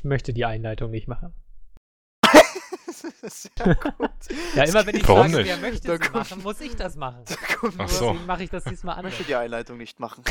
[0.00, 1.34] Ich möchte die Einleitung nicht machen.
[2.90, 4.10] Sehr gut.
[4.54, 5.48] Ja, immer wenn ich Warum sage, nicht?
[5.48, 7.22] wer möchte Da es kommt- machen, muss ich das machen.
[7.26, 8.06] Da kommt Ach so.
[8.06, 9.12] Deswegen mache ich das diesmal Ich anders.
[9.12, 10.24] möchte die Einleitung nicht machen.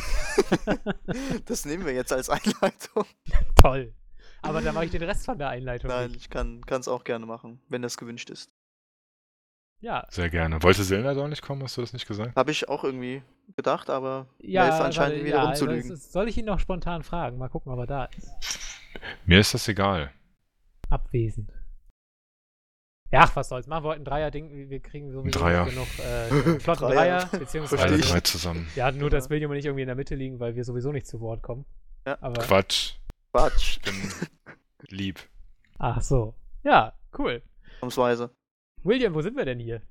[1.46, 3.05] das nehmen wir jetzt als Einleitung.
[3.62, 3.94] Toll.
[4.41, 6.22] Aber dann mache ich den Rest von der Einleitung Nein, nicht.
[6.22, 8.49] ich kann es auch gerne machen, wenn das gewünscht ist.
[9.82, 10.63] Ja, Sehr gerne.
[10.63, 11.62] Wollte Selena doch nicht kommen?
[11.62, 12.36] Hast du das nicht gesagt?
[12.36, 13.22] Habe ich auch irgendwie
[13.55, 15.91] gedacht, aber ja, Melf anscheinend warte, wieder ja, rumzulügen.
[15.91, 17.38] ist- Soll ich ihn noch spontan fragen?
[17.38, 18.30] Mal gucken, ob er da ist.
[19.25, 20.11] Mir ist das egal.
[20.89, 21.51] Abwesend.
[23.12, 23.65] Ja, ach, was soll's.
[23.68, 24.51] Machen wir heute ein Dreier-Ding.
[24.51, 25.65] Wir- Wir kriegen sowieso Dreier.
[25.65, 27.20] genug äh, flotten Dreier.
[27.26, 28.68] Dreier, beziehungsweise Alle drei zusammen.
[28.76, 31.07] Ja, nur, dass William und ich irgendwie in der Mitte liegen, weil wir sowieso nicht
[31.07, 31.65] zu Wort kommen.
[32.05, 32.18] Ja.
[32.21, 32.93] Aber, Quatsch.
[33.31, 33.96] Quatsch, Ich bin
[34.90, 35.20] lieb.
[35.79, 36.35] ach so.
[36.63, 37.41] Ja, cool.
[37.77, 38.31] ausnahmsweise.
[38.84, 39.81] William, wo sind wir denn hier?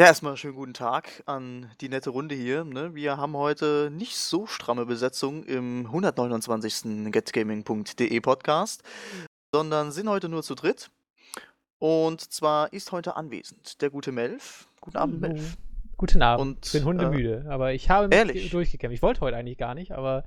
[0.00, 2.64] Ja, erstmal schönen guten Tag an die nette Runde hier.
[2.64, 2.96] Ne?
[2.96, 7.12] Wir haben heute nicht so stramme Besetzung im 129.
[7.12, 8.82] getgaming.de Podcast,
[9.54, 10.90] sondern sind heute nur zu dritt.
[11.78, 14.66] Und zwar ist heute anwesend der gute Melf.
[14.80, 15.34] Guten Abend, Hallo.
[15.34, 15.56] Melf.
[15.96, 16.40] Guten Abend.
[16.56, 18.34] Und, ich bin hundemüde, aber ich habe ehrlich?
[18.42, 18.94] mich durchgekämpft.
[18.96, 20.24] Ich wollte heute eigentlich gar nicht, aber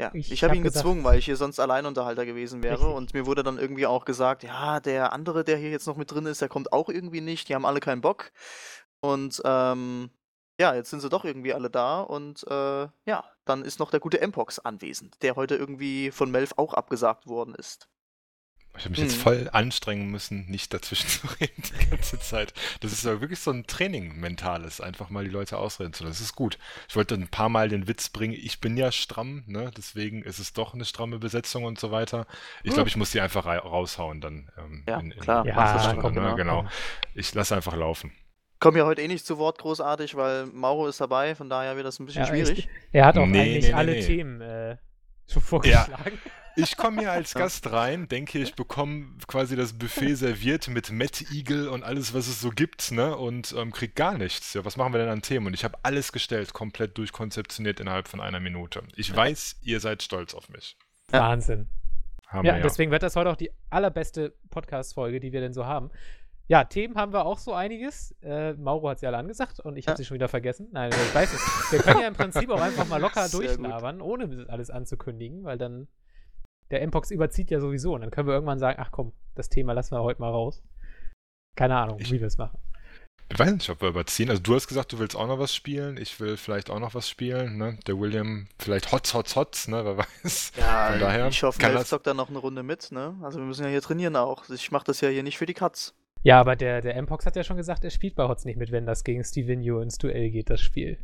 [0.00, 2.78] Ja, Ich ich, habe hab ihn gesagt- gezwungen, weil ich hier sonst Alleinunterhalter gewesen wäre.
[2.80, 2.94] Richtig.
[2.96, 6.10] Und mir wurde dann irgendwie auch gesagt, ja, der andere, der hier jetzt noch mit
[6.10, 7.48] drin ist, der kommt auch irgendwie nicht.
[7.50, 8.32] Die haben alle keinen Bock.
[9.04, 10.08] Und ähm,
[10.58, 12.00] ja, jetzt sind sie doch irgendwie alle da.
[12.00, 16.54] Und äh, ja, dann ist noch der gute Mpox anwesend, der heute irgendwie von Melf
[16.56, 17.88] auch abgesagt worden ist.
[18.76, 19.20] Ich habe mich jetzt Mhm.
[19.20, 22.54] voll anstrengen müssen, nicht dazwischen zu reden die ganze Zeit.
[22.80, 26.14] Das ist ja wirklich so ein Training mentales, einfach mal die Leute ausreden zu lassen.
[26.14, 26.58] Das ist gut.
[26.88, 29.70] Ich wollte ein paar Mal den Witz bringen, ich bin ja stramm, ne?
[29.76, 32.26] deswegen ist es doch eine stramme Besetzung und so weiter.
[32.64, 34.50] Ich glaube, ich muss die einfach raushauen dann.
[34.56, 35.46] Ähm, Ja, in, in, klar.
[35.46, 36.34] Ja, in, schon, komm, ne?
[36.34, 36.62] genau.
[36.62, 36.68] genau.
[37.14, 38.12] Ich lasse einfach laufen.
[38.64, 41.84] Komme ja heute eh nicht zu Wort großartig, weil Mauro ist dabei, von daher wird
[41.86, 42.58] das ein bisschen ja, schwierig.
[42.60, 44.00] ich, er hat auch Nee, eigentlich nee, nee, alle nee.
[44.06, 44.76] Themen äh,
[45.30, 46.18] schon vorgeschlagen.
[46.56, 47.40] Ich komme hier als Ja.
[47.40, 52.26] Gast rein, denke, ich bekomme quasi das Buffet serviert mit Matt Eagle und alles, was
[52.26, 53.16] es so gibt, ne?
[53.16, 54.54] Und ähm, krieg gar nichts.
[54.54, 55.46] Ja, was machen wir denn an Themen?
[55.48, 58.82] Und ich habe alles gestellt, komplett durchkonzeptioniert innerhalb von einer Minute.
[58.96, 60.76] Ich weiß, ihr seid stolz auf mich.
[61.12, 61.20] Ja.
[61.20, 61.68] Wahnsinn.
[62.28, 62.62] Haben Ja, wir ja.
[62.62, 65.90] deswegen wird das heute auch die allerbeste Podcast-Folge, die wir denn so haben.
[66.46, 68.14] Ja, Themen haben wir auch so einiges.
[68.22, 69.96] Äh, Mauro hat sie alle angesagt und ich habe Ja.
[69.96, 70.68] sie schon wieder vergessen.
[70.72, 71.72] Nein, ich weiß nicht.
[71.72, 73.58] Wir können ja im Prinzip auch einfach mal locker Sehr gut.
[73.58, 75.88] durchlabern, ohne das alles anzukündigen, weil dann
[76.70, 79.72] der Mpox überzieht ja sowieso und dann können wir irgendwann sagen, ach komm, das Thema
[79.72, 80.62] lassen wir heute mal raus.
[81.56, 82.58] Keine Ahnung, Ich- wie wir es machen.
[83.30, 84.28] Ich weiß nicht, ob wir überziehen.
[84.28, 85.96] Also du hast gesagt, du willst auch noch was spielen.
[85.96, 87.56] Ich will vielleicht auch noch was spielen.
[87.56, 87.78] Ne?
[87.86, 89.82] Der William vielleicht Hotz, Hotz, Hotz, ne?
[89.82, 90.52] Wer weiß.
[90.58, 93.16] Ja, Von daher ich hoffe, Melf zockt da noch eine Runde mit, ne?
[93.22, 94.46] Also wir müssen ja hier trainieren auch.
[94.50, 95.94] Ich mache das ja hier nicht für die Katz.
[96.24, 98.72] Ja, aber der, der Mpox hat ja schon gesagt, er spielt bei Hotz nicht mit,
[98.72, 100.98] wenn das gegen Stevenio ins Duell geht, das Spiel.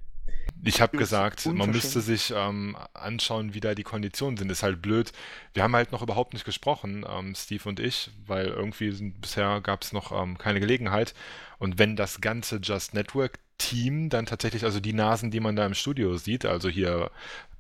[0.65, 4.51] Ich habe gesagt, man müsste sich ähm, anschauen, wie da die Konditionen sind.
[4.51, 5.13] Ist halt blöd.
[5.53, 9.61] Wir haben halt noch überhaupt nicht gesprochen, ähm, Steve und ich, weil irgendwie sind, bisher
[9.61, 11.15] gab es noch ähm, keine Gelegenheit.
[11.59, 15.67] Und wenn das ganze Just Network Team dann tatsächlich, also die Nasen, die man da
[15.67, 17.11] im Studio sieht, also hier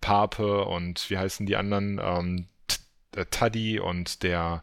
[0.00, 2.48] Pape und wie heißen die anderen, ähm,
[3.30, 4.62] Taddy und der,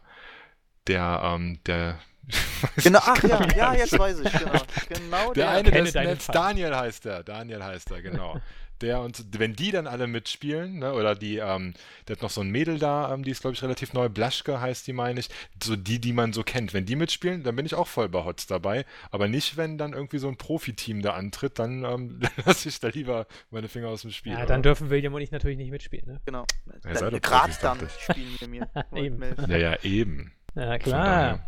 [0.88, 1.98] der, ähm, der,
[2.76, 4.62] Genau, ach ja, ja, jetzt weiß ich, genau.
[4.88, 5.50] Genau Der der.
[5.50, 6.34] eine, des Feind.
[6.34, 7.22] Daniel heißt er.
[7.22, 8.40] Daniel heißt er, genau.
[8.80, 11.74] Der und wenn die dann alle mitspielen, ne, oder die, ähm,
[12.06, 14.60] der hat noch so ein Mädel da, ähm, die ist, glaube ich, relativ neu, Blaschke
[14.60, 15.28] heißt die, meine ich.
[15.60, 16.74] So die, die man so kennt.
[16.74, 18.84] Wenn die mitspielen, dann bin ich auch voll bei Hotz dabei.
[19.10, 22.88] Aber nicht, wenn dann irgendwie so ein Profiteam da antritt, dann ähm, lasse ich da
[22.88, 24.32] lieber meine Finger aus dem Spiel.
[24.32, 24.46] Ja, oder?
[24.46, 26.20] dann dürfen William und ich natürlich nicht mitspielen, ne?
[26.24, 26.46] Genau.
[26.66, 28.68] Doch Gerade Profis, dann spielen wir mir.
[28.94, 29.22] Eben.
[29.48, 30.32] Ja, ja, eben.
[30.54, 31.40] Ja, klar.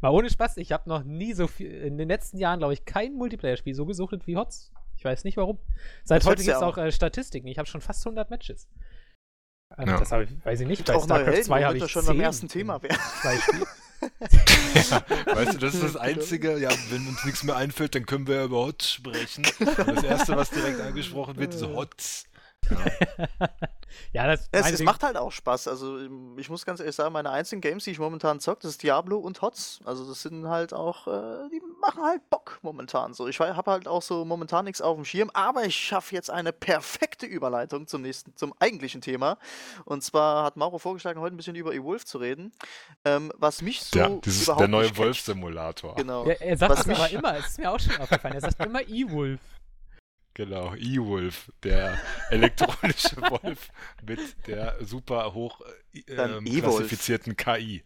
[0.00, 2.84] Mal ohne Spaß, ich habe noch nie so viel, in den letzten Jahren, glaube ich,
[2.84, 4.72] kein Multiplayer-Spiel so gesuchtet wie Hotz.
[4.96, 5.58] Ich weiß nicht warum.
[6.04, 7.48] Seit Das heute gibt es ja auch äh, Statistiken.
[7.48, 8.68] Ich habe schon fast 100 Matches.
[9.76, 9.98] Ähm, Ja.
[9.98, 10.86] Das habe ich, weiß ich nicht.
[10.86, 12.80] Bei auch StarCraft Helden, 2 habe ich schon 10 beim ersten Thema.
[12.80, 13.66] Zwei Spiele.
[15.34, 18.36] Weißt du, das ist das Einzige, ja, wenn uns nichts mehr einfällt, dann können wir
[18.36, 19.46] ja über Hotz sprechen.
[19.58, 22.24] Das Erste, was direkt angesprochen wird, ist Hotz.
[22.70, 23.48] ja,
[24.12, 25.68] das, Es, es macht halt auch Spaß.
[25.68, 25.98] Also
[26.36, 29.18] ich muss ganz ehrlich sagen, meine einzigen Games, die ich momentan zocke, das ist Diablo
[29.18, 29.80] und Hotz.
[29.84, 33.14] Also das sind halt auch, äh, die machen halt Bock momentan.
[33.14, 36.30] So, ich habe halt auch so momentan nichts auf dem Schirm, aber ich schaffe jetzt
[36.30, 39.38] eine perfekte Überleitung zum nächsten, zum eigentlichen Thema.
[39.84, 42.52] Und zwar hat Mauro vorgeschlagen, heute ein bisschen über E-Wolf zu reden.
[43.04, 44.96] Ähm, was mich so Ja, das ist überhaupt der neue.
[44.96, 45.94] Wolf-Simulator.
[45.96, 46.26] Genau.
[46.26, 47.36] Ja, er sagt Was das aber immer.
[47.38, 48.34] Es ist mir auch schon aufgefallen.
[48.34, 49.40] Er sagt immer E-Wolf.
[50.36, 51.98] Genau, E-Wolf, der
[52.30, 53.70] elektronische Wolf
[54.06, 55.62] mit der super hoch
[55.94, 56.76] äh, ähm, E-Wolf.
[56.76, 57.82] klassifizierten KI.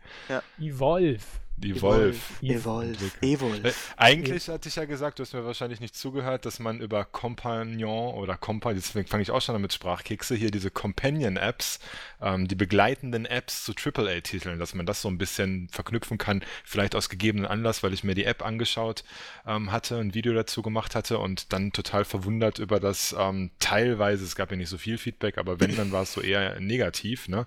[0.58, 1.20] Evolve.
[1.62, 2.18] Evolve.
[2.42, 3.10] Evolve.
[3.20, 3.68] Evolve.
[3.68, 7.04] Äh, eigentlich hatte ich ja gesagt, du hast mir wahrscheinlich nicht zugehört, dass man über
[7.04, 11.80] Compagnon oder Compa, deswegen fange ich auch schon damit Sprachkekse, hier diese Companion-Apps,
[12.20, 16.94] ähm, die begleitenden Apps zu AAA-Titeln, dass man das so ein bisschen verknüpfen kann, vielleicht
[16.94, 19.04] aus gegebenen Anlass, weil ich mir die App angeschaut
[19.46, 24.24] ähm, hatte, ein Video dazu gemacht hatte und dann total verwundert über das ähm, teilweise,
[24.24, 27.28] es gab ja nicht so viel Feedback, aber wenn, dann war es so eher negativ,
[27.28, 27.46] ne?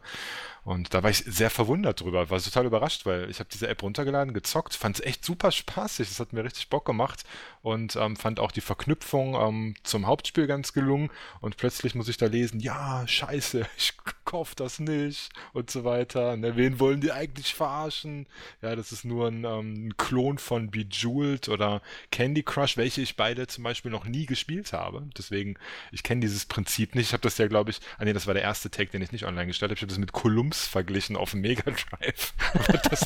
[0.65, 3.83] Und da war ich sehr verwundert drüber, war total überrascht, weil ich habe diese App
[3.83, 7.23] runtergeladen, gezockt, fand es echt super spaßig, das hat mir richtig Bock gemacht
[7.61, 11.09] und ähm, fand auch die Verknüpfung ähm, zum Hauptspiel ganz gelungen
[11.41, 13.93] und plötzlich muss ich da lesen, ja, scheiße, ich
[14.23, 16.37] kauf das nicht und so weiter.
[16.37, 18.25] Ne, wen wollen die eigentlich verarschen?
[18.61, 21.81] Ja, das ist nur ein, ähm, ein Klon von Bejeweled oder
[22.11, 25.03] Candy Crush, welche ich beide zum Beispiel noch nie gespielt habe.
[25.17, 25.55] Deswegen,
[25.91, 27.07] ich kenne dieses Prinzip nicht.
[27.07, 29.11] Ich habe das ja, glaube ich, ah nee, das war der erste Take, den ich
[29.11, 29.77] nicht online gestellt habe.
[29.77, 32.33] Ich habe das mit Columbus Bums verglichen auf Mega Drive.
[32.53, 33.05] aber, das,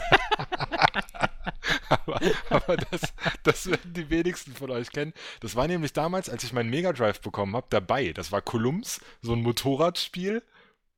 [1.89, 3.01] aber, aber das,
[3.43, 5.13] das werden die wenigsten von euch kennen.
[5.39, 8.11] Das war nämlich damals, als ich meinen Mega Drive bekommen habe, dabei.
[8.11, 10.43] Das war Columns, so ein Motorradspiel.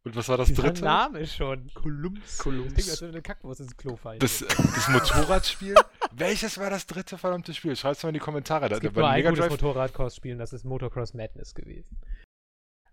[0.06, 0.84] Und was war das Dieser dritte?
[0.84, 1.70] Name schon.
[1.74, 2.38] Kolumns.
[2.40, 2.74] Kolumns.
[2.74, 4.20] Das klingt, als eine Kackwurst ins Klo fallen.
[4.20, 5.76] Das, das Motorradspiel?
[6.14, 7.76] Welches war das dritte verdammte Spiel?
[7.76, 8.66] Schreib's mal in die Kommentare.
[8.66, 11.98] es Da- gibt bei nur ein Mega gutes und das ist Motocross Madness gewesen.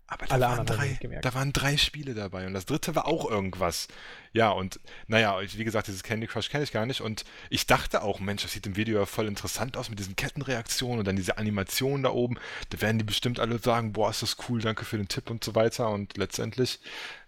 [0.07, 3.29] Aber da Alle waren, drei, da waren drei Spiele dabei und das dritte war auch
[3.29, 3.89] irgendwas.
[4.37, 8.03] Ja, und naja, wie gesagt, dieses Candy Crush kenne ich gar nicht und ich dachte
[8.03, 11.15] auch, Mensch, das sieht im Video ja voll interessant aus mit diesen Kettenreaktionen und dann
[11.15, 12.37] diese Animationen da oben.
[12.69, 15.43] Da werden die bestimmt alle sagen, boah, ist das cool, danke für den Tipp und
[15.43, 15.89] so weiter.
[15.89, 16.79] Und letztendlich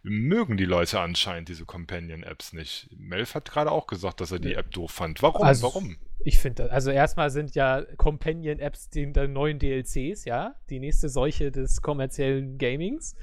[0.03, 2.87] mögen die Leute anscheinend diese Companion-Apps nicht.
[2.95, 5.23] Melf hat gerade auch gesagt, dass er die App doof fand.
[5.23, 5.41] Warum?
[5.41, 5.97] Also- Warum?
[6.25, 11.81] Ich finde, also erstmal sind ja Companion-Apps die neuen DLCs, ja, die nächste Seuche des
[11.81, 13.15] kommerziellen Gamings.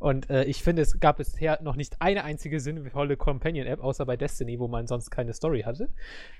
[0.00, 4.16] Und äh, ich finde, es gab bisher noch nicht eine einzige sinnvolle Companion-App, außer bei
[4.16, 5.90] Destiny, wo man sonst keine Story hatte.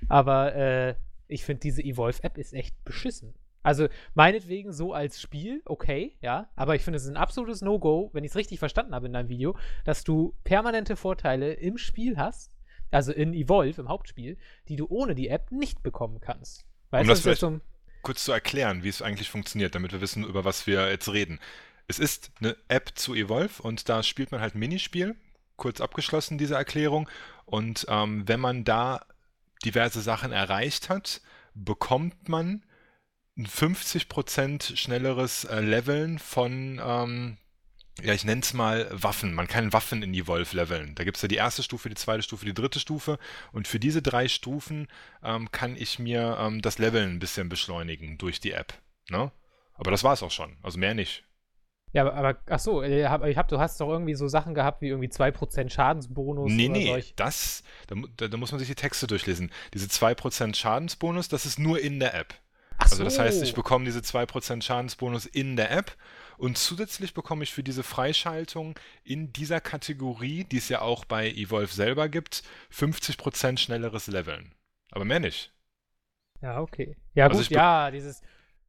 [0.09, 0.95] Aber äh,
[1.27, 3.35] ich finde, diese Evolve-App ist echt beschissen.
[3.63, 8.09] Also meinetwegen so als Spiel, okay, ja, aber ich finde, es ist ein absolutes No-Go,
[8.13, 9.55] wenn ich es richtig verstanden habe in deinem Video,
[9.85, 12.51] dass du permanente Vorteile im Spiel hast,
[12.89, 14.37] also in Evolve, im Hauptspiel,
[14.67, 16.65] die du ohne die App nicht bekommen kannst.
[16.89, 17.61] Weißt Um das das ist so
[18.01, 21.39] kurz zu erklären, wie es eigentlich funktioniert, damit wir wissen, über was wir jetzt reden.
[21.91, 25.17] Es ist eine App zu Evolve und da spielt man halt Minispiel,
[25.57, 27.09] kurz abgeschlossen diese Erklärung.
[27.43, 29.05] Und ähm, wenn man da
[29.65, 31.19] diverse Sachen erreicht hat,
[31.53, 32.63] bekommt man
[33.37, 37.37] ein 50% schnelleres äh, Leveln von, ähm,
[38.01, 39.33] ja, ich nenne es mal Waffen.
[39.33, 40.95] Man kann Waffen in Evolve leveln.
[40.95, 43.19] Da gibt es ja die erste Stufe, die zweite Stufe, die dritte Stufe.
[43.51, 44.87] Und für diese drei Stufen
[45.23, 48.73] ähm, kann ich mir ähm, das Leveln ein bisschen beschleunigen durch die App.
[49.09, 49.29] Ne?
[49.73, 50.55] Aber das war es auch schon.
[50.63, 51.25] Also mehr nicht.
[51.93, 54.87] Ja, aber, ach so, äh, ich hab, du hast doch irgendwie so Sachen gehabt wie
[54.89, 57.15] irgendwie 2% Schadensbonus Nee, oder nee, solch.
[57.15, 59.51] das, da, da, muss man sich die Texte durchlesen.
[59.73, 62.33] Diese 2% Schadensbonus, das ist nur in der App.
[62.77, 63.55] Ach Also das heißt, ich so.
[63.55, 65.95] bekomme diese 2% Schadensbonus in der App
[66.37, 71.29] und zusätzlich bekomme ich für diese Freischaltung in dieser Kategorie, die es ja auch bei
[71.31, 74.55] Evolve selber gibt, 50% schnelleres Leveln.
[74.91, 75.53] Aber mehr nicht.
[76.41, 76.97] Ja, okay.
[77.13, 78.21] Ja, Also gut, ja, dieses,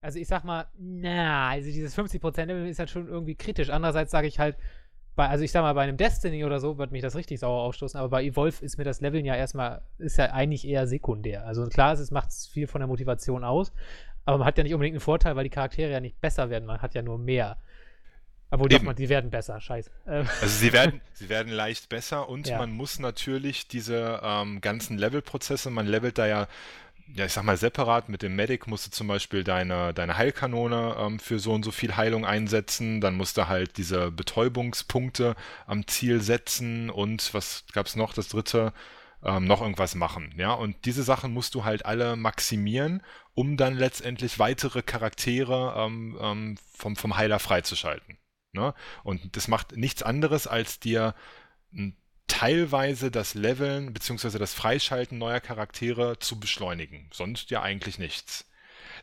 [0.02, 3.70] also ich sag mal, na, also dieses 50% Level ist halt schon irgendwie kritisch.
[3.70, 4.56] Andererseits sage ich halt,
[5.14, 7.62] bei, also ich sag mal, bei einem Destiny oder so wird mich das richtig sauer
[7.62, 11.46] aufstoßen, aber bei Evolve ist mir das Leveln ja erstmal, ist ja eigentlich eher sekundär.
[11.46, 13.72] Also klar, es macht viel von der Motivation aus,
[14.24, 16.64] aber man hat ja nicht unbedingt einen Vorteil, weil die Charaktere ja nicht besser werden,
[16.66, 17.58] man hat ja nur mehr.
[18.50, 19.90] Obwohl, doch, man, die werden besser, scheiße.
[20.06, 22.58] Ähm, Also sie werden, sie werden leicht besser und Ja.
[22.58, 26.48] man muss natürlich diese ähm, ganzen Levelprozesse, man levelt da ja,
[27.14, 30.96] ja, ich sag mal, separat mit dem Medic musst du zum Beispiel deine, deine Heilkanone
[30.98, 35.34] ähm, für so und so viel Heilung einsetzen, dann musst du halt diese Betäubungspunkte
[35.66, 38.72] am Ziel setzen und was gab's noch, das dritte,
[39.24, 43.02] ähm, noch irgendwas machen, ja, und diese Sachen musst du halt alle maximieren,
[43.34, 48.18] um dann letztendlich weitere Charaktere ähm, ähm, vom, vom Heiler freizuschalten.
[48.52, 48.74] Ne?
[49.02, 51.14] Und das macht nichts anderes, als dir
[51.72, 51.96] m,
[52.32, 54.38] teilweise das Leveln bzw.
[54.38, 57.06] das Freischalten neuer Charaktere zu beschleunigen.
[57.12, 58.46] Sonst ja eigentlich nichts.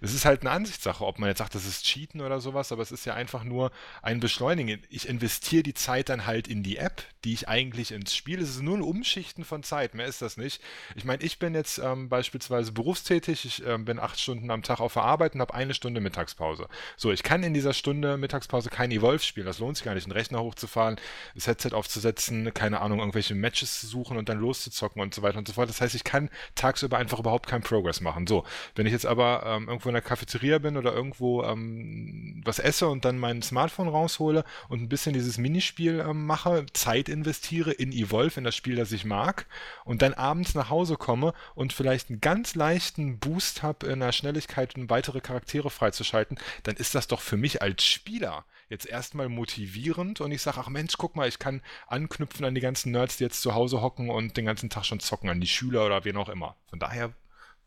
[0.02, 2.82] Es ist halt eine Ansichtssache, ob man jetzt sagt, das ist Cheaten oder sowas, aber
[2.82, 4.82] es ist ja einfach nur ein Beschleunigen.
[4.90, 8.42] Ich investiere die Zeit dann halt in die App, die ich eigentlich ins Spiel.
[8.42, 10.62] Es ist nur ein Umschichten von Zeit, mehr ist das nicht.
[10.96, 14.80] Ich meine, ich bin jetzt ähm, beispielsweise berufstätig, ich ähm, bin acht Stunden am Tag
[14.80, 16.68] auf der Arbeit und habe eine Stunde Mittagspause.
[16.96, 19.48] So, ich kann in dieser Stunde Mittagspause kein Evolve spielen.
[19.48, 20.96] Das lohnt sich gar nicht, einen Rechner hochzufahren,
[21.36, 25.38] das Headset aufzusetzen, keine Ahnung, irgendwelche Matches zu suchen und dann loszuzocken und so weiter
[25.38, 25.68] und so fort.
[25.68, 28.28] Das heißt, ich kann tagsüber einfach überhaupt keinen Progress machen.
[28.28, 32.60] So, wenn ich jetzt aber ähm, irgendwo in der Cafeteria bin oder irgendwo ähm, was
[32.60, 37.72] esse und dann mein Smartphone raushole und ein bisschen dieses Minispiel ähm, mache, Zeit investiere
[37.72, 39.46] in Evolve, in das Spiel, das ich mag,
[39.86, 44.12] und dann abends nach Hause komme und vielleicht einen ganz leichten Boost habe in der
[44.12, 49.30] Schnelligkeit, um weitere Charaktere freizuschalten, dann ist das doch für mich als Spieler jetzt erstmal
[49.30, 53.18] motivierend und ich sage, ach Mensch, guck mal, ich kann anknüpfen an die ganzen Nerds,
[53.18, 56.06] die jetzt zu Hause hocken und den ganzen Tag schon zocken, an die Schüler oder
[56.06, 56.56] wen auch immer.
[56.68, 57.12] Von daher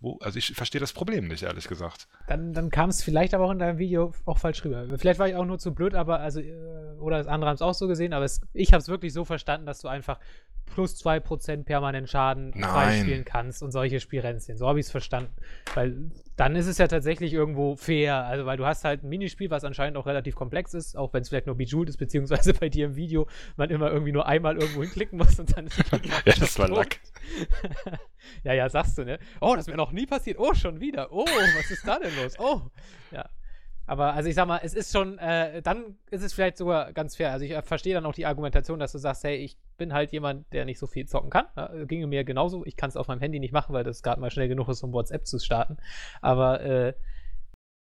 [0.02, 2.08] wo, also ich verstehe das Problem nicht, ehrlich gesagt.
[2.26, 4.86] Dann, dann kam es vielleicht aber auch in deinem Video auch falsch rüber.
[4.98, 6.52] Vielleicht war ich auch nur zu blöd, aber also, äh,
[6.98, 9.24] oder das andere haben es auch so gesehen, aber es, ich habe es wirklich so
[9.24, 10.18] verstanden, dass du einfach
[10.66, 14.56] plus 2% permanent Schaden freispielen kannst und solche Spielränzchen.
[14.56, 15.32] So habe ich es verstanden.
[15.74, 18.24] Weil dann ist es ja tatsächlich irgendwo fair.
[18.24, 21.22] Also, weil du hast halt ein Minispiel, was anscheinend auch relativ komplex ist, auch wenn
[21.22, 24.56] es vielleicht nur Bejeweled ist, beziehungsweise bei dir im Video man immer irgendwie nur einmal
[24.56, 25.90] irgendwo hinklicken muss und dann ist es
[26.24, 27.00] Ja, das war Lack.
[28.44, 29.18] ja, ja, sagst du, ne?
[29.40, 30.38] Oh, das wäre noch nie passiert.
[30.38, 31.12] Oh, schon wieder.
[31.12, 32.38] Oh, was ist da denn los?
[32.38, 32.62] Oh,
[33.10, 33.28] ja.
[33.86, 37.16] Aber also ich sag mal, es ist schon, äh, dann ist es vielleicht sogar ganz
[37.16, 37.32] fair.
[37.32, 40.12] Also ich äh, verstehe dann auch die Argumentation, dass du sagst, hey, ich bin halt
[40.12, 41.46] jemand, der nicht so viel zocken kann.
[41.56, 42.64] Ja, ginge mir genauso.
[42.64, 44.82] Ich kann es auf meinem Handy nicht machen, weil das gerade mal schnell genug ist,
[44.82, 45.78] um WhatsApp zu starten.
[46.20, 46.94] Aber äh,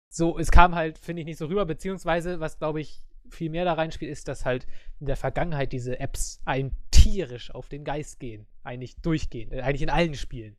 [0.10, 3.66] so, es kam halt, finde ich, nicht so rüber, beziehungsweise, was glaube ich viel mehr
[3.66, 4.68] da reinspielt, ist, dass halt
[5.00, 8.46] in der Vergangenheit diese Apps ein tierisch auf den Geist gehen.
[8.64, 10.58] Eigentlich durchgehend, äh, eigentlich in allen Spielen.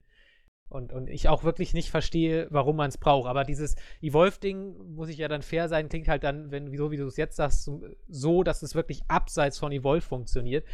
[0.68, 3.28] Und, und ich auch wirklich nicht verstehe, warum man es braucht.
[3.28, 6.96] Aber dieses Evolve-Ding, muss ich ja dann fair sein, klingt halt dann, wenn, so wie
[6.96, 7.70] du es jetzt sagst,
[8.08, 10.66] so, dass es wirklich abseits von Evolve funktioniert.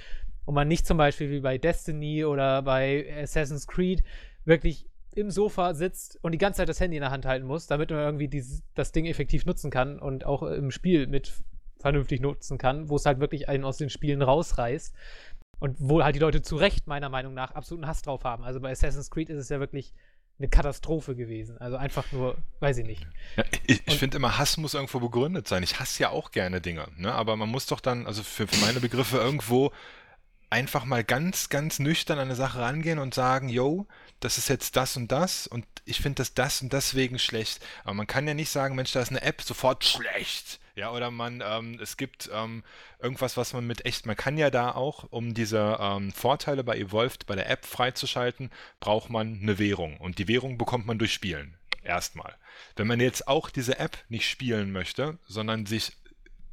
[0.44, 4.02] Und man nicht zum Beispiel wie bei Destiny oder bei Assassin's Creed
[4.44, 7.66] wirklich im Sofa sitzt und die ganze Zeit das Handy in der Hand halten muss,
[7.66, 11.32] damit man irgendwie dieses, das Ding effektiv nutzen kann und auch im Spiel mit
[11.83, 14.95] vernünftig nutzen kann, wo es halt wirklich einen aus den Spielen rausreißt.
[15.59, 18.43] Und wo halt die Leute zu Recht, meiner Meinung nach, absoluten Hass drauf haben.
[18.43, 19.95] Also bei Assassin's Creed ist es ja wirklich
[20.39, 21.57] eine Katastrophe gewesen.
[21.59, 23.07] Also einfach nur, weiß ich nicht.
[23.37, 25.62] Ja, ich, ich finde immer, Hass muss irgendwo begründet sein.
[25.62, 27.12] Ich hasse ja auch gerne Dinge, ne?
[27.12, 29.71] aber man muss doch dann, also für, für meine Begriffe irgendwo
[30.51, 33.87] einfach mal ganz, ganz nüchtern an eine Sache rangehen und sagen, yo,
[34.21, 37.65] das ist jetzt das und das und ich finde das das und deswegen schlecht.
[37.85, 40.61] Aber man kann ja nicht sagen, Mensch, da ist eine App sofort schlecht.
[40.75, 42.64] Ja, oder man, ähm, es gibt ähm,
[42.99, 46.79] irgendwas, was man mit echt, man kann ja da auch, um diese ähm, Vorteile bei
[46.79, 48.50] Evolved, bei der App freizuschalten,
[48.81, 49.99] braucht man eine Währung.
[49.99, 51.59] Und die Währung bekommt man durch Spielen.
[51.83, 52.37] Erstmal.
[52.76, 55.93] Wenn man jetzt auch diese App nicht spielen möchte, sondern sich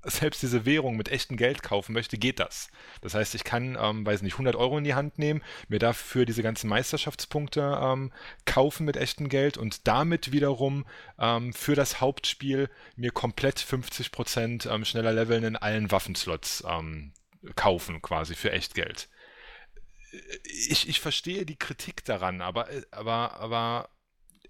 [0.03, 2.69] selbst diese Währung mit echtem Geld kaufen möchte, geht das.
[3.01, 6.25] Das heißt, ich kann, ähm, weiß nicht, 100 Euro in die Hand nehmen, mir dafür
[6.25, 8.11] diese ganzen Meisterschaftspunkte ähm,
[8.45, 10.85] kaufen mit echtem Geld und damit wiederum
[11.19, 17.13] ähm, für das Hauptspiel mir komplett 50% ähm, schneller leveln in allen Waffenslots ähm,
[17.55, 19.09] kaufen, quasi für Echtgeld.
[20.43, 23.89] Ich, ich verstehe die Kritik daran, aber, äh, aber, aber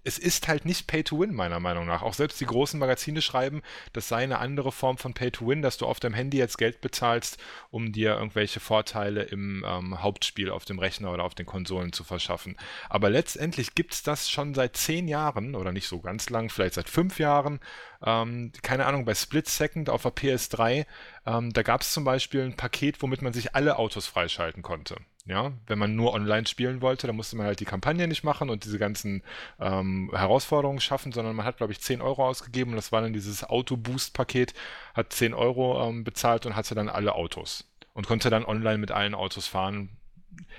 [0.04, 2.02] es ist halt nicht Pay to Win, meiner Meinung nach.
[2.02, 5.62] Auch selbst die großen Magazine schreiben, das sei eine andere Form von Pay to Win,
[5.62, 7.38] dass du auf deinem Handy jetzt Geld bezahlst,
[7.70, 12.04] um dir irgendwelche Vorteile im ähm, Hauptspiel auf dem Rechner oder auf den Konsolen zu
[12.04, 12.56] verschaffen.
[12.88, 16.74] Aber letztendlich gibt es das schon seit zehn Jahren oder nicht so ganz lang, vielleicht
[16.74, 17.60] seit fünf Jahren.
[18.02, 20.86] Ähm, keine Ahnung, bei Split Second auf der PS3,
[21.26, 24.96] ähm, da gab es zum Beispiel ein Paket, womit man sich alle Autos freischalten konnte.
[25.30, 28.50] Ja, wenn man nur online spielen wollte, dann musste man halt die Kampagne nicht machen
[28.50, 29.22] und diese ganzen
[29.60, 33.12] ähm, Herausforderungen schaffen, sondern man hat, glaube ich, 10 Euro ausgegeben und das war dann
[33.12, 34.54] dieses Auto-Boost-Paket,
[34.92, 38.90] hat 10 Euro ähm, bezahlt und hatte dann alle Autos und konnte dann online mit
[38.90, 40.00] allen Autos fahren.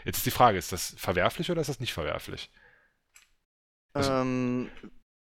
[0.06, 2.50] Jetzt ist die Frage, ist das verwerflich oder ist das nicht verwerflich?
[3.92, 4.70] Also, ähm,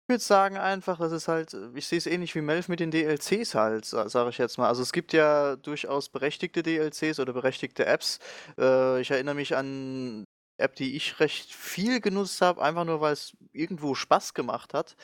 [0.07, 2.91] würde sagen einfach, das ist halt, äh, ich sehe es ähnlich wie Melf mit den
[2.91, 4.67] DLCs halt, sage ich jetzt mal.
[4.67, 8.19] Also es gibt ja durchaus berechtigte DLCs oder berechtigte Apps.
[8.57, 10.25] Äh, ich erinnere mich an
[10.57, 14.95] App, die ich recht viel genutzt habe, einfach nur weil es irgendwo Spaß gemacht hat.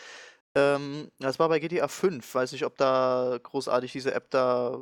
[0.55, 2.35] Ähm, das war bei GTA 5.
[2.35, 4.77] Weiß nicht, ob da großartig diese App da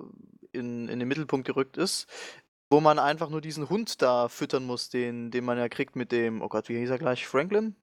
[0.52, 2.08] in, in den Mittelpunkt gerückt ist.
[2.72, 6.12] Wo man einfach nur diesen Hund da füttern muss, den, den man ja kriegt mit
[6.12, 7.28] dem, oh Gott, wie hieß er gleich?
[7.28, 7.76] Franklin?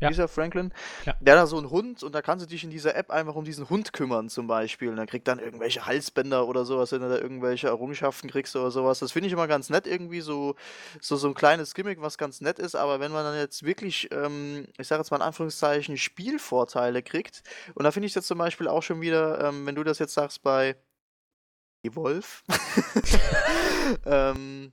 [0.00, 0.08] Ja.
[0.08, 0.72] Dieser Franklin.
[1.06, 1.14] Ja.
[1.20, 3.34] Der hat da so einen Hund und da kannst du dich in dieser App einfach
[3.34, 4.90] um diesen Hund kümmern, zum Beispiel.
[4.90, 8.70] Und dann kriegt dann irgendwelche Halsbänder oder sowas, wenn du da irgendwelche Errungenschaften kriegst oder
[8.70, 8.98] sowas.
[8.98, 10.54] Das finde ich immer ganz nett, irgendwie so,
[11.00, 12.74] so, so ein kleines Gimmick, was ganz nett ist.
[12.74, 17.42] Aber wenn man dann jetzt wirklich, ähm, ich sage jetzt mal in Anführungszeichen, Spielvorteile kriegt,
[17.74, 20.12] und da finde ich jetzt zum Beispiel auch schon wieder, ähm, wenn du das jetzt
[20.12, 20.76] sagst bei
[21.82, 22.26] Evolve,
[24.04, 24.72] ähm,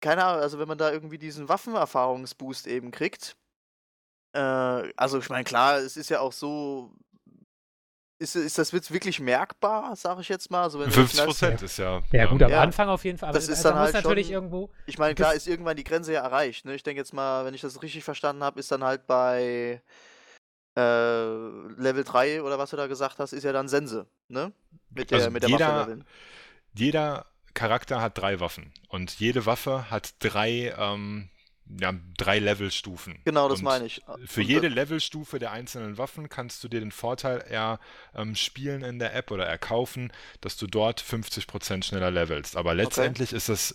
[0.00, 3.36] keine Ahnung, also wenn man da irgendwie diesen Waffenerfahrungsboost eben kriegt,
[4.32, 4.38] äh,
[4.96, 6.92] also ich meine, klar, es ist ja auch so,
[8.18, 10.62] ist, ist das jetzt wirklich merkbar, sage ich jetzt mal?
[10.62, 12.02] Also 50 Prozent ist ja.
[12.12, 12.60] Ja, gut, am ja.
[12.60, 13.30] Anfang auf jeden Fall.
[13.30, 14.70] Aber das ist also dann halt natürlich schon, irgendwo.
[14.86, 16.64] Ich meine, klar ist irgendwann die Grenze ja erreicht.
[16.64, 16.74] Ne?
[16.74, 19.82] Ich denke jetzt mal, wenn ich das richtig verstanden habe, ist dann halt bei
[20.78, 20.80] äh,
[21.76, 24.52] Level 3 oder was du da gesagt hast, ist ja dann Sense, ne?
[24.90, 26.04] Mit der, Also mit der jeder- Waffe leveln.
[26.74, 31.28] Jeder Charakter hat drei Waffen und jede Waffe hat drei, ähm,
[31.80, 33.18] ja, drei Levelstufen.
[33.24, 34.02] Genau, das Und meine ich.
[34.24, 38.98] Für Und, jede Levelstufe der einzelnen Waffen kannst du dir den Vorteil erspielen spielen in
[38.98, 42.56] der App oder erkaufen, dass du dort 50% schneller levelst.
[42.56, 43.74] Aber letztendlich ist das,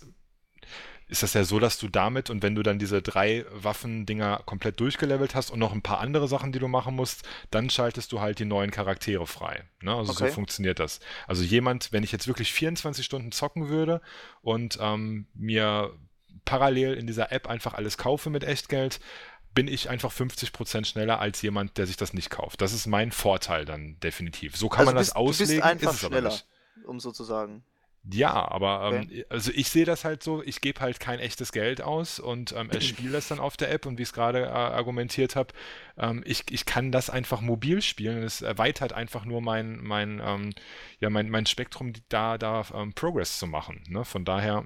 [1.08, 4.78] ist das ja so, dass du damit und wenn du dann diese drei Waffendinger komplett
[4.78, 8.20] durchgelevelt hast und noch ein paar andere Sachen, die du machen musst, dann schaltest du
[8.20, 9.64] halt die neuen Charaktere frei.
[9.80, 9.94] Ne?
[9.94, 10.32] Also so Okay.
[10.34, 11.00] funktioniert das.
[11.26, 14.02] Also jemand, wenn ich jetzt wirklich 24 Stunden zocken würde
[14.42, 15.92] und ähm, mir
[16.48, 19.00] parallel in dieser App einfach alles kaufe mit Echtgeld,
[19.54, 22.60] bin ich einfach 50% schneller als jemand, der sich das nicht kauft.
[22.62, 24.56] Das ist mein Vorteil dann definitiv.
[24.56, 26.30] So kann Also man das bist- du bist auslegen, einfach schneller.
[26.30, 26.46] nicht.
[26.86, 27.62] um so zu sagen.
[28.10, 31.82] Ja, aber ähm, also ich sehe das halt so, ich gebe halt kein echtes Geld
[31.82, 34.48] aus und ähm, erspiele das dann auf der App und wie ich es gerade äh,
[34.48, 35.52] argumentiert habe,
[35.98, 40.22] ähm, ich, ich kann das einfach mobil spielen und es erweitert einfach nur mein, mein,
[40.24, 40.54] ähm,
[41.00, 43.82] ja, mein, mein Spektrum, da, da ähm, Progress zu machen.
[43.88, 44.04] Ne?
[44.06, 44.64] Von daher,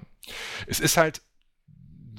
[0.67, 1.21] es ist halt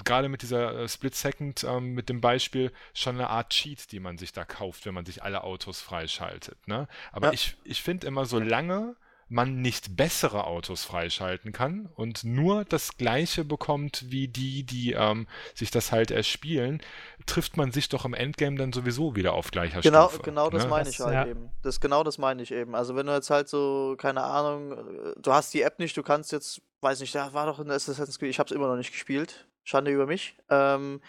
[0.04, 4.00] gerade mit dieser äh, Split Second, ähm, mit dem Beispiel, schon eine Art Cheat, die
[4.00, 6.66] man sich da kauft, wenn man sich alle Autos freischaltet.
[6.68, 6.86] Ne?
[7.12, 7.32] Aber Ja.
[7.32, 8.96] ich, ich finde immer, solange
[9.28, 15.26] man nicht bessere Autos freischalten kann und nur das gleiche bekommt wie die, die ähm,
[15.54, 16.82] sich das halt erspielen,
[17.24, 20.22] trifft man sich doch im Endgame dann sowieso wieder auf gleicher Genau, Stufe.
[20.24, 20.68] genau das ne?
[20.68, 21.26] meine Das- ich halt ja.
[21.26, 21.50] eben.
[21.62, 22.74] Das genau das meine ich eben.
[22.74, 26.02] Also wenn du jetzt halt so, keine Ahnung, äh, du hast die App nicht, du
[26.02, 28.76] kannst jetzt, weiß nicht, da war doch in Assassin's Creed, ich habe es immer noch
[28.76, 29.46] nicht gespielt.
[29.64, 30.36] Schande über mich.
[30.50, 31.00] Ähm,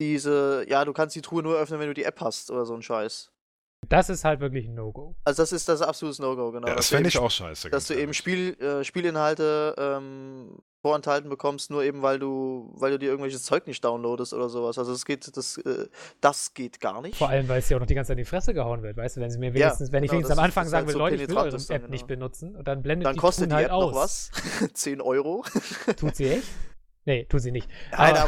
[0.00, 2.74] diese, ja, du kannst die Truhe nur öffnen, wenn du die App hast oder so
[2.74, 3.32] ein Scheiß.
[3.88, 5.14] Das ist halt wirklich ein No-Go.
[5.24, 6.66] Also das ist das absolutes No-Go, genau.
[6.68, 7.70] Ja, das fände ich auch scheiße.
[7.70, 8.12] dass du eben.
[8.12, 13.66] Spiel, äh, Spielinhalte ähm, vorenthalten bekommst, nur eben weil du, weil du dir irgendwelches Zeug
[13.68, 14.78] nicht downloadest oder sowas.
[14.78, 15.86] Also das geht, das, äh,
[16.20, 17.16] das geht gar nicht.
[17.16, 18.96] Vor allem, weil es ja auch noch die ganze Zeit in die Fresse gehauen wird,
[18.96, 20.88] weißt du, wenn sie mir Ja, wenigstens, wenn ich genau, wenigstens am Anfang sagen halt
[20.88, 22.18] will, so Leute, ich will eure dann, App nicht genau.
[22.18, 23.92] benutzen und dann blendet Dann die kostet Tun die halt App aus.
[23.92, 24.30] noch was.
[24.74, 25.44] 10 Euro.
[25.96, 26.48] Tut sie echt?
[27.08, 27.70] Nee, tut sie nicht.
[27.90, 28.20] Nein, Aber-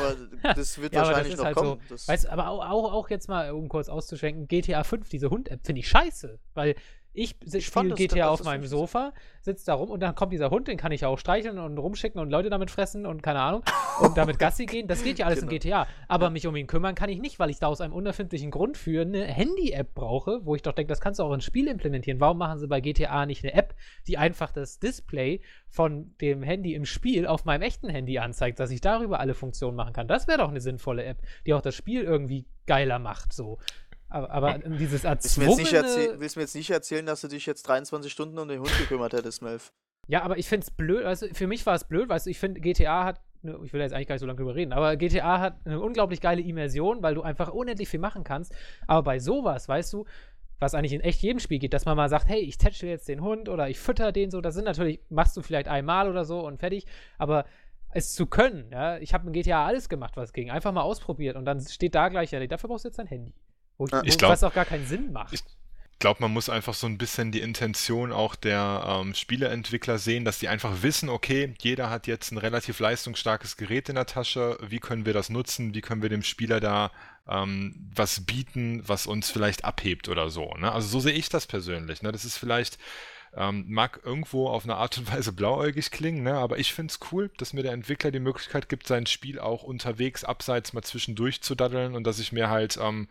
[0.42, 1.80] aber das wird Ja, das wahrscheinlich ist noch halt kommen.
[1.90, 5.80] Das, Weißt aber auch, auch, jetzt mal, um kurz auszuschwenken, GTA 5, diese Hund-App, finde
[5.80, 6.38] ich scheiße.
[6.54, 6.74] Weil
[7.12, 10.68] ich, Ich spiele GTA auf meinem Sofa, sitze da rum und dann kommt dieser Hund,
[10.68, 13.62] den kann ich ja auch streicheln und rumschicken und Leute damit fressen und keine Ahnung.
[14.00, 14.88] Und damit Gassi gehen.
[14.88, 15.52] Das geht ja alles Genau.
[15.52, 15.86] in GTA.
[16.08, 18.78] Aber mich um ihn kümmern kann ich nicht, weil ich da aus einem unerfindlichen Grund
[18.78, 22.18] für eine Handy-App brauche, wo ich doch denke, das kannst du auch ins Spiel implementieren.
[22.18, 23.74] Warum machen sie bei GTA nicht eine App,
[24.06, 28.70] die einfach das Display von dem Handy im Spiel auf meinem echten Handy anzeigt, dass
[28.70, 30.08] ich darüber alle Funktionen machen kann?
[30.08, 33.34] Das wäre doch eine sinnvolle App, die auch das Spiel irgendwie geiler macht.
[33.34, 33.58] So.
[34.10, 36.20] Aber, aber dieses willst, du nicht erzähl- erzwungene...
[36.20, 38.76] willst du mir jetzt nicht erzählen, dass du dich jetzt 23 Stunden um den Hund
[38.78, 39.72] gekümmert hättest, Melf?
[40.08, 42.38] Ja, aber ich finde es blöd, also für mich war es blöd, weißt du, ich
[42.40, 44.96] finde GTA hat, ne, ich will jetzt eigentlich gar nicht so lange drüber reden, aber
[44.96, 48.52] GTA hat eine unglaublich geile Immersion, weil du einfach unendlich viel machen kannst.
[48.88, 50.06] Aber bei sowas, weißt du,
[50.58, 53.08] was eigentlich in echt jedem Spiel geht, dass man mal sagt, hey, ich tätsche jetzt
[53.08, 56.24] den Hund oder ich fütter den so, das sind natürlich, machst du vielleicht einmal oder
[56.24, 57.44] so und fertig, aber
[57.92, 61.36] es zu können, ja, ich habe in GTA alles gemacht, was ging, einfach mal ausprobiert
[61.36, 63.32] und dann steht da gleich, ja, dafür brauchst du jetzt dein Handy.
[63.80, 64.02] Wo ich, Ja.
[64.02, 65.32] wo, Ich glaub- was auch gar keinen Sinn macht.
[65.32, 65.40] Ich-
[65.92, 70.24] Ich glaube, man muss einfach so ein bisschen die Intention auch der ähm, Spieleentwickler sehen,
[70.24, 74.56] dass die einfach wissen, okay, jeder hat jetzt ein relativ leistungsstarkes Gerät in der Tasche,
[74.62, 76.90] wie können wir das nutzen, wie können wir dem Spieler da
[77.28, 80.54] ähm, was bieten, was uns vielleicht abhebt oder so.
[80.54, 80.72] Ne?
[80.72, 82.00] Also so sehe ich das persönlich.
[82.00, 82.12] Ne?
[82.12, 82.78] Das ist vielleicht,
[83.36, 86.34] ähm, mag irgendwo auf eine Art und Weise blauäugig klingen, ne?
[86.34, 89.62] aber ich finde es cool, dass mir der Entwickler die Möglichkeit gibt, sein Spiel auch
[89.62, 93.08] unterwegs, abseits mal zwischendurch zu daddeln und dass ich mir halt ähm,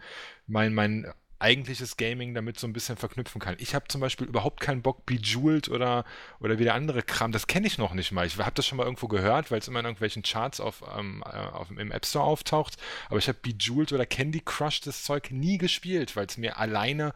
[0.48, 3.56] mein, mein eigentliches Gaming damit so ein bisschen verknüpfen kann.
[3.60, 6.04] Ich habe zum Beispiel überhaupt keinen Bock, Bejeweled oder,
[6.42, 8.28] oder wie der andere Kram, das kenne ich noch nicht mal.
[8.28, 11.24] Ich habe das schon mal irgendwo gehört, weil es immer in irgendwelchen Charts auf, ähm,
[11.26, 12.76] äh, auf, im App Store auftaucht,
[13.08, 17.14] aber ich habe Bejeweled oder Candy Crush das Zeug nie gespielt, weil es mir alleine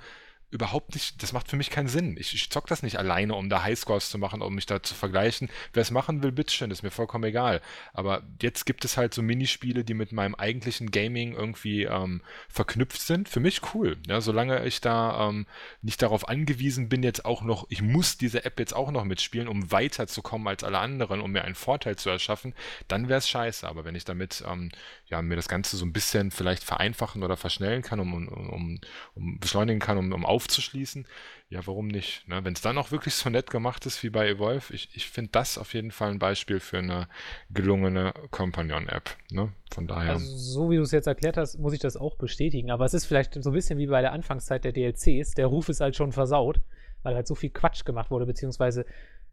[0.53, 2.15] überhaupt nicht, das macht für mich keinen Sinn.
[2.17, 4.93] Ich, ich zock das nicht alleine, um da Highscores zu machen, um mich da zu
[4.93, 5.49] vergleichen.
[5.73, 7.61] Wer es machen will, bitteschön, ist mir vollkommen egal.
[7.93, 13.01] Aber jetzt gibt es halt so Minispiele, die mit meinem eigentlichen Gaming irgendwie ähm, verknüpft
[13.01, 13.27] sind.
[13.27, 13.97] Für mich cool.
[14.07, 15.47] Ja, solange ich da ähm,
[15.81, 19.47] nicht darauf angewiesen bin, jetzt auch noch, ich muss diese App jetzt auch noch mitspielen,
[19.47, 22.53] um weiterzukommen als alle anderen, um mir einen Vorteil zu erschaffen,
[22.87, 23.67] dann wäre es scheiße.
[23.67, 24.71] Aber wenn ich damit ähm,
[25.07, 28.79] ja, mir das Ganze so ein bisschen vielleicht vereinfachen oder verschnellen kann, um, um, um,
[29.15, 31.05] um beschleunigen kann, um, um aufzuschließen,
[31.49, 32.27] ja, warum nicht?
[32.27, 32.43] Ne?
[32.43, 35.31] Wenn es dann auch wirklich so nett gemacht ist wie bei Evolve, ich, ich finde
[35.31, 37.07] das auf jeden Fall ein Beispiel für eine
[37.49, 39.09] gelungene Companion-App.
[39.31, 39.53] Ne?
[39.71, 40.13] Von daher.
[40.13, 42.71] Also, so wie du es jetzt erklärt hast, muss ich das auch bestätigen.
[42.71, 45.31] Aber es ist vielleicht so ein bisschen wie bei der Anfangszeit der DLCs.
[45.31, 46.59] Der Ruf ist halt schon versaut,
[47.03, 48.85] weil halt so viel Quatsch gemacht wurde, beziehungsweise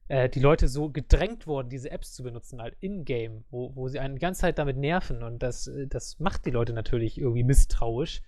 [0.08, 3.98] äh, die Leute so gedrängt wurden, diese Apps zu benutzen, halt in-game, wo, wo sie
[3.98, 5.22] einen die ganze Zeit damit nerven.
[5.22, 8.22] Und das, äh, das macht die Leute natürlich irgendwie misstrauisch.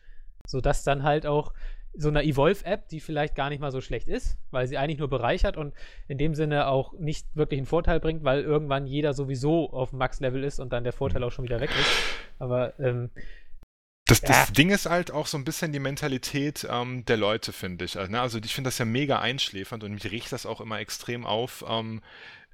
[0.45, 1.53] Sodass dann halt auch
[1.94, 5.09] so eine Evolve-App, die vielleicht gar nicht mal so schlecht ist, weil sie eigentlich nur
[5.09, 5.74] bereichert und
[6.09, 10.42] in dem Sinne auch nicht wirklich einen Vorteil bringt, weil irgendwann jeder sowieso auf Max-Level
[10.42, 11.26] ist und dann der Vorteil mhm.
[11.26, 11.90] auch schon wieder weg ist.
[12.38, 13.11] Aber ähm,
[14.07, 14.28] das, ja.
[14.28, 17.98] das, Ding ist halt auch so ein bisschen die Mentalität ähm, der Leute, finde ich.
[17.98, 20.81] Also, ne, also ich finde das ja mega einschläfernd und mich riecht das auch immer
[20.81, 21.64] extrem auf.
[21.68, 22.02] Ähm,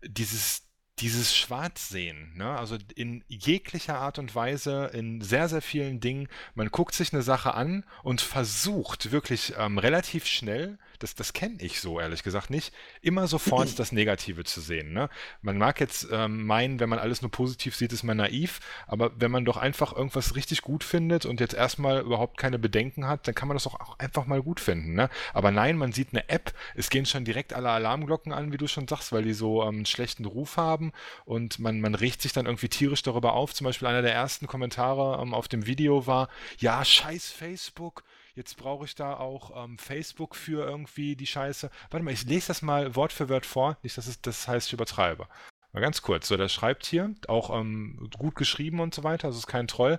[0.02, 0.67] dieses,
[1.00, 2.50] dieses Schwarzsehen, ne?
[2.50, 7.22] also in jeglicher Art und Weise, in sehr, sehr vielen Dingen, man guckt sich eine
[7.22, 12.50] Sache an und versucht wirklich ähm, relativ schnell das, das kenne ich so ehrlich gesagt
[12.50, 14.92] nicht, immer sofort das Negative zu sehen.
[14.92, 15.08] Ne?
[15.42, 19.12] Man mag jetzt ähm, meinen, wenn man alles nur positiv sieht, ist man naiv, aber
[19.18, 23.26] wenn man doch einfach irgendwas richtig gut findet und jetzt erstmal überhaupt keine Bedenken hat,
[23.26, 24.94] dann kann man das auch einfach mal gut finden.
[24.94, 25.08] Ne?
[25.32, 28.66] Aber nein, man sieht eine App, es gehen schon direkt alle Alarmglocken an, wie du
[28.66, 30.92] schon sagst, weil die so ähm, einen schlechten Ruf haben
[31.24, 33.54] und man, man regt sich dann irgendwie tierisch darüber auf.
[33.54, 38.04] Zum Beispiel einer der ersten Kommentare ähm, auf dem Video war, ja, scheiß Facebook,
[38.38, 41.70] Jetzt brauche ich da auch ähm, Facebook für irgendwie die Scheiße.
[41.90, 43.76] Warte mal, ich lese das mal Wort für Wort vor.
[43.82, 45.26] Nicht, dass es das heißt, ich übertreibe.
[45.72, 46.28] Mal ganz kurz.
[46.28, 49.26] So, der schreibt hier, auch ähm, gut geschrieben und so weiter.
[49.26, 49.98] Also ist kein Troll.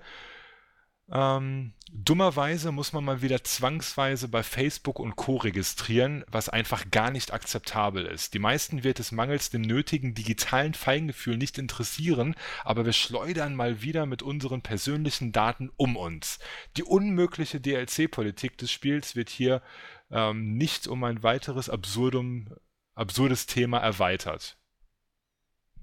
[1.12, 5.38] Ähm, dummerweise muss man mal wieder zwangsweise bei Facebook und Co.
[5.38, 8.34] registrieren, was einfach gar nicht akzeptabel ist.
[8.36, 13.82] Die meisten wird es mangels dem nötigen digitalen Feingefühl nicht interessieren, aber wir schleudern mal
[13.82, 16.39] wieder mit unseren persönlichen Daten um uns.
[16.78, 19.63] Die unmögliche DLC-Politik des Spiels wird hier
[20.12, 22.54] ähm, nicht um ein weiteres absurdum,
[22.93, 24.58] absurdes Thema erweitert.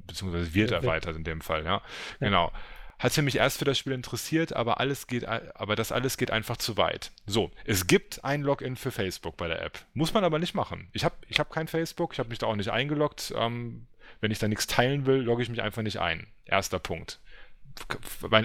[0.07, 1.71] Beziehungsweise wird erweitert in dem Fall, ja.
[1.71, 1.83] ja.
[2.21, 2.53] Genau
[2.99, 6.31] hat sich mich erst für das Spiel interessiert, aber alles geht, aber das alles geht
[6.31, 7.13] einfach zu weit.
[7.27, 9.85] So, es gibt ein Login für Facebook bei der App.
[9.95, 10.89] Muss man aber nicht machen.
[10.93, 13.35] Ich habe ich hab kein Facebook, ich habe mich da auch nicht eingeloggt.
[13.37, 13.87] Ähm,
[14.21, 16.27] wenn ich da nichts teilen will, logge ich mich einfach nicht ein.
[16.45, 17.21] Erster Punkt.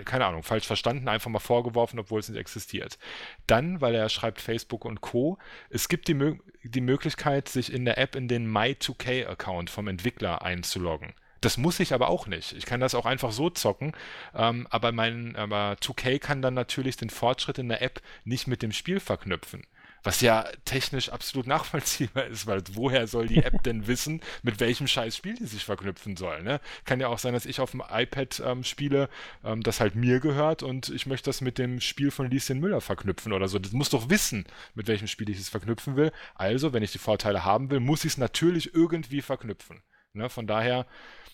[0.03, 2.97] Keine Ahnung, falsch verstanden, einfach mal vorgeworfen, obwohl es nicht existiert.
[3.47, 5.37] Dann, weil er schreibt Facebook und Co.,
[5.69, 11.13] es gibt die, die Möglichkeit, sich in der App in den My2K-Account vom Entwickler einzuloggen.
[11.41, 12.53] Das muss ich aber auch nicht.
[12.53, 13.93] Ich kann das auch einfach so zocken.
[14.35, 18.61] Ähm, aber mein aber 2K kann dann natürlich den Fortschritt in der App nicht mit
[18.61, 19.65] dem Spiel verknüpfen.
[20.03, 24.87] Was ja technisch absolut nachvollziehbar ist, weil woher soll die App denn wissen, mit welchem
[24.87, 26.43] scheiß Spiel die sich verknüpfen soll?
[26.43, 26.59] Ne?
[26.85, 29.09] Kann ja auch sein, dass ich auf dem iPad ähm, spiele,
[29.43, 32.81] ähm, das halt mir gehört und ich möchte das mit dem Spiel von Lieschen Müller
[32.81, 33.59] verknüpfen oder so.
[33.59, 36.11] Das muss doch wissen, mit welchem Spiel ich es verknüpfen will.
[36.35, 39.81] Also, wenn ich die Vorteile haben will, muss ich es natürlich irgendwie verknüpfen.
[40.13, 40.29] Ne?
[40.29, 40.85] Von daher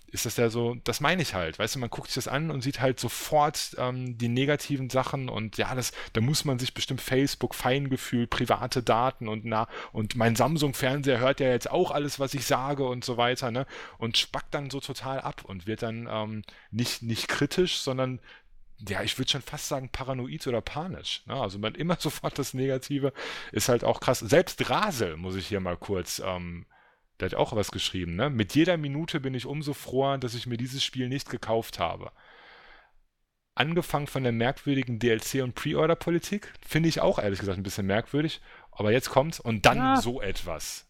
[0.10, 2.50] ist das ja so, das meine ich halt, weißt du, man guckt sich das an
[2.50, 6.74] und sieht halt sofort ähm, die negativen Sachen und ja, das, da muss man sich
[6.74, 12.20] bestimmt Facebook, Feingefühl, private Daten und na, und mein Samsung-Fernseher hört ja jetzt auch alles,
[12.20, 13.66] was ich sage und so weiter, ne,
[13.98, 18.20] und spackt dann so total ab und wird dann ähm, nicht, nicht kritisch, sondern
[18.88, 21.24] ja, ich würde schon fast sagen paranoid oder panisch.
[21.26, 21.34] Ne?
[21.34, 23.12] Also man immer sofort das Negative
[23.52, 24.20] ist halt auch krass.
[24.20, 26.66] Selbst Rasel muss ich hier mal kurz ähm,
[27.20, 28.30] der hat auch was geschrieben, ne?
[28.30, 32.12] Mit jeder Minute bin ich umso froher, dass ich mir dieses Spiel nicht gekauft habe.
[33.56, 38.40] Angefangen von der merkwürdigen DLC- und Pre-Order-Politik, finde ich auch ehrlich gesagt ein bisschen merkwürdig.
[38.72, 39.96] Aber jetzt kommt's und dann ja.
[39.98, 40.86] so etwas.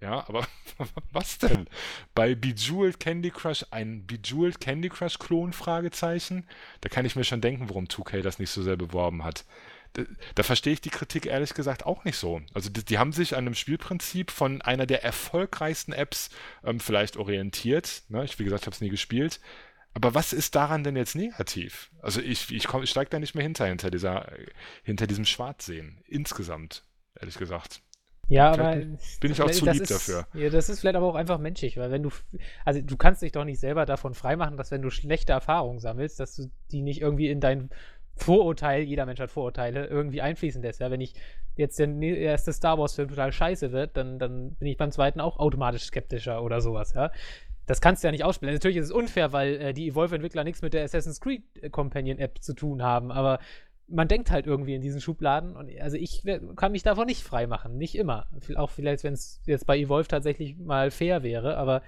[0.00, 0.46] Ja, aber
[1.12, 1.66] was denn?
[2.14, 5.52] Bei Bejeweled Candy Crush ein Bejeweled Candy Crush Klon?
[5.52, 6.46] Fragezeichen.
[6.80, 9.44] Da kann ich mir schon denken, warum 2K das nicht so sehr beworben hat
[9.94, 10.02] da,
[10.34, 12.40] da verstehe ich die Kritik ehrlich gesagt auch nicht so.
[12.54, 16.30] Also die, die, haben sich an einem Spielprinzip von einer der erfolgreichsten Apps
[16.64, 18.02] ähm, vielleicht orientiert.
[18.08, 18.24] Ne?
[18.24, 19.40] Ich, wie gesagt, habe es nie gespielt.
[19.94, 21.90] Aber was ist daran denn jetzt negativ?
[22.00, 24.32] Also ich, ich, ich steige da nicht mehr hinter, hinter, dieser,
[24.82, 26.02] hinter diesem Schwarzsehen.
[26.06, 26.84] Insgesamt,
[27.20, 27.82] ehrlich gesagt.
[28.28, 28.76] Ja, aber
[29.20, 30.26] bin ich auch zu lieb ist, dafür.
[30.32, 32.10] Ja, das ist vielleicht aber auch einfach menschlich, weil wenn du,
[32.64, 36.18] also du kannst dich doch nicht selber davon freimachen, dass wenn du schlechte Erfahrungen sammelst,
[36.18, 37.68] dass du die nicht irgendwie in dein
[38.14, 40.80] Vorurteil, jeder Mensch hat Vorurteile, irgendwie einfließen lässt.
[40.80, 40.90] Ja?
[40.90, 41.14] Wenn ich
[41.56, 45.38] jetzt der erste Star Wars-Film total scheiße wird, dann, dann bin ich beim zweiten auch
[45.38, 47.10] automatisch skeptischer oder sowas, ja.
[47.66, 48.52] Das kannst du ja nicht ausspielen.
[48.52, 52.54] Natürlich ist es unfair, weil äh, die Evolve-Entwickler nichts mit der Assassin's Creed Companion-App zu
[52.54, 53.38] tun haben, aber
[53.88, 56.24] man denkt halt irgendwie in diesen Schubladen und also ich
[56.56, 58.26] kann mich davon nicht freimachen, nicht immer.
[58.56, 61.82] Auch vielleicht, wenn es jetzt bei Evolve tatsächlich mal fair wäre, aber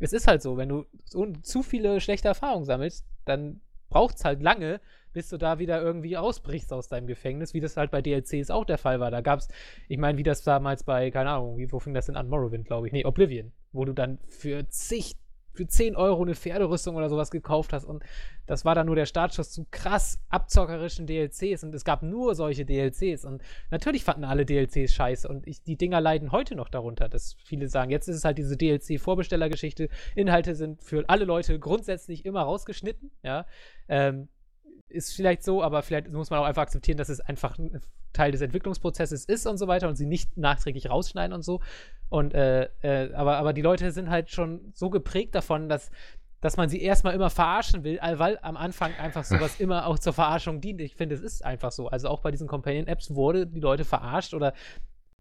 [0.00, 0.86] es ist halt so, wenn du
[1.42, 4.80] zu viele schlechte Erfahrungen sammelst, dann braucht es halt lange,
[5.16, 8.66] bis du da wieder irgendwie ausbrichst aus deinem Gefängnis, wie das halt bei DLCs auch
[8.66, 9.10] der Fall war.
[9.10, 9.48] Da gab es,
[9.88, 12.28] ich meine, wie das damals bei, keine Ahnung, wie, wo fing das denn an?
[12.28, 12.92] Morrowind, glaube ich.
[12.92, 15.14] Nee, Oblivion, wo du dann für zig,
[15.54, 18.04] für 10 Euro eine Pferderüstung oder sowas gekauft hast und
[18.44, 22.66] das war dann nur der Startschuss zu krass abzockerischen DLCs und es gab nur solche
[22.66, 27.08] DLCs und natürlich fanden alle DLCs scheiße und ich, die Dinger leiden heute noch darunter,
[27.08, 32.26] dass viele sagen, jetzt ist es halt diese DLC-Vorbestellergeschichte, Inhalte sind für alle Leute grundsätzlich
[32.26, 33.46] immer rausgeschnitten, ja,
[33.88, 34.28] ähm,
[34.88, 37.80] ist vielleicht so, aber vielleicht muss man auch einfach akzeptieren, dass es einfach ein
[38.12, 41.60] Teil des Entwicklungsprozesses ist und so weiter und sie nicht nachträglich rausschneiden und so.
[42.08, 45.90] Und äh, äh, aber, aber die Leute sind halt schon so geprägt davon, dass,
[46.40, 50.12] dass man sie erstmal immer verarschen will, weil am Anfang einfach sowas immer auch zur
[50.12, 50.80] Verarschung dient.
[50.80, 51.88] Ich finde, es ist einfach so.
[51.88, 54.54] Also auch bei diesen Companion-Apps wurde die Leute verarscht oder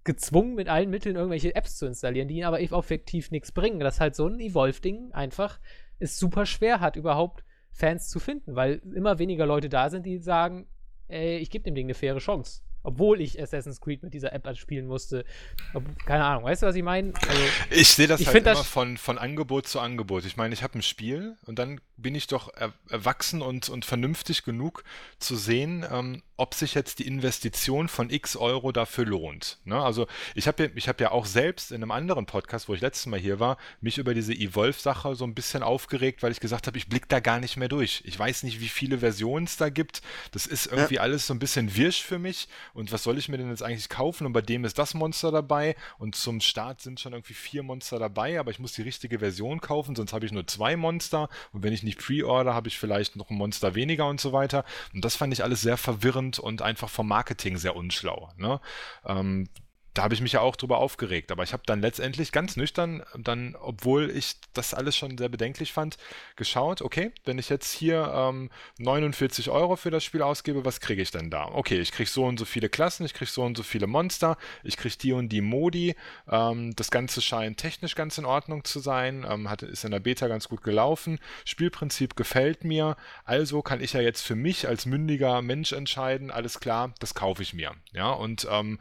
[0.04, 3.80] gezwungen, mit allen Mitteln irgendwelche Apps zu installieren, die ihnen aber effektiv nichts bringen.
[3.80, 5.60] Das ist halt so ein Evolve-Ding einfach
[6.00, 7.44] es super schwer hat, überhaupt
[7.76, 10.66] Fans zu finden, weil immer weniger Leute da sind, die sagen,
[11.10, 14.48] ey, ich gebe dem Ding eine faire Chance obwohl ich Assassin's Creed mit dieser App
[14.56, 15.26] spielen musste.
[15.74, 17.14] Ob, keine Ahnung, weißt du, was ich meine?
[17.16, 20.24] Also, ich sehe das ich halt immer das von, von Angebot zu Angebot.
[20.26, 23.86] Ich meine, ich habe ein Spiel und dann bin ich doch er, erwachsen und, und
[23.86, 24.84] vernünftig genug
[25.20, 29.58] zu sehen, ähm, ob sich jetzt die Investition von x Euro dafür lohnt.
[29.64, 29.82] Ne?
[29.82, 33.06] Also ich habe ja, hab ja auch selbst in einem anderen Podcast, wo ich letztes
[33.06, 36.78] Mal hier war, mich über diese Evolve-Sache so ein bisschen aufgeregt, weil ich gesagt habe,
[36.78, 38.02] ich blicke da gar nicht mehr durch.
[38.06, 40.02] Ich weiß nicht, wie viele Versionen es da gibt.
[40.32, 41.02] Das ist irgendwie ja.
[41.02, 43.90] alles so ein bisschen wirsch für mich und was soll ich mir denn jetzt eigentlich
[43.90, 44.26] kaufen?
[44.26, 47.98] Und bei dem ist das Monster dabei und zum Start sind schon irgendwie vier Monster
[47.98, 51.64] dabei, aber ich muss die richtige Version kaufen, sonst habe ich nur zwei Monster und
[51.64, 54.66] wenn ich nicht pre-order, habe ich vielleicht noch ein Monster weniger und so weiter.
[54.94, 58.32] Und das fand ich alles sehr verwirrend und einfach vom Marketing sehr unschlau.
[58.38, 58.60] Ne?
[59.06, 59.48] Ähm,
[59.96, 61.32] da habe ich mich ja auch drüber aufgeregt.
[61.32, 65.72] Aber ich habe dann letztendlich ganz nüchtern, dann, obwohl ich das alles schon sehr bedenklich
[65.72, 65.98] fand,
[66.36, 71.02] geschaut, okay, wenn ich jetzt hier ähm, 49 Euro für das Spiel ausgebe, was kriege
[71.02, 71.46] ich denn da?
[71.46, 74.38] Okay, ich kriege so und so viele Klassen, ich kriege so und so viele Monster,
[74.64, 75.96] ich kriege die und die Modi.
[76.30, 80.02] Ähm, das Ganze scheint technisch ganz in Ordnung zu sein, ähm, hat, ist in der
[80.02, 81.20] Beta ganz gut gelaufen.
[81.46, 86.60] Spielprinzip gefällt mir, also kann ich ja jetzt für mich als mündiger Mensch entscheiden, alles
[86.60, 87.72] klar, das kaufe ich mir.
[87.94, 88.80] Ja, und ähm,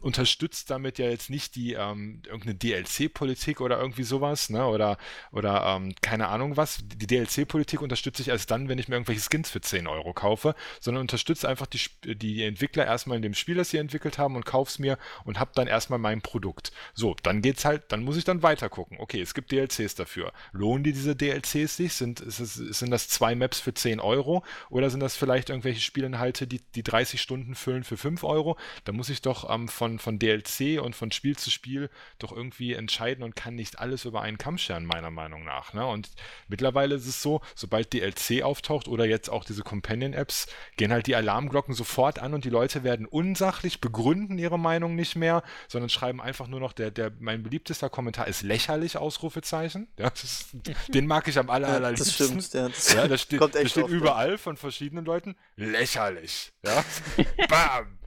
[0.00, 4.64] unter unterstützt damit ja jetzt nicht die ähm, irgendeine DLC-Politik oder irgendwie sowas, ne?
[4.64, 4.96] Oder,
[5.32, 6.78] oder ähm, keine Ahnung was.
[6.84, 10.54] Die DLC-Politik unterstütze ich erst dann, wenn ich mir irgendwelche Skins für 10 Euro kaufe,
[10.78, 11.80] sondern unterstütze einfach die,
[12.14, 15.52] die Entwickler erstmal in dem Spiel, das sie entwickelt haben und kauf's mir und hab
[15.54, 16.70] dann erstmal mein Produkt.
[16.94, 18.98] So, dann geht's halt, dann muss ich dann weiter gucken.
[19.00, 20.32] Okay, es gibt DLCs dafür.
[20.52, 21.94] Lohnen die diese DLCs sich?
[21.94, 25.80] Sind, ist es, sind das zwei Maps für 10 Euro oder sind das vielleicht irgendwelche
[25.80, 28.56] Spielinhalte, die, die 30 Stunden füllen für 5 Euro?
[28.84, 32.74] Da muss ich doch ähm, von, von DLC und von Spiel zu Spiel doch irgendwie
[32.74, 35.72] entscheiden und kann nicht alles über einen Kamm scheren, meiner Meinung nach.
[35.72, 35.86] Ne?
[35.86, 36.10] Und
[36.48, 41.16] mittlerweile ist es so, sobald DLC auftaucht oder jetzt auch diese Companion-Apps, gehen halt die
[41.16, 46.20] Alarmglocken sofort an und die Leute werden unsachlich, begründen ihre Meinung nicht mehr, sondern schreiben
[46.20, 49.88] einfach nur noch, der, der, mein beliebtester Kommentar ist lächerlich, Ausrufezeichen.
[49.98, 50.50] Ja, ist,
[50.88, 52.36] den mag ich am aller, allerliebsten.
[52.36, 52.68] Das stimmt, ja.
[52.68, 55.36] Das ja, das steht, das steht überall von verschiedenen Leuten.
[55.56, 56.52] Lächerlich.
[56.64, 56.84] Ja.
[57.48, 57.99] Bam.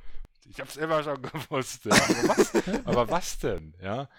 [0.49, 1.85] Ich hab's immer schon gewusst.
[1.85, 1.93] Ja.
[1.93, 2.51] Aber, was,
[2.85, 3.73] aber, was, denn?
[3.81, 4.09] Ja,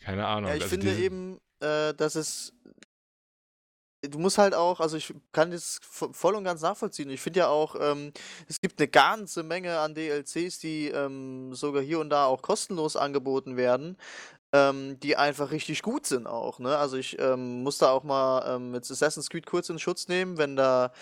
[0.00, 0.50] keine Ahnung.
[0.50, 2.52] Ja, ich also finde eben, äh, dass es.
[4.02, 7.08] Du musst halt auch, also ich kann das voll und ganz nachvollziehen.
[7.08, 8.12] Ich finde ja auch, ähm,
[8.46, 12.96] es gibt eine ganze Menge an DLCs, die ähm, sogar hier und da auch kostenlos
[12.96, 13.96] angeboten werden,
[14.52, 16.58] ähm, die einfach richtig gut sind auch.
[16.58, 16.76] Ne?
[16.76, 20.36] Also ich ähm, muss da auch mal ähm, jetzt Assassin's Creed kurz in Schutz nehmen,
[20.36, 20.92] wenn da,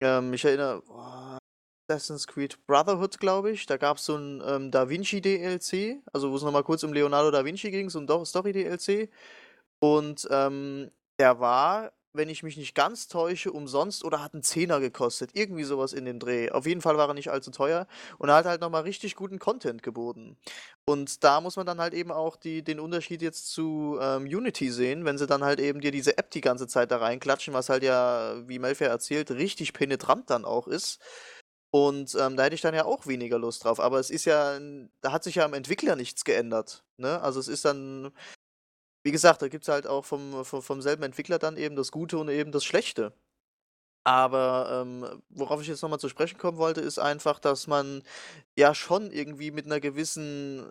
[0.00, 1.38] ähm, ich erinnere, boah,
[1.88, 3.66] Assassin's Creed Brotherhood, glaube ich.
[3.66, 6.92] Da gab es so ein ähm, Da Vinci DLC, also wo es nochmal kurz um
[6.92, 9.10] Leonardo da Vinci ging, so ein Story DLC.
[9.80, 14.80] Und ähm, der war wenn ich mich nicht ganz täusche, umsonst oder hat einen Zehner
[14.80, 15.30] gekostet.
[15.34, 16.50] Irgendwie sowas in den Dreh.
[16.50, 17.86] Auf jeden Fall war er nicht allzu teuer
[18.18, 20.36] und er hat halt nochmal richtig guten Content geboten.
[20.84, 24.70] Und da muss man dann halt eben auch die, den Unterschied jetzt zu ähm, Unity
[24.70, 27.68] sehen, wenn sie dann halt eben dir diese App die ganze Zeit da reinklatschen, was
[27.68, 31.00] halt ja, wie Melfair erzählt, richtig penetrant dann auch ist.
[31.70, 33.80] Und ähm, da hätte ich dann ja auch weniger Lust drauf.
[33.80, 34.58] Aber es ist ja,
[35.00, 36.84] da hat sich ja am Entwickler nichts geändert.
[36.96, 37.20] Ne?
[37.20, 38.10] Also es ist dann,
[39.04, 41.92] wie gesagt, da gibt es halt auch vom, vom, vom selben Entwickler dann eben das
[41.92, 43.12] Gute und eben das Schlechte.
[44.04, 48.02] Aber ähm, worauf ich jetzt nochmal zu sprechen kommen wollte, ist einfach, dass man
[48.56, 50.70] ja schon irgendwie mit einer gewissen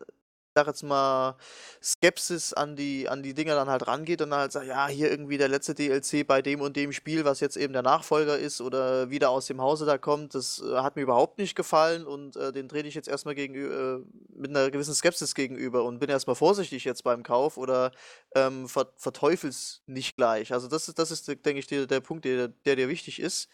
[0.57, 1.35] sag jetzt mal,
[1.83, 5.11] Skepsis an die, an die Dinger dann halt rangeht und dann halt sagt, ja, hier
[5.11, 8.59] irgendwie der letzte DLC bei dem und dem Spiel, was jetzt eben der Nachfolger ist
[8.59, 12.35] oder wieder aus dem Hause da kommt, das äh, hat mir überhaupt nicht gefallen und
[12.37, 16.09] äh, den trete ich jetzt erstmal gegenüber, äh, mit einer gewissen Skepsis gegenüber und bin
[16.09, 17.91] erstmal vorsichtig jetzt beim Kauf oder
[18.33, 20.53] ähm, ver verteufel's nicht gleich.
[20.53, 23.47] Also das ist, das ist, denke ich, der, der Punkt, der, der dir wichtig ist.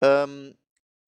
[0.00, 0.54] Ähm,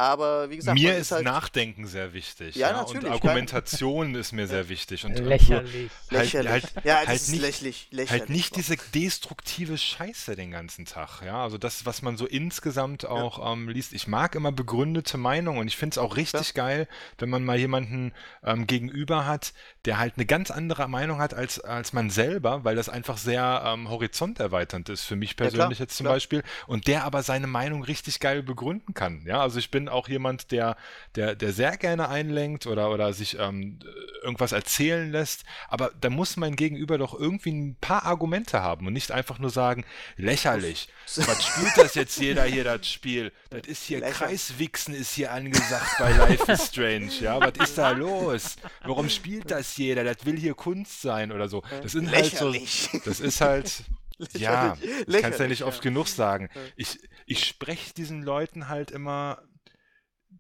[0.00, 2.54] Aber wie gesagt, mir ist halt Nachdenken sehr wichtig.
[2.54, 5.04] Ja, Ja, natürlich, Und Argumentation ist mir sehr wichtig.
[5.04, 5.90] Und Lächerlich.
[6.08, 6.50] Halt, lächerlich.
[6.52, 8.20] halt, ja, halt ist nicht, lächerlich, lächerlich.
[8.20, 11.22] halt nicht diese destruktive Scheiße den ganzen Tag.
[11.24, 13.92] Ja, also das, was man so insgesamt auch ähm, liest.
[13.92, 16.86] Ich mag immer begründete Meinungen und ich finde es auch richtig geil,
[17.18, 18.12] wenn man mal jemanden
[18.44, 19.52] ähm, gegenüber hat,
[19.84, 23.64] der halt eine ganz andere Meinung hat als, als man selber, weil das einfach sehr
[23.66, 26.14] ähm, horizonterweiternd ist für mich klar, persönlich jetzt zum klar.
[26.14, 29.22] Beispiel und der aber seine Meinung richtig geil begründen kann.
[29.26, 30.76] Ja, also ich bin auch jemand, der,
[31.14, 33.78] der, der sehr gerne einlenkt oder, oder sich ähm,
[34.22, 38.92] irgendwas erzählen lässt, aber da muss mein Gegenüber doch irgendwie ein paar Argumente haben und
[38.92, 39.84] nicht einfach nur sagen,
[40.16, 40.88] lächerlich.
[41.16, 43.32] Was spielt das jetzt jeder hier, das Spiel?
[43.50, 44.18] Das ist hier Lächerlich.
[44.18, 47.40] Kreiswichsen ist hier angesagt bei Life is Strange, ja?
[47.40, 48.56] Was ist da los?
[48.82, 50.04] Warum spielt das jeder?
[50.04, 51.62] Das will hier Kunst sein oder so.
[51.82, 52.90] Das sind halt so, Lächerlich.
[53.04, 53.84] das ist halt,
[54.34, 54.84] ja, Lächerlich.
[54.84, 55.66] ich kann es ja Lächerlich, nicht ja.
[55.66, 56.50] oft genug sagen.
[56.54, 56.60] Ja.
[56.76, 59.42] Ich, ich spreche diesen Leuten halt immer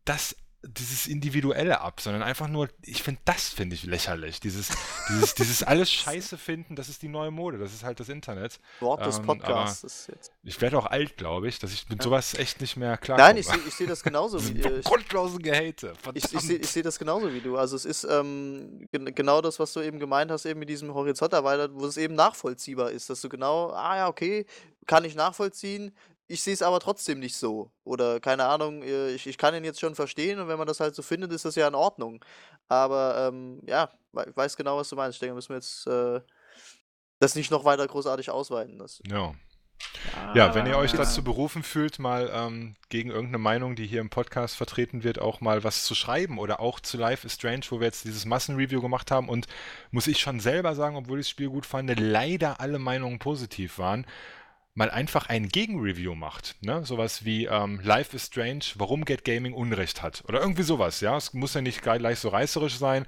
[0.08, 4.40] das, dieses Individuelle ab, sondern einfach nur, ich finde, das finde ich lächerlich.
[4.40, 4.70] Dieses,
[5.08, 8.58] dieses, dieses alles Scheiße finden, das ist die neue Mode, das ist halt das Internet.
[8.80, 10.10] Wort des Ähm, Podcasts.
[10.42, 13.38] Ich werde auch alt, glaube ich, dass ich mit sowas echt nicht mehr Nein, klarkomme.
[13.38, 15.92] ich sehe ich seh das genauso wie äh, ich, Grundlosen Gehate.
[16.14, 17.56] ich, ich sehe seh das genauso wie du.
[17.56, 20.92] Also es ist ähm, gen genau das, was du eben gemeint hast, eben mit diesem
[20.92, 24.44] Horizont erweitert, wo es eben nachvollziehbar ist, dass du genau, ah ja, okay,
[24.86, 25.92] kann ich nachvollziehen,
[26.28, 27.70] ich sehe es aber trotzdem nicht so.
[27.84, 30.78] Oder keine Ahnung, äh, ich, ich kann ihn jetzt schon verstehen und wenn man das
[30.80, 32.24] halt so findet, ist das ja in Ordnung.
[32.68, 33.88] Aber ähm, ja,
[34.26, 35.16] ich weiß genau, was du meinst.
[35.16, 36.20] Ich denke, müssen wir jetzt äh,
[37.18, 38.78] das nicht noch weiter großartig ausweiten.
[38.78, 39.34] Das, Ja.
[40.34, 40.98] Ja, wenn ihr euch Ah.
[40.98, 45.40] dazu berufen fühlt, mal ähm, gegen irgendeine Meinung, die hier im Podcast vertreten wird, auch
[45.40, 48.80] mal was zu schreiben oder auch zu Life is Strange, wo wir jetzt dieses Massenreview
[48.82, 49.46] gemacht haben und
[49.90, 53.78] muss ich schon selber sagen, obwohl ich das Spiel gut fand, leider alle Meinungen positiv
[53.78, 54.04] waren,
[54.78, 56.54] mal einfach ein Gegenreview macht.
[56.60, 56.84] Ne?
[56.86, 60.22] Sowas wie ähm, Life is Strange, warum Get Gaming Unrecht hat.
[60.28, 61.16] Oder irgendwie sowas, ja.
[61.16, 63.04] Es muss ja nicht gleich so reißerisch sein,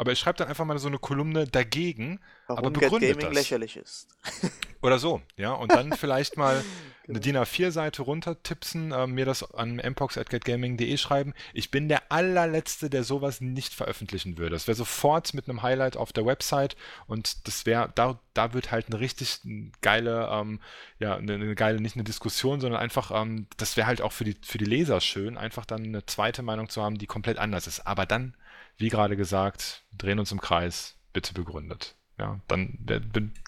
[0.00, 3.34] aber ich schreibe dann einfach mal so eine Kolumne dagegen, warum aber begründet Gaming das.
[3.34, 4.08] lächerlich ist.
[4.80, 5.52] Oder so, ja.
[5.52, 6.64] Und dann vielleicht mal
[7.06, 11.34] eine DIN A4-Seite runtertipsen, äh, mir das an mpox.getgaming.de schreiben.
[11.52, 14.52] Ich bin der allerletzte, der sowas nicht veröffentlichen würde.
[14.52, 18.70] Das wäre sofort mit einem Highlight auf der Website und das wäre, da, da wird
[18.70, 19.40] halt eine richtig
[19.82, 20.60] geile, ähm,
[20.98, 24.24] ja, eine, eine geile, nicht eine Diskussion, sondern einfach, ähm, das wäre halt auch für
[24.24, 27.66] die, für die Leser schön, einfach dann eine zweite Meinung zu haben, die komplett anders
[27.66, 27.86] ist.
[27.86, 28.34] Aber dann,
[28.80, 31.96] wie gerade gesagt, drehen uns im Kreis, bitte begründet.
[32.18, 32.78] Ja, dann,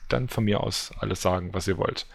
[0.08, 2.06] dann von mir aus alles sagen, was ihr wollt.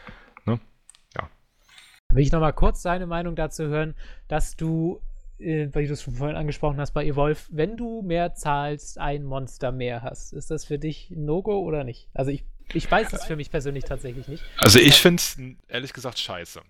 [2.10, 3.96] Will ich nochmal kurz deine Meinung dazu hören,
[4.28, 5.02] dass du,
[5.40, 9.24] äh, weil du es schon vorhin angesprochen hast bei Evolve, wenn du mehr zahlst, ein
[9.24, 10.34] Monster mehr hast.
[10.34, 12.10] Ist das für dich ein No-Go oder nicht?
[12.14, 14.44] Also ich, ich weiß es für mich persönlich tatsächlich nicht.
[14.58, 16.62] Also ich finde es ehrlich gesagt scheiße.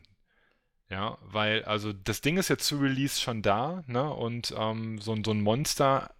[0.89, 4.09] Ja, weil, also das Ding ist jetzt zu Release schon da, ne?
[4.09, 6.11] Und ähm, so, so ein Monster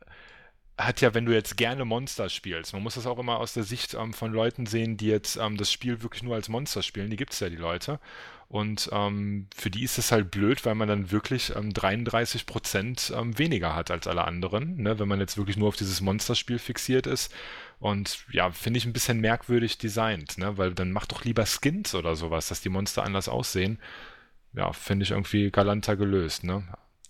[0.77, 3.63] hat ja, wenn du jetzt gerne Monster spielst, man muss das auch immer aus der
[3.63, 7.09] Sicht ähm, von Leuten sehen, die jetzt ähm, das Spiel wirklich nur als Monster spielen,
[7.09, 7.99] die gibt es ja, die Leute.
[8.49, 13.11] Und ähm, für die ist es halt blöd, weil man dann wirklich ähm, 33 Prozent
[13.15, 14.99] ähm, weniger hat als alle anderen, ne?
[14.99, 17.33] wenn man jetzt wirklich nur auf dieses Monsterspiel fixiert ist.
[17.79, 20.57] Und ja, finde ich ein bisschen merkwürdig designt, ne?
[20.57, 23.79] weil dann macht doch lieber Skins oder sowas, dass die Monster anders aussehen.
[24.53, 26.43] Ja, finde ich irgendwie galanter gelöst.
[26.45, 26.63] Ne?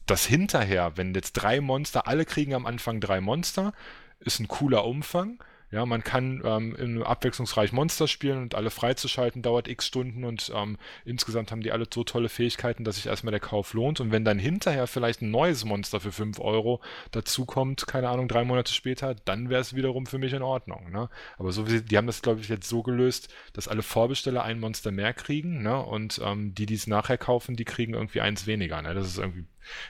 [0.08, 3.74] Das hinterher, wenn jetzt drei Monster, alle kriegen am Anfang drei Monster,
[4.20, 5.38] ist ein cooler Umfang.
[5.70, 10.50] Ja, man kann ähm, in abwechslungsreich Monster spielen und alle freizuschalten dauert x Stunden und
[10.56, 14.00] ähm, insgesamt haben die alle so tolle Fähigkeiten, dass sich erstmal der Kauf lohnt.
[14.00, 18.46] Und wenn dann hinterher vielleicht ein neues Monster für 5 Euro dazukommt, keine Ahnung, drei
[18.46, 20.90] Monate später, dann wäre es wiederum für mich in Ordnung.
[20.90, 21.10] Ne?
[21.38, 24.62] Aber so wie die haben das, glaube ich, jetzt so gelöst, dass alle Vorbesteller ein
[24.62, 25.84] Monster mehr kriegen, ne?
[25.84, 28.82] Und ähm, die, die es nachher kaufen, die kriegen irgendwie eins weniger.
[28.82, 28.94] Ne?
[28.94, 29.46] Das ist irgendwie,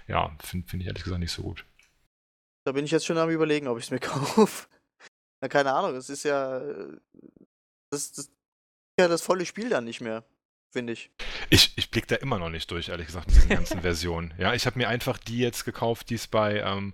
[0.07, 1.65] ja, finde find ich ehrlich gesagt nicht so gut.
[2.65, 4.67] Da bin ich jetzt schon am überlegen, ob ich es mir kaufe.
[5.41, 6.57] Na, keine Ahnung, es ist ja.
[6.59, 6.97] äh,
[7.91, 8.31] Das, das ist
[8.99, 10.23] ja das volle Spiel dann nicht mehr,
[10.71, 11.11] finde ich.
[11.49, 14.33] Ich, ich blicke da immer noch nicht durch, ehrlich gesagt, mit diesen ganzen Versionen.
[14.37, 16.93] Ja, ich habe mir einfach die jetzt gekauft, die es bei, ähm,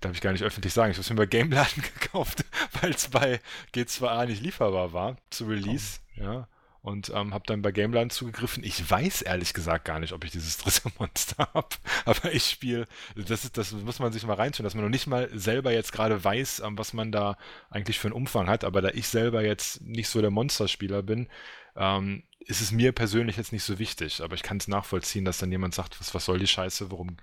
[0.00, 2.44] darf ich gar nicht öffentlich sagen, ich habe es mir bei Gameladen gekauft,
[2.80, 3.40] weil es bei
[3.74, 5.98] G2A nicht lieferbar war zu Release.
[6.14, 6.48] Ja.
[6.82, 8.64] Und ähm, habe dann bei Gameladen zugegriffen.
[8.64, 11.68] Ich weiß ehrlich gesagt gar nicht, ob ich dieses dritte Monster habe.
[12.06, 15.28] Aber ich spiele, das, das muss man sich mal reinschauen, dass man noch nicht mal
[15.32, 17.36] selber jetzt gerade weiß, ähm, was man da
[17.68, 18.64] eigentlich für einen Umfang hat.
[18.64, 21.28] Aber da ich selber jetzt nicht so der Monsterspieler bin,
[21.76, 24.22] ähm, ist es mir persönlich jetzt nicht so wichtig.
[24.22, 27.18] Aber ich kann es nachvollziehen, dass dann jemand sagt, was, was soll die Scheiße, warum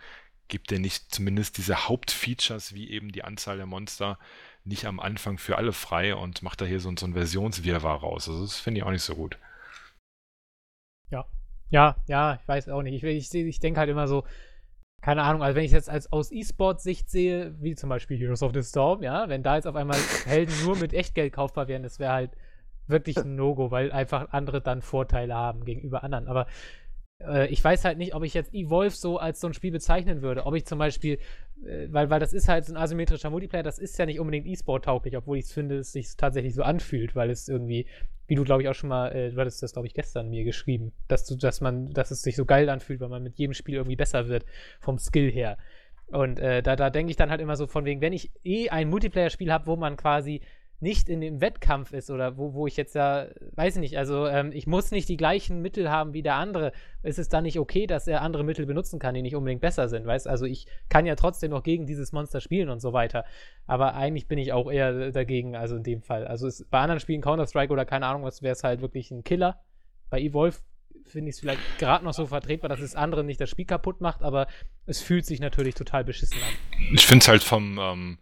[0.47, 4.18] gibt der nicht zumindest diese Hauptfeatures, wie eben die Anzahl der Monster,
[4.64, 8.30] nicht am Anfang für alle frei und macht da hier so, so ein Versionswirrwarr raus.
[8.30, 9.38] Also das finde ich auch nicht so gut.
[11.70, 13.03] Ja, ja, ich weiß auch nicht.
[13.03, 14.24] Ich, ich, ich denke halt immer so,
[15.01, 18.53] keine Ahnung, also wenn ich jetzt als aus E-Sport-Sicht sehe, wie zum Beispiel Heroes of
[18.53, 21.99] the Storm, ja, wenn da jetzt auf einmal Helden nur mit Echtgeld kaufbar wären, das
[21.99, 22.32] wäre halt
[22.88, 26.28] wirklich ein No-Go, weil einfach andere dann Vorteile haben gegenüber anderen.
[26.28, 26.47] Aber
[27.22, 30.22] äh, ich weiß halt nicht, ob ich jetzt Evolve so als so ein Spiel bezeichnen
[30.22, 30.45] würde.
[30.45, 31.20] Ob ich zum Beispiel,
[31.65, 34.47] äh, weil, weil das ist halt so ein asymmetrischer Multiplayer, das ist ja nicht unbedingt
[34.47, 37.88] E-Sport-tauglich, obwohl ich finde, es sich tatsächlich so anfühlt, weil es irgendwie,
[38.28, 40.43] wie du glaube ich auch schon mal, äh, du hattest das glaube ich gestern mir
[40.43, 43.53] geschrieben, dass du, dass man, dass es sich so geil anfühlt, weil man mit jedem
[43.53, 44.45] Spiel irgendwie besser wird,
[44.80, 45.57] vom Skill her.
[46.07, 48.70] Und äh, da, da denke ich dann halt immer so von wegen, wenn ich eh
[48.70, 50.41] ein Multiplayer-Spiel habe, wo man quasi
[50.80, 54.28] nicht in dem Wettkampf ist oder wo, wo ich jetzt ja, weiß ich nicht, also
[54.28, 56.71] ähm, ich muss nicht die gleichen Mittel haben wie der andere.
[57.01, 59.89] Ist es dann nicht okay, dass er andere Mittel benutzen kann, die nicht unbedingt besser
[59.89, 63.25] sind, weißt Also ich kann ja trotzdem noch gegen dieses Monster spielen und so weiter.
[63.65, 66.28] Aber eigentlich bin ich auch eher dagegen, also in dem Fall.
[66.28, 69.23] Also es, bei anderen Spielen, Counter-Strike oder keine Ahnung was, wäre es halt wirklich ein
[69.23, 69.59] Killer.
[70.11, 70.59] Bei Evolve
[71.07, 74.01] finde ich es vielleicht gerade noch so vertretbar, dass es anderen nicht das Spiel kaputt
[74.01, 74.47] macht, aber
[74.86, 76.93] es fühlt sich natürlich total beschissen an.
[76.93, 78.19] Ich finde es halt vom, ähm,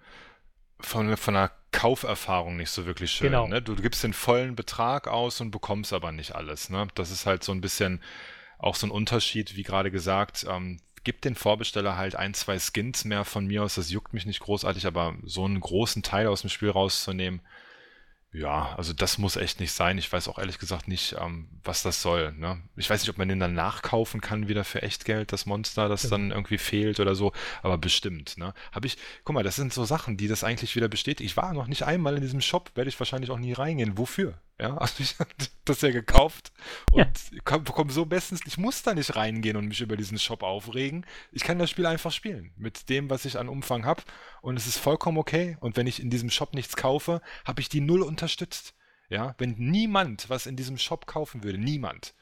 [0.80, 3.28] von, von einer Kauferfahrung nicht so wirklich schön.
[3.28, 3.48] Genau.
[3.48, 3.62] Ne?
[3.62, 6.70] Du, du gibst den vollen Betrag aus und bekommst aber nicht alles.
[6.70, 6.88] Ne?
[6.96, 8.02] Das ist halt so ein bisschen
[8.58, 10.46] auch so ein Unterschied, wie gerade gesagt.
[10.50, 13.76] Ähm, gib den Vorbesteller halt ein, zwei Skins mehr von mir aus.
[13.76, 17.42] Das juckt mich nicht großartig, aber so einen großen Teil aus dem Spiel rauszunehmen,
[18.36, 19.98] ja, also das muss echt nicht sein.
[19.98, 22.34] Ich weiß auch ehrlich gesagt nicht, ähm, was das soll.
[22.34, 22.62] Ne?
[22.76, 26.10] Ich weiß nicht, ob man den dann nachkaufen kann wieder für Echtgeld, das Monster, das
[26.10, 27.32] dann irgendwie fehlt oder so,
[27.64, 28.38] aber bestimmt.
[28.38, 28.54] Ne?
[28.74, 31.26] Habe ich, guck mal, das sind so Sachen, die das eigentlich wieder bestätigen.
[31.26, 33.98] Ich war noch nicht einmal in diesem Shop, werde ich wahrscheinlich auch nie reingehen.
[33.98, 34.38] Wofür?
[34.60, 35.30] Ja, also ich habe
[35.66, 36.52] das ja gekauft
[36.92, 37.58] und ja.
[37.58, 41.06] bekomme so bestens, ich muss da nicht reingehen und mich über diesen Shop aufregen.
[41.32, 44.04] Ich kann das Spiel einfach spielen mit dem, was ich an Umfang habe
[44.42, 45.58] und es ist vollkommen okay.
[45.60, 48.74] Und wenn ich in diesem Shop nichts kaufe, habe ich die null unterstützt.
[49.10, 52.16] Ja, wenn niemand was in diesem Shop kaufen würde, niemand,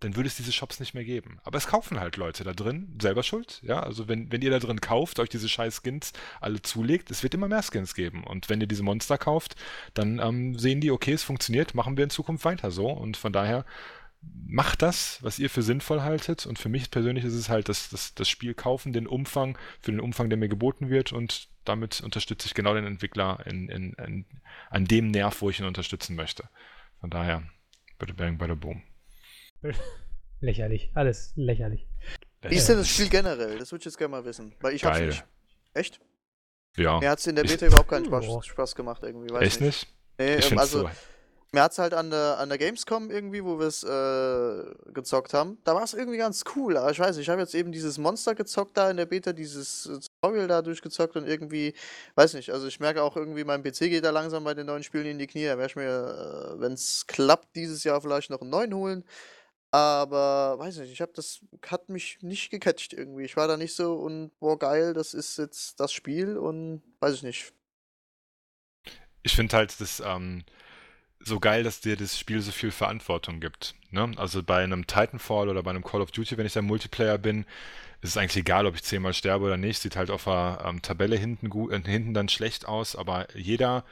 [0.00, 1.38] dann würde es diese Shops nicht mehr geben.
[1.44, 3.60] Aber es kaufen halt Leute da drin, selber schuld.
[3.62, 7.22] Ja, also wenn, wenn ihr da drin kauft, euch diese scheiß Skins alle zulegt, es
[7.22, 8.22] wird immer mehr Skins geben.
[8.24, 9.56] Und wenn ihr diese Monster kauft,
[9.94, 12.88] dann ähm, sehen die, okay, es funktioniert, machen wir in Zukunft weiter so.
[12.88, 13.64] Und von daher
[14.46, 16.46] macht das, was ihr für sinnvoll haltet.
[16.46, 19.90] Und für mich persönlich ist es halt das, das, das Spiel kaufen, den Umfang, für
[19.90, 21.12] den Umfang, der mir geboten wird.
[21.12, 24.24] Und damit unterstütze ich genau den Entwickler in, in, in,
[24.70, 26.48] an dem Nerv, wo ich ihn unterstützen möchte.
[27.00, 27.42] Von daher,
[27.98, 28.82] bitte bang, bei der Boom.
[30.40, 31.86] lächerlich, alles lächerlich.
[32.42, 33.58] Wie ist denn das Spiel generell?
[33.58, 34.54] Das würde ich jetzt gerne mal wissen.
[34.60, 35.24] Weil ich hab's nicht.
[35.74, 36.00] Echt?
[36.76, 37.00] Ja.
[37.00, 39.32] Mir hat es in der Beta ich, überhaupt keinen Spaß, Spaß, gemacht irgendwie.
[39.32, 39.88] Weiß Echt nicht?
[40.18, 40.90] Nee, ähm, also so.
[41.52, 45.34] mir hat es halt an der, an der Gamescom irgendwie, wo wir es äh, gezockt
[45.34, 46.76] haben, da war es irgendwie ganz cool.
[46.76, 49.32] Aber ich weiß nicht, ich habe jetzt eben dieses Monster gezockt da in der Beta,
[49.32, 49.90] dieses
[50.22, 51.74] Tutorial da durchgezockt und irgendwie,
[52.14, 54.84] weiß nicht, also ich merke auch irgendwie, mein PC geht da langsam bei den neuen
[54.84, 55.46] Spielen in die Knie.
[55.46, 59.04] Da werde ich mir, äh, wenn es klappt, dieses Jahr vielleicht noch einen neuen holen.
[59.70, 63.24] Aber weiß nicht, ich habe das hat mich nicht gecatcht irgendwie.
[63.24, 67.16] Ich war da nicht so und boah geil, das ist jetzt das Spiel und weiß
[67.16, 67.52] ich nicht.
[69.22, 70.44] Ich finde halt das ähm,
[71.20, 73.74] so geil, dass dir das Spiel so viel Verantwortung gibt.
[73.90, 74.10] Ne?
[74.16, 77.44] Also bei einem Titanfall oder bei einem Call of Duty, wenn ich da Multiplayer bin,
[78.00, 79.80] ist es eigentlich egal, ob ich zehnmal sterbe oder nicht.
[79.82, 83.84] Sieht halt auf der ähm, Tabelle hinten, gut, äh, hinten dann schlecht aus, aber jeder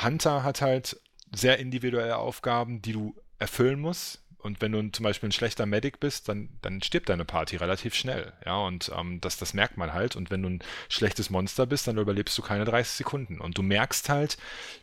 [0.00, 1.00] Hunter hat halt
[1.32, 6.00] sehr individuelle Aufgaben, die du erfüllen musst und wenn du zum Beispiel ein schlechter Medic
[6.00, 8.32] bist, dann, dann stirbt deine Party relativ schnell.
[8.44, 10.16] Ja, und ähm, das, das merkt man halt.
[10.16, 13.40] Und wenn du ein schlechtes Monster bist, dann überlebst du keine 30 Sekunden.
[13.40, 14.38] Und du merkst halt,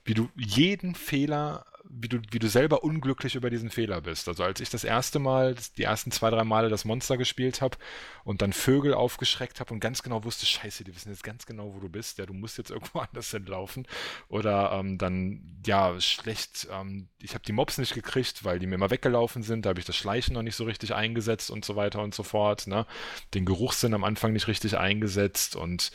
[0.06, 4.28] wie du jeden Fehler wie du, wie du selber unglücklich über diesen Fehler bist.
[4.28, 7.78] Also als ich das erste Mal, die ersten zwei, drei Male das Monster gespielt habe
[8.24, 11.74] und dann Vögel aufgeschreckt habe und ganz genau wusste, scheiße, die wissen jetzt ganz genau,
[11.74, 13.88] wo du bist, ja, du musst jetzt irgendwo anders hinlaufen.
[14.30, 18.76] Oder ähm, dann, ja, schlecht, ähm, ich habe die Mobs nicht gekriegt, weil die mir
[18.76, 21.76] immer weggelaufen sind, da habe ich das Schleichen noch nicht so richtig eingesetzt und so
[21.76, 22.68] weiter und so fort.
[22.68, 22.86] Ne?
[23.34, 25.92] Den Geruchssinn am Anfang nicht richtig eingesetzt und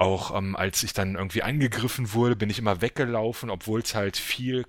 [0.00, 4.16] auch ähm, als ich dann irgendwie angegriffen wurde, bin ich immer weggelaufen, obwohl es halt
[4.16, 4.64] viel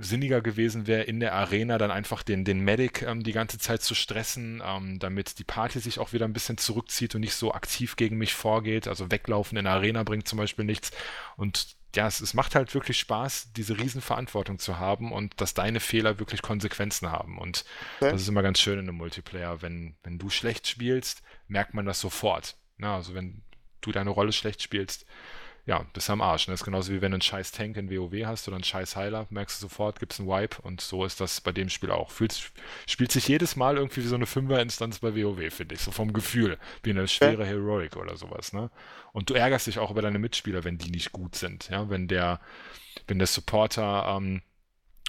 [0.00, 3.82] sinniger gewesen wäre, in der Arena dann einfach den, den Medic ähm, die ganze Zeit
[3.82, 7.52] zu stressen, ähm, damit die Party sich auch wieder ein bisschen zurückzieht und nicht so
[7.52, 8.86] aktiv gegen mich vorgeht.
[8.86, 10.92] Also weglaufen in der Arena bringt zum Beispiel nichts.
[11.36, 15.80] Und ja, es, es macht halt wirklich Spaß, diese Riesenverantwortung zu haben und dass deine
[15.80, 17.36] Fehler wirklich Konsequenzen haben.
[17.36, 17.64] Und
[17.96, 18.12] okay.
[18.12, 19.60] das ist immer ganz schön in einem Multiplayer.
[19.60, 22.56] Wenn, wenn du schlecht spielst, merkt man das sofort.
[22.76, 23.42] Na, also wenn
[23.80, 25.06] du deine Rolle schlecht spielst,
[25.68, 26.48] ja, bist du am Arsch.
[26.48, 26.52] Ne?
[26.54, 28.96] Das ist genauso wie wenn du einen scheiß Tank in WoW hast oder einen scheiß
[28.96, 31.90] Heiler, merkst du sofort, gibt es einen Wipe und so ist das bei dem Spiel
[31.90, 32.10] auch.
[32.10, 32.52] Fühlt,
[32.86, 36.14] spielt sich jedes Mal irgendwie wie so eine Fünfer-Instanz bei WoW, finde ich, so vom
[36.14, 38.70] Gefühl, wie eine schwere Heroic oder sowas, ne?
[39.12, 42.08] Und du ärgerst dich auch über deine Mitspieler, wenn die nicht gut sind, ja, wenn
[42.08, 42.40] der,
[43.06, 44.40] wenn der Supporter ähm,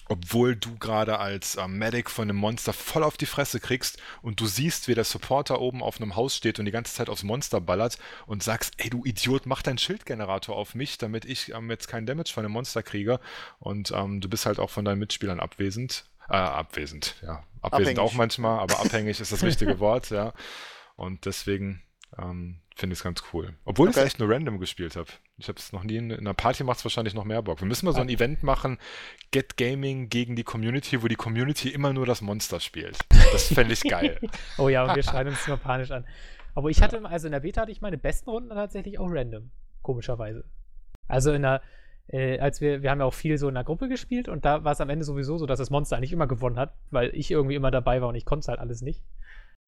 [0.10, 4.42] obwohl du gerade als äh, Medic von einem Monster voll auf die Fresse kriegst und
[4.42, 7.24] du siehst, wie der Supporter oben auf einem Haus steht und die ganze Zeit aufs
[7.24, 11.70] Monster ballert und sagst, ey du Idiot, mach deinen Schildgenerator auf mich, damit ich ähm,
[11.70, 13.20] jetzt keinen Damage von dem Monster kriege
[13.60, 16.06] und ähm, du bist halt auch von deinen Mitspielern abwesend.
[16.28, 17.44] Äh, abwesend, ja.
[17.62, 18.00] Abwesend abhängig.
[18.00, 20.34] auch manchmal, aber abhängig ist das richtige Wort, ja.
[20.96, 21.82] Und deswegen
[22.18, 23.54] ähm, finde ich es ganz cool.
[23.66, 24.00] Obwohl okay.
[24.00, 25.10] ich es echt nur random gespielt habe.
[25.38, 27.62] Ich habe es noch nie in, in einer Party macht es wahrscheinlich noch mehr Bock.
[27.62, 28.78] Wir müssen mal so ein Event machen,
[29.32, 32.98] Get Gaming gegen die Community, wo die Community immer nur das Monster spielt.
[33.32, 34.20] Das fände ich geil.
[34.58, 36.06] oh ja, und wir schreien uns nur panisch an.
[36.56, 39.52] Aber ich hatte, also in der Beta hatte ich meine besten Runden tatsächlich auch random.
[39.82, 40.46] Komischerweise.
[41.08, 41.62] Also in der,
[42.08, 44.64] äh, als wir, wir haben ja auch viel so in der Gruppe gespielt und da
[44.64, 47.32] war es am Ende sowieso so, dass das Monster eigentlich immer gewonnen hat, weil ich
[47.32, 49.04] irgendwie immer dabei war und ich konnte es halt alles nicht.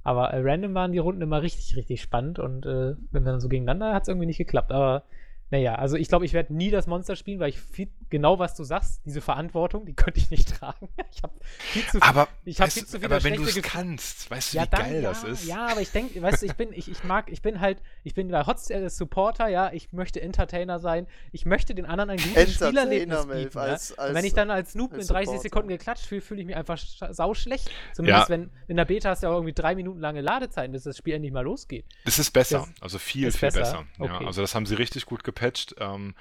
[0.03, 3.39] Aber äh, random waren die Runden immer richtig, richtig spannend und äh, wenn wir dann
[3.39, 4.71] so gegeneinander, hat es irgendwie nicht geklappt.
[4.71, 5.03] Aber
[5.51, 8.55] naja, also ich glaube, ich werde nie das Monster spielen, weil ich viel, genau was
[8.55, 10.87] du sagst, diese Verantwortung, die könnte ich nicht tragen.
[11.11, 14.31] Ich habe viel zu aber, ich hab viel zu viele aber wenn du es kannst,
[14.31, 15.45] weißt du, ja, wie dann, geil ja, das ist?
[15.45, 18.13] Ja, aber ich denke, weißt du, ich bin, ich, ich mag, ich bin halt, ich
[18.13, 22.55] bin bei Hotstar Supporter, ja, ich möchte Entertainer sein, ich möchte den anderen ein gutes
[22.55, 23.57] Spielerlebnis bieten.
[23.57, 23.97] Als, ja?
[23.97, 25.41] als, wenn ich dann als Noob als in 30 Supporter.
[25.41, 27.69] Sekunden geklatscht fühle, fühle ich mich einfach sau schlecht.
[27.93, 28.35] Zumindest ja.
[28.35, 31.13] wenn in der Beta hast du ja irgendwie drei Minuten lange Ladezeiten, bis das Spiel
[31.13, 31.85] endlich mal losgeht.
[32.05, 33.59] Das ist besser, das also viel, viel besser.
[33.59, 33.85] besser.
[33.99, 34.13] Okay.
[34.21, 35.75] Ja, also das haben sie richtig gut gepatcht.
[35.79, 36.13] Ähm,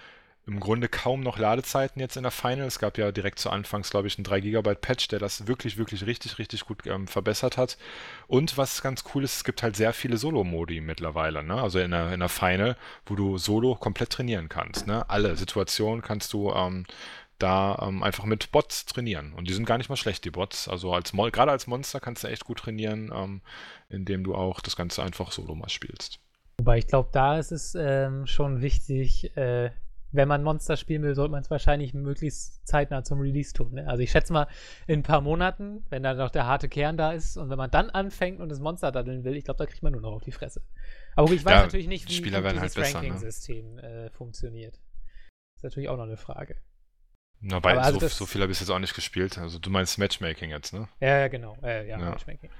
[0.46, 2.66] im Grunde kaum noch Ladezeiten jetzt in der Final.
[2.66, 5.76] Es gab ja direkt zu Anfangs, glaube ich, einen 3 GB Patch, der das wirklich,
[5.76, 7.76] wirklich richtig, richtig gut ähm, verbessert hat.
[8.26, 11.62] Und was ganz cool ist, es gibt halt sehr viele Solo-Modi mittlerweile, ne?
[11.62, 14.86] Also in der, in der Final, wo du Solo komplett trainieren kannst.
[14.86, 15.08] Ne?
[15.08, 16.84] Alle Situationen kannst du ähm,
[17.38, 19.34] da ähm, einfach mit Bots trainieren.
[19.34, 20.68] Und die sind gar nicht mal schlecht, die Bots.
[20.68, 23.40] Also als gerade als Monster kannst du echt gut trainieren, ähm,
[23.88, 26.18] indem du auch das Ganze einfach solo mal spielst.
[26.60, 29.70] Wobei ich glaube, da ist es ähm, schon wichtig, äh,
[30.12, 33.72] wenn man Monster spielen will, sollte man es wahrscheinlich möglichst zeitnah zum Release tun.
[33.72, 33.88] Ne?
[33.88, 34.46] Also ich schätze mal,
[34.86, 37.70] in ein paar Monaten, wenn da noch der harte Kern da ist und wenn man
[37.70, 40.22] dann anfängt und das Monster daddeln will, ich glaube, da kriegt man nur noch auf
[40.22, 40.60] die Fresse.
[41.16, 43.82] Aber ich weiß ja, natürlich nicht, wie, wie dieses halt Ranking-System ne?
[43.82, 44.74] äh, funktioniert.
[44.74, 46.56] Das ist natürlich auch noch eine Frage.
[47.40, 49.38] Na, bei, also so, so, viel habe ich jetzt auch nicht gespielt.
[49.38, 50.90] Also du meinst Matchmaking jetzt, ne?
[51.00, 51.56] Ja, genau.
[51.62, 52.50] Äh, ja, ja, Matchmaking.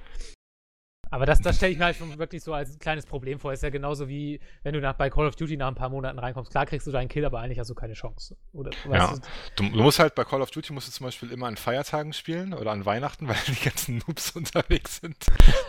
[1.11, 3.51] Aber das, das stelle ich mir halt schon wirklich so als ein kleines Problem vor.
[3.51, 6.17] Ist ja genauso wie, wenn du nach, bei Call of Duty nach ein paar Monaten
[6.17, 6.51] reinkommst.
[6.51, 8.37] Klar kriegst du deinen Kill, aber eigentlich hast du keine Chance.
[8.53, 9.13] Oder, ja.
[9.57, 12.13] Du, du, musst halt bei Call of Duty musst du zum Beispiel immer an Feiertagen
[12.13, 15.17] spielen oder an Weihnachten, weil die ganzen Noobs unterwegs sind.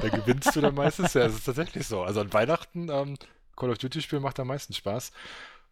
[0.00, 1.12] Da gewinnst du dann meistens.
[1.14, 2.02] Ja, das ist tatsächlich so.
[2.02, 3.16] Also an Weihnachten ähm,
[3.56, 5.10] Call of Duty spielen macht am meisten Spaß.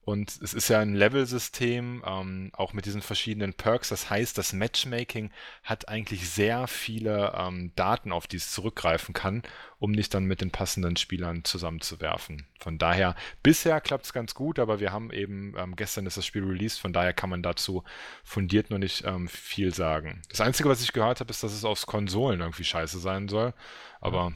[0.03, 3.91] Und es ist ja ein Level-System, ähm, auch mit diesen verschiedenen Perks.
[3.91, 5.31] Das heißt, das Matchmaking
[5.63, 9.43] hat eigentlich sehr viele ähm, Daten, auf die es zurückgreifen kann,
[9.79, 12.47] um dich dann mit den passenden Spielern zusammenzuwerfen.
[12.59, 16.25] Von daher, bisher klappt es ganz gut, aber wir haben eben, ähm, gestern ist das
[16.25, 17.85] Spiel released, von daher kann man dazu
[18.25, 20.23] fundiert noch nicht ähm, viel sagen.
[20.31, 23.53] Das Einzige, was ich gehört habe, ist, dass es aus Konsolen irgendwie scheiße sein soll.
[24.01, 24.33] Aber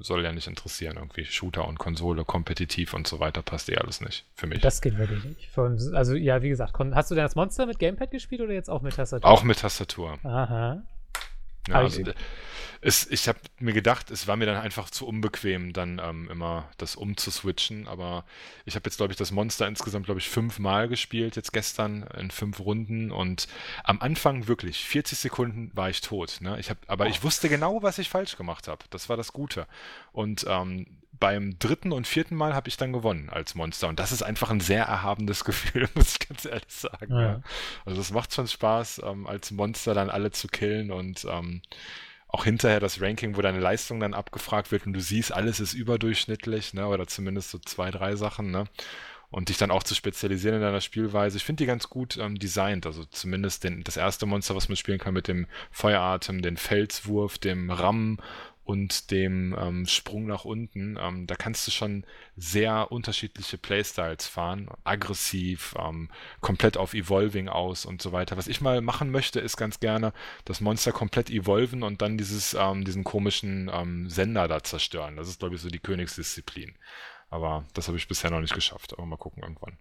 [0.00, 0.96] soll ja nicht interessieren.
[0.96, 4.60] Irgendwie Shooter und Konsole, kompetitiv und so weiter passt eh alles nicht für mich.
[4.60, 5.58] Das geht wirklich nicht.
[5.94, 8.82] Also, ja, wie gesagt, hast du denn das Monster mit Gamepad gespielt oder jetzt auch
[8.82, 9.30] mit Tastatur?
[9.30, 10.18] Auch mit Tastatur.
[10.24, 10.82] Aha.
[11.68, 12.02] Ja, also,
[12.84, 16.68] es, ich habe mir gedacht, es war mir dann einfach zu unbequem, dann ähm, immer
[16.78, 17.86] das umzuswitchen.
[17.86, 18.24] Aber
[18.64, 22.32] ich habe jetzt, glaube ich, das Monster insgesamt, glaube ich, fünfmal gespielt, jetzt gestern in
[22.32, 23.12] fünf Runden.
[23.12, 23.46] Und
[23.84, 26.38] am Anfang wirklich, 40 Sekunden war ich tot.
[26.40, 26.58] Ne?
[26.58, 27.08] Ich hab, aber oh.
[27.08, 28.84] ich wusste genau, was ich falsch gemacht habe.
[28.90, 29.68] Das war das Gute.
[30.10, 30.86] Und ähm,
[31.22, 33.86] beim dritten und vierten Mal habe ich dann gewonnen als Monster.
[33.86, 37.14] Und das ist einfach ein sehr erhabenes Gefühl, muss ich ganz ehrlich sagen.
[37.14, 37.20] Ja.
[37.20, 37.42] Ja.
[37.84, 41.62] Also es macht schon Spaß, ähm, als Monster dann alle zu killen und ähm,
[42.26, 45.74] auch hinterher das Ranking, wo deine Leistung dann abgefragt wird und du siehst, alles ist
[45.74, 46.88] überdurchschnittlich, ne?
[46.88, 48.64] Oder zumindest so zwei, drei Sachen, ne?
[49.30, 51.36] Und dich dann auch zu spezialisieren in deiner Spielweise.
[51.36, 52.84] Ich finde die ganz gut ähm, designt.
[52.84, 57.38] Also zumindest den, das erste Monster, was man spielen kann mit dem Feueratem, den Felswurf,
[57.38, 58.18] dem Rammen
[58.64, 60.96] und dem ähm, Sprung nach unten.
[61.00, 62.04] Ähm, da kannst du schon
[62.36, 64.70] sehr unterschiedliche Playstyles fahren.
[64.84, 66.10] Aggressiv, ähm,
[66.40, 68.36] komplett auf Evolving aus und so weiter.
[68.36, 70.12] Was ich mal machen möchte, ist ganz gerne
[70.44, 75.16] das Monster komplett evolven und dann dieses, ähm, diesen komischen ähm, Sender da zerstören.
[75.16, 76.74] Das ist, glaube ich, so die Königsdisziplin.
[77.30, 78.92] Aber das habe ich bisher noch nicht geschafft.
[78.92, 79.78] Aber mal gucken irgendwann.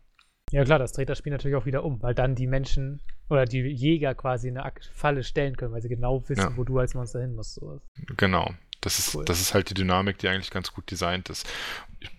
[0.52, 3.46] Ja klar, das dreht das Spiel natürlich auch wieder um, weil dann die Menschen oder
[3.46, 6.58] die Jäger quasi eine Falle stellen können, weil sie genau wissen, ja.
[6.58, 7.56] wo du als Monster hin musst.
[7.56, 7.82] Sowas.
[8.18, 8.52] Genau.
[8.82, 9.26] Das ist, cool.
[9.26, 11.48] das ist halt die Dynamik, die eigentlich ganz gut designt ist.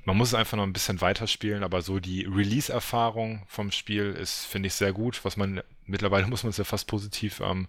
[0.05, 4.47] Man muss es einfach noch ein bisschen weiterspielen, aber so die Release-Erfahrung vom Spiel ist,
[4.47, 5.25] finde ich, sehr gut.
[5.25, 7.69] Was man, mittlerweile muss man es ja fast positiv ähm,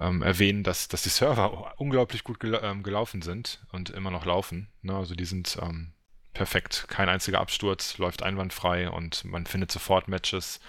[0.00, 4.24] ähm, erwähnen, dass, dass die Server unglaublich gut gel ähm, gelaufen sind und immer noch
[4.24, 4.68] laufen.
[4.82, 4.96] Ne?
[4.96, 5.92] Also die sind ähm,
[6.32, 6.86] perfekt.
[6.88, 10.60] Kein einziger Absturz, läuft einwandfrei und man findet sofort Matches.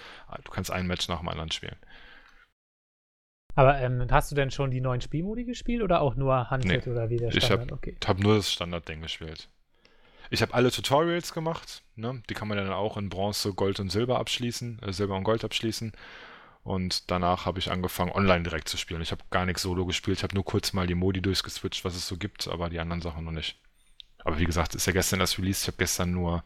[0.43, 1.77] Du kannst ein Match nach dem anderen spielen.
[3.55, 6.91] Aber ähm, hast du denn schon die neuen Spielmodi gespielt oder auch nur Hunted Nee,
[6.91, 7.71] oder wie der ich Standard?
[7.71, 7.95] hab- okay.
[8.05, 9.49] habe nur das Standardding gespielt.
[10.29, 12.23] Ich habe alle Tutorials gemacht, ne?
[12.29, 15.43] Die kann man dann auch in Bronze, Gold und Silber abschließen, äh, Silber und Gold
[15.43, 15.91] abschließen.
[16.63, 19.01] Und danach habe ich angefangen, online direkt zu spielen.
[19.01, 21.95] Ich habe gar nichts solo gespielt, ich habe nur kurz mal die Modi durchgeswitcht, was
[21.95, 23.57] es so gibt, aber die anderen Sachen noch nicht.
[24.23, 25.63] Aber wie gesagt, ist ja gestern das Release.
[25.63, 26.43] Ich habe gestern nur,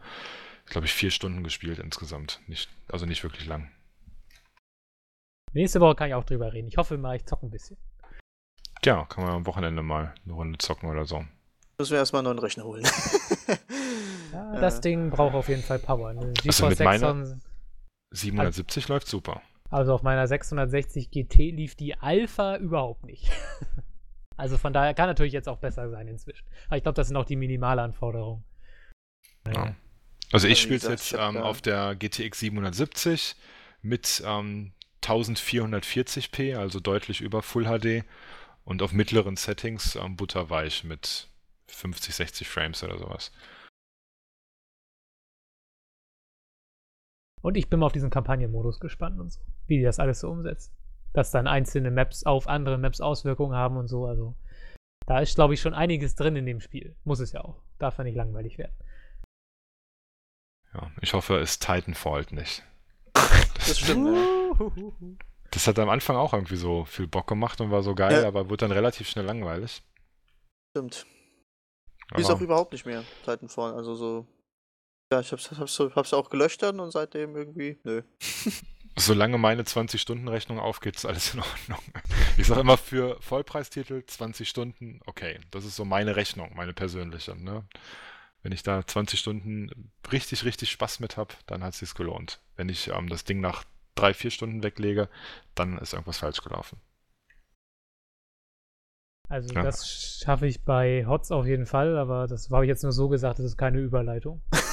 [0.67, 2.39] glaube ich, vier Stunden gespielt insgesamt.
[2.47, 3.69] Nicht, also nicht wirklich lang.
[5.55, 6.67] Nächste Woche kann ich auch drüber reden.
[6.67, 7.77] Ich hoffe mal, ich zocke ein bisschen.
[8.83, 11.23] Ja, kann man am Wochenende mal eine Runde zocken oder so.
[11.79, 12.83] Müssen wir erstmal einen neuen Rechner holen.
[14.33, 14.81] Ja, das Äh.
[14.81, 16.11] Ding braucht auf jeden Fall Power.
[16.13, 16.33] Ne?
[16.45, 17.41] Also mit meiner- 600
[18.11, 19.41] 770 läuft super.
[19.69, 23.31] Also auf meiner 660 GT lief die Alpha überhaupt nicht.
[24.37, 26.45] also von daher kann natürlich jetzt auch besser sein inzwischen.
[26.67, 28.43] Aber ich glaube, das sind auch die Minimalanforderungen.
[29.47, 29.73] Ja.
[30.33, 33.35] Also ich spiele es jetzt ähm, auf der GTX 770
[33.83, 34.73] mit ähm,
[35.05, 38.05] 1440p, also deutlich über Full HD
[38.63, 41.29] und auf mittleren Settings ähm, butterweich mit
[41.67, 43.31] 50, 60 Frames oder sowas.
[47.41, 50.31] Und ich bin mal auf diesen Kampagnenmodus gespannt und so, wie die das alles so
[50.31, 50.73] umsetzen.
[51.13, 54.07] Dass dann einzelne Maps auf andere Maps Auswirkungen haben und so.
[54.07, 54.35] Also
[55.05, 56.95] da ist, glaube ich, schon einiges drin in dem Spiel.
[57.03, 57.61] Muss es ja auch.
[57.77, 58.75] Darf ja nicht langweilig werden.
[60.73, 62.63] Ja, ich hoffe, es Titanfall nicht.
[63.15, 64.71] Das stimmt, ja.
[65.51, 68.27] Das hat am Anfang auch irgendwie so viel Bock gemacht und war so geil, Ja.
[68.27, 69.81] aber wurde dann relativ schnell langweilig.
[70.71, 71.05] Stimmt.
[72.15, 73.73] Die ist auch überhaupt nicht mehr Titanfall.
[73.73, 74.27] Also so.
[75.11, 77.79] Ja, ich hab's, hab's, hab's auch gelöscht dann und seitdem irgendwie.
[77.83, 78.03] Nö.
[78.97, 81.79] solange meine 20-Stunden-Rechnung aufgeht, ist alles in Ordnung.
[82.37, 87.35] Ich sage immer für Vollpreistitel 20 Stunden, okay, das ist so meine Rechnung, meine persönliche.
[87.35, 87.65] Ne?
[88.45, 92.39] Wenn ich da 20 Stunden richtig, richtig Spaß mit habe, dann hat es sich gelohnt.
[92.55, 93.63] Wenn ich ähm, das Ding nach
[93.95, 95.09] drei, vier Stunden weglege,
[95.55, 96.79] dann ist irgendwas falsch gelaufen.
[99.29, 99.63] Also Ja.
[99.63, 103.09] das schaffe ich bei HOTS auf jeden Fall, aber das habe ich jetzt nur so
[103.09, 104.43] gesagt, das ist keine Überleitung.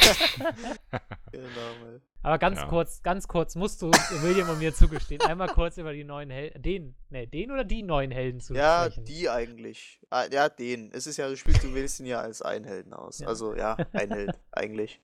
[1.32, 2.00] Genau.
[2.22, 2.66] Aber ganz Ja.
[2.66, 3.90] kurz, ganz kurz musst du
[4.22, 7.82] William und mir zugestehen, einmal kurz über die neuen Helden, den, ne, den oder die
[7.82, 9.04] neuen Helden zu Ja, sprechen.
[9.04, 10.00] die eigentlich.
[10.10, 10.90] Ah, ja, den.
[10.92, 13.20] Es ist ja, du spielst, du wählst ihn ja als einen Helden aus.
[13.20, 13.28] Ja.
[13.28, 15.00] Also ja, ein Held, eigentlich.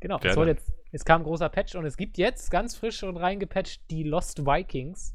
[0.00, 3.16] Genau, es, jetzt, es kam ein großer Patch und es gibt jetzt ganz frisch und
[3.16, 5.14] reingepatcht die Lost Vikings.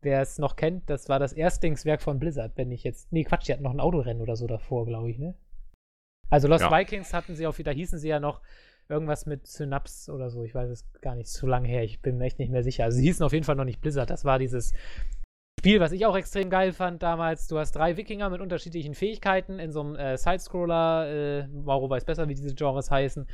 [0.00, 3.12] Wer es noch kennt, das war das Erstlingswerk von Blizzard, wenn ich jetzt.
[3.12, 5.34] Nee, Quatsch, die hatten noch ein Autorennen oder so davor, glaube ich, ne?
[6.30, 6.70] Also Lost Ja.
[6.70, 8.40] Vikings hatten sie auf, da hießen sie ja noch
[8.88, 10.44] irgendwas mit Synapse oder so.
[10.44, 11.82] Ich weiß es gar nicht zu lange her.
[11.82, 12.84] Ich bin mir echt nicht mehr sicher.
[12.84, 14.10] Also sie hießen auf jeden Fall noch nicht Blizzard.
[14.10, 14.72] Das war dieses
[15.58, 17.48] Spiel, was ich auch extrem geil fand damals.
[17.48, 21.08] Du hast drei Wikinger mit unterschiedlichen Fähigkeiten in so einem äh, Sidescroller.
[21.08, 23.26] Äh, Mauro weiß besser, wie diese Genres heißen.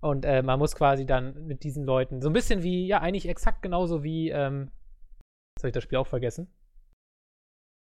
[0.00, 3.26] Und äh, man muss quasi dann mit diesen Leuten, so ein bisschen wie, ja, eigentlich
[3.26, 4.70] exakt genauso wie, ähm,
[5.56, 6.52] jetzt habe ich das Spiel auch vergessen.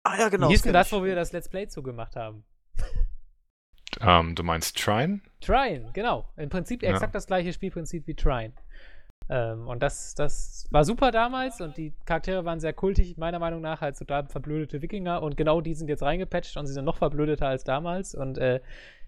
[0.05, 0.47] Ah ja, genau.
[0.47, 2.45] wie hieß denn das, wo wir das Let's Play zugemacht haben?
[4.01, 5.21] Ähm, du meinst Trine?
[5.41, 6.25] Trine, genau.
[6.37, 6.91] Im Prinzip Ja.
[6.91, 8.53] exakt das gleiche Spielprinzip wie Trine.
[9.27, 13.61] Ähm, und das, das war super damals und die Charaktere waren sehr kultig, meiner Meinung
[13.61, 16.97] nach, so da verblödete Wikinger und genau die sind jetzt reingepatcht und sie sind noch
[16.97, 18.61] verblödeter als damals und äh,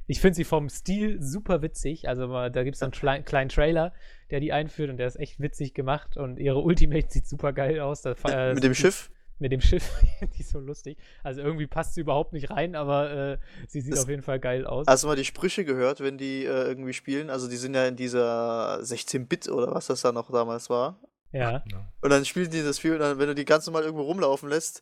[0.08, 2.08] ich finde sie vom Stil super witzig.
[2.08, 3.94] Also da gibt es einen kleinen, kleinen Trailer,
[4.32, 7.82] der die einführt und der ist echt witzig gemacht und ihre Ultimate sieht super geil
[7.82, 8.02] aus.
[8.02, 9.12] Da, äh, Mit dem Schiff.
[9.40, 9.92] Mit dem Schiff,
[10.36, 10.98] die ist so lustig.
[11.24, 14.40] Also irgendwie passt sie überhaupt nicht rein, aber äh, sie sieht Das- auf jeden Fall
[14.40, 14.88] geil aus.
[14.88, 17.30] Hast du mal die Sprüche gehört, wenn die äh, irgendwie spielen?
[17.30, 21.00] Also die sind ja in dieser 16-Bit oder was das da noch damals war.
[21.32, 21.64] ja.
[22.02, 24.50] Und dann spielen die das Spiel und dann, wenn du die ganz normal irgendwo rumlaufen
[24.50, 24.82] lässt,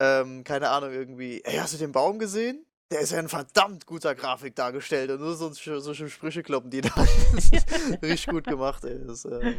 [0.00, 2.64] ähm, keine Ahnung, irgendwie, ey, hast du den Baum gesehen?
[2.90, 6.70] Der ist ja in verdammt guter Grafik dargestellt und nur so, so, so Sprüche kloppen
[6.70, 6.90] die da.
[6.94, 8.98] Das ist richtig gut gemacht, ey.
[9.06, 9.54] Das, äh,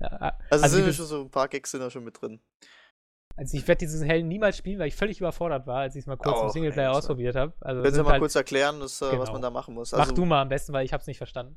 [0.00, 0.08] ja
[0.50, 2.40] also, Also sind ja das- schon so ein paar Gags sind da schon mit drin.
[3.38, 6.06] Also ich werde diesen Helden niemals spielen, weil ich völlig überfordert war, als ich es
[6.06, 7.52] mal kurz im Auch, Singleplayer ey, ausprobiert habe.
[7.60, 9.32] Also Können Sie sind mal halt, kurz erklären, das, äh, was Genau.
[9.34, 9.92] man da machen muss?
[9.92, 11.56] mach Also, du mal am besten, weil ich habe es nicht verstanden.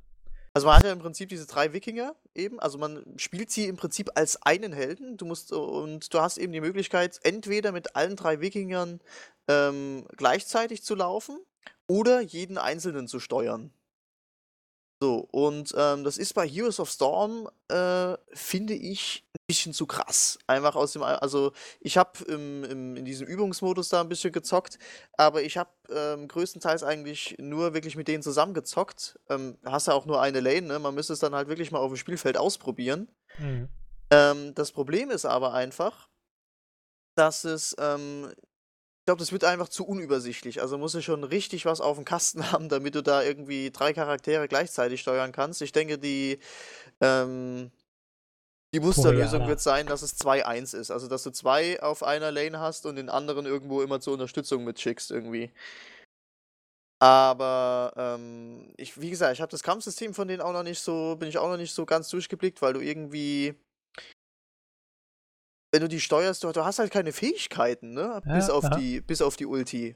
[0.53, 3.77] Also man hat ja im Prinzip diese drei Wikinger eben, also man spielt sie im
[3.77, 5.17] Prinzip als einen Helden.
[5.17, 8.99] Du musst und du hast eben die Möglichkeit, entweder mit allen drei Wikingern
[9.47, 11.39] ähm, gleichzeitig zu laufen
[11.87, 13.73] oder jeden einzelnen zu steuern.
[15.01, 20.39] So, und ähm, das ist bei Heroes of Storm, äh, finde ich, bisschen zu krass.
[20.47, 24.79] Einfach aus dem, also ich habe in diesem Übungsmodus da ein bisschen gezockt,
[25.17, 29.19] aber ich habe ähm, größtenteils eigentlich nur wirklich mit denen zusammengezockt.
[29.29, 30.79] Ähm, hast ja auch nur eine Lane, ne?
[30.79, 33.09] Man müsste es dann halt wirklich mal auf dem Spielfeld ausprobieren.
[33.39, 33.67] Mhm.
[34.09, 36.07] Ähm, das Problem ist aber einfach,
[37.15, 40.61] dass es, ähm, ich glaube, das wird einfach zu unübersichtlich.
[40.61, 43.91] Also musst du schon richtig was auf dem Kasten haben, damit du da irgendwie drei
[43.91, 45.61] Charaktere gleichzeitig steuern kannst.
[45.61, 46.39] Ich denke, die,
[47.01, 47.71] ähm,
[48.73, 50.91] Die Musterlösung wird sein, dass es 2-1 ist.
[50.91, 54.63] Also, dass du zwei auf einer Lane hast und den anderen irgendwo immer zur Unterstützung
[54.63, 55.51] mitschickst irgendwie.
[57.01, 61.15] Aber, ähm, ich, wie gesagt, ich habe das Kampfsystem von denen auch noch nicht so,
[61.17, 63.55] bin ich auch noch nicht so ganz durchgeblickt, weil du irgendwie,
[65.73, 68.21] wenn du die steuerst, du, du hast halt keine Fähigkeiten, ne?
[68.25, 68.75] Ja, bis auf aha.
[68.75, 69.87] die, bis auf die Ulti.
[69.87, 69.95] Ja,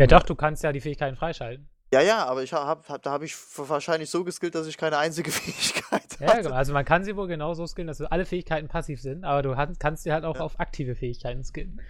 [0.00, 1.70] Irgendwann- doch, du kannst ja die Fähigkeiten freischalten.
[1.94, 4.98] Ja, ja, aber ich hab, hab, da habe ich wahrscheinlich so geskillt, dass ich keine
[4.98, 6.54] einzige Fähigkeit Ja, genau.
[6.54, 10.02] Also man kann sie wohl genauso skillen, dass alle Fähigkeiten passiv sind, aber du kannst
[10.04, 10.42] sie halt auch Ja.
[10.42, 11.80] auf aktive Fähigkeiten skillen.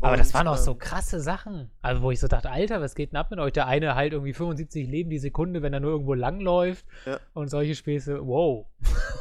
[0.00, 1.70] Aber das Und, waren auch ähm, so krasse Sachen.
[1.80, 3.54] Also, wo ich so dachte, Alter, was geht denn ab mit euch?
[3.54, 7.20] Der eine halt irgendwie 75 Leben die Sekunde, wenn er nur irgendwo langläuft Ja.
[7.32, 8.26] und solche Späße.
[8.26, 8.66] Wow.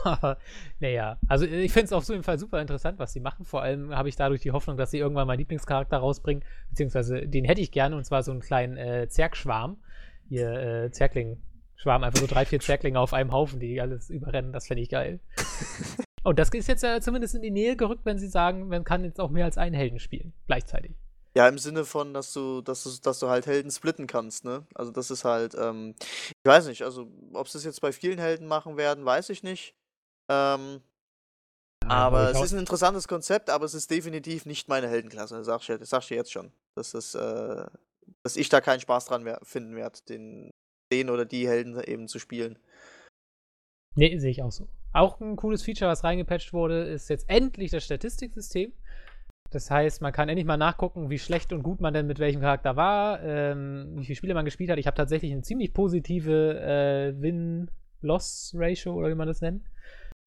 [0.04, 0.38] Aber,
[0.82, 3.46] naja, also ich finde es auf jeden Fall super interessant, was sie machen.
[3.46, 7.46] Vor allem habe ich dadurch die Hoffnung, dass sie irgendwann meinen Lieblingscharakter rausbringen, beziehungsweise den
[7.46, 9.78] hätte ich gerne und zwar so einen kleinen äh, Zergschwarm.
[10.28, 10.92] Hier, äh,
[11.84, 14.54] Zerkling-Schwarm, einfach so drei, vier Zerklinge auf einem Haufen, die alles überrennen.
[14.54, 15.20] Das fände ich geil.
[16.24, 19.04] Und das ist jetzt ja zumindest in die Nähe gerückt, wenn sie sagen, man kann
[19.04, 20.96] jetzt auch mehr als einen Helden spielen, gleichzeitig.
[21.36, 24.66] Ja, im Sinne von, dass du, dass du, dass du halt Helden splitten kannst, ne?
[24.76, 28.20] Also das ist halt, ähm, ich weiß nicht, also ob sie es jetzt bei vielen
[28.20, 29.76] Helden machen werden, weiß ich nicht.
[30.30, 30.82] Ähm,
[31.86, 35.68] aber es ist ein interessantes Konzept, aber es ist definitiv nicht meine Heldenklasse, das sag
[35.68, 36.54] ich, sag ich dir jetzt schon.
[36.76, 37.66] Das ist, äh,
[38.22, 40.52] dass ich da keinen Spaß dran finden werde, den,
[40.94, 42.58] den oder die Helden eben zu spielen.
[43.96, 44.68] Nee, sehe ich auch so.
[44.94, 48.72] Auch ein cooles Feature, was reingepatcht wurde, ist jetzt endlich das Statistiksystem.
[49.52, 52.42] Das heißt, man kann endlich mal nachgucken, wie schlecht und gut man denn mit welchem
[52.42, 54.80] Charakter war, ähm, wie viele Spiele man gespielt hat.
[54.80, 59.64] Ich habe tatsächlich eine ziemlich positive äh, Win-Loss-Ratio oder wie man das nennt.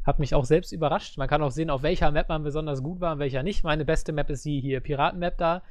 [0.05, 1.19] Hat mich auch selbst überrascht.
[1.19, 3.65] Man kann auch sehen, auf welcher Map man besonders gut war und welcher nicht.
[3.65, 5.63] Meine beste Map ist die hier Piraten-Map da.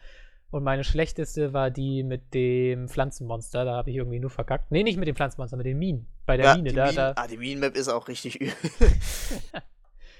[0.55, 3.65] Und meine schlechteste war die mit dem Pflanzenmonster.
[3.65, 4.71] Da habe ich irgendwie nur verkackt.
[4.71, 6.07] Nee, nicht mit dem Pflanzenmonster, mit den Minen.
[6.25, 6.71] Bei der ja, Mine.
[6.71, 8.53] Da, Minen, da, ah, die Minen-Map ist auch richtig übel.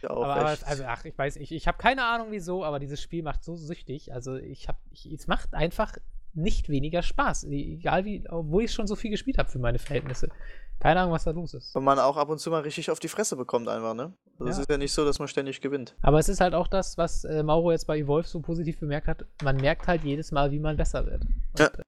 [0.04, 3.24] aber, aber also, ach, ich weiß ich, ich habe keine Ahnung wieso, aber dieses Spiel
[3.24, 4.12] macht so süchtig.
[4.12, 5.94] Also, ich habe, es macht einfach
[6.36, 7.46] nicht weniger Spaß.
[7.46, 10.30] Egal wie, obwohl ich schon so viel gespielt habe für meine Verhältnisse.
[10.80, 11.76] Keine Ahnung, was da los ist.
[11.76, 14.14] Und man auch ab und zu mal richtig auf die Fresse bekommt einfach, ne?
[14.40, 14.62] Also Es Ja.
[14.64, 15.96] ist ja nicht so, dass man ständig gewinnt.
[16.02, 19.08] Aber es ist halt auch das, was äh, Mauro jetzt bei Evolve so positiv bemerkt
[19.08, 19.26] hat.
[19.42, 21.24] Man merkt halt jedes Mal, wie man besser wird.
[21.54, 21.68] Und, Ja.
[21.68, 21.82] äh,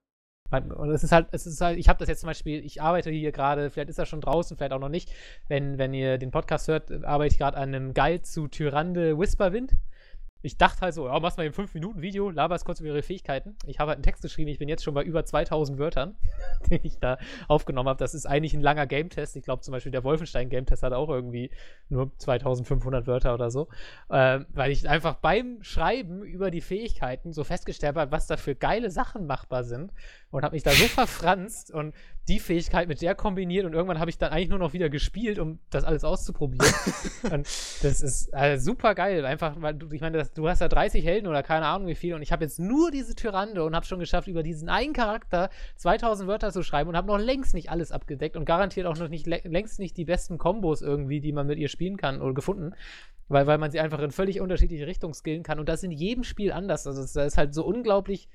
[0.49, 2.81] man, und es ist halt, es ist halt, ich habe das jetzt zum Beispiel, ich
[2.81, 5.11] arbeite hier gerade, vielleicht ist er schon draußen, vielleicht auch noch nicht.
[5.49, 9.73] Wenn, wenn ihr den Podcast hört, arbeite ich gerade an einem Guide zu Tyrande Whisperwind.
[10.41, 13.55] Ich dachte halt so, ja, machst mal ein 5-Minuten-Video, laberst kurz über ihre Fähigkeiten.
[13.65, 16.15] Ich habe halt einen Text geschrieben, ich bin jetzt schon bei über 2000 Wörtern,
[16.69, 17.17] den ich da
[17.47, 17.99] aufgenommen habe.
[17.99, 19.35] Das ist eigentlich ein langer Game-Test.
[19.35, 21.51] Ich glaube zum Beispiel der Wolfenstein-Game-Test hat auch irgendwie
[21.89, 23.67] nur 2500 Wörter oder so.
[24.09, 28.55] Ähm, weil ich einfach beim Schreiben über die Fähigkeiten so festgestellt habe, was da für
[28.55, 29.91] geile Sachen machbar sind.
[30.29, 31.93] Und habe mich da so verfranst und
[32.28, 35.39] die Fähigkeit mit der kombiniert und irgendwann habe ich dann eigentlich nur noch wieder gespielt,
[35.39, 36.73] um das alles auszuprobieren.
[37.32, 37.45] und
[37.82, 39.25] das ist äh, super geil.
[39.25, 41.95] Einfach, weil du, ich meine, das, du hast ja 30 Helden oder keine Ahnung wie
[41.95, 44.93] viel und ich habe jetzt nur diese Tyrande und habe schon geschafft, über diesen einen
[44.93, 48.97] Charakter 2000 Wörter zu schreiben und habe noch längst nicht alles abgedeckt und garantiert auch
[48.97, 52.34] noch nicht längst nicht die besten Kombos irgendwie, die man mit ihr spielen kann oder
[52.34, 52.73] gefunden.
[53.30, 55.59] Weil, weil man sie einfach in völlig unterschiedliche Richtungen skillen kann.
[55.59, 56.88] Und das in jedem Spiel anders.
[56.88, 58.30] Also es- da ist halt so unglaublich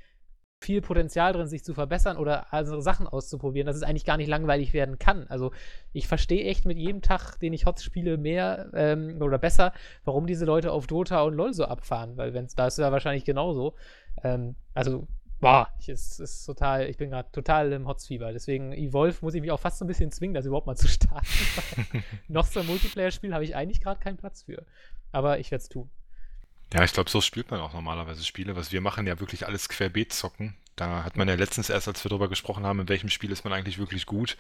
[0.63, 4.29] viel Potenzial drin, sich zu verbessern oder andere Sachen auszuprobieren, dass es eigentlich gar nicht
[4.29, 5.27] langweilig werden kann.
[5.29, 5.53] Also
[5.93, 9.73] ich verstehe echt mit jedem Tag, den ich HOTS spiele, mehr ähm, oder besser,
[10.05, 13.25] warum diese Leute auf Dota und LoL so abfahren, weil wenn's, da ist ja wahrscheinlich
[13.25, 13.75] genauso.
[14.23, 15.07] Ähm, also,
[15.41, 18.33] boah, ich, es ist total, ich bin gerade total im HOTS-Fieber.
[18.33, 20.89] Deswegen, Evolve muss ich mich auch fast so ein bisschen zwingen, das überhaupt mal zu
[20.89, 21.27] starten.
[22.29, 24.65] noch so ein Multiplayer-Spiel habe ich eigentlich gerade keinen Platz für.
[25.11, 25.91] Aber ich werde es tun.
[26.73, 28.57] Ja, ich glaube, so spielt man auch normalerweise Spiele.
[28.57, 30.57] Was wir machen, ja wirklich alles querbeet zocken.
[30.75, 33.45] Da hat man ja letztens erst, als wir darüber gesprochen haben, in welchem Spiel ist
[33.45, 34.39] man eigentlich wirklich gut,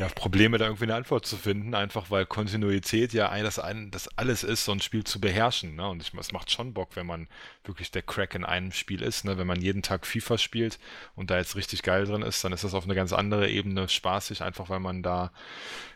[0.00, 3.92] ja, Probleme da irgendwie eine Antwort zu finden, einfach weil Kontinuität ja ein, das, ein,
[3.92, 5.76] das alles ist, so ein Spiel zu beherrschen.
[5.76, 5.88] Ne?
[5.88, 7.28] Und ich, es macht schon Bock, wenn man
[7.62, 9.24] wirklich der Crack in einem Spiel ist.
[9.24, 9.38] Ne?
[9.38, 10.80] Wenn man jeden Tag FIFA spielt
[11.14, 13.88] und da jetzt richtig geil drin ist, dann ist das auf eine ganz andere Ebene
[13.88, 15.30] spaßig, einfach weil man da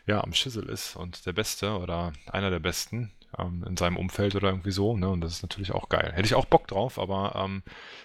[0.06, 4.34] ja am Schüssel ist und der Beste oder einer der Besten ähm, in seinem Umfeld
[4.34, 4.96] oder irgendwie so.
[4.96, 5.08] Ne?
[5.08, 6.12] Und das ist natürlich auch geil.
[6.14, 7.62] Hätte ich auch Bock drauf, aber ähm,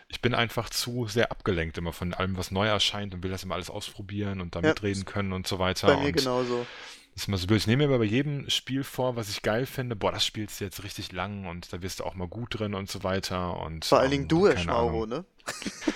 [0.07, 3.43] ich bin einfach zu sehr abgelenkt immer von allem, was neu erscheint und will das
[3.43, 4.69] immer alles ausprobieren und da Ja.
[4.69, 5.87] mitreden können und so weiter.
[5.87, 6.65] Bei mir genauso.
[7.13, 7.59] das ist immer so blöd.
[7.59, 10.59] Ich nehme mir aber bei jedem Spiel vor, was ich geil finde, boah, das spielst
[10.59, 13.59] du jetzt richtig lang und da wirst du auch mal gut drin und so weiter.
[13.61, 15.25] Und, Vor allen Dingen ähm, du, Herr Schmauro, ne?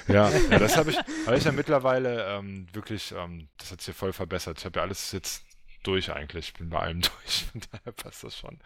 [0.07, 3.95] Ja, ja, das habe ich, habe ich ja mittlerweile ähm, wirklich, ähm, das hat sich
[3.95, 4.57] voll verbessert.
[4.59, 5.43] Ich habe ja alles jetzt
[5.83, 6.47] durch eigentlich.
[6.49, 8.59] Ich bin bei allem durch, von daher passt das schon.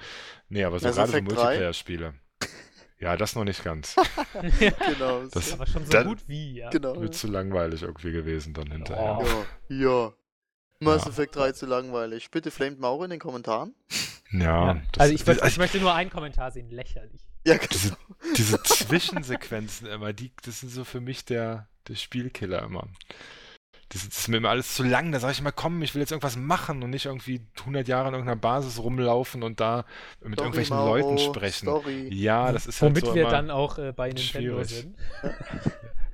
[0.50, 1.34] Nee, aber so gerade so Effect 3?
[1.36, 2.14] Multiplayer-Spiele.
[3.00, 3.96] Ja, das noch nicht ganz.
[4.34, 5.24] Genau.
[5.28, 6.70] Das- Aber schon so gut wie, ja.
[6.70, 7.00] genau.
[7.02, 9.20] Wird zu langweilig irgendwie gewesen dann hinterher.
[9.22, 9.46] Oh.
[9.70, 10.14] Ja, ja.
[10.80, 11.10] Mass Ja.
[11.12, 12.32] Effect 3 zu langweilig.
[12.32, 13.74] Bitte flamet Mauro in den Kommentaren.
[14.32, 14.74] Ja.
[14.76, 14.82] Ja.
[14.98, 17.22] Also ich, möchte- ich möchte nur einen Kommentar sehen, lächerlich.
[17.46, 18.34] Ja, diese, genau.
[18.38, 22.88] diese Zwischensequenzen immer, die, das sind so für mich der, der Spielkiller immer.
[23.90, 25.12] Das, das ist mir immer alles zu lang.
[25.12, 28.08] Da sage ich immer, komm, ich will jetzt irgendwas machen und nicht irgendwie 100 Jahre
[28.08, 29.86] in irgendeiner Basis rumlaufen und da
[30.22, 31.68] mit Story, irgendwelchen Mauro, Leuten sprechen.
[31.68, 32.10] Story.
[32.12, 34.70] Ja, das ist halt Womit so wir immer, dann auch äh, bei Nintendo schwierig.
[34.70, 34.96] sind.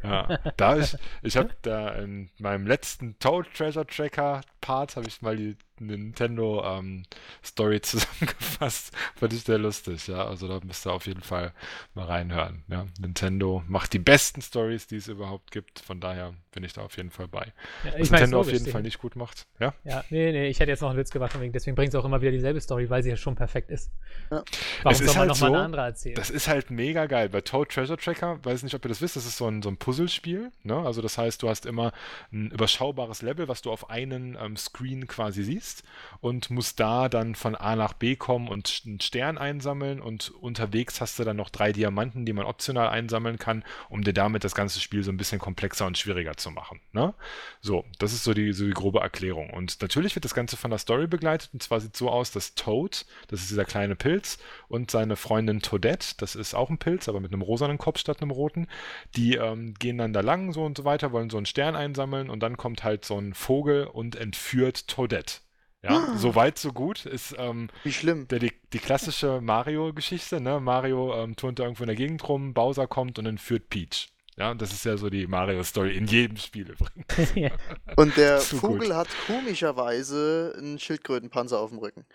[0.03, 5.21] Ja, da ich, ich habe da in meinem letzten Toad Treasure Tracker Part habe ich
[5.21, 7.03] mal die Nintendo ähm,
[7.43, 7.81] Story
[8.31, 8.95] zusammengefasst.
[9.15, 10.25] Fand ich sehr lustig, ja.
[10.25, 11.53] Also da müsst ihr auf jeden Fall
[11.95, 12.63] mal reinhören.
[12.67, 12.85] Ja.
[12.99, 15.79] Nintendo macht die besten Stories, die es überhaupt gibt.
[15.79, 17.51] Von daher bin ich da auf jeden Fall bei.
[17.83, 19.47] Ja, Was ich meine, Nintendo auf jeden den- Fall nicht gut macht.
[19.59, 19.73] Ja.
[19.83, 22.21] Ja, nee, nee, ich hätte jetzt noch einen Witz gemacht, deswegen bringt es auch immer
[22.21, 23.91] wieder dieselbe Story, weil sie ja schon perfekt ist.
[24.29, 24.43] Ja.
[24.83, 26.15] Warum Es ist soll man halt nochmal so, eine andere erzählen?
[26.15, 27.29] Das ist halt mega geil.
[27.29, 29.69] Bei Toad Treasure Tracker, weiß nicht, ob ihr das wisst, das ist so ein, so
[29.69, 30.51] ein Puzzlespiel.
[30.63, 30.75] Ne?
[30.77, 31.91] Also das heißt, du hast immer
[32.31, 35.83] ein überschaubares Level, was du auf einen ähm, Screen quasi siehst
[36.19, 41.01] und musst da dann von A nach B kommen und einen Stern einsammeln und unterwegs
[41.01, 44.55] hast du dann noch drei Diamanten, die man optional einsammeln kann, um dir damit das
[44.55, 46.79] ganze Spiel so ein bisschen komplexer und schwieriger zu machen.
[46.93, 47.13] Ne?
[47.61, 49.49] So, das ist so die, so die grobe Erklärung.
[49.49, 52.55] Und natürlich wird das Ganze von der Story begleitet und zwar sieht so aus, dass
[52.55, 54.37] Toad, das ist dieser kleine Pilz,
[54.67, 58.21] und seine Freundin Toadette, das ist auch ein Pilz, aber mit einem rosanen Kopf statt
[58.21, 58.67] einem roten,
[59.15, 62.29] die ähm, gehen dann da lang so und so weiter, wollen so einen Stern einsammeln
[62.29, 65.35] und dann kommt halt so ein Vogel und entführt Toadette.
[65.83, 68.27] Ja, so weit, so gut ist ähm, Wie schlimm.
[68.27, 70.59] der, die, die klassische Mario-Geschichte, ne?
[70.59, 74.09] Mario ähm, turnt da irgendwo in der Gegend rum, Bowser kommt und entführt Peach.
[74.37, 77.33] Ja, und das ist ja so die Mario-Story in jedem Spiel übrigens.
[77.35, 77.49] ja.
[77.95, 78.95] Und der Vogel gut.
[78.95, 82.05] hat komischerweise einen Schildkrötenpanzer auf dem Rücken.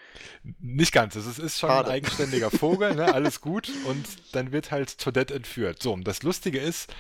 [0.61, 1.89] Nicht ganz, es ist, ist schon Schade.
[1.89, 3.13] ein eigenständiger Vogel, ne?
[3.13, 3.69] alles gut.
[3.87, 5.83] Und dann wird halt Toadette entführt.
[5.83, 6.93] So, und das Lustige ist,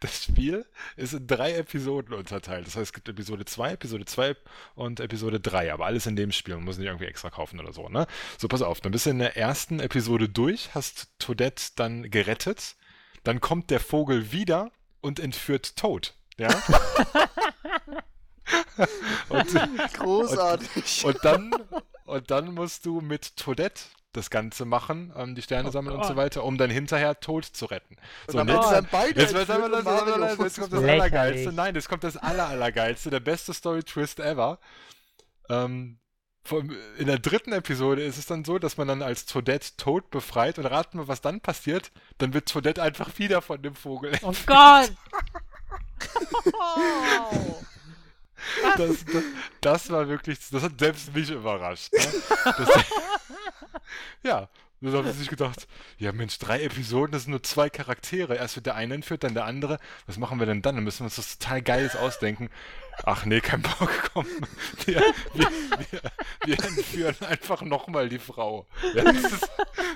[0.00, 0.66] das Spiel
[0.96, 2.66] ist in drei Episoden unterteilt.
[2.66, 4.36] Das heißt, es gibt Episode 2, Episode 2
[4.74, 6.54] und Episode 3, aber alles in dem Spiel.
[6.56, 8.06] Man muss nicht irgendwie extra kaufen oder so, ne?
[8.38, 12.76] So, pass auf, dann bist du in der ersten Episode durch, hast Toadette dann gerettet,
[13.24, 14.70] dann kommt der Vogel wieder
[15.00, 16.14] und entführt Toad.
[16.38, 16.48] Ja?
[19.28, 19.48] und,
[19.94, 21.04] Großartig.
[21.04, 21.54] und dann,
[22.04, 23.82] und dann musst du mit Toadette
[24.12, 26.16] das Ganze machen, ähm, die Sterne Oh sammeln und so Gott.
[26.16, 27.96] weiter, um dann hinterher Tod zu retten.
[28.26, 30.82] Und So, und jetzt, werden beide jetzt, entführt jetzt kommt das.
[30.82, 31.52] Allergeilste.
[31.52, 34.58] Nein, das kommt das Aller, Allergeilste, der beste Story-Twist ever.
[35.48, 35.98] Ähm,
[36.44, 40.10] vom, in der dritten Episode ist es dann so, dass man dann als Toadette Tod
[40.10, 41.92] befreit und raten wir, was dann passiert.
[42.18, 44.12] Dann wird Toadette einfach wieder von dem Vogel.
[44.22, 44.92] Oh Gott!
[48.76, 49.22] Das, das,
[49.60, 51.92] das war wirklich, das hat selbst mich überrascht.
[51.92, 52.00] Ne?
[52.44, 52.68] Das,
[54.22, 54.48] ja,
[54.80, 55.68] dann haben sie sich gedacht,
[55.98, 58.34] ja Mensch, drei Episoden, das sind nur zwei Charaktere.
[58.34, 59.78] Erst wird der eine entführt, dann der andere.
[60.06, 60.74] Was machen wir denn dann?
[60.74, 62.50] Dann müssen wir uns das total Geiles ausdenken.
[63.04, 64.26] Ach nee, kein Bock, komm.
[64.84, 65.02] Wir,
[65.34, 65.48] wir,
[65.90, 66.00] wir,
[66.44, 68.66] wir entführen einfach nochmal die Frau.
[68.94, 69.50] Ja, das ist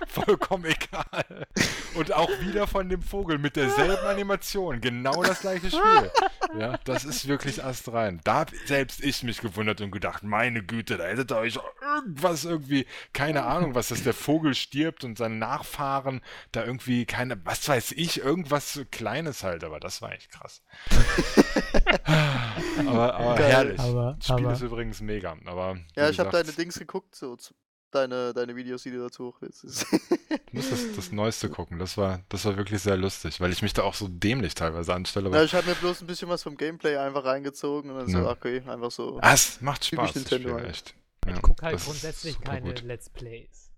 [0.09, 1.46] vollkommen egal.
[1.94, 4.80] Und auch wieder von dem Vogel mit derselben Animation.
[4.80, 6.11] Genau das gleiche Spiel.
[6.59, 8.20] Ja, das ist wirklich astrein.
[8.24, 12.44] Da hab selbst ich mich gewundert und gedacht, meine Güte, da hättet ihr euch irgendwas
[12.44, 17.68] irgendwie, keine Ahnung, was das der Vogel stirbt und seine Nachfahren da irgendwie keine, was
[17.68, 20.62] weiß ich, irgendwas Kleines halt, aber das war echt krass.
[22.99, 23.80] aber aber herrlich.
[23.80, 25.36] Aber- das Spiel aber- ist übrigens mega.
[25.47, 27.55] Aber Ja, ich habe deine Dings geguckt, so zu-
[27.92, 29.64] deine, deine Videos, die du dazu hochlädst.
[29.64, 31.78] Das- Ich muss das, das Neueste gucken.
[31.78, 34.92] Das war, das war wirklich sehr lustig, weil ich mich da auch so dämlich teilweise
[34.94, 35.30] anstelle.
[35.30, 38.18] Ja, ich habe mir bloß ein bisschen was vom Gameplay einfach reingezogen und dann so,
[38.18, 38.30] Ja.
[38.30, 39.18] okay, einfach so.
[39.22, 40.70] ah, es macht Spaß, das Nintendo Spiel, halt.
[40.70, 40.94] echt.
[41.26, 42.82] Ich Ja, gucke halt grundsätzlich keine gut.
[42.82, 43.70] Let's Plays.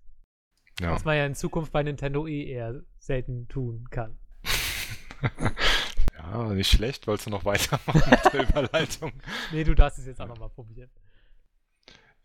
[0.79, 0.91] Ja.
[0.93, 4.17] Was man ja in Zukunft bei Nintendo eh eher selten tun kann.
[6.21, 7.07] ja, nicht schlecht.
[7.07, 9.13] Wolltest du noch weitermachen mit der Überleitung?
[9.51, 10.89] Nee, du darfst es jetzt auch nochmal probieren.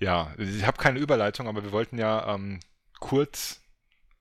[0.01, 2.61] Ja, ich habe keine Überleitung, aber wir wollten ja ähm,
[2.99, 3.61] kurz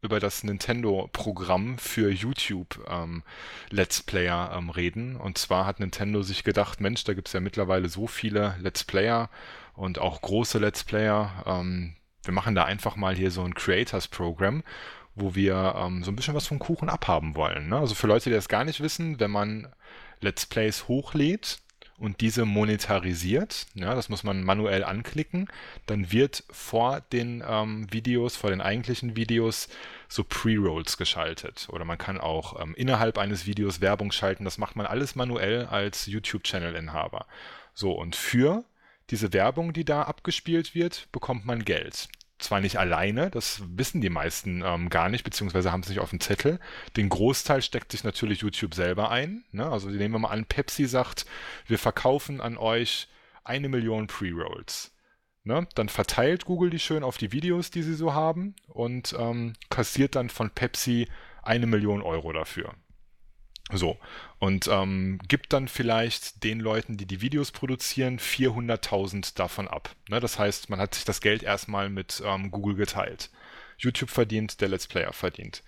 [0.02, 3.24] über das Nintendo-Programm für YouTube ähm,
[3.70, 5.16] Let's Player ähm, reden.
[5.16, 8.84] Und zwar hat Nintendo sich gedacht, Mensch, da gibt es ja mittlerweile so viele Let's
[8.84, 9.30] Player
[9.74, 11.44] und auch große Let's Player.
[11.46, 14.64] Ähm, wir machen da einfach mal hier so ein Creators-Programm,
[15.16, 17.70] wo wir ähm, so ein bisschen was vom Kuchen abhaben wollen.
[17.70, 17.78] Ne?
[17.78, 19.68] Also für Leute, die das gar nicht wissen, wenn man
[20.22, 21.60] Let's Plays hochlädt
[21.98, 25.48] und diese monetarisiert, ja, das muss man manuell anklicken,
[25.86, 29.70] dann wird vor den ähm, Videos, vor den eigentlichen Videos
[30.08, 31.68] so Pre-Rolls geschaltet.
[31.70, 34.46] Oder man kann auch ähm, innerhalb eines Videos Werbung schalten.
[34.46, 37.28] Das macht man alles manuell als YouTube-Channel-Inhaber.
[37.74, 38.64] So, und für
[39.10, 42.10] diese Werbung, die da abgespielt wird, bekommt man Geld.
[42.44, 46.10] Zwar nicht alleine, das wissen die meisten ähm, gar nicht, beziehungsweise haben es nicht auf
[46.10, 46.60] dem Zettel.
[46.98, 49.46] Den Großteil steckt sich natürlich YouTube selber ein.
[49.54, 49.66] Ne?
[49.66, 51.26] Also nehmen wir mal an, Pepsi sagt,
[51.68, 53.08] wir verkaufen an euch
[53.46, 54.92] eine Million Pre-Rolls.
[55.46, 55.66] Ne?
[55.76, 60.16] Dann verteilt Google die schön auf die Videos, die sie so haben und ähm, kassiert
[60.16, 61.08] dann von Pepsi
[61.44, 62.74] eine Million Euro dafür.
[63.72, 63.98] So,
[64.40, 69.96] und ähm, gibt dann vielleicht den Leuten, die die Videos produzieren, 400.000 davon ab.
[70.10, 70.20] Ne?
[70.20, 73.30] Das heißt, man hat sich das Geld erstmal mit ähm, Google geteilt.
[73.78, 75.64] YouTube verdient, der Let's Player verdient.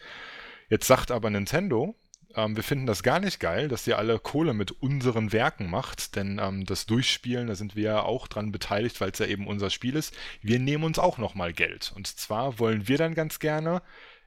[0.70, 1.96] Jetzt sagt aber Nintendo,
[2.36, 6.16] ähm, wir finden das gar nicht geil, dass ihr alle Kohle mit unseren Werken macht,
[6.16, 9.48] denn ähm, das Durchspielen, da sind wir ja auch dran beteiligt, weil es ja eben
[9.48, 10.14] unser Spiel ist.
[10.41, 11.93] Wir nehmen uns auch nochmal Geld.
[11.96, 13.82] Und zwar wollen wir dann ganz gerne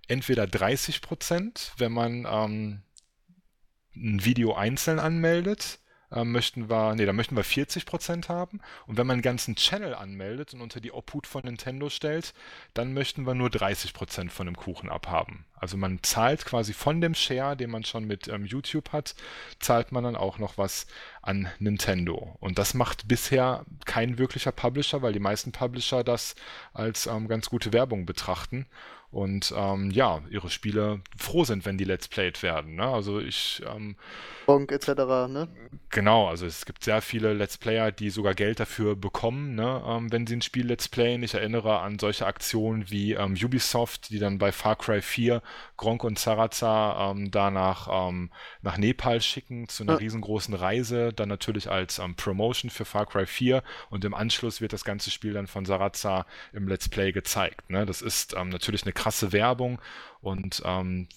[0.07, 2.83] entweder 30 Prozent, wenn man ähm,
[4.01, 5.79] ein Video einzeln anmeldet,
[6.11, 8.61] äh, möchten wir, nee, da möchten wir 40% haben.
[8.87, 12.33] Und wenn man einen ganzen Channel anmeldet und unter die Obhut von Nintendo stellt,
[12.75, 15.45] dann möchten wir nur 30% von dem Kuchen abhaben.
[15.55, 19.15] Also man zahlt quasi von dem Share, den man schon mit ähm, YouTube hat,
[19.59, 20.87] zahlt man dann auch noch was
[21.21, 22.37] an Nintendo.
[22.41, 26.37] Und das macht bisher kein wirklicher Publisher, weil die meisten Publisher das
[26.73, 28.67] als ähm, ganz gute Werbung betrachten
[29.11, 32.75] und ähm, ja, ihre Spiele froh sind, wenn die Let's Played werden.
[32.75, 32.85] Ne?
[32.85, 33.97] Also ich ähm,
[34.45, 34.89] Bonk etc.
[35.29, 35.49] Ne?
[35.91, 39.83] Genau, also es gibt sehr viele Let's Player, die sogar Geld dafür bekommen, ne?
[39.87, 41.23] ähm, wenn sie ein Spiel Let's Playen.
[41.23, 45.43] Ich erinnere an solche Aktionen wie ähm, Ubisoft, die dann bei Far Cry 4
[45.79, 48.31] Gronk und Zaraza ähm, danach ähm,
[48.61, 49.99] nach Nepal schicken zu einer ja.
[49.99, 54.75] riesengroßen Reise, dann natürlich als ähm, Promotion für Far Cry 4 und im Anschluss wird
[54.75, 57.71] das ganze Spiel dann von Zaraza im Let's Play gezeigt.
[57.71, 57.87] Ne?
[57.87, 59.81] Das ist ähm, natürlich eine krasse Werbung
[60.21, 61.09] und ähm,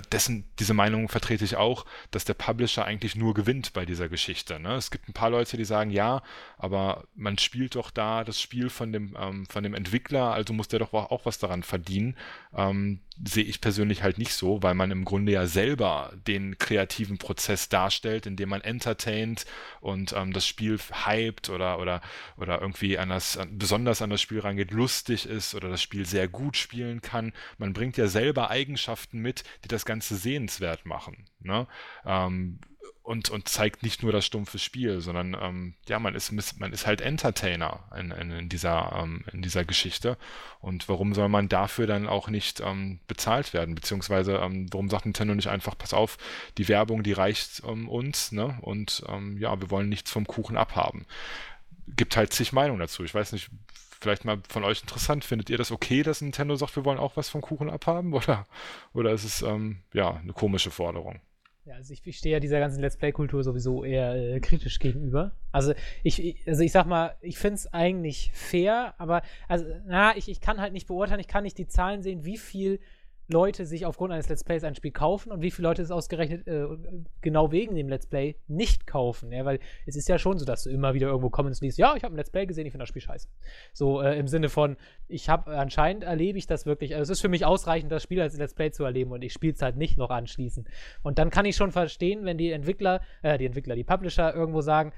[0.00, 4.58] dessen, diese Meinung vertrete ich auch, dass der Publisher eigentlich nur gewinnt bei dieser Geschichte.
[4.58, 4.74] Ne?
[4.74, 6.22] Es gibt ein paar Leute, die sagen, ja,
[6.58, 10.68] aber man spielt doch da das Spiel von dem, ähm, von dem Entwickler, also muss
[10.68, 12.16] der doch auch was daran verdienen.
[12.54, 17.18] Ähm, sehe ich persönlich halt nicht so, weil man im Grunde ja selber den kreativen
[17.18, 19.46] Prozess darstellt, indem man entertaint
[19.80, 22.00] und ähm, das Spiel hypt oder, oder,
[22.36, 26.26] oder irgendwie an das, besonders an das Spiel rangeht, lustig ist oder das Spiel sehr
[26.26, 27.32] gut spielen kann.
[27.58, 31.26] Man bringt ja selber Eigenschaften mit, die das Ganze sehenswert machen.
[31.40, 31.68] Ne?
[32.04, 32.58] Ähm,
[33.04, 36.86] und, und zeigt nicht nur das stumpfe Spiel, sondern ähm, ja, man ist, man ist
[36.86, 40.16] halt Entertainer in, in, in dieser, ähm, in dieser Geschichte.
[40.60, 43.74] Und warum soll man dafür dann auch nicht ähm, bezahlt werden?
[43.74, 46.16] Beziehungsweise ähm, warum sagt Nintendo nicht einfach, pass auf,
[46.56, 48.56] die Werbung, die reicht ähm, uns, ne?
[48.62, 51.04] Und ähm, ja, wir wollen nichts vom Kuchen abhaben.
[51.86, 53.04] Gibt halt zig Meinungen dazu.
[53.04, 53.50] Ich weiß nicht,
[54.00, 55.26] vielleicht mal von euch interessant.
[55.26, 58.14] Findet ihr das okay, dass Nintendo sagt, wir wollen auch was vom Kuchen abhaben?
[58.14, 58.46] Oder,
[58.94, 61.20] oder ist es ähm, ja eine komische Forderung?
[61.66, 65.32] Ja, also ich, ich stehe ja dieser ganzen Let's Play-Kultur sowieso eher äh, kritisch gegenüber.
[65.50, 70.28] Also ich, also ich sag mal, ich finde es eigentlich fair, aber also, na, ich,
[70.28, 72.80] ich kann halt nicht beurteilen, ich kann nicht die Zahlen sehen, wie viel
[73.28, 76.46] Leute sich aufgrund eines Let's Plays ein Spiel kaufen und wie viele Leute es ausgerechnet
[76.46, 76.66] äh,
[77.20, 79.32] genau wegen dem Let's Play nicht kaufen.
[79.32, 81.94] Ja, weil es ist ja schon so, dass du immer wieder irgendwo Comments liest, ja,
[81.96, 83.28] ich habe ein Let's Play gesehen, ich finde das Spiel scheiße.
[83.72, 84.76] So äh, im Sinne von,
[85.08, 88.20] ich habe anscheinend erlebe ich das wirklich, also es ist für mich ausreichend, das Spiel
[88.20, 90.68] als Let's Play zu erleben und ich spiele es halt nicht noch anschließend.
[91.02, 94.60] Und dann kann ich schon verstehen, wenn die Entwickler, äh, die Entwickler, die Publisher irgendwo
[94.60, 94.92] sagen,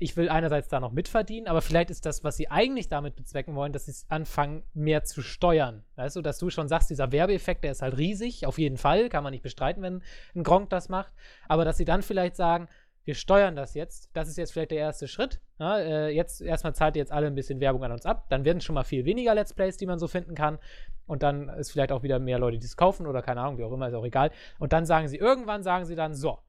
[0.00, 3.54] ich will einerseits da noch mitverdienen, aber vielleicht ist das, was sie eigentlich damit bezwecken
[3.54, 5.84] wollen, dass sie es anfangen, mehr zu steuern.
[5.96, 9.08] Weißt du, dass du schon sagst, dieser Werbeeffekt, der ist halt riesig, auf jeden Fall,
[9.08, 10.02] kann man nicht bestreiten, wenn
[10.34, 11.12] ein Gronk das macht,
[11.48, 12.68] aber dass sie dann vielleicht sagen,
[13.06, 15.40] wir steuern das jetzt, das ist jetzt vielleicht der erste Schritt.
[15.60, 18.44] Ja, äh, jetzt erstmal zahlt ihr jetzt alle ein bisschen Werbung an uns ab, dann
[18.44, 20.58] werden schon mal viel weniger Let's Plays, die man so finden kann.
[21.06, 23.64] Und dann ist vielleicht auch wieder mehr Leute, die es kaufen oder keine Ahnung, wie
[23.64, 24.32] auch immer, ist auch egal.
[24.58, 26.40] Und dann sagen sie, irgendwann sagen sie dann, so,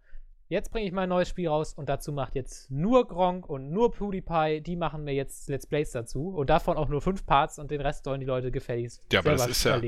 [0.50, 3.92] Jetzt bringe ich mein neues Spiel raus und dazu macht jetzt nur Gronk und nur
[3.92, 7.70] PewDiePie, die machen mir jetzt Let's Plays dazu und davon auch nur fünf Parts und
[7.70, 9.82] den Rest sollen die Leute gefälligst Ja, aber das ist ja,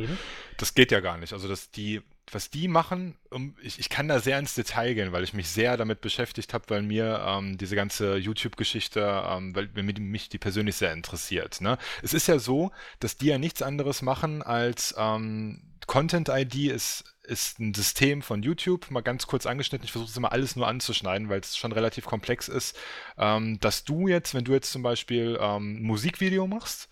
[0.57, 1.31] das geht ja gar nicht.
[1.31, 2.01] Also, dass die,
[2.33, 5.49] was die machen, um, ich, ich kann da sehr ins Detail gehen, weil ich mich
[5.49, 10.37] sehr damit beschäftigt habe, weil mir ähm, diese ganze YouTube-Geschichte, ähm, weil mich, mich die
[10.37, 11.61] persönlich sehr interessiert.
[11.61, 11.77] Ne?
[12.01, 17.59] Es ist ja so, dass die ja nichts anderes machen als ähm, Content-ID ist, ist
[17.59, 19.85] ein System von YouTube, mal ganz kurz angeschnitten.
[19.85, 22.77] Ich versuche es immer alles nur anzuschneiden, weil es schon relativ komplex ist.
[23.17, 26.89] Ähm, dass du jetzt, wenn du jetzt zum Beispiel ähm, Musikvideo machst,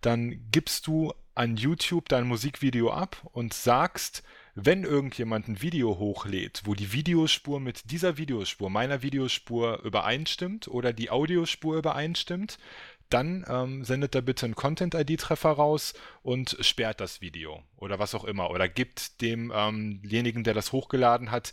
[0.00, 4.22] dann gibst du an YouTube dein Musikvideo ab und sagst,
[4.60, 10.92] wenn irgendjemand ein Video hochlädt, wo die Videospur mit dieser Videospur, meiner Videospur übereinstimmt oder
[10.92, 12.58] die Audiospur übereinstimmt,
[13.08, 18.24] dann ähm, sendet er bitte einen Content-ID-Treffer raus und sperrt das Video oder was auch
[18.24, 21.52] immer oder gibt demjenigen, ähm der das hochgeladen hat,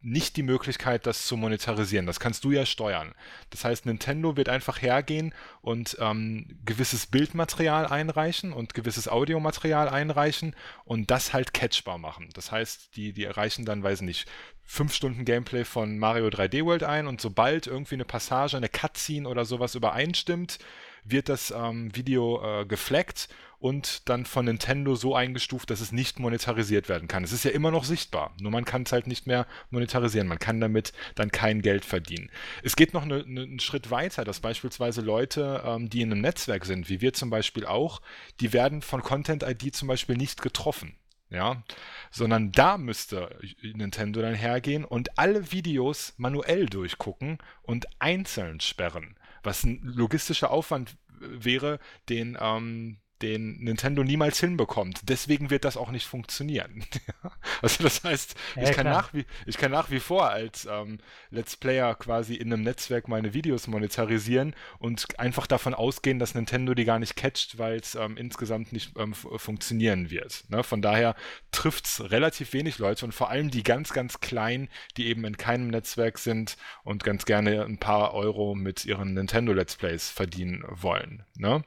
[0.00, 2.06] nicht die Möglichkeit, das zu monetarisieren.
[2.06, 3.14] Das kannst du ja steuern.
[3.50, 10.54] Das heißt, Nintendo wird einfach hergehen und ähm, gewisses Bildmaterial einreichen und gewisses Audiomaterial einreichen
[10.84, 12.30] und das halt catchbar machen.
[12.34, 14.28] Das heißt, die, die erreichen dann, weiß nicht,
[14.62, 19.28] fünf Stunden Gameplay von Mario 3D World ein und sobald irgendwie eine Passage, eine Cutscene
[19.28, 20.58] oder sowas übereinstimmt,
[21.04, 23.28] wird das ähm, Video äh, gefleckt
[23.58, 27.24] und dann von Nintendo so eingestuft, dass es nicht monetarisiert werden kann.
[27.24, 30.28] Es ist ja immer noch sichtbar, nur man kann es halt nicht mehr monetarisieren.
[30.28, 32.30] Man kann damit dann kein Geld verdienen.
[32.62, 36.20] Es geht noch ne, ne, einen Schritt weiter, dass beispielsweise Leute, ähm, die in einem
[36.20, 38.00] Netzwerk sind, wie wir zum Beispiel auch,
[38.40, 40.94] die werden von Content ID zum Beispiel nicht getroffen
[41.30, 41.62] ja,
[42.10, 49.64] sondern da müsste Nintendo dann hergehen und alle Videos manuell durchgucken und einzeln sperren, was
[49.64, 55.00] ein logistischer Aufwand wäre, den ähm, den Nintendo niemals hinbekommt.
[55.04, 56.84] Deswegen wird das auch nicht funktionieren.
[57.62, 60.98] also das heißt, ja, ich, kann nach wie, ich kann nach wie vor als ähm,
[61.30, 66.74] Let's Player quasi in einem Netzwerk meine Videos monetarisieren und einfach davon ausgehen, dass Nintendo
[66.74, 70.44] die gar nicht catcht, weil es ähm, insgesamt nicht ähm, funktionieren wird.
[70.48, 70.62] Ne?
[70.62, 71.14] Von daher
[71.50, 75.36] trifft es relativ wenig Leute und vor allem die ganz, ganz kleinen, die eben in
[75.36, 80.64] keinem Netzwerk sind und ganz gerne ein paar Euro mit ihren Nintendo Let's Plays verdienen
[80.68, 81.24] wollen.
[81.36, 81.64] Ne?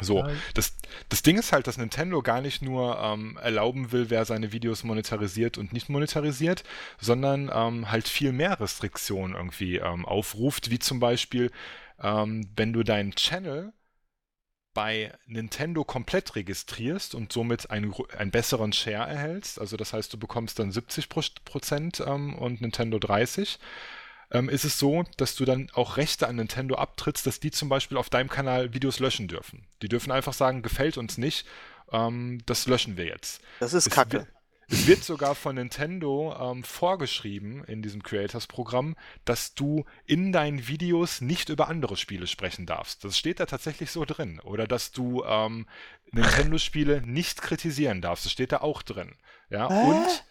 [0.00, 0.76] So, das,
[1.08, 4.82] das Ding ist halt, dass Nintendo gar nicht nur ähm, erlauben will, wer seine Videos
[4.82, 6.64] monetarisiert und nicht monetarisiert,
[7.00, 11.52] sondern ähm, halt viel mehr Restriktionen irgendwie ähm, aufruft, wie zum Beispiel,
[12.02, 13.72] ähm, wenn du deinen Channel
[14.74, 20.18] bei Nintendo komplett registrierst und somit einen, einen besseren Share erhältst, also das heißt, du
[20.18, 23.60] bekommst dann 70 Prozent ähm, und Nintendo 30
[24.30, 27.68] ähm, ist es so, dass du dann auch Rechte an Nintendo abtrittst, dass die zum
[27.68, 29.66] Beispiel auf deinem Kanal Videos löschen dürfen.
[29.82, 31.46] Die dürfen einfach sagen, gefällt uns nicht,
[31.92, 33.42] ähm, das löschen wir jetzt.
[33.60, 34.26] Das ist es kacke.
[34.68, 41.20] Es wird sogar von Nintendo ähm, vorgeschrieben in diesem Creators-Programm, dass du in deinen Videos
[41.20, 43.04] nicht über andere Spiele sprechen darfst.
[43.04, 44.40] Das steht da tatsächlich so drin.
[44.40, 45.66] Oder dass du ähm,
[46.12, 48.24] Nintendo-Spiele nicht kritisieren darfst.
[48.24, 49.14] Das steht da auch drin.
[49.50, 49.86] Ja, äh?
[49.86, 50.24] und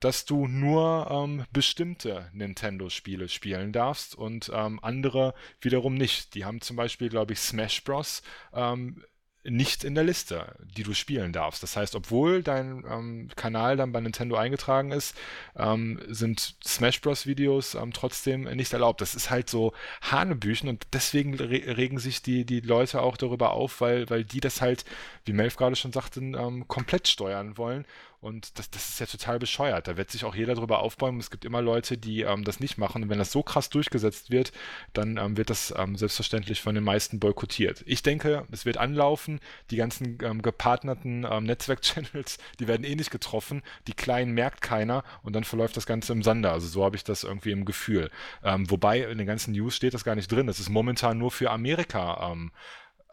[0.00, 6.34] dass du nur ähm, bestimmte Nintendo-Spiele spielen darfst und ähm, andere wiederum nicht.
[6.34, 8.22] Die haben zum Beispiel, glaube ich, Smash Bros.
[8.52, 9.02] Ähm,
[9.48, 11.62] nicht in der Liste, die du spielen darfst.
[11.62, 15.16] Das heißt, obwohl dein ähm, Kanal dann bei Nintendo eingetragen ist,
[15.56, 17.26] ähm, sind Smash Bros.
[17.26, 19.00] Videos ähm, trotzdem nicht erlaubt.
[19.00, 19.72] Das ist halt so
[20.02, 24.40] Hanebüchen und deswegen re regen sich die, die Leute auch darüber auf, weil, weil die
[24.40, 24.84] das halt,
[25.24, 27.86] wie Melf gerade schon sagte, ähm, komplett steuern wollen
[28.26, 29.86] und das, das ist ja total bescheuert.
[29.86, 31.20] Da wird sich auch jeder drüber aufbäumen.
[31.20, 33.04] Es gibt immer Leute, die ähm, das nicht machen.
[33.04, 34.50] Und wenn das so krass durchgesetzt wird,
[34.92, 37.84] dann ähm, wird das ähm, selbstverständlich von den meisten boykottiert.
[37.86, 39.38] Ich denke, es wird anlaufen.
[39.70, 43.62] Die ganzen ähm, gepartnerten ähm, Netzwerk-Channels, die werden eh nicht getroffen.
[43.86, 46.50] Die kleinen merkt keiner und dann verläuft das Ganze im Sande.
[46.50, 48.10] Also so habe ich das irgendwie im Gefühl.
[48.42, 50.48] Ähm, wobei in den ganzen News steht das gar nicht drin.
[50.48, 52.32] Das ist momentan nur für Amerika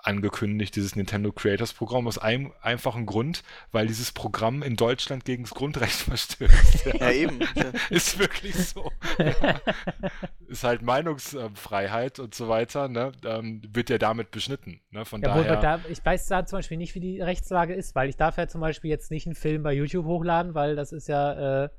[0.04, 5.44] angekündigt, dieses Nintendo Creators Programm, aus einem einfachen Grund, weil dieses Programm in Deutschland gegen
[5.44, 6.86] das Grundrecht verstößt.
[6.86, 7.40] Ja, ja eben.
[7.90, 8.92] Ist wirklich so.
[9.18, 9.62] Ja.
[10.48, 13.14] Ist halt Meinungsfreiheit und so weiter, ne?
[13.26, 14.82] Ähm, wird ja damit beschnitten.
[14.92, 15.06] Ne?
[15.06, 15.56] Von ja, daher.
[15.58, 18.48] Da, ich weiß da zum Beispiel nicht, wie die Rechtslage ist, weil ich darf ja
[18.48, 21.64] zum Beispiel jetzt nicht einen Film bei YouTube hochladen, weil das ist ja.
[21.64, 21.70] Äh,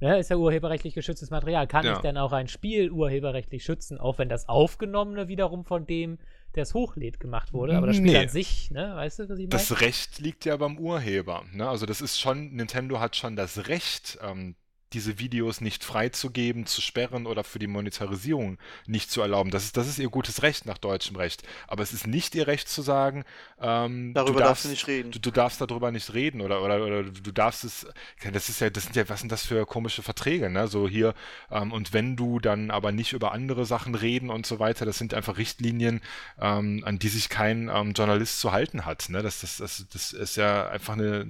[0.00, 1.68] Ne, ist ja urheberrechtlich geschütztes Material.
[1.68, 1.92] Kann ja.
[1.92, 6.18] ich denn auch ein Spiel urheberrechtlich schützen, auch wenn das Aufgenommene wiederum von dem
[6.56, 7.76] der es hochlädt, gemacht wurde.
[7.76, 8.18] Aber das Spiel nee.
[8.18, 9.48] an sich, ne, weißt du, was ich meine?
[9.48, 11.44] Das Recht liegt ja beim Urheber.
[11.52, 11.68] Ne?
[11.68, 14.54] Also das ist schon, Nintendo hat schon das Recht, ähm,
[14.94, 19.50] diese Videos nicht freizugeben, zu sperren oder für die Monetarisierung nicht zu erlauben.
[19.50, 21.42] Das ist, das ist ihr gutes Recht nach deutschem Recht.
[21.66, 23.24] Aber es ist nicht ihr Recht zu sagen,
[23.60, 25.10] ähm, darüber du darfst, darfst, du nicht reden.
[25.10, 27.86] Du, du, darfst darüber nicht reden oder, oder, oder du darfst es,
[28.32, 30.68] das ist ja, das sind ja, was sind das für komische Verträge, ne?
[30.68, 31.14] So hier,
[31.50, 34.98] ähm, und wenn du dann aber nicht über andere Sachen reden und so weiter, das
[34.98, 36.00] sind einfach Richtlinien,
[36.40, 39.08] ähm, an die sich kein ähm, Journalist zu halten hat.
[39.08, 39.22] Ne?
[39.22, 41.26] Das, das, das, das ist ja einfach eine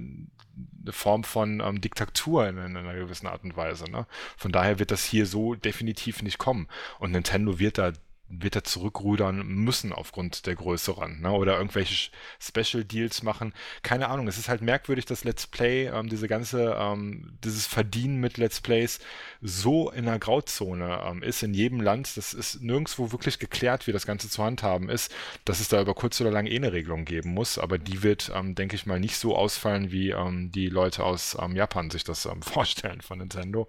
[0.81, 3.85] eine Form von ähm, Diktatur in, in, einer gewissen Art und Weise.
[3.89, 4.05] Ne?
[4.37, 6.67] Von daher wird das hier so definitiv nicht kommen.
[6.99, 7.91] Und Nintendo wird da
[8.27, 11.31] wird er zurückrudern müssen aufgrund der Größe ran, ne?
[11.31, 13.53] Oder irgendwelche Special Deals machen.
[13.83, 14.27] Keine Ahnung.
[14.27, 18.61] Es ist halt merkwürdig, dass Let's Play, ähm, diese ganze, ähm, dieses Verdienen mit Let's
[18.61, 18.99] Plays
[19.41, 22.17] so in der Grauzone ähm, ist in jedem Land.
[22.17, 25.13] Das ist nirgendwo wirklich geklärt, wie das Ganze zu handhaben ist,
[25.45, 27.59] dass es da über kurz oder lang eh eine Regelung geben muss.
[27.59, 31.37] Aber die wird, ähm, denke ich mal, nicht so ausfallen, wie ähm, die Leute aus
[31.39, 33.67] ähm, Japan sich das vorstellen von Nintendo,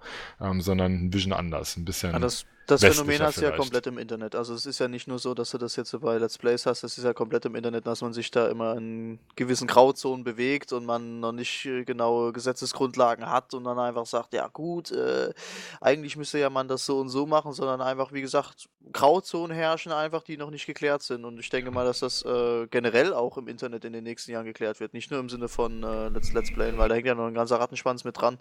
[0.58, 1.76] sondern ein bisschen anders.
[1.76, 2.12] Ein bisschen.
[2.12, 2.18] Ja,
[2.66, 4.34] das das Phänomen hast du ja komplett im Internet.
[4.34, 6.82] Also es ist ja nicht nur so, dass du das jetzt bei Let's Plays hast,
[6.82, 10.72] es ist ja komplett im Internet, dass man sich da immer in gewissen Grauzonen bewegt
[10.72, 15.32] und man noch nicht äh, genaue Gesetzesgrundlagen hat und dann einfach sagt, ja gut, äh,
[15.80, 19.92] eigentlich müsste ja man das so und so machen, sondern einfach, wie gesagt, Grauzonen herrschen
[19.92, 21.24] einfach, die noch nicht geklärt sind.
[21.24, 24.44] Und ich denke mal, dass das äh, generell auch im Internet in den nächsten Jahren
[24.44, 24.92] geklärt wird.
[24.92, 27.34] Nicht nur im Sinne von äh, Let's, Let's Playen, weil da hängt ja noch ein
[27.34, 28.38] ganzer Rattenschwanz mit dran.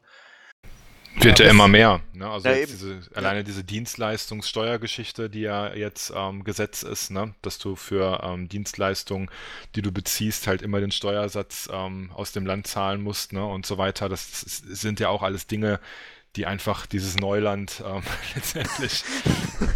[1.16, 2.02] Wird ja, das- immer mehr.
[2.14, 2.30] Ne?
[2.30, 7.34] Also Ja, diese, alleine diese Dienstleistungssteuergeschichte, die ja jetzt ähm, Gesetz ist, ne?
[7.42, 9.30] dass du für ähm, Dienstleistungen,
[9.76, 13.46] die du beziehst, halt immer den Steuersatz ähm, aus dem Land zahlen musst ne?
[13.46, 14.10] und so weiter.
[14.10, 14.32] Das,
[14.68, 15.80] das sind ja auch alles Dinge,
[16.36, 18.04] die einfach dieses Neuland ähm,
[18.36, 19.04] letztendlich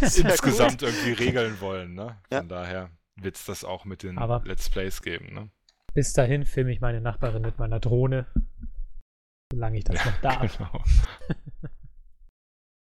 [0.00, 1.94] insgesamt irgendwie regeln wollen.
[1.94, 2.16] Ne?
[2.30, 2.38] Ja.
[2.40, 5.34] Von daher wird es das auch mit den Aber- Let's Plays geben.
[5.34, 5.50] Ne?
[5.94, 8.26] Bis dahin filme ich meine Nachbarin mit meiner Drohne.
[9.52, 10.56] Solange ich das noch darf.
[10.58, 10.84] Genau.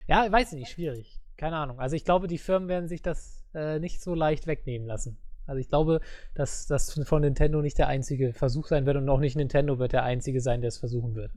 [0.07, 1.19] Ja, weiß ich nicht, schwierig.
[1.39, 1.81] Keine Ahnung.
[1.81, 5.19] Also ich glaube, die Firmen werden sich das äh, nicht so leicht wegnehmen lassen.
[5.47, 6.01] Also ich glaube,
[6.35, 9.93] dass das von Nintendo nicht der einzige Versuch sein wird und auch nicht Nintendo wird
[9.93, 11.32] der einzige sein, der es versuchen wird.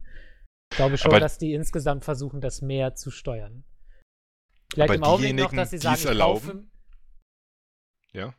[0.71, 3.63] Ich glaube schon, Aber- dass die insgesamt versuchen, das mehr zu steuern.
[4.73, 6.67] Vielleicht Aber im Augenblick noch, dass sie sagen, erlauben- kaufe,
[8.11, 8.33] Ja.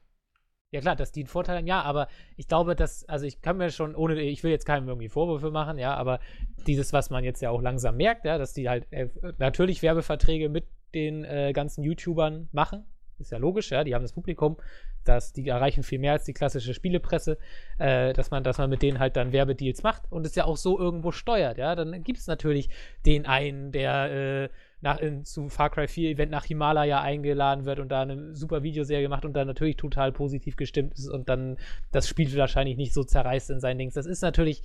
[0.70, 3.56] Ja klar, dass die einen Vorteil haben, ja, aber ich glaube, dass, also ich kann
[3.56, 6.20] mir schon, ohne, ich will jetzt keinem irgendwie Vorwürfe machen, ja, aber
[6.66, 9.08] dieses, was man jetzt ja auch langsam merkt, ja, dass die halt äh,
[9.38, 12.84] natürlich Werbeverträge mit den äh, ganzen YouTubern machen,
[13.18, 14.58] ist ja logisch, ja, die haben das Publikum,
[15.04, 17.38] dass die erreichen viel mehr als die klassische Spielepresse,
[17.78, 20.58] äh, dass man, dass man mit denen halt dann Werbedeals macht und es ja auch
[20.58, 22.68] so irgendwo steuert, ja, dann gibt es natürlich
[23.06, 24.48] den einen, der äh,
[24.80, 28.62] nach, in, zu Far Cry 4 Event nach Himalaya eingeladen wird und da eine super
[28.62, 31.56] Videoserie macht und dann natürlich total positiv gestimmt ist und dann
[31.90, 33.94] das Spiel wahrscheinlich nicht so zerreißt in seinen Dings.
[33.94, 34.62] Das ist natürlich,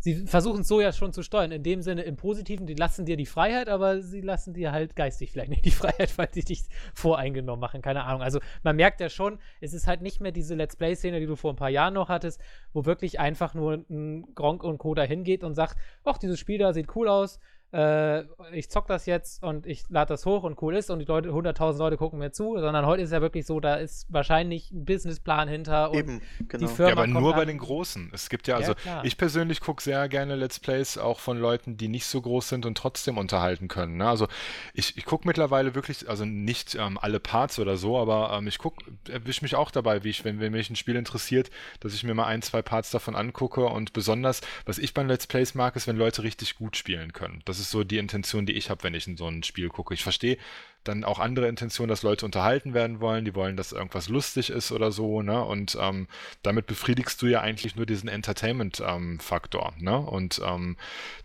[0.00, 3.04] sie versuchen es so ja schon zu steuern, in dem Sinne im Positiven, die lassen
[3.04, 6.44] dir die Freiheit, aber sie lassen dir halt geistig vielleicht nicht die Freiheit, weil sie
[6.44, 6.62] dich
[6.94, 8.22] voreingenommen machen, keine Ahnung.
[8.22, 11.34] Also man merkt ja schon, es ist halt nicht mehr diese Let's Play-Szene, die du
[11.34, 12.40] vor ein paar Jahren noch hattest,
[12.72, 14.94] wo wirklich einfach nur ein Gronk und Co.
[14.94, 17.40] dahin geht und sagt, ach, dieses Spiel da sieht cool aus,
[17.72, 21.04] äh, ich zock das jetzt und ich lade das hoch und cool ist und die
[21.04, 24.70] Leute, 100.000 Leute gucken mir zu, sondern heute ist ja wirklich so, da ist wahrscheinlich
[24.70, 26.66] ein Businessplan hinter und Eben, genau.
[26.66, 28.10] die Firma Ja, aber kommt nur bei den Großen.
[28.12, 29.04] Es gibt ja, Ja, also klar.
[29.04, 32.64] ich persönlich gucke sehr gerne Let's Plays auch von Leuten, die nicht so groß sind
[32.64, 33.98] und trotzdem unterhalten können.
[33.98, 34.08] Ne?
[34.08, 34.28] Also
[34.72, 38.58] ich, ich gucke mittlerweile wirklich, also nicht ähm, alle Parts oder so, aber ähm, ich
[38.58, 41.50] gucke, erwische mich auch dabei, wie ich, wenn, wenn mich ein Spiel interessiert,
[41.80, 45.26] dass ich mir mal ein, zwei Parts davon angucke und besonders, was ich bei Let's
[45.26, 47.42] Plays mag, ist, wenn Leute richtig gut spielen können.
[47.44, 49.94] Das ist so die Intention, die ich habe, wenn ich in so ein Spiel gucke.
[49.94, 50.38] Ich verstehe
[50.84, 54.72] dann auch andere Intentionen, dass Leute unterhalten werden wollen, die wollen, dass irgendwas lustig ist
[54.72, 55.44] oder so, ne?
[55.44, 56.08] Und ähm,
[56.42, 59.98] damit befriedigst du ja eigentlich nur diesen Entertainment-Faktor, ne?
[59.98, 60.76] Und ähm,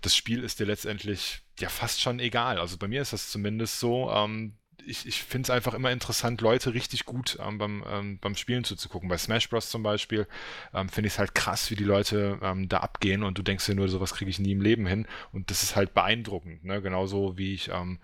[0.02, 2.60] das Spiel ist dir letztendlich ja fast schon egal.
[2.60, 4.12] Also bei mir ist das zumindest so.
[4.12, 4.54] Ähm,
[4.86, 8.64] ich, ich finde es einfach immer interessant, Leute richtig gut ähm, beim, ähm, beim Spielen
[8.64, 9.10] zuzugucken.
[9.10, 9.70] Bei Smash Bros.
[9.70, 10.28] zum Beispiel
[10.74, 13.66] ähm, finde ich es halt krass, wie die Leute ähm, da abgehen und du denkst
[13.66, 15.08] dir nur, sowas kriege ich nie im Leben hin.
[15.32, 16.82] Und das ist halt beeindruckend, ne?
[16.82, 18.00] Genauso wie ich ähm,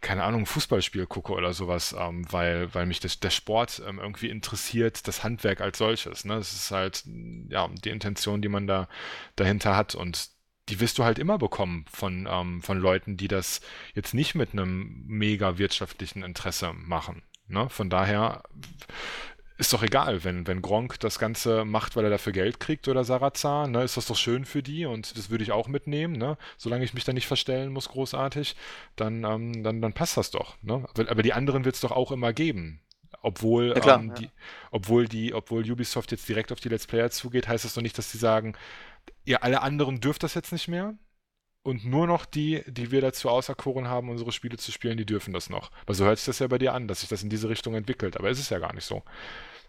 [0.00, 4.30] keine Ahnung, Fußballspiel gucke oder sowas, ähm, weil, weil mich das, der Sport ähm, irgendwie
[4.30, 6.24] interessiert, das Handwerk als solches.
[6.24, 6.36] Ne?
[6.36, 7.04] Das ist halt
[7.48, 8.88] ja die Intention, die man da
[9.36, 10.30] dahinter hat und
[10.70, 13.60] die wirst du halt immer bekommen von, ähm, von Leuten, die das
[13.94, 17.22] jetzt nicht mit einem mega wirtschaftlichen Interesse machen.
[17.48, 17.68] Ne?
[17.68, 18.42] Von daher
[19.60, 23.04] ist doch egal, wenn, wenn Gronk das Ganze macht, weil er dafür Geld kriegt oder
[23.04, 26.38] Sarazar, ne, ist das doch schön für die und das würde ich auch mitnehmen, ne?
[26.56, 28.56] Solange ich mich da nicht verstellen muss, großartig,
[28.96, 30.56] dann, ähm, dann, dann passt das doch.
[30.62, 30.86] Ne?
[30.88, 32.80] Aber, aber die anderen wird es doch auch immer geben.
[33.22, 34.14] Obwohl, Ja, klar, ähm, ja.
[34.14, 34.30] die,
[34.70, 37.98] obwohl die, obwohl Ubisoft jetzt direkt auf die Let's Player zugeht, heißt das doch nicht,
[37.98, 38.54] dass sie sagen,
[39.24, 40.94] ihr alle anderen dürft das jetzt nicht mehr.
[41.62, 45.34] Und nur noch die, die wir dazu auserkoren haben, unsere Spiele zu spielen, die dürfen
[45.34, 45.70] das noch.
[45.84, 47.74] Weil so hört sich das ja bei dir an, dass sich das in diese Richtung
[47.74, 48.16] entwickelt.
[48.16, 49.02] Aber es ist ja gar nicht so.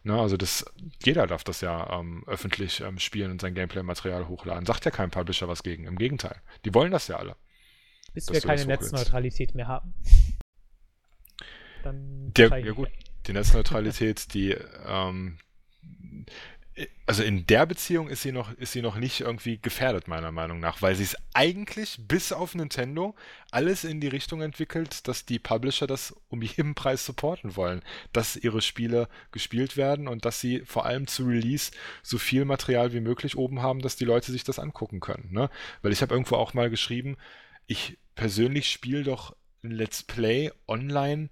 [0.04, 0.66] Ne, also das,
[1.04, 4.66] jeder darf das ja ähm, öffentlich ähm, spielen und sein Gameplay-Material hochladen.
[4.66, 5.86] Sagt ja kein Publisher was gegen.
[5.86, 6.42] Im Gegenteil.
[6.66, 7.36] Die wollen das ja alle.
[8.14, 8.66] bis wir keine.
[8.66, 9.94] Netzneutralität mehr haben.
[11.84, 12.90] Dann Der, ja gut,
[13.28, 14.56] die Netzneutralität, die,
[14.88, 15.38] ähm,
[17.06, 20.60] also in der Beziehung ist sie noch, ist sie noch nicht irgendwie gefährdet, meiner Meinung
[20.60, 23.16] nach, weil sie es eigentlich bis auf Nintendo
[23.52, 27.82] alles in die Richtung entwickelt, dass die Publisher das um jeden Preis supporten wollen,
[28.14, 31.72] dass ihre Spiele gespielt werden und dass sie vor allem zu Release
[32.04, 35.30] so viel Material wie möglich oben haben, dass die Leute sich das angucken können.
[35.32, 35.50] Ne?
[35.82, 37.18] Weil ich habe irgendwo auch mal geschrieben,
[37.68, 41.30] ich persönlich spiele doch Let's Play online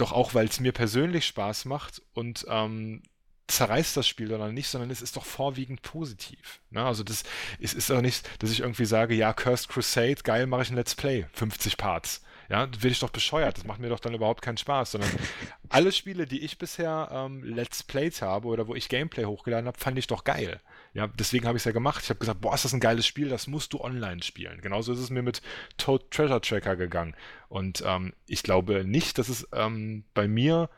[0.00, 3.02] doch auch, weil es mir persönlich Spaß macht und ähm,
[3.48, 6.60] zerreißt das Spiel dann nicht, sondern es ist doch vorwiegend positiv.
[6.70, 6.84] Ne?
[6.84, 7.24] Also das
[7.60, 10.76] es ist auch nicht, dass ich irgendwie sage, ja, Cursed Crusade, geil, mache ich ein
[10.76, 12.22] Let's Play, 50 Parts.
[12.50, 15.10] Ja, werde ich doch bescheuert, das macht mir doch dann überhaupt keinen Spaß, sondern
[15.68, 19.78] alle Spiele, die ich bisher ähm, Let's Played habe oder wo ich Gameplay hochgeladen habe,
[19.78, 20.60] fand ich doch geil.
[20.94, 22.02] Ja, deswegen habe ich es ja gemacht.
[22.02, 24.62] Ich habe gesagt, boah, ist das ein geiles Spiel, das musst du online spielen.
[24.62, 25.42] Genauso ist es mir mit
[25.76, 27.14] Toad Treasure Tracker gegangen.
[27.48, 30.70] Und ähm, ich glaube nicht, dass es ähm, bei mir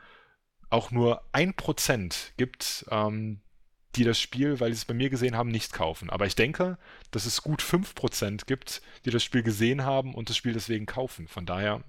[0.71, 3.41] auch nur ein Prozent gibt, ähm,
[3.95, 6.09] die das Spiel, weil sie es bei mir gesehen haben, nicht kaufen.
[6.09, 6.77] Aber ich denke,
[7.11, 11.27] dass es gut 5% gibt, die das Spiel gesehen haben und das Spiel deswegen kaufen.
[11.27, 11.83] Von daher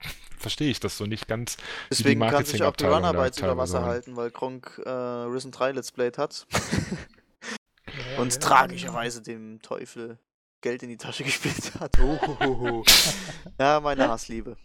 [0.38, 1.56] verstehe ich das so nicht ganz.
[1.90, 3.86] Deswegen wie die kann sich auch die Runarbeit über Wasser haben.
[3.86, 6.46] halten, weil Kronk äh, Risen 3 Let's Played hat.
[7.86, 10.18] ja, und ja, tragischerweise dem Teufel
[10.60, 11.98] Geld in die Tasche gespielt hat.
[12.00, 12.84] Oh,
[13.58, 14.56] ja, meine Hassliebe.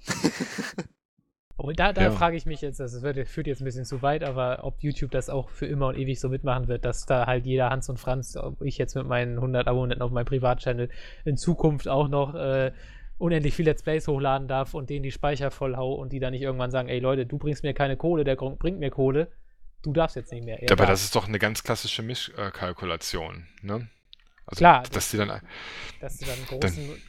[1.59, 2.11] Und da, da ja.
[2.11, 5.11] frage ich mich jetzt, das wird, führt jetzt ein bisschen zu weit, aber ob YouTube
[5.11, 7.99] das auch für immer und ewig so mitmachen wird, dass da halt jeder Hans und
[7.99, 10.89] Franz, ob ich jetzt mit meinen 100 Abonnenten auf meinem Privatchannel
[11.25, 12.71] in Zukunft auch noch äh,
[13.17, 16.31] unendlich viele Let's Plays hochladen darf und denen die Speicher voll hau und die dann
[16.31, 19.31] nicht irgendwann sagen, ey Leute, du bringst mir keine Kohle, der bringt mir Kohle,
[19.83, 20.61] du darfst jetzt nicht mehr.
[20.61, 20.91] Er aber darf.
[20.91, 23.89] das ist doch eine ganz klassische Mischkalkulation, ne?
[24.45, 24.83] Also, Klar.
[24.91, 25.41] Dass die dann,
[25.99, 27.01] dass du dann großen dann,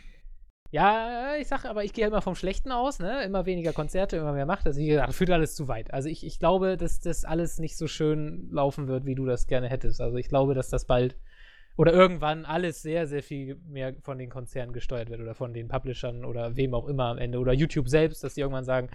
[0.70, 3.24] ja, ich sag, aber ich gehe immer vom Schlechten aus, ne?
[3.24, 4.66] Immer weniger Konzerte, immer mehr Macht.
[4.66, 5.92] Also, wie gesagt, führt alles zu weit.
[5.92, 9.48] Also, ich, ich glaube, dass das alles nicht so schön laufen wird, wie du das
[9.48, 10.00] gerne hättest.
[10.00, 11.16] Also, ich glaube, dass das bald
[11.76, 15.68] oder irgendwann alles sehr, sehr viel mehr von den Konzernen gesteuert wird oder von den
[15.68, 18.90] Publishern oder wem auch immer am Ende oder YouTube selbst, dass die irgendwann sagen,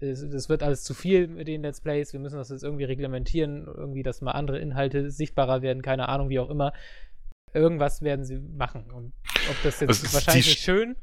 [0.00, 3.66] es, wird alles zu viel mit den Let's Plays, wir müssen das jetzt irgendwie reglementieren,
[3.66, 6.72] irgendwie, dass mal andere Inhalte sichtbarer werden, keine Ahnung, wie auch immer.
[7.52, 8.90] Irgendwas werden sie machen.
[8.90, 9.12] Und
[9.50, 10.96] ob das jetzt also wahrscheinlich schön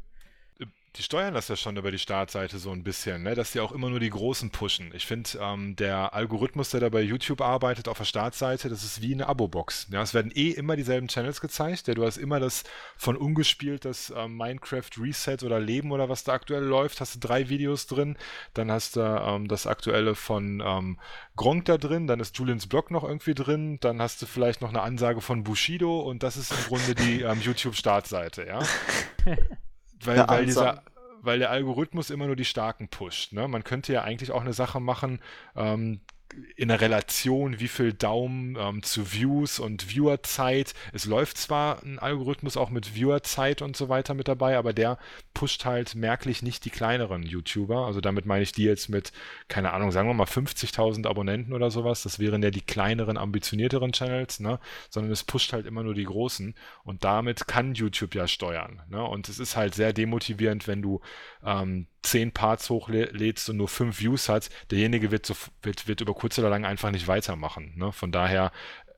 [0.97, 3.35] die steuern das ja schon über die Startseite so ein bisschen, ne?
[3.35, 4.91] dass die auch immer nur die Großen pushen.
[4.95, 9.01] Ich finde, ähm, der Algorithmus, der da bei YouTube arbeitet auf der Startseite, das ist
[9.01, 9.87] wie eine Abo-Box.
[9.91, 10.01] Ja?
[10.01, 11.87] Es werden eh immer dieselben Channels gezeigt.
[11.87, 11.93] Ja?
[11.93, 12.63] Du hast immer das
[12.95, 17.19] von ungespielt, das ähm, Minecraft Reset oder Leben oder was da aktuell läuft, hast du
[17.19, 18.17] drei Videos drin.
[18.55, 20.99] Dann hast du ähm, das aktuelle von ähm,
[21.35, 24.69] Gronk da drin, dann ist Julians Blog noch irgendwie drin, dann hast du vielleicht noch
[24.69, 28.59] eine Ansage von Bushido und das ist im Grunde die ähm, YouTube-Startseite, ja.
[30.03, 30.83] weil, weil, dieser,
[31.21, 33.33] weil der Algorithmus immer nur die Starken pusht.
[33.33, 33.47] Ne?
[33.47, 35.19] Man könnte ja eigentlich auch eine Sache machen,
[35.55, 35.99] ähm,
[36.55, 40.73] in der Relation, wie viel Daumen ähm, zu Views und Viewerzeit.
[40.93, 44.97] Es läuft zwar ein Algorithmus auch mit Viewerzeit und so weiter mit dabei, aber der
[45.33, 47.85] pusht halt merklich nicht die kleineren YouTuber.
[47.85, 49.11] Also damit meine ich die jetzt mit,
[49.47, 52.03] keine Ahnung, sagen wir mal 50.000 Abonnenten oder sowas.
[52.03, 54.59] Das wären ja die kleineren, ambitionierteren Channels, ne?
[54.89, 56.55] sondern es pusht halt immer nur die großen.
[56.83, 58.81] Und damit kann YouTube ja steuern.
[58.89, 59.03] Ne?
[59.03, 61.01] Und es ist halt sehr demotivierend, wenn du
[61.43, 66.13] ähm, zehn Parts hochlädst und nur fünf Views hat, derjenige wird, so, wird, wird über
[66.13, 67.73] kurz oder lang einfach nicht weitermachen.
[67.75, 67.91] Ne?
[67.91, 68.51] Von daher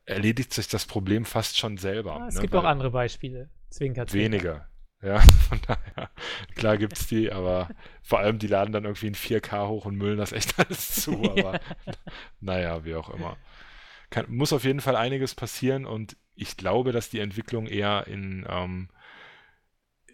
[0.06, 2.18] erledigt sich das Problem fast schon selber.
[2.18, 2.42] Ja, es ne?
[2.42, 3.50] gibt Weil auch andere Beispiele.
[3.70, 4.26] Zwinker, zwinker.
[4.26, 4.70] Weniger.
[5.02, 5.20] Ja,
[5.50, 6.10] von daher,
[6.56, 7.70] klar gibt es die, aber
[8.02, 11.24] vor allem die laden dann irgendwie in 4K hoch und müllen das echt alles zu.
[11.32, 11.60] Aber
[12.42, 13.38] naja, wie auch immer.
[14.10, 18.46] Kann, muss auf jeden Fall einiges passieren und ich glaube, dass die Entwicklung eher in,
[18.50, 18.90] ähm,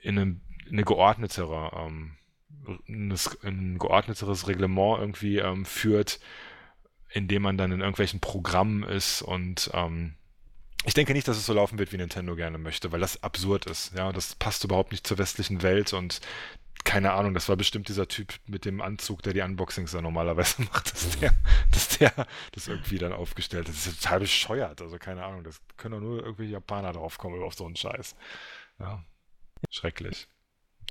[0.01, 2.17] in, eine, in eine geordnetere ähm,
[2.87, 6.19] ein geordneteres Reglement irgendwie ähm, führt,
[7.09, 10.15] indem man dann in irgendwelchen Programmen ist und ähm,
[10.85, 13.65] ich denke nicht, dass es so laufen wird, wie Nintendo gerne möchte, weil das absurd
[13.65, 13.93] ist.
[13.97, 16.21] Ja, das passt überhaupt nicht zur westlichen Welt und
[16.83, 20.61] keine Ahnung, das war bestimmt dieser Typ mit dem Anzug, der die Unboxings da normalerweise
[20.71, 21.33] macht, dass der,
[21.71, 22.13] dass der
[22.51, 23.73] das irgendwie dann aufgestellt hat.
[23.73, 24.81] Das ist total bescheuert.
[24.81, 28.15] Also keine Ahnung, das können doch nur irgendwelche Japaner draufkommen auf so einen Scheiß.
[28.79, 29.03] Ja,
[29.71, 30.27] schrecklich.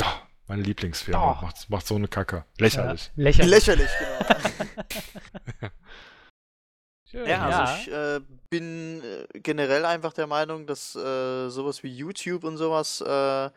[0.02, 0.34] Oh.
[0.46, 1.38] Meine Lieblingsfirma.
[1.38, 1.44] Oh.
[1.44, 2.44] Macht, macht so eine Kacke.
[2.58, 3.10] Lächerlich.
[3.16, 3.50] Ja, lächerlich.
[3.50, 3.90] Lächerlich,
[5.60, 5.72] genau.
[7.10, 7.78] Schön, ja, also ja.
[7.78, 13.00] ich äh, bin äh, generell einfach der Meinung, dass äh, sowas wie YouTube und sowas
[13.00, 13.50] äh,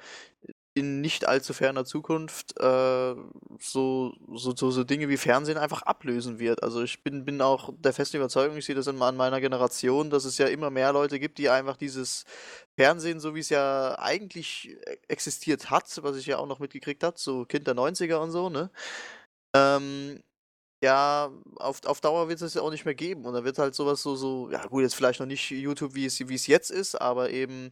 [0.78, 3.16] in nicht allzu ferner Zukunft äh,
[3.60, 6.64] so, so, so, so, Dinge wie Fernsehen einfach ablösen wird.
[6.64, 10.26] Also ich bin, bin auch der festen Überzeugung, ich sehe das an meiner Generation, dass
[10.26, 12.26] es ja immer mehr Leute gibt, die einfach dieses
[12.78, 14.78] Fernsehen, so wie es ja eigentlich
[15.08, 18.50] existiert hat, was ich ja auch noch mitgekriegt habe, so Kind der 90er und so,
[18.50, 18.70] ne?
[19.56, 20.22] Ähm,
[20.84, 23.26] ja, auf, auf Dauer wird es ja auch nicht mehr geben.
[23.26, 26.06] Und da wird halt sowas so, so, ja gut, jetzt vielleicht noch nicht YouTube, wie
[26.06, 27.72] es, wie es jetzt ist, aber eben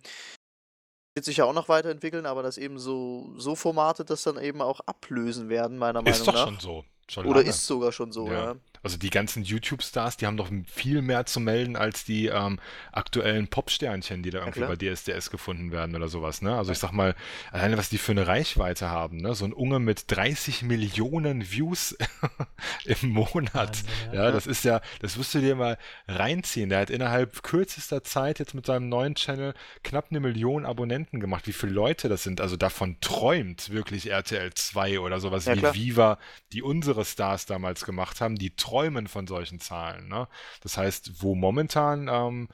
[1.16, 4.62] wird sich ja auch noch weiterentwickeln, aber dass eben so, so Formate das dann eben
[4.62, 6.20] auch ablösen werden, meiner Meinung nach.
[6.20, 6.86] Ist doch schon so.
[7.08, 8.34] Schon Oder ist sogar schon so, ja.
[8.34, 8.56] ja.
[8.86, 12.60] Also die ganzen YouTube-Stars, die haben doch viel mehr zu melden als die ähm,
[12.92, 16.44] aktuellen Popsternchen, die da irgendwie ja, bei DSDS gefunden werden oder sowas.
[16.44, 16.56] Ne?
[16.56, 17.16] Also ich sag mal,
[17.52, 19.18] alleine was die für eine Reichweite haben.
[19.18, 19.34] Ne?
[19.34, 21.98] So ein Unge mit 30 Millionen Views
[22.86, 23.76] im Monat.
[24.14, 24.26] Ja.
[24.26, 26.70] ja, das ist ja, das wirst du dir mal reinziehen.
[26.70, 31.48] Der hat innerhalb kürzester Zeit jetzt mit seinem neuen Channel knapp eine Million Abonnenten gemacht.
[31.48, 32.40] Wie viele Leute das sind.
[32.40, 35.74] Also davon träumt wirklich RTL 2 oder sowas ja, wie klar.
[35.74, 36.20] Viva,
[36.52, 38.36] die unsere Stars damals gemacht haben.
[38.36, 40.08] Die träumen von solchen Zahlen.
[40.08, 40.28] Ne?
[40.62, 42.48] Das heißt, wo momentan ähm,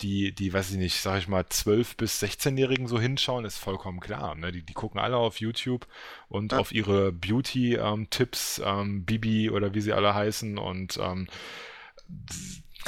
[0.00, 4.00] die, die, weiß ich nicht, sag ich mal, 12- bis 16-Jährigen so hinschauen, ist vollkommen
[4.00, 4.34] klar.
[4.34, 4.52] Ne?
[4.52, 5.86] Die, die gucken alle auf YouTube
[6.28, 6.58] und ja.
[6.58, 11.26] auf ihre Beauty-Tipps, ähm, ähm, Bibi oder wie sie alle heißen und ähm,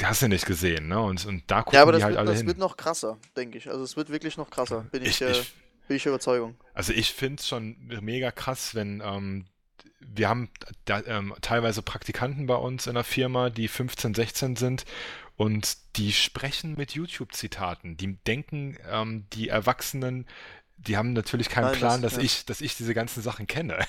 [0.01, 0.99] hast du nicht gesehen, ne?
[0.99, 2.47] Und, und da gucken Ja, aber die das, halt wird, alle das hin.
[2.47, 3.69] wird noch krasser, denke ich.
[3.69, 5.53] Also es wird wirklich noch krasser, bin ich, Ich, äh, ich,
[5.87, 6.55] bin ich Überzeugung.
[6.73, 9.45] also ich finde es schon mega krass, wenn ähm,
[10.01, 10.49] wir haben
[10.85, 14.85] da, ähm, teilweise Praktikanten bei uns in der Firma, die 15, 16 sind
[15.37, 17.97] und die sprechen mit YouTube-Zitaten.
[17.97, 20.25] Die denken, ähm, die Erwachsenen,
[20.77, 22.25] die haben natürlich keinen Nein, Plan, das- dass ja.
[22.25, 23.79] ich, dass ich diese ganzen Sachen kenne.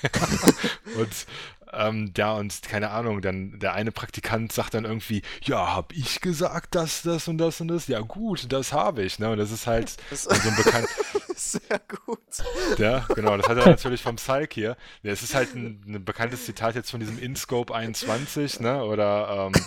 [0.97, 1.27] und
[1.73, 6.21] ähm, ja, und keine Ahnung, dann der eine Praktikant sagt dann irgendwie, ja, hab ich
[6.21, 7.87] gesagt, dass das und das und das?
[7.89, 9.31] Ja, gut, das habe ich, ne?
[9.31, 10.89] Und das ist halt Das so ein bekannt,
[11.37, 12.19] sehr gut.
[12.79, 14.77] ja, genau, das hat er natürlich vom Salk hier.
[15.03, 18.85] Ja, es ist halt ein, ein bekanntes Zitat jetzt von diesem InScope 21, ne?
[18.85, 19.63] Oder, ähm,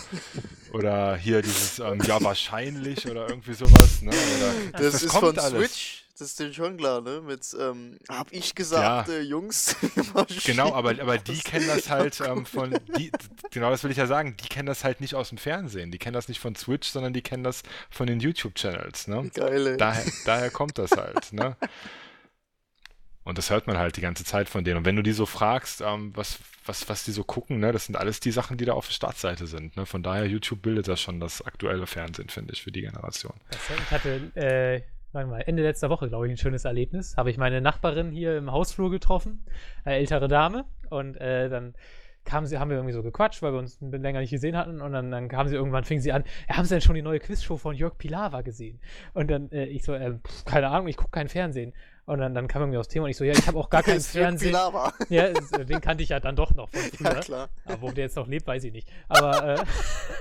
[0.72, 4.10] oder hier dieses, ähm, ja, wahrscheinlich oder irgendwie sowas, ne?
[4.10, 5.72] Oder, Das, das ist kommt von alles.
[5.72, 6.05] Switch.
[6.18, 7.20] Das ist dir schon klar, ne?
[7.20, 9.14] Mit, ähm, hab ich gesagt, Ja.
[9.14, 9.76] äh, Jungs.
[10.46, 13.12] Genau, aber, aber die kennen das halt ähm, von, die,
[13.50, 15.98] genau das will ich ja sagen, die kennen das halt nicht aus dem Fernsehen, die
[15.98, 19.30] kennen das nicht von Switch, sondern die kennen das von den YouTube-Channels, ne?
[19.34, 19.76] Geil, ey.
[19.76, 21.56] Daher, daher kommt das halt, ne?
[23.24, 24.78] Und das hört man halt die ganze Zeit von denen.
[24.78, 27.86] Und wenn du die so fragst, ähm, was, was, was die so gucken, ne, das
[27.86, 29.76] sind alles die Sachen, die da auf der Startseite sind.
[29.76, 29.84] Ne?
[29.84, 33.34] Von daher, YouTube bildet das schon das aktuelle Fernsehen, finde ich, für die Generation.
[33.50, 34.82] Ich hatte äh,
[35.16, 37.16] warte mal, Ende letzter Woche, glaube ich, ein schönes Erlebnis.
[37.16, 39.44] Habe ich meine Nachbarin hier im Hausflur getroffen,
[39.84, 40.66] eine ältere Dame.
[40.90, 41.74] Und äh, dann
[42.24, 44.80] kam sie, haben wir irgendwie so gequatscht, weil wir uns länger nicht gesehen hatten.
[44.80, 47.02] Und dann, dann kam sie irgendwann, fing sie an, ja, haben Sie denn schon die
[47.02, 48.78] neue Quizshow von Jörg Pilawa gesehen?
[49.14, 51.72] Und dann äh, ich so, äh, keine Ahnung, ich gucke kein Fernsehen.
[52.06, 53.82] Und dann, dann kam irgendwie aufs Thema und ich so, ja, ich habe auch gar
[53.84, 54.56] kein Ist Jörg Fernsehen.
[55.08, 57.12] Ja, es- den kannte ich ja dann doch noch von früher.
[57.14, 57.48] Ja, klar.
[57.64, 58.88] Aber wo der jetzt noch lebt, weiß ich nicht.
[59.08, 59.64] Aber, äh,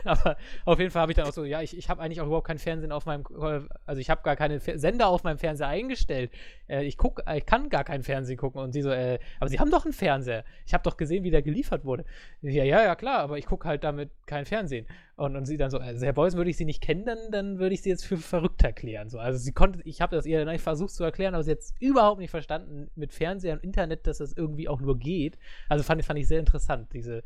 [0.04, 2.26] aber auf jeden Fall habe ich dann auch so, ja, ich, ich habe eigentlich auch
[2.26, 5.38] überhaupt kein Fernsehen auf meinem, äh, also ich habe gar keine Fer Sender auf meinem
[5.38, 6.32] Fernseher eingestellt.
[6.68, 8.62] Äh, ich guck, ich kann gar kein Fernsehen gucken.
[8.62, 10.44] Und sie so, äh, aber sie haben doch einen Fernseher.
[10.66, 12.04] Ich habe doch gesehen, wie der geliefert wurde.
[12.42, 14.88] Ja, ja, ja, klar, aber ich gucke halt damit kein Fernsehen.
[15.18, 17.58] Und, und sie dann so, also Herr Beuys, würde ich sie nicht kennen, dann, dann
[17.58, 19.10] würde ich sie jetzt für verrückt erklären.
[19.10, 19.18] So.
[19.18, 21.74] Also sie konnte, ich habe das ihr dann versucht zu erklären, aber sie hat es
[21.80, 25.38] überhaupt nicht verstanden mit Fernseher und Internet, dass das irgendwie auch nur geht.
[25.70, 27.24] Also fand, fand ich sehr interessant, diese,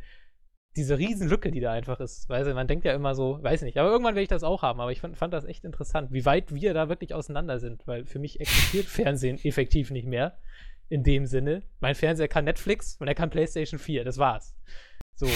[0.75, 2.29] diese Riesenlücke, die da einfach ist.
[2.29, 4.61] Weißt du, man denkt ja immer so, weiß nicht, aber irgendwann werde ich das auch
[4.61, 7.87] haben, aber ich fand, fand das echt interessant, wie weit wir da wirklich auseinander sind,
[7.87, 10.37] weil für mich existiert Fernsehen effektiv nicht mehr.
[10.91, 11.61] In dem Sinne.
[11.81, 14.55] Mein Fernseher kann Netflix und er kann PlayStation 4, das war's.
[15.19, 15.27] So,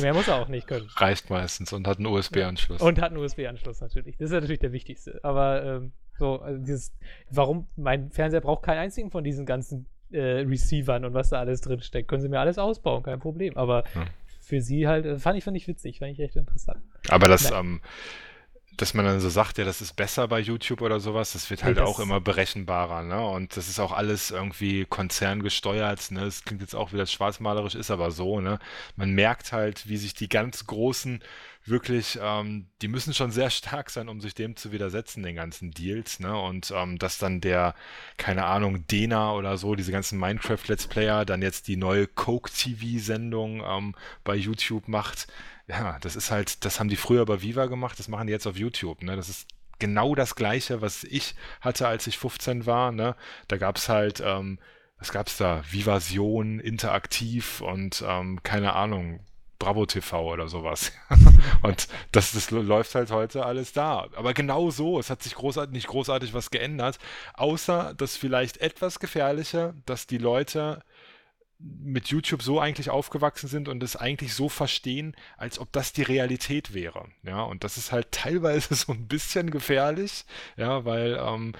[0.00, 0.88] mehr muss er auch nicht können.
[0.96, 2.80] Reicht meistens und hat einen USB-Anschluss.
[2.80, 4.16] Und hat einen USB-Anschluss natürlich.
[4.18, 5.18] Das ist natürlich der wichtigste.
[5.24, 6.92] Aber ähm, so, also dieses,
[7.28, 11.60] warum, mein Fernseher braucht keinen einzigen von diesen ganzen äh, Receivern und was da alles
[11.60, 12.06] drin steckt.
[12.08, 13.56] Können sie mir alles ausbauen, kein Problem.
[13.56, 14.04] Aber Ja.
[14.40, 16.78] für sie halt, äh, fand ich, fand ich witzig, fand ich echt interessant.
[17.08, 17.80] Aber das, ähm,
[18.76, 21.64] dass man dann so sagt, ja, das ist besser bei YouTube oder sowas, das wird
[21.64, 23.20] halt das- auch immer berechenbarer, ne?
[23.26, 26.20] Und das ist auch alles irgendwie konzerngesteuert, ne?
[26.20, 28.58] Das klingt jetzt auch wieder schwarzmalerisch, ist aber so, ne?
[28.96, 31.22] Man merkt halt, wie sich die ganz Großen
[31.68, 35.70] wirklich, ähm, die müssen schon sehr stark sein, um sich dem zu widersetzen, den ganzen
[35.70, 36.38] Deals, ne?
[36.38, 37.74] Und ähm, dass dann der,
[38.16, 43.94] keine Ahnung, Dena oder so, diese ganzen Minecraft-Let's Player, dann jetzt die neue Coke-TV-Sendung ähm,
[44.24, 45.26] bei YouTube macht,
[45.68, 48.46] ja, das ist halt, das haben die früher bei Viva gemacht, das machen die jetzt
[48.46, 49.16] auf YouTube, ne?
[49.16, 49.48] Das ist
[49.78, 53.16] genau das Gleiche, was ich hatte, als ich 15 war, ne?
[53.48, 54.58] Da gab's halt, ähm,
[54.98, 55.62] was gab's da?
[55.70, 59.20] Vivasion, Interaktiv und ähm, keine Ahnung,
[59.58, 60.92] Bravo TV oder sowas.
[61.62, 64.06] und das, das läuft halt heute alles da.
[64.14, 66.98] Aber genau so, es hat sich großartig, nicht großartig was geändert,
[67.34, 70.82] außer das vielleicht etwas gefährliche, dass die Leute
[71.58, 76.02] mit YouTube so eigentlich aufgewachsen sind und es eigentlich so verstehen, als ob das die
[76.02, 77.06] Realität wäre.
[77.22, 80.26] Ja, und das ist halt teilweise so ein bisschen gefährlich,
[80.56, 81.54] ja, weil ähm,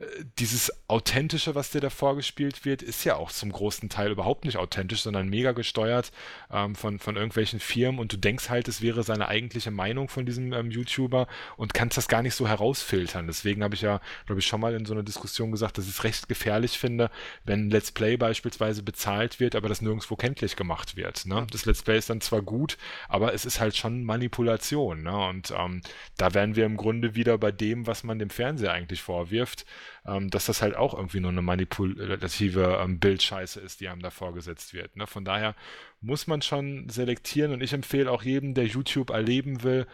[0.00, 0.06] äh,
[0.38, 4.56] dieses Authentische, was dir da vorgespielt wird, ist ja auch zum großen Teil überhaupt nicht
[4.56, 6.12] authentisch, sondern mega gesteuert
[6.50, 10.24] ähm, von, von irgendwelchen Firmen und du denkst halt, es wäre seine eigentliche Meinung von
[10.24, 11.26] diesem ähm, YouTuber
[11.58, 13.26] und kannst das gar nicht so herausfiltern.
[13.26, 15.92] Deswegen habe ich ja, glaube ich, schon mal in so einer Diskussion gesagt, dass ich
[15.92, 17.10] es recht gefährlich finde,
[17.44, 21.26] wenn Let's Play beispielsweise bezahlt wird, aber das nirgendwo kenntlich gemacht wird.
[21.26, 21.46] Ne?
[21.50, 22.78] Das Let's Play ist dann zwar gut,
[23.08, 25.02] aber es ist halt schon Manipulation.
[25.02, 25.16] Ne?
[25.28, 25.82] Und ähm,
[26.16, 29.66] da wären wir im Grunde wieder bei dem, was man dem Fernseher eigentlich vorwirft,
[30.06, 34.10] ähm, dass das halt auch irgendwie nur eine manipulative ähm, Bildscheiße ist, die einem da
[34.10, 34.96] vorgesetzt wird.
[34.96, 35.06] Ne?
[35.06, 35.54] Von daher
[36.00, 39.86] muss man schon selektieren und ich empfehle auch jedem, der YouTube erleben will,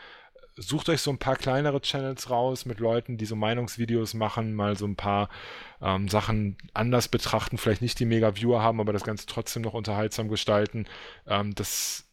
[0.60, 4.76] sucht euch so ein paar kleinere Channels raus mit Leuten, die so Meinungsvideos machen, mal
[4.76, 5.28] so ein paar
[5.80, 10.28] ähm, Sachen anders betrachten, vielleicht nicht die Mega-Viewer haben, aber das Ganze trotzdem noch unterhaltsam
[10.28, 10.86] gestalten.
[11.26, 12.07] Ähm, das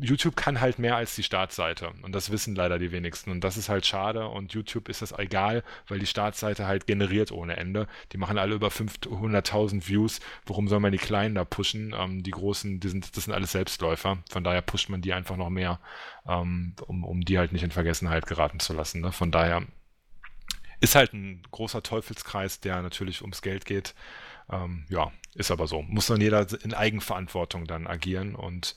[0.00, 3.56] YouTube kann halt mehr als die Startseite und das wissen leider die wenigsten und das
[3.56, 7.86] ist halt schade und YouTube ist das egal, weil die Startseite halt generiert ohne Ende.
[8.12, 10.20] Die machen alle über 500.000 Views.
[10.44, 11.94] Warum soll man die Kleinen da pushen?
[11.96, 14.18] Ähm, die Großen, die sind, das sind alles Selbstläufer.
[14.28, 15.78] Von daher pusht man die einfach noch mehr,
[16.26, 19.00] ähm, um, um die halt nicht in Vergessenheit geraten zu lassen.
[19.00, 19.12] Ne?
[19.12, 19.62] Von daher
[20.80, 23.94] ist halt ein großer Teufelskreis, der natürlich ums Geld geht.
[24.50, 25.82] Ähm, ja, ist aber so.
[25.82, 28.74] Muss dann jeder in Eigenverantwortung dann agieren und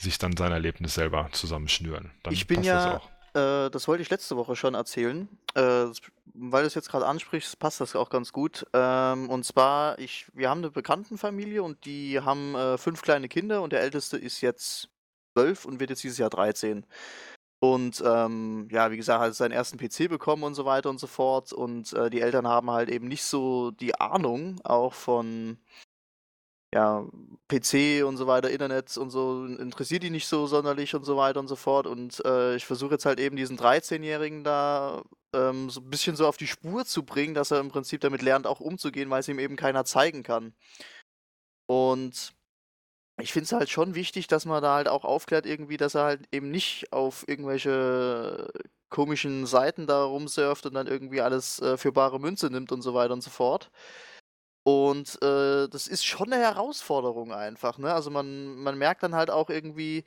[0.00, 2.10] sich dann sein Erlebnis selber zusammenschnüren.
[2.22, 3.00] Dann ich bin ja,
[3.34, 5.86] das, äh, das, wollte ich letzte Woche schon erzählen, äh,
[6.34, 8.66] weil du es jetzt gerade ansprichst, passt das auch ganz gut.
[8.72, 13.62] Ähm, und zwar, ich, wir haben eine Bekanntenfamilie und die haben äh, fünf kleine Kinder
[13.62, 14.88] und der älteste ist jetzt
[15.34, 16.86] zwölf und wird jetzt dieses Jahr 13.
[17.62, 21.06] Und ähm, ja, wie gesagt, hat seinen ersten PC bekommen und so weiter und so
[21.06, 21.52] fort.
[21.52, 25.58] Und äh, die Eltern haben halt eben nicht so die Ahnung auch von
[26.74, 27.04] ja,
[27.48, 31.40] PC und so weiter, Internet und so, interessiert die nicht so sonderlich und so weiter
[31.40, 31.86] und so fort.
[31.86, 35.02] Und äh, ich versuche jetzt halt eben diesen 13-Jährigen da
[35.34, 38.22] ähm, so ein bisschen so auf die Spur zu bringen, dass er im Prinzip damit
[38.22, 40.54] lernt, auch umzugehen, weil es ihm eben keiner zeigen kann.
[41.66, 42.32] Und
[43.20, 46.04] ich finde es halt schon wichtig, dass man da halt auch aufklärt irgendwie, dass er
[46.04, 48.50] halt eben nicht auf irgendwelche
[48.88, 52.94] komischen Seiten da rumsurft und dann irgendwie alles äh, für bare Münze nimmt und so
[52.94, 53.70] weiter und so fort.
[54.62, 57.92] Und äh, das ist schon eine Herausforderung einfach, ne?
[57.94, 60.04] Also man, man merkt dann halt auch irgendwie,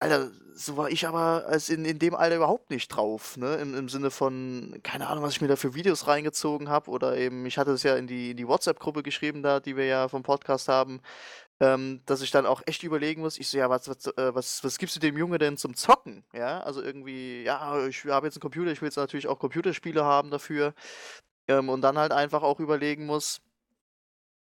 [0.00, 3.56] Alter, so war ich aber als in, in dem Alter überhaupt nicht drauf, ne?
[3.56, 6.90] Im, Im Sinne von, keine Ahnung, was ich mir da für Videos reingezogen habe.
[6.90, 9.86] Oder eben, ich hatte es ja in die, in die WhatsApp-Gruppe geschrieben, da, die wir
[9.86, 11.00] ja vom Podcast haben,
[11.60, 14.64] ähm, dass ich dann auch echt überlegen muss, ich so, ja, was, was, äh, was,
[14.64, 16.24] was gibst du dem Junge denn zum Zocken?
[16.32, 20.04] Ja, also irgendwie, ja, ich habe jetzt einen Computer, ich will jetzt natürlich auch Computerspiele
[20.04, 20.74] haben dafür.
[21.48, 23.42] Ähm, und dann halt einfach auch überlegen muss,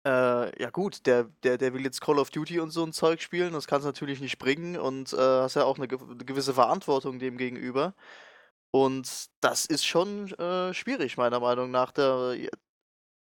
[0.07, 3.21] äh, ja gut, der, der, der will jetzt Call of Duty und so ein Zeug
[3.21, 6.53] spielen, das kann es natürlich nicht bringen und äh, hast ja auch eine, eine gewisse
[6.53, 7.93] Verantwortung dem gegenüber.
[8.71, 12.33] Und das ist schon äh, schwierig, meiner Meinung nach, da,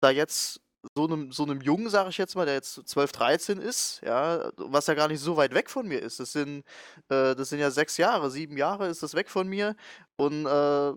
[0.00, 0.60] da jetzt
[0.94, 4.50] so einem, so einem Jungen, sage ich jetzt mal, der jetzt 12, 13 ist, ja,
[4.56, 6.20] was ja gar nicht so weit weg von mir ist.
[6.20, 6.60] Das sind,
[7.08, 9.76] äh, das sind ja sechs Jahre, sieben Jahre ist das weg von mir.
[10.16, 10.92] Und äh,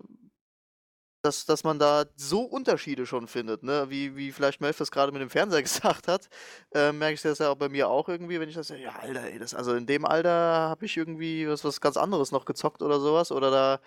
[1.22, 3.86] dass, dass man da so Unterschiede schon findet, ne?
[3.88, 6.28] Wie, wie vielleicht Melf das gerade mit dem Fernseher gesagt hat,
[6.74, 8.92] äh, merke ich das ja auch bei mir auch irgendwie, wenn ich das ja, ja,
[8.92, 12.44] Alter, ey, das, also in dem Alter habe ich irgendwie was, was ganz anderes noch
[12.44, 13.32] gezockt oder sowas.
[13.32, 13.80] Oder da,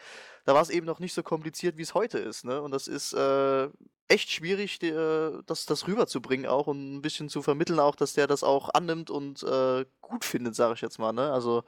[0.46, 2.62] da war es eben noch nicht so kompliziert, wie es heute ist, ne?
[2.62, 3.70] Und das ist äh,
[4.08, 8.14] echt schwierig, die, äh, das, das rüberzubringen auch und ein bisschen zu vermitteln auch, dass
[8.14, 11.32] der das auch annimmt und äh, gut findet, sage ich jetzt mal, ne?
[11.32, 11.64] Also,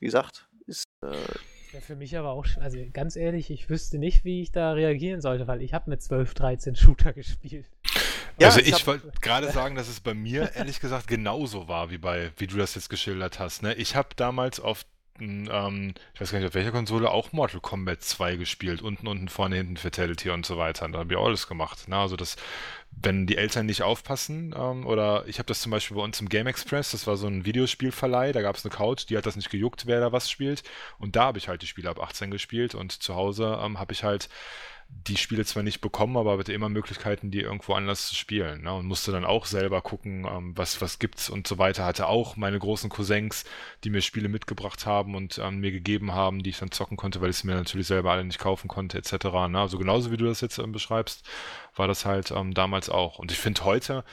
[0.00, 0.84] wie gesagt, ist.
[1.80, 5.46] Für mich aber auch, also ganz ehrlich, ich wüsste nicht, wie ich da reagieren sollte,
[5.46, 7.66] weil ich habe mit 12, 13 Shooter gespielt.
[8.38, 11.98] Ja, also ich, wollte gerade sagen, dass es bei mir ehrlich gesagt genauso war, wie
[11.98, 13.62] bei, wie du das jetzt geschildert hast.
[13.62, 13.74] Ne?
[13.74, 14.84] Ich habe damals auf
[15.20, 18.82] ähm, ich weiß gar nicht auf welcher Konsole, auch Mortal Kombat 2 gespielt.
[18.82, 20.88] Unten, unten, vorne, hinten Fatality und so weiter.
[20.88, 21.84] Da habe ich alles gemacht.
[21.86, 22.36] Na, also das,
[23.02, 26.28] wenn die Eltern nicht aufpassen, ähm, oder ich habe das zum Beispiel bei uns im
[26.28, 29.36] Game Express, das war so ein Videospielverleih, da gab es eine Couch, die hat das
[29.36, 30.62] nicht gejuckt, wer da was spielt.
[30.98, 33.92] Und da habe ich halt die Spiele ab 18 gespielt und zu Hause ähm, habe
[33.92, 34.28] ich halt
[34.88, 38.62] die Spiele zwar nicht bekommen, aber hatte immer Möglichkeiten, die irgendwo anders zu spielen.
[38.62, 38.72] Ne?
[38.72, 41.84] Und musste dann auch selber gucken, ähm, was, was gibt's und so weiter.
[41.84, 43.44] Hatte auch meine großen Cousins,
[43.84, 47.20] die mir Spiele mitgebracht haben und ähm, mir gegeben haben, die ich dann zocken konnte,
[47.20, 49.24] weil ich es mir natürlich selber alle nicht kaufen konnte, etc.
[49.48, 49.60] Ne?
[49.60, 51.28] Also genauso wie du das jetzt ähm, beschreibst,
[51.76, 53.18] war das halt ähm, damals auch.
[53.18, 54.04] Und ich finde heute,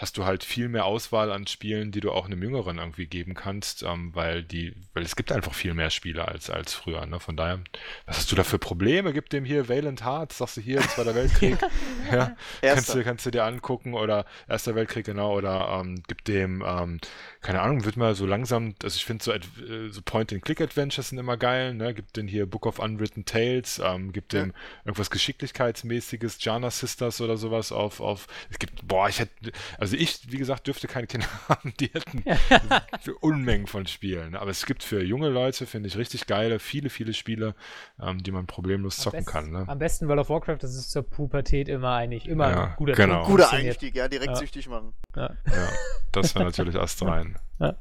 [0.00, 3.34] hast du halt viel mehr Auswahl an Spielen, die du auch einem Jüngeren irgendwie geben
[3.34, 7.04] kannst, ähm, weil die, weil es gibt einfach viel mehr Spiele als, als früher.
[7.04, 7.20] Ne?
[7.20, 7.60] Von daher,
[8.06, 9.12] was hast du da für Probleme?
[9.12, 11.58] Gib dem hier Valiant Hearts, sagst du hier, Zweiter Weltkrieg,
[12.10, 16.64] ja, kannst du, kannst du dir angucken oder Erster Weltkrieg, genau, oder ähm, gib dem,
[16.66, 16.98] ähm,
[17.40, 21.38] keine Ahnung, wird mal so langsam, also ich finde so, äh, so Point-and-Click-Adventures sind immer
[21.38, 21.94] geil, ne?
[21.94, 24.54] Gib den hier Book of Unwritten Tales, ähm, gib dem ja.
[24.84, 30.30] irgendwas Geschicklichkeitsmäßiges, Jana Sisters oder sowas auf, auf, es gibt, boah, ich hätte, also ich,
[30.30, 32.24] wie gesagt, dürfte keine Kinder haben, die hätten
[33.00, 34.36] für Unmengen von Spielen.
[34.36, 37.54] Aber es gibt für junge Leute, finde ich, richtig geile, viele, viele Spiele,
[38.02, 39.50] ähm, die man problemlos am zocken best, kann.
[39.50, 39.64] Ne?
[39.66, 42.92] Am besten World of Warcraft, das ist zur Pubertät immer eigentlich immer ja, ein guter
[42.92, 43.24] genau.
[43.24, 44.36] Guter Einstieg, ja, direkt ja.
[44.36, 44.92] süchtig machen.
[45.16, 45.68] Ja, ja
[46.12, 47.29] das wäre natürlich Ast rein.
[47.58, 47.76] Ja.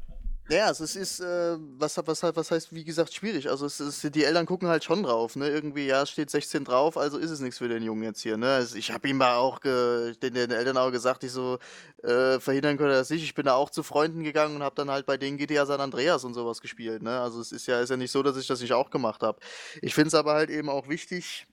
[0.52, 3.48] Ja, also es ist, äh, was, was, was heißt, wie gesagt, schwierig.
[3.52, 5.48] Also es ist, die Eltern gucken halt schon drauf, ne?
[5.48, 8.36] Irgendwie, ja, es steht 16 drauf, also ist es nichts für den Jungen jetzt hier,
[8.36, 8.56] ne?
[8.56, 11.60] Also ich habe ihm mal auch ge, den, den Eltern auch gesagt, ich so
[12.02, 13.24] äh, verhindern könnte das nicht.
[13.24, 15.82] Ich bin da auch zu Freunden gegangen und habe dann halt bei denen GTA San
[15.82, 17.20] Andreas und sowas gespielt, ne?
[17.20, 19.40] Also es ist ja, ist ja nicht so, dass ich das nicht auch gemacht habe.
[19.84, 21.46] Ich finde es aber halt eben auch wichtig,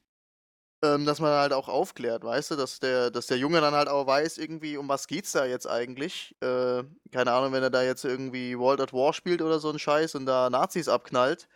[0.83, 3.89] ähm, dass man halt auch aufklärt, weißt du, dass der, dass der Junge dann halt
[3.89, 6.37] auch weiß, irgendwie, um was geht's da jetzt eigentlich.
[6.41, 9.79] Äh, keine Ahnung, wenn er da jetzt irgendwie World at War spielt oder so ein
[9.79, 11.49] Scheiß und da Nazis abknallt,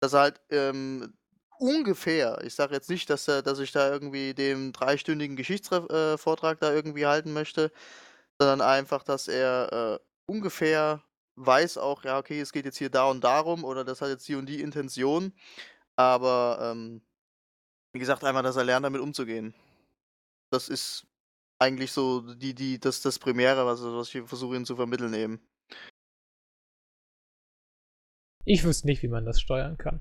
[0.00, 1.14] dass er halt ähm,
[1.58, 6.60] ungefähr, ich sage jetzt nicht, dass, er, dass ich da irgendwie dem dreistündigen Geschichtsvortrag äh,
[6.60, 7.70] da irgendwie halten möchte,
[8.40, 11.02] sondern einfach, dass er äh, ungefähr
[11.36, 14.28] weiß auch, ja, okay, es geht jetzt hier da und darum oder das hat jetzt
[14.28, 15.32] die und die Intention,
[15.96, 17.02] aber ähm,
[17.94, 19.54] wie gesagt, einmal, dass er lernt, damit umzugehen.
[20.50, 21.06] Das ist
[21.60, 25.40] eigentlich so die, die, das, das Primäre, was, was ich versuche, ihnen zu vermitteln eben.
[28.44, 30.00] Ich wüsste nicht, wie man das steuern kann.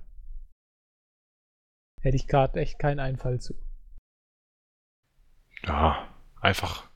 [2.01, 3.53] Hätte ich gerade echt keinen Einfall zu.
[5.61, 6.89] Ja, einfach.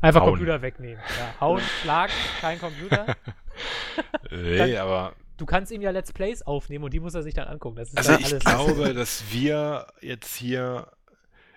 [0.00, 0.30] Einfach hauen.
[0.30, 1.04] Computer wegnehmen.
[1.18, 3.14] Ja, hauen, schlagen, kein Computer.
[4.30, 5.14] nee, aber.
[5.40, 7.78] Du kannst ihm ja Let's Plays aufnehmen und die muss er sich dann angucken.
[7.78, 10.86] also ich glaube, dass wir jetzt hier.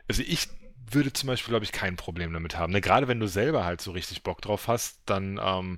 [0.08, 0.48] Also ich
[0.90, 2.72] würde zum Beispiel, glaube ich, kein Problem damit haben.
[2.72, 2.80] Ne?
[2.80, 5.78] Gerade wenn du selber halt so richtig Bock drauf hast, dann ähm,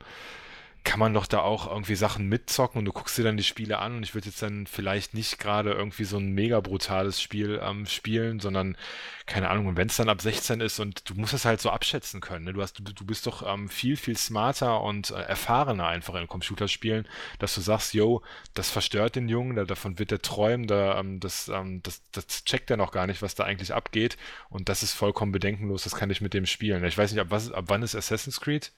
[0.85, 3.79] kann man doch da auch irgendwie Sachen mitzocken und du guckst dir dann die Spiele
[3.79, 7.59] an und ich würde jetzt dann vielleicht nicht gerade irgendwie so ein mega brutales Spiel
[7.61, 8.77] ähm, spielen, sondern
[9.25, 12.21] keine Ahnung, wenn es dann ab 16 ist und du musst es halt so abschätzen
[12.21, 12.45] können.
[12.45, 12.53] Ne?
[12.53, 16.27] Du, hast, du, du bist doch ähm, viel, viel smarter und äh, erfahrener einfach in
[16.27, 17.07] Computerspielen,
[17.39, 18.21] dass du sagst, yo,
[18.53, 22.45] das verstört den Jungen, da, davon wird er träumen, da, ähm, das, ähm, das, das
[22.45, 24.17] checkt er noch gar nicht, was da eigentlich abgeht
[24.49, 26.85] und das ist vollkommen bedenkenlos, das kann ich mit dem spielen.
[26.85, 28.71] Ich weiß nicht, ab, was, ab wann ist Assassin's Creed?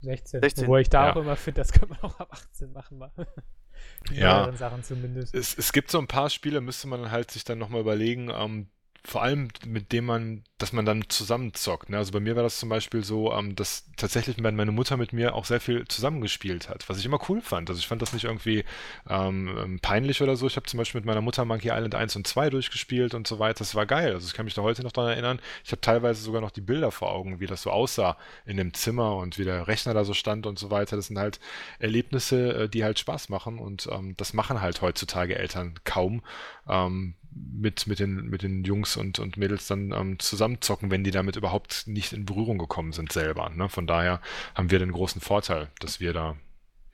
[0.00, 0.40] 16.
[0.40, 0.66] 16.
[0.68, 1.12] Wo ich da ja.
[1.12, 2.98] auch immer finde, das könnte man auch ab 18 machen.
[2.98, 3.12] Mal.
[4.12, 4.52] ja.
[4.56, 5.34] Sachen zumindest.
[5.34, 8.68] Es, es gibt so ein paar Spiele, müsste man halt sich dann nochmal überlegen, ähm,
[9.04, 11.88] vor allem mit dem man, dass man dann zusammenzockt.
[11.88, 11.96] Ne?
[11.96, 15.34] Also bei mir war das zum Beispiel so, ähm, dass tatsächlich meine Mutter mit mir
[15.34, 17.70] auch sehr viel zusammengespielt hat, was ich immer cool fand.
[17.70, 18.64] Also ich fand das nicht irgendwie
[19.08, 20.46] ähm, ähm peinlich oder so.
[20.46, 23.38] Ich habe zum Beispiel mit meiner Mutter Monkey Island 1 und 2 durchgespielt und so
[23.38, 23.60] weiter.
[23.60, 24.12] Das war geil.
[24.12, 25.40] Also ich kann mich da heute noch daran erinnern.
[25.64, 28.74] Ich habe teilweise sogar noch die Bilder vor Augen, wie das so aussah in dem
[28.74, 30.96] Zimmer und wie der Rechner da so stand und so weiter.
[30.96, 31.40] Das sind halt
[31.78, 36.22] Erlebnisse, äh, die halt Spaß machen und ähm, das machen halt heutzutage Eltern kaum.
[36.68, 37.14] Ähm,
[37.52, 41.36] mit, mit, den, mit den Jungs und, und Mädels dann ähm, zusammenzocken, wenn die damit
[41.36, 43.50] überhaupt nicht in Berührung gekommen sind selber.
[43.50, 43.68] Ne?
[43.68, 44.20] Von daher
[44.54, 46.36] haben wir den großen Vorteil, dass wir da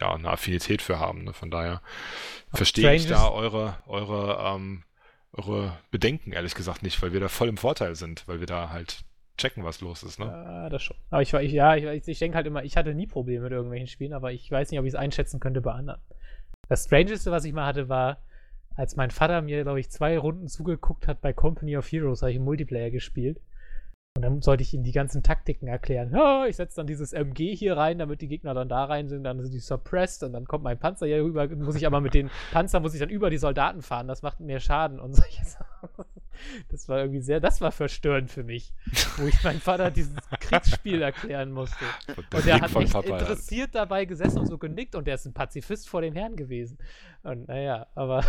[0.00, 1.24] ja eine Affinität für haben.
[1.24, 1.32] Ne?
[1.32, 1.80] Von daher
[2.52, 4.84] verstehe ich da eure, eure, ähm,
[5.32, 8.70] eure Bedenken ehrlich gesagt nicht, weil wir da voll im Vorteil sind, weil wir da
[8.70, 9.04] halt
[9.36, 10.26] checken, was los ist, ne?
[10.26, 10.96] Ja, das schon.
[11.10, 13.88] Aber ich, ich ja, ich, ich denke halt immer, ich hatte nie Probleme mit irgendwelchen
[13.88, 16.00] Spielen, aber ich weiß nicht, ob ich es einschätzen könnte bei anderen.
[16.68, 18.18] Das Strangeste, was ich mal hatte, war,
[18.76, 22.30] als mein Vater mir, glaube ich, zwei Runden zugeguckt hat bei Company of Heroes, habe
[22.30, 23.40] ich im Multiplayer gespielt.
[24.16, 26.12] Und dann sollte ich ihm die ganzen Taktiken erklären.
[26.12, 29.24] Ja, ich setze dann dieses MG hier rein, damit die Gegner dann da rein sind,
[29.24, 32.14] dann sind die suppressed und dann kommt mein Panzer hier rüber, muss ich aber mit
[32.14, 35.44] den Panzer muss ich dann über die Soldaten fahren, das macht mehr Schaden und solche
[35.44, 36.04] Sachen.
[36.68, 38.72] Das war irgendwie sehr, das war verstörend für mich,
[39.16, 41.84] wo ich meinem Vater dieses Kriegsspiel erklären musste.
[42.16, 45.88] Und der hat echt interessiert dabei gesessen und so genickt und der ist ein Pazifist
[45.88, 46.78] vor dem Herrn gewesen.
[47.24, 48.24] Und naja, aber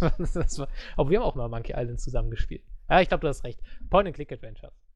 [0.18, 0.66] das war,
[0.96, 2.64] aber wir haben auch mal Monkey Island zusammen gespielt.
[2.88, 3.60] Ja, ich glaube, du hast recht.
[3.90, 4.89] Point-and-Click-Adventures.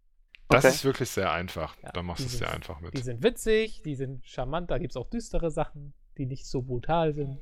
[0.48, 0.74] Das okay.
[0.74, 1.76] ist wirklich sehr einfach.
[1.82, 2.96] Ja, da machst du es sehr einfach mit.
[2.96, 6.62] Die sind witzig, die sind charmant, da gibt es auch düstere Sachen, die nicht so
[6.62, 7.38] brutal sind.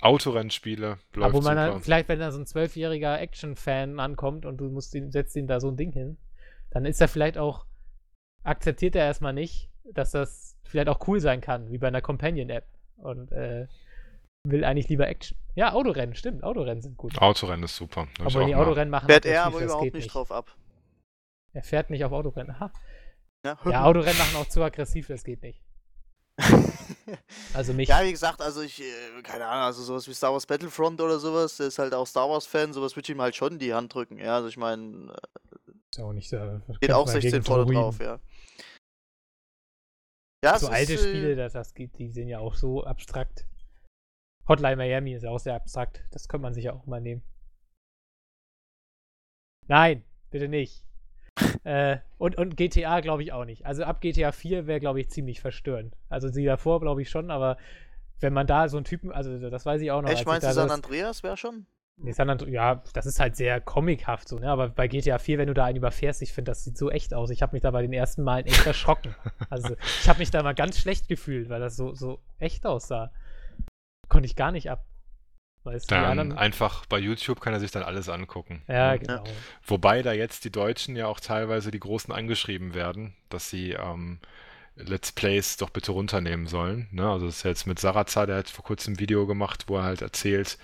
[0.00, 4.58] Autorennspiele, läuft Aber wo man halt, vielleicht, wenn da so ein zwölfjähriger Action-Fan ankommt und
[4.58, 6.18] du musst ihn, setzt ihn da so ein Ding hin,
[6.70, 7.64] dann ist er vielleicht auch,
[8.42, 12.66] akzeptiert er erstmal nicht, dass das vielleicht auch cool sein kann, wie bei einer Companion-App.
[12.96, 13.66] Und äh,
[14.44, 15.38] will eigentlich lieber Action.
[15.54, 16.42] Ja, Autorennen, stimmt.
[16.42, 17.16] Autorennen sind gut.
[17.18, 18.08] Autorennen ist super.
[18.18, 20.54] Aber die Autorennen machen Fährt er aber überhaupt nicht, nicht drauf ab.
[21.54, 22.50] Er fährt nicht auf Autorennen.
[22.50, 22.72] Aha.
[23.46, 25.62] Ja, ja Autorennen machen auch zu aggressiv, das geht nicht.
[27.54, 27.88] also mich.
[27.88, 31.20] Ja, wie gesagt, also ich, äh, keine Ahnung, also sowas wie Star Wars Battlefront oder
[31.20, 33.94] sowas, der ist halt auch Star Wars-Fan, sowas würde ich ihm halt schon die Hand
[33.94, 34.34] drücken, ja.
[34.34, 35.12] Also ich meine.
[35.12, 36.60] Äh, ist ja auch nicht so.
[36.80, 38.18] Geht auch 16 voll drauf, ja.
[40.44, 43.46] Ja, so alte ist, äh, Spiele, das, das geht, die sind ja auch so abstrakt.
[44.48, 46.04] Hotline Miami ist ja auch sehr abstrakt.
[46.10, 47.22] Das könnte man sich ja auch mal nehmen.
[49.68, 50.84] Nein, bitte nicht
[51.64, 53.66] äh, und, und GTA glaube ich auch nicht.
[53.66, 55.96] Also ab GTA 4 wäre, glaube ich, ziemlich verstörend.
[56.08, 57.56] Also sie davor glaube ich schon, aber
[58.20, 60.10] wenn man da so einen Typen, also das weiß ich auch noch.
[60.10, 61.66] Echt, meinst du San Andreas wäre schon?
[61.96, 64.48] Nee, San Andreas, ja, das ist halt sehr comichaft so, ne?
[64.48, 67.14] Aber bei GTA 4, wenn du da einen überfährst, ich finde, das sieht so echt
[67.14, 67.30] aus.
[67.30, 69.14] Ich habe mich da bei den ersten Malen echt erschrocken.
[69.50, 73.12] Also ich habe mich da mal ganz schlecht gefühlt, weil das so, so echt aussah.
[74.08, 74.84] Konnte ich gar nicht ab.
[75.64, 76.38] Weißt dann anderen...
[76.38, 78.62] einfach bei YouTube kann er sich dann alles angucken.
[78.68, 79.24] Ja, genau.
[79.66, 84.18] Wobei da jetzt die Deutschen ja auch teilweise die Großen angeschrieben werden, dass sie ähm,
[84.76, 86.88] Let's Plays doch bitte runternehmen sollen.
[86.90, 87.08] Ne?
[87.08, 89.84] Also das ist jetzt mit Sarazar, der hat vor kurzem ein Video gemacht, wo er
[89.84, 90.58] halt erzählt,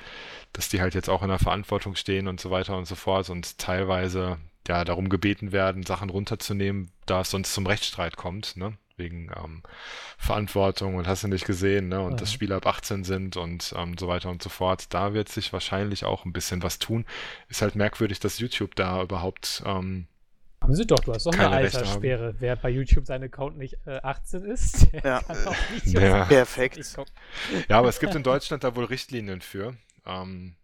[0.53, 3.31] dass die halt jetzt auch in der Verantwortung stehen und so weiter und so fort
[3.31, 8.77] und teilweise ja darum gebeten werden, Sachen runterzunehmen, da es sonst zum Rechtsstreit kommt, ne?
[9.01, 9.65] Wegen ähm,
[10.19, 12.01] Verantwortung und hast du nicht gesehen, ne?
[12.03, 12.17] Und Mhm.
[12.21, 14.95] dass Spieler ab 18 sind und ähm, so weiter und so fort.
[14.95, 17.07] Da wird sich wahrscheinlich auch ein bisschen was tun.
[17.49, 20.07] Ist halt merkwürdig, dass YouTube da überhaupt ähm,
[20.63, 22.35] Haben sie doch, du hast doch eine Keine Alterssperre.
[22.39, 25.21] Wer bei YouTube sein Account nicht äh, 18 ist, der Ja.
[25.27, 26.25] kann auch Videos Ja.
[26.29, 26.77] Perfekt.
[26.77, 26.97] nicht.
[27.69, 29.75] Ja, aber es gibt in Deutschland da wohl Richtlinien für,
[30.07, 30.57] ähm,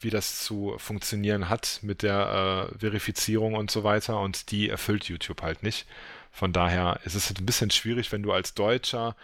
[0.00, 5.04] wie das zu funktionieren hat mit der äh, Verifizierung und so weiter und die erfüllt
[5.04, 5.86] YouTube halt nicht.
[6.32, 9.14] Von daher ist es ein bisschen schwierig, wenn du als Deutscher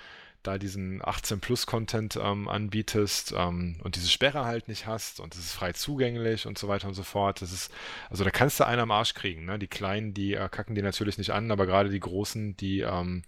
[0.43, 5.52] da diesen 18-Plus-Content ähm, anbietest ähm, und diese Sperre halt nicht hast und es ist
[5.52, 7.43] frei zugänglich und so weiter und so fort.
[7.43, 7.72] Das ist,
[8.09, 9.47] also da kannst du einen am Arsch kriegen.
[9.47, 9.59] Ne?
[9.59, 13.22] Die Kleinen, die äh, kacken die natürlich nicht an, aber gerade die Großen, die, ähm,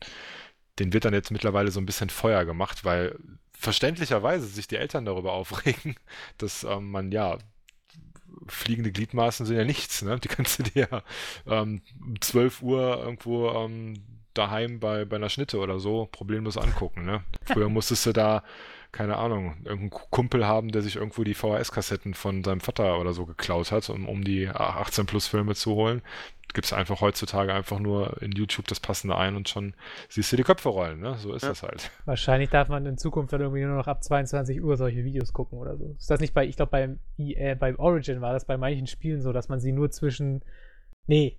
[0.78, 3.18] denen wird dann jetzt mittlerweile so ein bisschen Feuer gemacht, weil
[3.52, 5.96] verständlicherweise sich die Eltern darüber aufregen,
[6.38, 7.38] dass ähm, man ja
[8.46, 10.18] fliegende Gliedmaßen sind ja nichts, ne?
[10.18, 11.02] Die kannst du dir
[11.46, 13.94] ähm, um 12 Uhr irgendwo ähm,
[14.34, 17.22] daheim bei, bei einer Schnitte oder so problemlos angucken, ne?
[17.44, 18.42] Früher musstest du da,
[18.92, 23.26] keine Ahnung, irgendeinen Kumpel haben, der sich irgendwo die VHS-Kassetten von seinem Vater oder so
[23.26, 26.02] geklaut hat, um, um die 18-Plus-Filme zu holen.
[26.52, 29.72] Gibst einfach heutzutage einfach nur in YouTube das Passende ein und schon
[30.08, 31.14] siehst du die Köpfe rollen, ne?
[31.18, 31.50] So ist Ja.
[31.50, 31.92] das halt.
[32.06, 35.58] Wahrscheinlich darf man in Zukunft dann irgendwie nur noch ab 22 Uhr solche Videos gucken
[35.60, 35.94] oder so.
[35.96, 39.22] Ist das nicht bei, ich glaube, beim, EA, beim Origin war das bei manchen Spielen
[39.22, 40.42] so, dass man sie nur zwischen.
[41.06, 41.38] Nee.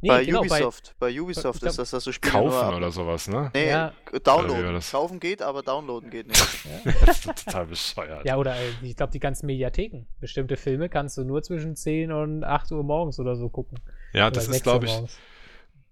[0.00, 2.92] Nee, bei genau, Ubisoft, bei, Ubisoft ich glaub, ist das, dass du Spiele Kaufen oder
[2.92, 3.50] sowas, ne?
[3.52, 3.92] Nee, Ja.
[4.04, 4.80] k- downloaden.
[4.80, 6.40] Kaufen geht, aber downloaden geht nicht.
[7.04, 8.24] Das ist total bescheuert.
[8.24, 10.06] Ja, oder äh, ich glaube, die ganzen Mediatheken.
[10.20, 13.80] Bestimmte Filme kannst du nur zwischen 10 und 8 Uhr morgens oder so gucken.
[14.12, 15.18] Ja, oder das 6 ist, glaube ich, morgens.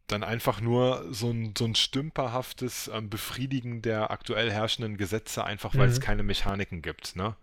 [0.06, 5.74] dann einfach nur so ein, so ein stümperhaftes ähm, Befriedigen der aktuell herrschenden Gesetze, einfach
[5.76, 6.04] weil es Mhm.
[6.04, 7.16] keine Mechaniken gibt.
[7.16, 7.34] Ne?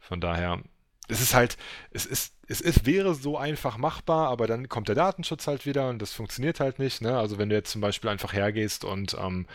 [0.00, 0.60] Von daher,
[1.06, 1.56] es ist halt,
[1.92, 5.88] es ist, es ist, wäre so einfach machbar, aber dann kommt der Datenschutz halt wieder
[5.88, 7.00] und das funktioniert halt nicht.
[7.00, 7.16] Ne?
[7.16, 9.46] Also wenn du jetzt zum Beispiel einfach hergehst und ähm,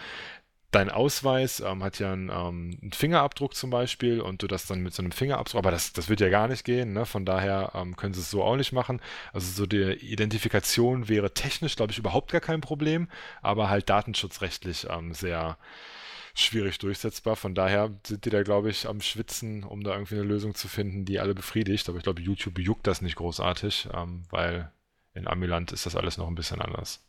[0.72, 4.80] dein Ausweis ähm, hat ja einen, ähm, einen Fingerabdruck zum Beispiel und du das dann
[4.80, 7.06] mit so einem Fingerabdruck, aber das, das wird ja gar nicht gehen, ne?
[7.06, 9.02] von daher ähm, können sie es so auch nicht machen.
[9.34, 13.10] Also so die Identifikation wäre technisch, glaube ich, überhaupt gar kein Problem,
[13.42, 15.58] aber halt datenschutzrechtlich ähm, sehr
[16.36, 17.36] schwierig durchsetzbar.
[17.36, 20.68] Von daher sind die da, glaube ich, am Schwitzen, um da irgendwie eine Lösung zu
[20.68, 21.88] finden, die alle befriedigt.
[21.90, 24.72] Aber ich glaube, YouTube juckt das nicht großartig, ähm, weil
[25.14, 27.04] in Amiland ist das alles noch ein bisschen anders.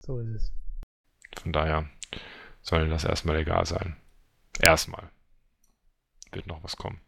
[0.00, 0.52] So ist es.
[1.40, 1.88] Von daher
[2.62, 3.96] soll das erstmal egal sein.
[4.60, 5.10] Erstmal.
[6.32, 7.00] Wird noch was kommen.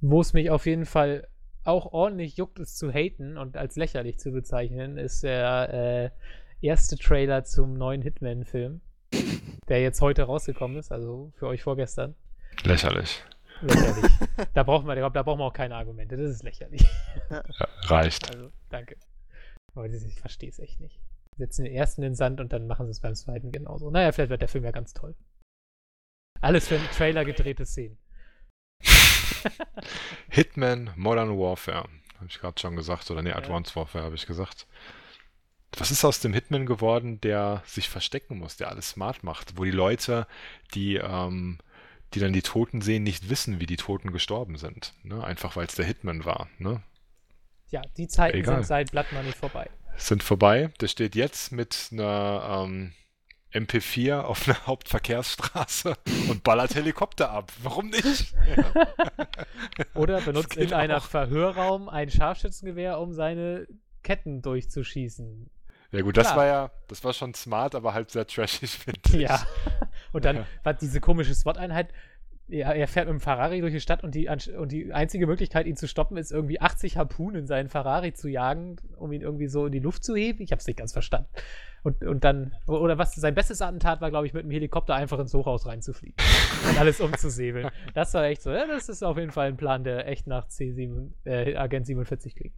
[0.00, 1.26] Wo es mich auf jeden Fall
[1.64, 6.10] auch ordentlich juckt, es zu haten und als lächerlich zu bezeichnen, ist der äh,
[6.60, 8.80] erste Trailer zum neuen Hitman-Film,
[9.68, 12.14] der jetzt heute rausgekommen ist, also für euch vorgestern.
[12.64, 13.22] Lächerlich.
[13.60, 14.10] Lächerlich.
[14.54, 16.84] da braucht man, da braucht man auch keine Argumente, das ist lächerlich.
[17.30, 17.42] Ja,
[17.86, 18.34] reicht.
[18.34, 18.96] Also, danke.
[19.74, 21.00] Aber das, ich verstehe es echt nicht.
[21.36, 23.90] Setzen den ersten in den Sand und dann machen sie es beim zweiten genauso.
[23.90, 25.14] Naja, vielleicht wird der Film ja ganz toll.
[26.40, 27.98] Alles für einen Trailer gedrehte Szenen.
[30.30, 31.88] Hitman Modern Warfare.
[32.16, 33.10] Habe ich gerade schon gesagt.
[33.10, 33.36] Oder nee, Ja.
[33.36, 34.66] Advanced Warfare habe ich gesagt.
[35.76, 39.64] Was ist aus dem Hitman geworden, der sich verstecken muss, der alles smart macht, wo
[39.64, 40.26] die Leute,
[40.74, 41.58] die, ähm,
[42.14, 44.94] die dann die Toten sehen, nicht wissen, wie die Toten gestorben sind.
[45.02, 45.22] Ne?
[45.22, 46.48] Einfach weil es der Hitman war.
[46.58, 46.82] Ne?
[47.70, 48.56] Ja, die Zeiten Egal.
[48.56, 49.68] sind seit Blood Money vorbei.
[49.96, 50.70] Sind vorbei.
[50.80, 52.94] Der steht jetzt mit einer ähm,
[53.52, 55.94] MP4 auf einer Hauptverkehrsstraße
[56.30, 57.52] und ballert Helikopter ab.
[57.62, 58.34] Warum nicht?
[58.56, 58.72] Ja.
[59.94, 61.04] Oder benutzt in einer auch.
[61.04, 63.66] Verhörraum ein Scharfschützengewehr, um seine
[64.02, 65.50] Ketten durchzuschießen.
[65.90, 66.36] Ja gut, das Klar.
[66.36, 69.12] war ja, das war schon smart, aber halt sehr trashig, finde ich.
[69.14, 69.40] Ja.
[70.12, 70.46] Und dann Ja.
[70.62, 71.88] war diese komische SWAT-Einheit.
[72.50, 75.66] Er, er fährt mit dem Ferrari durch die Stadt und die, und die einzige Möglichkeit,
[75.66, 79.48] ihn zu stoppen, ist irgendwie 80 Harpunen in seinen Ferrari zu jagen, um ihn irgendwie
[79.48, 80.42] so in die Luft zu heben.
[80.42, 81.28] Ich habe es nicht ganz verstanden.
[81.82, 85.18] Und, und dann, oder was, sein bestes Attentat war, glaube ich, mit dem Helikopter einfach
[85.18, 86.16] ins Hochhaus reinzufliegen
[86.70, 87.68] und alles umzusäbeln.
[87.94, 90.48] Das war echt so, ja, das ist auf jeden Fall ein Plan, der echt nach
[90.48, 92.54] C7, äh, Agent 47 klingt.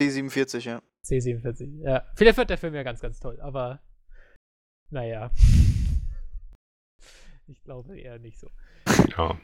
[0.00, 0.82] D47, ja.
[1.06, 2.04] C47, ja.
[2.14, 3.80] Vielleicht wird der Film ja ganz, ganz toll, aber
[4.90, 5.30] naja.
[7.48, 8.48] Ich glaube eher nicht so.
[9.18, 9.36] Ja.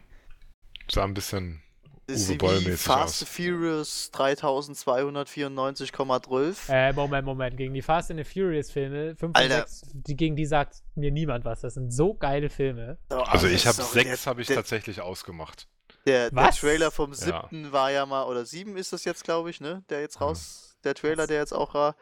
[0.91, 1.61] Sah ein bisschen
[2.07, 3.29] Ist Uwe Boll-mäßig Fast aus.
[3.29, 6.71] Furious 3294,12.
[6.73, 7.57] Äh, Moment, Moment.
[7.57, 9.67] Gegen die Fast and the Furious Filme, 5 und Alter.
[9.67, 11.61] 6, die, gegen die sagt mir niemand was.
[11.61, 12.99] Das sind so geile Filme.
[13.11, 15.69] Oh, Also ich habe sorry, sechs der- habe ich der, tatsächlich ausgemacht.
[16.09, 16.51] Der, der?
[16.51, 17.17] Trailer vom Ja.
[17.17, 19.83] siebten war ja mal, oder sieben ist das jetzt, glaube ich, ne?
[19.91, 20.27] Der jetzt Ja.
[20.27, 21.97] raus, der Trailer, der jetzt auch war.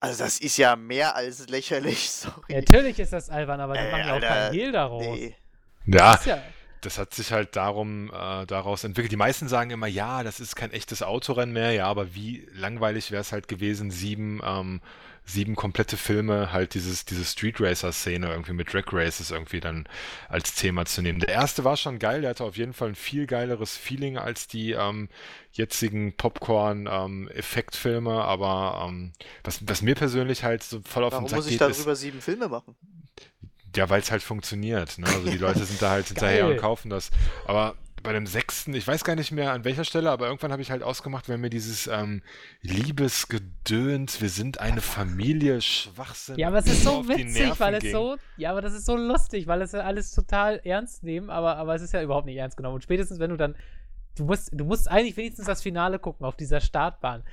[0.00, 2.54] Also das ist ja mehr als lächerlich, sorry.
[2.54, 5.04] Natürlich ist das albern, aber die Ey, machen ja auch keinen Hehl daraus.
[5.16, 5.36] nee.
[5.86, 6.42] Ja, ja,
[6.80, 9.12] das hat sich halt darum, äh, daraus entwickelt.
[9.12, 13.10] Die meisten sagen immer, ja, das ist kein echtes Autorennen mehr, ja, aber wie langweilig
[13.10, 14.80] wäre es halt gewesen, sieben, ähm,
[15.26, 19.88] sieben komplette Filme halt dieses, diese Street Racer-Szene irgendwie mit Drag Races irgendwie dann
[20.28, 21.20] als Thema zu nehmen.
[21.20, 24.46] Der erste war schon geil, der hatte auf jeden Fall ein viel geileres Feeling als
[24.46, 25.08] die ähm,
[25.52, 31.30] jetzigen Popcorn-Effektfilme, ähm, aber ähm, was, was mir persönlich halt so voll auf Warum den
[31.30, 32.76] Sack muss ich geht, ist, darüber sieben Filme machen?
[33.76, 34.98] ja, weil es halt funktioniert.
[34.98, 35.06] Ne?
[35.06, 37.10] Also die Leute sind da halt hinterher und kaufen das.
[37.46, 37.74] Aber
[38.04, 40.70] bei dem sechsten, ich weiß gar nicht mehr an welcher Stelle, aber irgendwann habe ich
[40.70, 42.22] halt ausgemacht, wenn mir dieses ähm,
[42.60, 46.38] Liebesgedöns, wir sind eine Familie, Schwachsinn.
[46.38, 47.92] Ja, aber es ist so witzig, weil es ging.
[47.92, 51.56] so, ja, aber das ist so lustig, weil es ja alles total ernst nehmen, aber,
[51.56, 52.76] aber es ist ja überhaupt nicht ernst genommen.
[52.76, 53.56] Und spätestens, wenn du dann,
[54.16, 57.24] du musst, du musst eigentlich wenigstens das Finale gucken auf dieser Startbahn.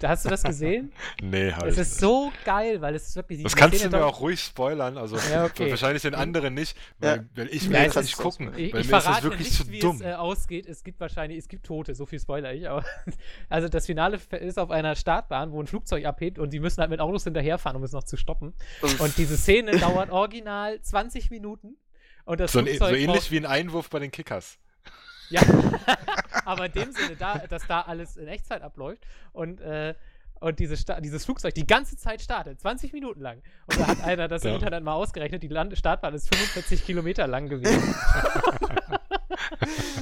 [0.00, 0.92] Da hast du das gesehen?
[1.22, 1.64] Nee, halt.
[1.72, 3.42] es ist so geil, weil es ist wirklich.
[3.42, 5.70] das kannst du Szene mir dauert- auch ruhig spoilern, also Ja, okay.
[5.70, 7.24] wahrscheinlich den anderen nicht, weil, Ja.
[7.34, 8.48] weil ich Ja, will ich das nicht gucken.
[8.56, 9.96] Ich, weil ich mir ist das verrate wirklich nicht, zu wie dumm.
[9.96, 10.66] es äh, ausgeht.
[10.66, 12.84] Es gibt wahrscheinlich, es gibt Tote, so viel spoiler ich, aber
[13.48, 16.90] also das Finale ist auf einer Startbahn, wo ein Flugzeug abhebt und die müssen halt
[16.90, 18.54] mit Autos hinterherfahren, um es noch zu stoppen.
[19.00, 21.76] Und diese Szene dauert original 20 Minuten.
[22.24, 24.58] Und das so, ein, so Flugzeug ähnlich braucht- wie ein Einwurf bei den Kickers.
[25.30, 25.42] Ja,
[26.44, 29.94] aber in dem Sinne, da, dass da alles in Echtzeit abläuft und, äh,
[30.40, 33.42] und diese Sta dieses Flugzeug die ganze Zeit startet, 20 Minuten lang.
[33.66, 34.54] Und da hat einer das im Ja.
[34.56, 37.82] Internet mal ausgerechnet, die Land Startbahn ist 45 Kilometer lang gewesen.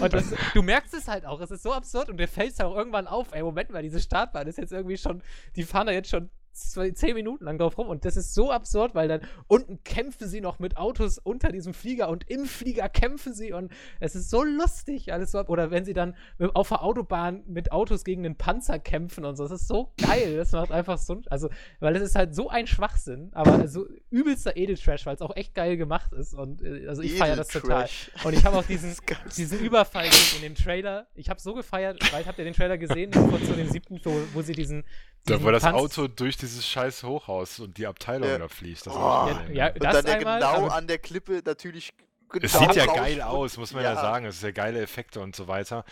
[0.00, 2.60] und das, du merkst es halt auch, es ist so absurd und dir fällt es
[2.60, 5.22] auch irgendwann auf, ey, Moment mal, diese Startbahn ist jetzt irgendwie schon,
[5.56, 7.88] die fahren da jetzt schon zehn Minuten lang drauf rum.
[7.88, 11.74] Und das ist so absurd, weil dann unten kämpfen sie noch mit Autos unter diesem
[11.74, 13.52] Flieger und im Flieger kämpfen sie.
[13.52, 15.38] Und es ist so lustig alles so.
[15.46, 16.14] Oder wenn sie dann
[16.54, 20.36] auf der Autobahn mit Autos gegen den Panzer kämpfen und so, das ist so geil,
[20.36, 21.48] das macht einfach so, also,
[21.80, 25.54] weil es ist halt so ein Schwachsinn, aber so übelster Edeltrash, weil es auch echt
[25.54, 26.34] geil gemacht ist.
[26.34, 27.88] Und äh, also ich feiere das total.
[28.24, 28.94] Und ich habe auch diesen,
[29.36, 30.06] diesen Überfall
[30.36, 33.52] in dem Trailer, ich habe so gefeiert, weil habt ihr den Trailer gesehen, von zu
[33.52, 34.84] dem siebten, wo, wo sie diesen,
[35.26, 38.38] Da, wo das Panz- Auto durch dieses scheiß Hochhaus und die Abteilung Ja.
[38.38, 38.86] da fliegt.
[38.86, 38.98] Das Oh.
[38.98, 41.92] Ja, ja, Und das dann der einmal, genau aber- an der Klippe natürlich
[42.30, 44.00] genau Es sieht ja geil aus, muss man ja, Ja.
[44.00, 44.26] sagen.
[44.26, 45.84] Es ist ja geile Effekte und so weiter.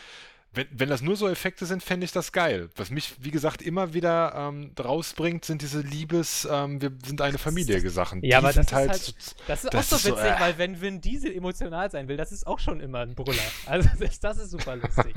[0.56, 2.70] Wenn, wenn das nur so Effekte sind, fände ich das geil.
[2.76, 7.38] Was mich, wie gesagt, immer wieder ähm, rausbringt, sind diese Liebes, ähm, wir sind eine
[7.38, 8.22] Familie Gesachen.
[8.22, 9.14] Ja, aber das sind ist halt-
[9.48, 10.38] Das ist Das auch so, witzig, äh.
[10.40, 13.42] weil wenn Vin Diesel emotional sein will, das ist auch schon immer ein Brüller.
[13.66, 15.12] Also das, das ist super lustig.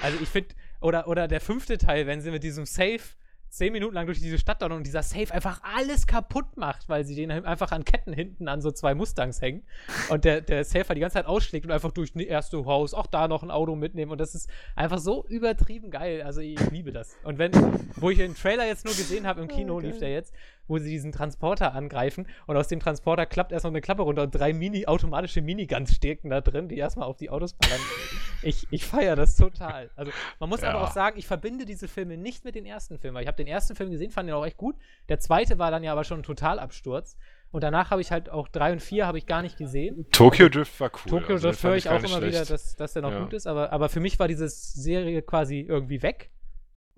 [0.00, 3.00] Also ich finde, oder, oder der fünfte Teil, wenn sie mit diesem Safe
[3.48, 7.04] zehn Minuten lang durch diese Stadt dauern und dieser Safe einfach alles kaputt macht, weil
[7.04, 9.64] sie den einfach an Ketten hinten an so zwei Mustangs hängen
[10.10, 13.06] und der, der Safer die ganze Zeit ausschlägt und einfach durch das erste Haus auch
[13.06, 16.22] da noch ein Auto mitnehmen und das ist einfach so übertrieben geil.
[16.22, 17.16] Also ich liebe das.
[17.22, 17.52] Und wenn,
[17.96, 20.34] wo ich den Trailer jetzt nur gesehen habe im Kino, lief der jetzt,
[20.68, 24.30] wo sie diesen Transporter angreifen und aus dem Transporter klappt erstmal eine Klappe runter und
[24.34, 27.80] drei Mini, automatische Miniguns stecken da drin, die erstmal auf die Autos ballern.
[28.42, 29.90] ich ich feiere das total.
[29.96, 30.84] Also man muss aber Ja.
[30.84, 33.46] auch sagen, ich verbinde diese Filme nicht mit den ersten Filmen, weil ich habe den
[33.48, 34.76] ersten Film gesehen, fand den auch echt gut.
[35.08, 37.16] Der zweite war dann ja aber schon ein Totalabsturz.
[37.50, 40.04] Und danach habe ich halt auch drei und vier habe ich gar nicht gesehen.
[40.12, 41.10] Tokyo Drift war cool.
[41.10, 42.50] Tokyo also Drift höre ich auch immer wieder, schlecht.
[42.50, 43.20] dass, dass der noch Ja.
[43.22, 46.30] gut ist, aber, aber für mich war diese Serie quasi irgendwie weg.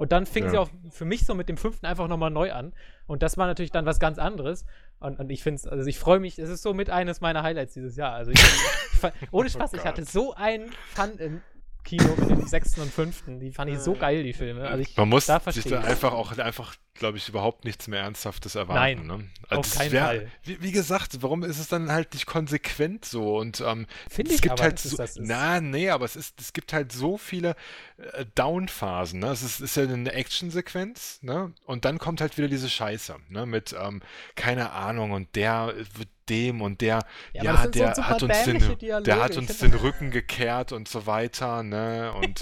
[0.00, 0.50] Und dann fing Ja.
[0.50, 2.72] sie auch für mich so mit dem fünften einfach nochmal neu an.
[3.06, 4.64] Und das war natürlich dann was ganz anderes.
[4.98, 7.42] Und, und ich finde es, also ich freue mich, es ist so mit eines meiner
[7.42, 8.14] Highlights dieses Jahr.
[8.14, 9.92] Also ich, ich, ohne Spaß, ich Oh Gott.
[9.92, 11.42] hatte so einen Fun im
[11.90, 13.40] Kino mit dem sechsten und fünften.
[13.40, 14.68] Die fand ich so geil, die Filme.
[14.68, 18.00] Also ich, Man muss da sich da einfach auch einfach, glaube ich, überhaupt nichts mehr
[18.02, 19.08] Ernsthaftes erwarten.
[19.08, 19.30] Nein, ne?
[19.48, 20.30] auf das keinen wär- Fall.
[20.44, 23.36] Wie, wie gesagt, warum ist es dann halt nicht konsequent so?
[23.38, 25.26] Und ähm, Finde es ich gibt aber, halt so, das ist.
[25.26, 27.56] na, nee, aber es ist, es gibt halt so viele
[27.96, 29.18] äh, Down-Phasen.
[29.18, 29.26] Ne?
[29.26, 31.52] Es ist, ist ja eine Action-Sequenz, ne?
[31.64, 33.46] Und dann kommt halt wieder diese Scheiße, ne?
[33.46, 34.00] Mit ähm,
[34.36, 37.00] keine Ahnung und der wird dem und der,
[37.32, 40.88] Ja, ja, so der super hat uns den, der hat uns den Rücken gekehrt und
[40.88, 42.12] so weiter, ne?
[42.14, 42.40] Und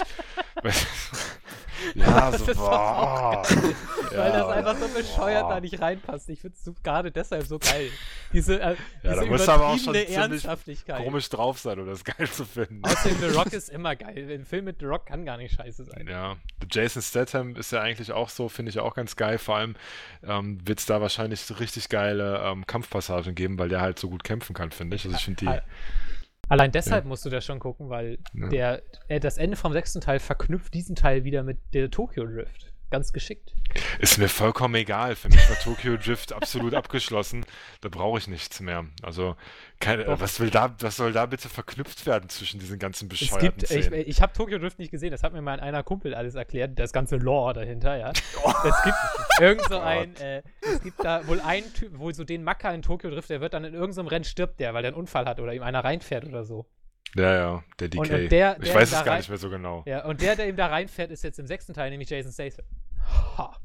[1.95, 3.43] ja, Das so boah.
[4.11, 5.49] Weil das Ja, einfach so bescheuert boah.
[5.55, 6.29] da nicht reinpasst.
[6.29, 7.89] Ich finde es so, gerade deshalb so geil.
[8.33, 11.03] Diese, äh, Ja, da diese du aber auch schon Ernsthaftigkeit.
[11.03, 12.83] komisch drauf sein, um das geil zu finden.
[12.83, 14.29] Außerdem The Rock ist immer geil.
[14.31, 16.07] Ein Film mit The Rock kann gar nicht scheiße sein.
[16.09, 16.37] Ja,
[16.69, 19.37] Jason Statham ist ja eigentlich auch so, finde ich auch ganz geil.
[19.37, 19.75] Vor allem
[20.23, 24.09] ähm, wird es da wahrscheinlich so richtig geile ähm, Kampfpassagen geben, weil der halt so
[24.09, 25.05] gut kämpfen kann, finde ich.
[25.05, 25.59] Also ich finde die.
[26.49, 28.47] Allein deshalb musst du das schon gucken, weil Ja.
[28.49, 32.68] der, äh, das Ende vom sechsten Teil verknüpft diesen Teil wieder mit der Tokyo Drift.
[32.89, 33.53] Ganz geschickt.
[33.99, 35.15] Ist mir vollkommen egal.
[35.15, 37.45] Für mich war Tokyo Drift absolut abgeschlossen.
[37.81, 38.85] Da brauche ich nichts mehr.
[39.03, 39.35] Also,
[39.79, 43.59] keine, was, will da, was soll da bitte verknüpft werden zwischen diesen ganzen Es bescheuerten
[43.59, 46.33] gibt, ich, ich habe Tokyo Drift nicht gesehen, das hat mir mal einer Kumpel alles
[46.33, 48.11] erklärt, das ganze Lore dahinter, ja.
[48.63, 48.97] Es gibt
[49.39, 49.83] irgend so Gott.
[49.83, 53.29] ein, äh, es gibt da wohl einen Typ, wohl so den Macker in Tokyo Drift,
[53.29, 55.63] der wird dann in irgendeinem Rennen stirbt der, weil der einen Unfall hat oder ihm
[55.63, 56.65] einer reinfährt oder so.
[57.15, 57.99] Ja, ja, der DK.
[58.01, 59.83] Und, und der, ich der weiß da es gar rein- nicht mehr so genau.
[59.85, 62.65] Ja, und der, der ihm da reinfährt, ist jetzt im sechsten Teil, nämlich Jason Statham.
[63.37, 63.57] Ha,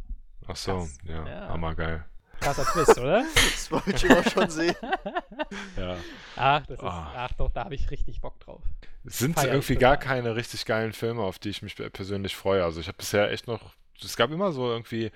[0.46, 0.98] Ach so, Krass.
[1.04, 1.48] ja, Ja.
[1.48, 2.04] hammergeil.
[2.40, 3.24] krasser Twist, oder?
[3.34, 4.74] Das wollte ich immer schon sehen.
[5.76, 5.96] Ja.
[6.36, 7.12] Ach, das ist, Ah.
[7.16, 8.62] ach doch, da habe ich richtig Bock drauf.
[9.04, 12.34] Es sind Feier ich irgendwie gar keine richtig geilen Filme, auf die ich mich persönlich
[12.36, 12.64] freue.
[12.64, 15.10] Also ich habe bisher echt noch, es gab immer so irgendwie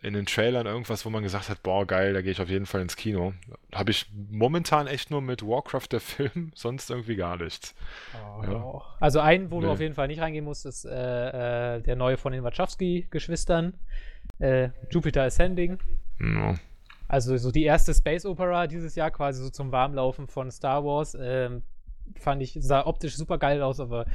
[0.00, 2.66] in den Trailern irgendwas, wo man gesagt hat, boah, geil, da gehe ich auf jeden
[2.66, 3.34] Fall ins Kino.
[3.72, 7.74] Habe ich momentan echt nur mit Warcraft der Film, sonst irgendwie gar nichts.
[8.14, 8.82] Oh, Ja.
[9.00, 9.72] Also einen, wo du Nee.
[9.72, 13.74] auf jeden Fall nicht reingehen musst, ist äh, äh, der neue von den Wachowski-Geschwistern.
[14.38, 15.78] Äh, Jupiter Ascending.
[16.20, 16.54] Ja.
[17.08, 21.16] Also so die erste Space Opera dieses Jahr, quasi so zum Warmlaufen von Star Wars.
[21.20, 21.62] Ähm,
[22.18, 24.06] fand ich, sah optisch super geil aus, aber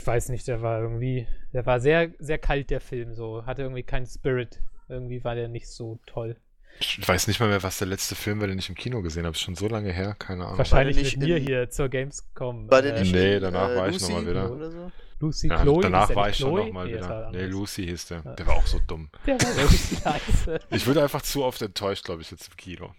[0.00, 3.46] ich weiß nicht, der war irgendwie, der war sehr, sehr kalt, der Film, so.
[3.46, 4.60] Hatte irgendwie keinen Spirit.
[4.92, 6.36] Irgendwie war der nicht so toll.
[6.80, 9.24] Ich weiß nicht mal mehr, was der letzte Film war, den ich im Kino gesehen
[9.26, 9.34] habe.
[9.34, 10.58] Ist schon so lange her, keine Ahnung.
[10.58, 12.70] Wahrscheinlich nicht mit mir hier zur Gamescom.
[12.70, 14.90] War der äh, nicht nee, in, danach äh, war ich noch Lucy mal wieder.
[15.20, 15.82] Lucy Ja, Chloe.
[15.82, 16.66] danach war ich schon Chloe?
[16.66, 17.42] nochmal Nee, das war wieder.
[17.42, 17.46] Nee.
[17.52, 18.22] Lucy hieß der.
[18.24, 18.34] Ja.
[18.34, 19.10] Der war auch so dumm.
[19.26, 20.60] Der war wirklich scheiße.
[20.70, 22.90] Ich wurde einfach zu oft enttäuscht, glaube ich, jetzt im Kino.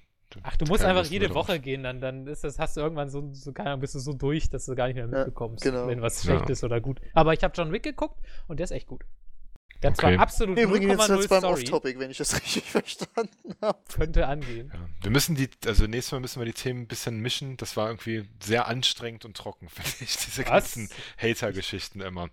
[0.42, 1.48] Ach, du musst einfach jede mehr drauf.
[1.50, 4.00] Woche gehen, dann, dann ist das, hast du irgendwann so, so, keine Ahnung, bist du
[4.00, 5.88] so durch, dass du gar nicht mehr Ja, mitbekommst, genau.
[5.88, 6.32] wenn was Ja.
[6.32, 7.00] schlecht ist oder gut.
[7.14, 8.18] Aber ich habe John Wick geguckt
[8.48, 9.04] und der ist echt gut.
[9.84, 10.16] Der hat Okay.
[10.16, 13.78] zwar absolut Übrigens jetzt 0,0 beim Off-Topic, wenn ich das richtig verstanden habe.
[13.94, 14.72] könnte angehen.
[14.74, 14.80] Ja.
[15.02, 17.58] Wir müssen die, also nächstes Mal müssen wir die Themen ein bisschen mischen.
[17.58, 20.50] Das war irgendwie sehr anstrengend und trocken, finde ich, diese Was?
[20.50, 20.90] ganzen
[21.22, 22.30] Hater-Geschichten immer.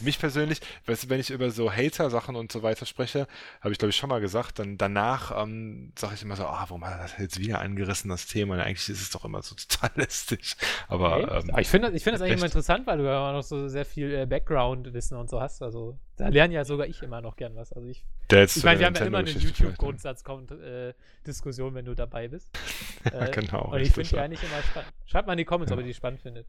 [0.00, 3.26] Mich persönlich, weißt du, wenn ich über so Hater-Sachen und so weiter spreche,
[3.60, 6.64] habe ich glaube ich schon mal gesagt, dann danach ähm, sage ich immer so, ah,
[6.68, 8.54] warum hat er das jetzt wieder angerissen, das Thema?
[8.54, 10.56] Und eigentlich ist es doch immer so total lästig.
[10.88, 11.44] Aber Echt?
[11.44, 12.38] ähm, Aber ich finde das, ich find das eigentlich echt?
[12.40, 15.60] immer interessant, weil du ja immer noch so sehr viel äh, Background-Wissen und so hast.
[15.62, 17.72] Also da lerne ja sogar ich immer noch gern was.
[17.72, 19.38] Also ich, ich meine, wir haben ja immer eine ne?
[19.38, 22.50] YouTube-Grundsatz-Diskussion, wenn du dabei bist.
[23.12, 24.22] Ja, Äh, genau, Und ich finde die ja.
[24.22, 24.92] eigentlich immer spannend.
[25.06, 25.76] Schreibt mal in die Comments, Ja.
[25.76, 26.46] ob ihr die spannend findet.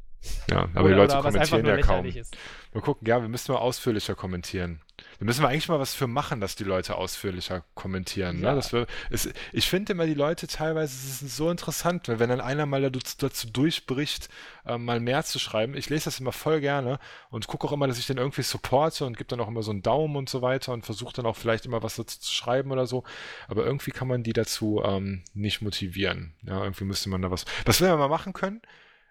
[0.49, 2.05] Ja, aber Oder- die Leute kommentieren ja kaum.
[2.05, 2.35] ist.
[2.73, 4.81] Mal gucken, ja, wir müssen mal ausführlicher kommentieren.
[5.19, 8.41] Da müssen wir eigentlich mal was für machen, dass die Leute ausführlicher kommentieren.
[8.41, 8.51] Ja.
[8.51, 8.55] Ne?
[8.55, 12.29] Das wir, es, ich finde immer, die Leute teilweise, es ist so interessant, weil wenn
[12.29, 14.29] dann einer mal dazu, dazu durchbricht,
[14.65, 15.75] äh, mal mehr zu schreiben.
[15.75, 16.99] Ich lese das immer voll gerne
[17.29, 19.71] und gucke auch immer, dass ich den irgendwie supporte und gebe dann auch immer so
[19.71, 22.71] einen Daumen und so weiter und versuche dann auch vielleicht immer was dazu zu schreiben
[22.71, 23.03] oder so.
[23.47, 26.33] Aber irgendwie kann man die dazu ähm, nicht motivieren.
[26.43, 27.45] Ja, irgendwie müsste man da was.
[27.65, 28.61] Was wir mal machen können,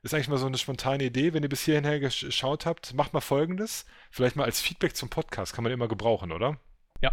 [0.03, 3.21] ist eigentlich mal so eine spontane Idee, wenn ihr bis hierhin geschaut habt, macht mal
[3.21, 3.85] folgendes.
[4.11, 6.59] Vielleicht mal als Feedback zum Podcast, kann man immer gebrauchen, oder?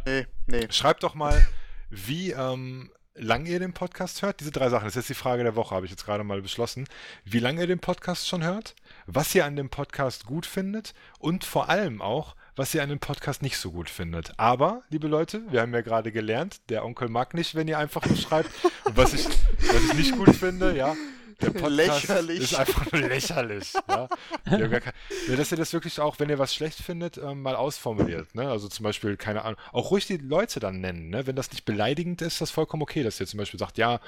[0.05, 0.67] Nee, nee.
[0.69, 1.45] Schreibt doch mal,
[1.89, 4.39] wie ähm, lang ihr den Podcast hört.
[4.39, 6.41] Diese drei Sachen, das ist jetzt die Frage der Woche, habe ich jetzt gerade mal
[6.41, 6.87] beschlossen.
[7.23, 8.75] Wie lange ihr den Podcast schon hört,
[9.05, 12.99] was ihr an dem Podcast gut findet und vor allem auch, was ihr an dem
[12.99, 14.33] Podcast nicht so gut findet.
[14.37, 18.05] Aber, liebe Leute, wir haben ja gerade gelernt, der Onkel mag nicht, wenn ihr einfach
[18.05, 18.49] nur schreibt.
[18.85, 20.95] Und was ich, was ich nicht gut finde, ja,
[21.41, 22.39] der Podcast Lächerlich.
[22.41, 23.73] ist einfach nur lächerlich.
[23.87, 24.07] Ja?
[24.45, 24.93] Kein,
[25.27, 28.35] ja, dass ihr das wirklich auch, wenn ihr was schlecht findet, ähm, mal ausformuliert.
[28.35, 28.49] Ne?
[28.49, 31.09] Also zum Beispiel, keine Ahnung, auch ruhig die Leute dann nennen.
[31.09, 31.27] Ne?
[31.27, 33.99] Wenn das nicht beleidigend ist, ist das vollkommen okay, dass ihr zum Beispiel sagt, ja,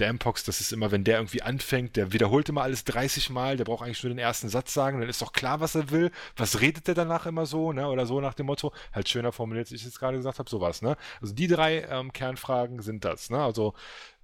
[0.00, 3.56] der Mpox, das ist immer, wenn der irgendwie anfängt, der wiederholt immer alles 30 Mal,
[3.56, 6.10] der braucht eigentlich nur den ersten Satz sagen, dann ist doch klar, was er will.
[6.36, 7.86] Was redet der danach immer so, ne?
[7.86, 10.80] Oder so nach dem Motto, halt schöner formuliert, als ich jetzt gerade gesagt habe, sowas,
[10.82, 10.96] ne?
[11.20, 13.42] Also die drei ähm, Kernfragen sind das, ne?
[13.42, 13.74] Also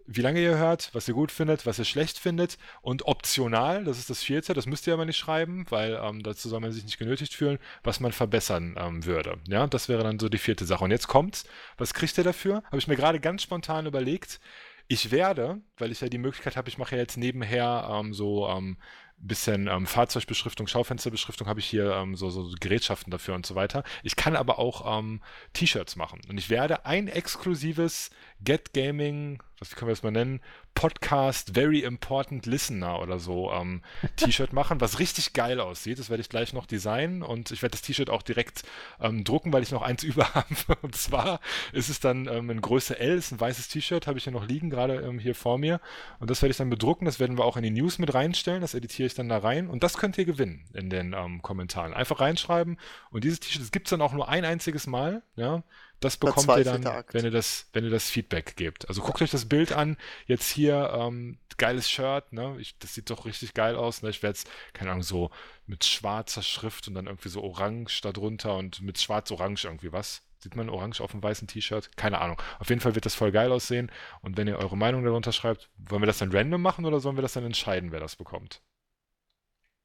[0.06, 3.98] wie lange ihr hört, was ihr gut findet, was ihr schlecht findet und optional, das
[3.98, 6.84] ist das vierte, das müsst ihr aber nicht schreiben, weil ähm, dazu soll man sich
[6.84, 9.38] nicht genötigt fühlen, was man verbessern ähm, würde.
[9.48, 10.84] Ja, das wäre dann so die vierte Sache.
[10.84, 11.44] Und jetzt kommt's,
[11.76, 12.62] was kriegt ihr dafür?
[12.66, 14.40] Habe ich mir gerade ganz spontan überlegt.
[14.88, 18.48] Ich werde, weil ich ja die Möglichkeit habe, ich mache ja jetzt nebenher ähm, so
[18.48, 18.76] ähm,
[19.18, 23.82] bisschen ähm, Fahrzeugbeschriftung, Schaufensterbeschriftung, habe ich hier ähm, so, so Gerätschaften dafür und so weiter.
[24.02, 25.22] Ich kann aber auch ähm,
[25.54, 26.20] T-Shirts machen.
[26.28, 28.10] Und ich werde ein exklusives
[28.44, 30.40] Get Gaming, was können wir das mal nennen,
[30.74, 33.82] Podcast Very Important Listener oder so ähm,
[34.16, 35.98] T-Shirt machen, was richtig geil aussieht.
[35.98, 38.64] Das werde ich gleich noch designen und ich werde das T-Shirt auch direkt
[39.00, 40.46] ähm, drucken, weil ich noch eins über habe.
[40.82, 41.40] Und zwar
[41.72, 44.46] ist es dann ähm, in Größe L, ist ein weißes T-Shirt, habe ich hier noch
[44.46, 45.80] liegen, gerade ähm, hier vor mir.
[46.18, 47.06] Und das werde ich dann bedrucken.
[47.06, 48.60] Das werden wir auch in die News mit reinstellen.
[48.60, 49.68] Das editiere ich dann da rein.
[49.68, 51.94] Und das könnt ihr gewinnen in den ähm, Kommentaren.
[51.94, 52.78] Einfach reinschreiben.
[53.10, 55.22] Und dieses T-Shirt, gibt es dann auch nur ein einziges Mal.
[55.36, 55.62] Ja,
[56.00, 57.14] das bekommt ihr dann, Akt.
[57.14, 58.88] wenn ihr das, wenn ihr das Feedback gebt.
[58.88, 59.96] Also guckt euch das Bild an.
[60.26, 62.32] Jetzt hier ähm, geiles Shirt.
[62.32, 62.56] Ne?
[62.58, 64.02] Ich, das sieht doch richtig geil aus.
[64.02, 64.10] Ne?
[64.10, 65.30] Ich werde es, keine Ahnung, so
[65.66, 70.22] mit schwarzer Schrift und dann irgendwie so orange darunter und mit schwarz-orange irgendwie was.
[70.38, 71.96] Sieht man orange auf dem weißen T-Shirt?
[71.96, 72.40] Keine Ahnung.
[72.58, 73.90] Auf jeden Fall wird das voll geil aussehen.
[74.20, 77.16] Und wenn ihr eure Meinung darunter schreibt, wollen wir das dann random machen oder sollen
[77.16, 78.62] wir das dann entscheiden, wer das bekommt?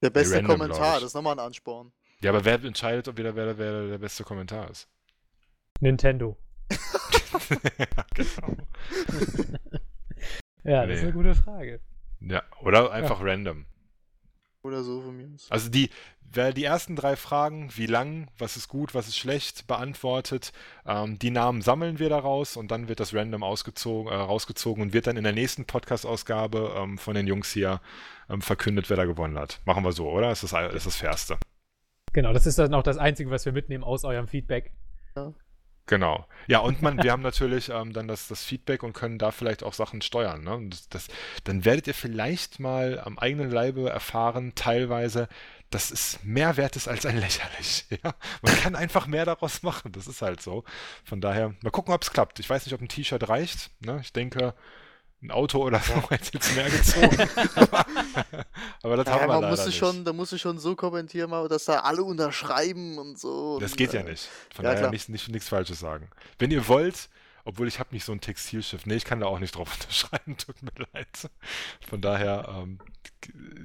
[0.03, 1.93] Der beste random, glaub Kommentar, das ist nochmal ein Ansporn.
[2.21, 4.87] Ja, aber wer entscheidet, ob wieder wer, wer der beste Kommentar ist?
[5.81, 6.37] Nintendo.
[8.15, 8.55] genau.
[10.63, 11.07] Ja, das ist Nee.
[11.07, 11.81] eine gute Frage.
[12.19, 13.65] Ja, oder einfach random.
[14.63, 15.47] Oder so von mir aus.
[15.49, 15.89] Also die,
[16.21, 20.53] wer die ersten drei Fragen, wie lang, was ist gut, was ist schlecht, beantwortet,
[20.85, 24.93] ähm, die Namen sammeln wir daraus und dann wird das random ausgezogen, äh, rausgezogen und
[24.93, 27.81] wird dann in der nächsten Podcast-Ausgabe ähm, von den Jungs hier
[28.29, 29.61] ähm, verkündet, wer da gewonnen hat.
[29.65, 30.29] Machen wir so, oder?
[30.29, 31.37] Das ist das, ist das Fairste.
[32.13, 34.73] Genau, das ist dann auch das Einzige, was wir mitnehmen aus eurem Feedback.
[35.15, 35.33] Ja.
[35.91, 36.25] Genau.
[36.47, 39.61] Ja, und man, wir haben natürlich ähm, dann das, das Feedback und können da vielleicht
[39.61, 40.41] auch Sachen steuern.
[40.41, 40.69] Ne?
[40.69, 41.07] Das, das,
[41.43, 45.27] dann werdet ihr vielleicht mal am eigenen Leibe erfahren, teilweise,
[45.69, 47.87] dass es mehr wert ist als ein lächerlich.
[47.89, 48.15] Ja?
[48.41, 49.91] Man kann einfach mehr daraus machen.
[49.91, 50.63] Das ist halt so.
[51.03, 52.39] Von daher, mal gucken, ob es klappt.
[52.39, 53.69] Ich weiß nicht, ob ein T-Shirt reicht.
[53.81, 53.99] Ne?
[54.01, 54.53] Ich denke,
[55.21, 57.17] ein Auto oder so hätte jetzt mehr gezogen.
[57.55, 57.85] aber,
[58.83, 59.77] aber das Ja, haben wir man leider nicht.
[59.77, 63.59] schon, da musst du schon so kommentieren, dass da alle unterschreiben und so.
[63.59, 64.27] Das und, geht ja äh, nicht.
[64.53, 66.09] Von ja, daher nicht, nicht, nichts Falsches sagen.
[66.39, 67.09] Wenn ihr wollt,
[67.43, 68.85] obwohl ich habe nicht so ein Textilschiff.
[68.85, 71.29] Nee, ich kann da auch nicht drauf unterschreiben, tut mir leid.
[71.87, 72.79] Von daher, ähm,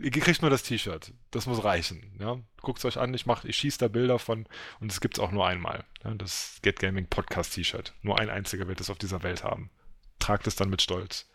[0.02, 1.12] ihr kriegt nur das T-Shirt.
[1.30, 2.12] Das muss reichen.
[2.18, 2.38] Ja?
[2.62, 4.46] Guckt es euch an, ich, mach, ich schieße da Bilder von
[4.80, 5.84] und es gibt es auch nur einmal.
[6.04, 6.14] Ja?
[6.14, 7.94] Das Get Gaming Podcast T-Shirt.
[8.02, 9.70] Nur ein einziger wird es auf dieser Welt haben.
[10.18, 11.26] Tragt es dann mit Stolz.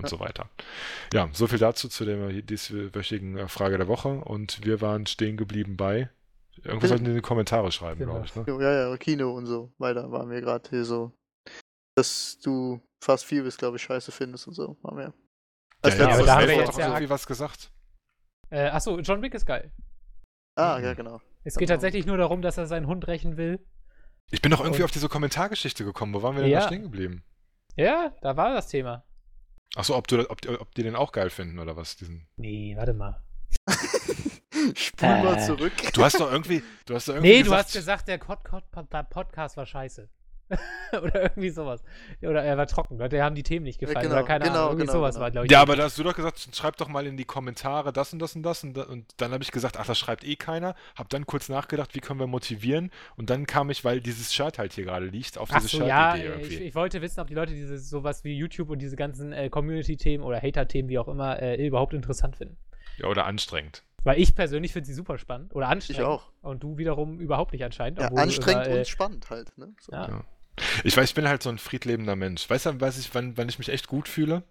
[0.00, 0.08] Und Ja.
[0.10, 0.48] so weiter.
[1.12, 4.08] Ja, so viel dazu zu der dieswöchigen äh, Frage der Woche.
[4.08, 6.10] Und wir waren stehen geblieben bei.
[6.62, 8.12] Irgendwas sollten die in die Kommentare schreiben, Genau.
[8.14, 8.34] glaube ich.
[8.36, 8.44] Ne?
[8.46, 11.12] Jo, Ja, ja, Kino und so weiter waren wir gerade hier so.
[11.96, 14.76] Dass du Fast Furious, glaube ich, scheiße findest und so.
[14.82, 15.14] Waren wir.
[15.82, 17.70] Als ja, ja, aber da haben wir jetzt doch ja- irgendwie was gesagt.
[18.50, 19.72] Äh, achso, John Wick ist geil.
[20.56, 21.20] Ah, ja, genau.
[21.44, 21.76] Es geht Genau.
[21.76, 23.64] tatsächlich nur darum, dass er seinen Hund rächen will.
[24.30, 26.12] Ich bin doch irgendwie Und- auf diese Kommentargeschichte gekommen.
[26.12, 26.60] Wo waren wir denn Ja.
[26.60, 27.24] da stehen geblieben?
[27.76, 29.04] Ja, da war das Thema.
[29.76, 31.96] Achso, ob, du, ob, ob die den auch geil finden oder was?
[31.96, 32.26] Diesen.
[32.36, 33.22] Nee, warte mal.
[34.74, 35.46] Spul mal Äh.
[35.46, 35.72] zurück.
[35.94, 36.62] Du hast doch irgendwie.
[36.86, 39.66] Du hast doch irgendwie Nee, du gesagt, hast gesagt, der Pod Pod Pod Podcast war
[39.66, 40.08] scheiße.
[40.92, 41.82] oder irgendwie sowas.
[42.22, 42.98] Oder er war trocken.
[42.98, 44.02] Leute haben die Themen nicht gefallen.
[44.02, 44.70] genau, oder keine genau, Ahnung.
[44.70, 45.22] Irgendwie genau, sowas genau.
[45.24, 45.52] war, glaube ich.
[45.52, 48.18] Ja, aber da hast du doch gesagt, schreib doch mal in die Kommentare das und
[48.18, 48.64] das und das.
[48.64, 50.74] Und, und dann habe ich gesagt, ach, das schreibt eh keiner.
[50.96, 52.90] Hab dann kurz nachgedacht, wie können wir motivieren.
[53.16, 55.84] Und dann kam ich, weil dieses Shirt halt hier gerade liegt, auf Ach diese so,
[55.84, 56.64] ja, Shirt-Idee ich, irgendwie.
[56.68, 60.24] ich wollte wissen, ob die Leute diese sowas wie YouTube und diese ganzen äh, Community-Themen
[60.24, 62.56] oder Hater-Themen, wie auch immer, äh, überhaupt interessant finden.
[62.98, 63.82] Ja, oder anstrengend.
[64.02, 66.00] Weil ich persönlich finde sie super spannend oder anstrengend.
[66.00, 66.30] Ich auch.
[66.42, 68.00] Und du wiederum überhaupt nicht anscheinend.
[68.00, 69.56] Ja, anstrengend immer, äh, und spannend halt.
[69.58, 69.74] Ne?
[69.80, 69.92] So.
[69.92, 70.08] ja.
[70.08, 70.24] Ja.
[70.84, 72.48] Ich weiß, ich bin halt so ein friedlebender Mensch.
[72.48, 74.42] Weißt du, weiß ich, wann, wann ich mich echt gut fühle?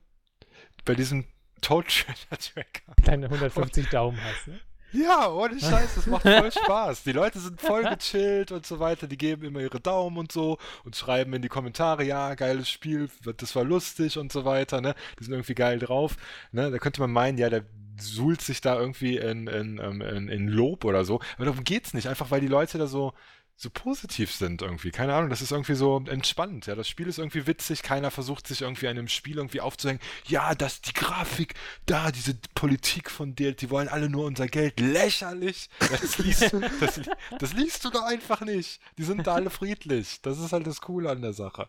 [0.86, 1.26] Bei diesem
[1.62, 2.94] Toad Tracker.
[3.04, 4.48] deine 150 Daumen hast.
[4.48, 4.60] Ne?
[4.92, 7.04] Ja, ohne Scheiß, das macht voll Spaß.
[7.04, 9.08] Die Leute sind voll gechillt und so weiter.
[9.08, 13.10] Die geben immer ihre Daumen und so und schreiben in die Kommentare, ja, geiles Spiel,
[13.38, 14.82] das war lustig und so weiter.
[14.82, 14.96] Ne?
[15.20, 16.16] Die sind irgendwie geil drauf.
[16.52, 16.72] Ne?
[16.72, 17.66] Da könnte man meinen, ja, der
[18.00, 21.20] suhlt sich da irgendwie in, in, ähm, in, in Lob oder so.
[21.36, 22.08] Aber darum geht's nicht.
[22.08, 23.14] Einfach weil die Leute da so,
[23.62, 24.90] so positiv sind irgendwie.
[24.90, 26.66] Keine Ahnung, das ist irgendwie so entspannt.
[26.66, 27.84] Ja, das Spiel ist irgendwie witzig.
[27.84, 30.00] Keiner versucht sich irgendwie an einem Spiel irgendwie aufzuhängen.
[30.28, 31.56] Ja, das, die Grafik,
[31.86, 34.80] da, diese Politik von der, die wollen alle nur unser Geld.
[34.80, 35.70] Lächerlich.
[35.80, 37.02] Das liest, das,
[37.38, 38.80] das liest du doch einfach nicht.
[38.98, 40.22] Die sind da alle friedlich.
[40.22, 41.68] Das ist halt das Coole an der Sache.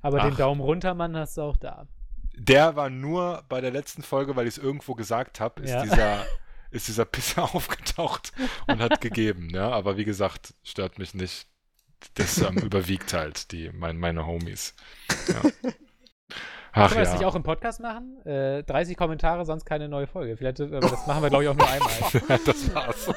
[0.00, 0.38] Aber den Ach.
[0.38, 1.86] Daumen runter, Mann, hast du auch da.
[2.34, 5.82] Der war nur bei der letzten Folge, weil ich es irgendwo gesagt habe, ist Ja.
[5.82, 6.24] dieser
[6.70, 8.32] ist dieser Pisser aufgetaucht
[8.66, 9.50] und hat gegeben.
[9.50, 11.46] Ja, aber wie gesagt, stört mich nicht.
[12.14, 14.74] Das ähm, überwiegt halt die mein, meine Homies.
[15.28, 15.70] Ja.
[16.72, 17.26] Ach Können wir das nicht ja.
[17.26, 18.24] auch im Podcast machen?
[18.24, 20.36] Äh, 30 Kommentare, sonst keine neue Folge.
[20.36, 22.40] Vielleicht, aber das machen wir, glaube ich, auch nur einmal.
[22.46, 23.10] das war's.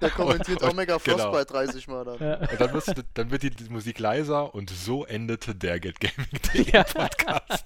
[0.00, 1.32] Der kommentiert Und- Omega genau.
[1.32, 2.18] Frostbite 30 Mal dann.
[2.18, 2.34] Ja.
[2.38, 6.00] Und dann, wirst du, dann wird die, die Musik leiser und so endete der Get
[6.00, 6.82] Gaming Ja.
[6.82, 7.64] Podcast.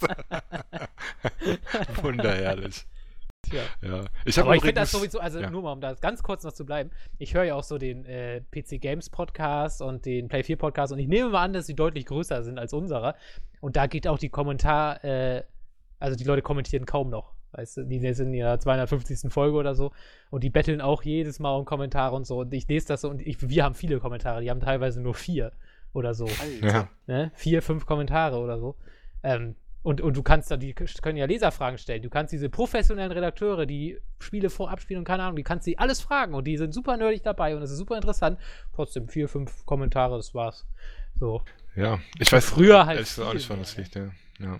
[2.03, 2.85] Wunderherrlich.
[3.55, 3.89] Tja.
[3.89, 4.05] Ja.
[4.25, 5.51] Ich habe Aber ich finde das sowieso, also ja.
[5.51, 6.91] nur mal, um da ganz kurz noch zu bleiben.
[7.19, 10.93] Ich höre ja auch so den äh, PC Games Podcast und den Play 4 Podcast
[10.93, 13.15] und ich nehme mal an, dass sie deutlich größer sind als unserer.
[13.61, 15.45] Und da geht auch die Kommentar, äh,
[15.99, 17.33] also die Leute kommentieren kaum noch.
[17.53, 19.33] Weißt du, die sind in ihrer 250.
[19.33, 19.93] Folge oder so
[20.31, 22.41] und die betteln auch jedes Mal um Kommentare und so.
[22.41, 25.15] Und ich lese das so und ich, wir haben viele Kommentare, die haben teilweise nur
[25.15, 25.53] vier
[25.93, 26.25] oder so.
[26.25, 26.67] Alter.
[26.67, 26.89] Ja.
[27.07, 27.31] ne?
[27.35, 28.75] vier, fünf Kommentare oder so.
[29.23, 29.55] Ähm,
[29.85, 32.03] und, und du kannst da, die können ja Leserfragen stellen.
[32.03, 35.77] Du kannst diese professionellen Redakteure, die Spiele vorab spielen und keine Ahnung, die kannst sie
[35.77, 38.41] alles fragen und die sind super nerdig dabei und es ist super interessant.
[38.75, 40.67] Trotzdem vier, fünf Kommentare, das war's.
[41.21, 41.43] So.
[41.77, 43.95] ja, ich weiß Früher halt gesagt auch nicht, wann das liegt.
[43.95, 44.09] Ja.
[44.41, 44.59] Ja.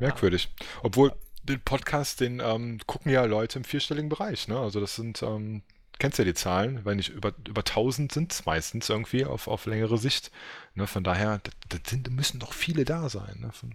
[0.00, 0.54] Merkwürdig.
[0.82, 4.48] Obwohl, den Podcast, den ähm, gucken ja Leute im vierstelligen Bereich.
[4.48, 4.58] Ne?
[4.58, 5.62] Also das sind, ähm,
[5.98, 9.66] kennst ja die Zahlen, weil nicht über, über 1000 sind es meistens irgendwie auf, auf
[9.66, 10.30] längere Sicht.
[10.74, 10.86] Ne?
[10.86, 11.40] Von daher,
[11.86, 13.38] sind, müssen doch viele da sein.
[13.40, 13.52] Ne?
[13.52, 13.74] Von,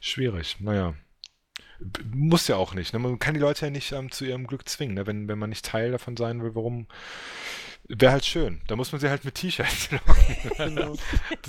[0.00, 0.56] schwierig.
[0.60, 0.94] Naja.
[2.12, 2.92] Muss ja auch nicht.
[2.92, 2.98] Ne?
[2.98, 4.94] Man kann die Leute ja nicht ähm, zu ihrem Glück zwingen.
[4.94, 5.06] Ne?
[5.06, 6.86] Wenn, wenn man nicht Teil davon sein will, warum...
[7.86, 8.62] Wäre halt schön.
[8.66, 10.36] Da muss man sie halt mit T-Shirts locken.
[10.56, 10.96] Genau.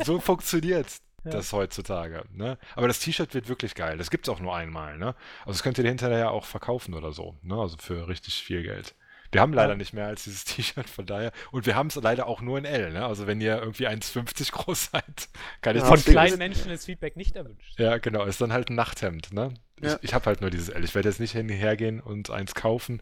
[0.03, 0.87] so funktioniert
[1.23, 1.31] Ja.
[1.31, 2.23] das heutzutage.
[2.33, 2.57] Ne?
[2.75, 3.97] Aber das T-Shirt wird wirklich geil.
[3.97, 4.97] Das gibt es auch nur einmal.
[4.97, 5.15] Ne?
[5.41, 7.37] Also das könnt ihr hinterher auch verkaufen oder so.
[7.41, 7.55] Ne?
[7.55, 8.95] Also für richtig viel Geld.
[9.31, 11.31] Wir haben leider nicht mehr als dieses T-Shirt, von daher.
[11.51, 12.91] Und wir haben es leider auch nur in L.
[12.91, 13.05] Ne?
[13.05, 15.29] Also wenn ihr irgendwie 1,50 groß seid,
[15.61, 17.79] kann ich ja, Von kleinen Menschen ist Feedback nicht erwünscht.
[17.79, 18.23] Ja, genau.
[18.25, 19.33] Ist dann halt ein Nachthemd.
[19.33, 19.53] Ne?
[19.81, 19.93] Ja.
[19.95, 20.83] Ich, ich habe halt nur dieses L.
[20.83, 23.01] Ich werde jetzt nicht hinhergehen und eins kaufen.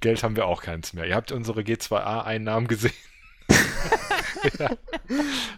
[0.00, 1.06] Geld haben wir auch keins mehr.
[1.06, 2.92] Ihr habt unsere G2A-Einnahmen gesehen.
[4.58, 4.70] ja.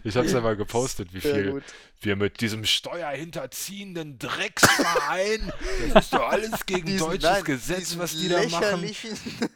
[0.03, 1.61] Ich habe es ja mal gepostet, wie viel
[2.01, 5.51] wir mit diesem steuerhinterziehenden Drecksverein,
[5.93, 8.89] das ist doch alles gegen diesen, deutsches nein, Gesetz, was die da machen.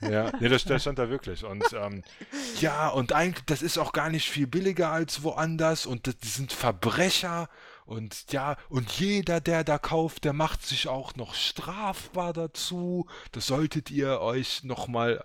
[0.01, 1.43] Ja, nee, das, das, stand da wirklich.
[1.43, 2.03] Und ähm,
[2.59, 6.27] ja, und eigentlich, das ist auch gar nicht viel billiger als woanders und das, die
[6.27, 7.47] sind Verbrecher.
[7.85, 13.07] Und ja, und jeder, der da kauft, der macht sich auch noch strafbar dazu.
[13.33, 15.23] Das solltet ihr euch nochmal.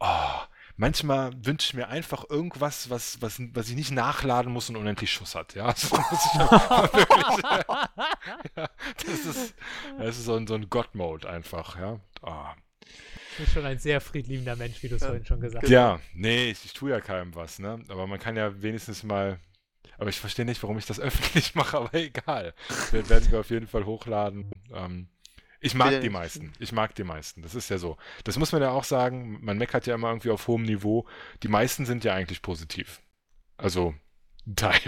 [0.00, 0.40] Oh,
[0.82, 5.12] manchmal wünsche ich mir einfach irgendwas, was, was, was ich nicht nachladen muss und unendlich
[5.12, 5.54] Schuss hat.
[5.54, 7.44] Ja, das, muss ich wirklich,
[8.56, 9.54] ja, das ist,
[9.96, 11.78] das ist so ein, so ein God-Mode einfach.
[11.78, 12.00] Ja.
[12.22, 12.46] Oh.
[13.36, 15.06] Du bist schon ein sehr friedliebender Mensch, wie du es ja.
[15.06, 15.70] vorhin schon gesagt hast.
[15.70, 17.80] Ja, nee, ich, ich tue ja keinem was, ne?
[17.88, 19.38] Aber man kann ja wenigstens mal.
[19.98, 22.54] Aber ich verstehe nicht, warum ich das öffentlich mache, aber egal.
[22.90, 24.50] Wir werden wir auf jeden Fall hochladen.
[24.74, 25.06] Ähm,
[25.62, 26.52] ich mag die meisten.
[26.58, 27.42] Ich mag die meisten.
[27.42, 27.96] Das ist ja so.
[28.24, 29.38] Das muss man ja auch sagen.
[29.42, 31.06] Man meckert ja immer irgendwie auf hohem Niveau.
[31.42, 33.00] Die meisten sind ja eigentlich positiv.
[33.56, 33.94] Also,
[34.46, 34.80] ein Teil.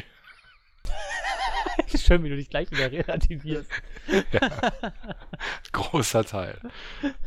[1.96, 3.70] Schön, wie du dich gleich wieder relativierst.
[4.32, 4.72] ja.
[5.72, 6.60] Großer Teil.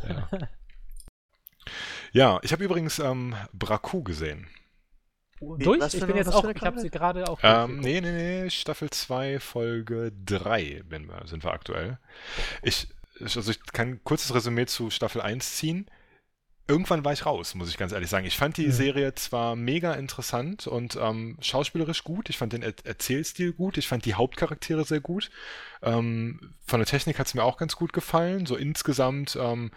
[0.08, 0.30] Ja,
[2.12, 4.48] ja ich habe übrigens ähm, Braku gesehen.
[5.40, 5.80] Durch?
[5.80, 7.40] Was ich bin jetzt auch, ich habe sie gerade auch.
[7.44, 12.00] Ähm, nee, nee, nee, Staffel 2, Folge 3 bin wir, sind wir aktuell.
[12.64, 12.88] Ich,
[13.22, 15.90] also ich kann ein kurzes Resümee zu Staffel 1 ziehen.
[16.70, 18.26] Irgendwann war ich raus, muss ich ganz ehrlich sagen.
[18.26, 18.72] Ich fand die ja.
[18.72, 23.88] Serie zwar mega interessant und ähm, schauspielerisch gut, ich fand den er Erzählstil gut, ich
[23.88, 25.30] fand die Hauptcharaktere sehr gut.
[25.82, 28.46] Ähm, von der Technik hat es mir auch ganz gut gefallen.
[28.46, 29.72] So insgesamt ähm,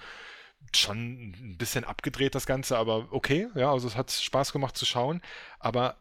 [0.74, 4.86] schon ein bisschen abgedreht das Ganze, aber okay, ja, also es hat Spaß gemacht zu
[4.86, 5.20] schauen.
[5.58, 5.96] Aber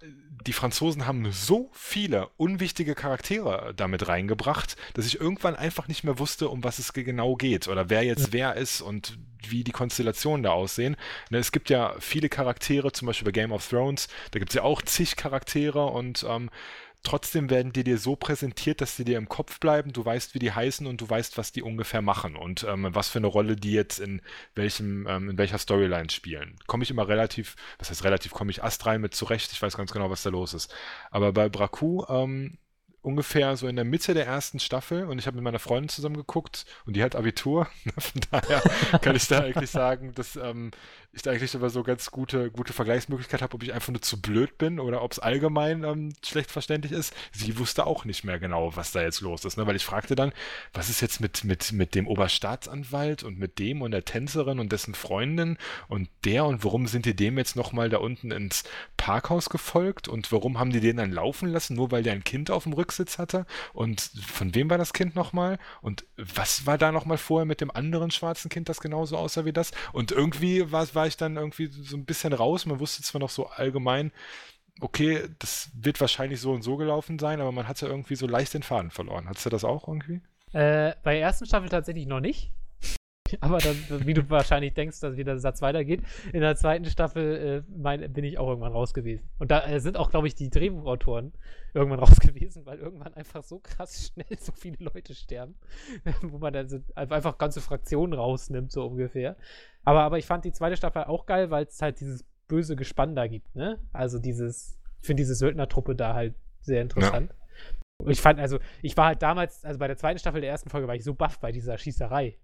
[0.46, 6.20] die Franzosen haben so viele unwichtige Charaktere damit reingebracht, dass ich irgendwann einfach nicht mehr
[6.20, 8.34] wusste, um was es genau geht oder wer jetzt ja.
[8.34, 9.18] wer ist und
[9.48, 10.98] wie die Konstellationen da aussehen.
[11.30, 14.56] Ne, es gibt ja viele Charaktere, zum Beispiel bei Game of Thrones, da gibt es
[14.56, 16.50] ja auch zig Charaktere und ähm,
[17.04, 20.40] trotzdem werden die dir so präsentiert, dass sie dir im Kopf bleiben, du weißt, wie
[20.40, 23.56] die heißen und du weißt, was die ungefähr machen und ähm, was für eine Rolle
[23.56, 24.22] die jetzt in
[24.56, 26.56] welchem, ähm, in welcher Storyline spielen.
[26.68, 29.92] Komme ich immer relativ, was heißt relativ, komme ich astrein mit zurecht, ich weiß ganz
[29.92, 30.74] genau, was da los ist.
[31.12, 32.58] Aber bei Braku, ähm,
[33.02, 36.18] ungefähr so in der Mitte der ersten Staffel und ich habe mit meiner Freundin zusammen
[36.18, 37.68] geguckt und die hat Abitur.
[37.98, 38.62] Von daher
[39.02, 40.72] kann ich da eigentlich sagen, dass ähm,
[41.12, 44.22] ich da eigentlich aber so ganz gute, gute Vergleichsmöglichkeit habe, ob ich einfach nur zu
[44.22, 47.16] blöd bin oder ob es allgemein ähm, schlecht verständlich ist.
[47.32, 49.66] Sie wusste auch nicht mehr genau, was da jetzt los ist, ne?
[49.66, 50.34] weil ich fragte dann,
[50.74, 54.72] was ist jetzt mit, mit, mit dem Oberstaatsanwalt und mit dem und der Tänzerin und
[54.72, 55.58] dessen Freundin
[55.88, 58.64] und der und warum sind die dem jetzt nochmal da unten ins
[58.98, 62.52] Parkhaus gefolgt und warum haben die den dann laufen lassen, nur weil der ein Kind
[62.52, 66.92] auf dem Rücksitz hatte und von wem war das Kind nochmal und was war da
[66.92, 70.80] nochmal vorher mit dem anderen schwarzen Kind, das genauso aussah wie das und irgendwie war
[70.96, 72.66] war ich dann irgendwie so ein bisschen raus.
[72.66, 74.12] Man wusste zwar noch so allgemein,
[74.82, 78.26] okay, das wird wahrscheinlich so und so gelaufen sein, aber man hat ja irgendwie so
[78.26, 79.28] leicht den Faden verloren.
[79.28, 80.22] Hattest du das auch irgendwie?
[80.54, 82.52] Äh, bei der ersten Staffel tatsächlich noch nicht.
[83.42, 83.76] Aber dann,
[84.06, 86.02] wie du wahrscheinlich denkst, dass wieder der Satz weitergeht,
[86.34, 89.30] in der zweiten Staffel äh, mein, bin ich auch irgendwann raus gewesen.
[89.40, 91.34] Und da äh, sind auch, glaube ich, die Drehbuchautoren
[91.74, 95.56] irgendwann raus gewesen, weil irgendwann einfach so krass schnell so viele Leute sterben,
[96.22, 99.36] wo man dann so einfach ganze Fraktionen rausnimmt, so ungefähr.
[99.84, 103.16] Aber, aber ich fand die zweite Staffel auch geil, weil es halt dieses böse Gespann
[103.16, 103.80] da gibt, ne?
[103.94, 107.32] Also dieses, ich finde diese Söldnertruppe da halt sehr interessant.
[107.32, 107.36] Ja.
[108.08, 110.88] Ich fand, also, ich war halt damals, also bei der zweiten Staffel der ersten Folge
[110.88, 112.38] war ich so baff bei dieser Schießerei.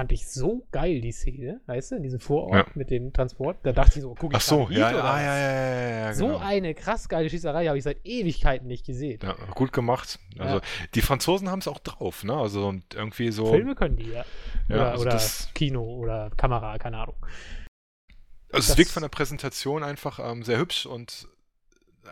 [0.00, 2.72] Fand ich so geil, die Szene, weißt du, in diesem Vorort ja.
[2.74, 3.58] mit dem Transport.
[3.64, 6.38] Da dachte ich so, guck ich Ach so, ja, ja, ja, ja, ja, So genau.
[6.38, 9.20] eine krass geile Schießerei habe ich seit Ewigkeiten nicht gesehen.
[9.22, 10.18] Ja, gut gemacht.
[10.38, 10.62] Also, ja.
[10.94, 12.34] die Franzosen haben es auch drauf, ne?
[12.34, 13.52] Also, irgendwie so.
[13.52, 14.24] Filme können die, ja.
[14.68, 15.20] ja oder, also oder
[15.54, 17.16] Kino oder Kamera, keine Ahnung.
[18.52, 21.28] Also, das es wirkt von der Präsentation einfach ähm, sehr hübsch und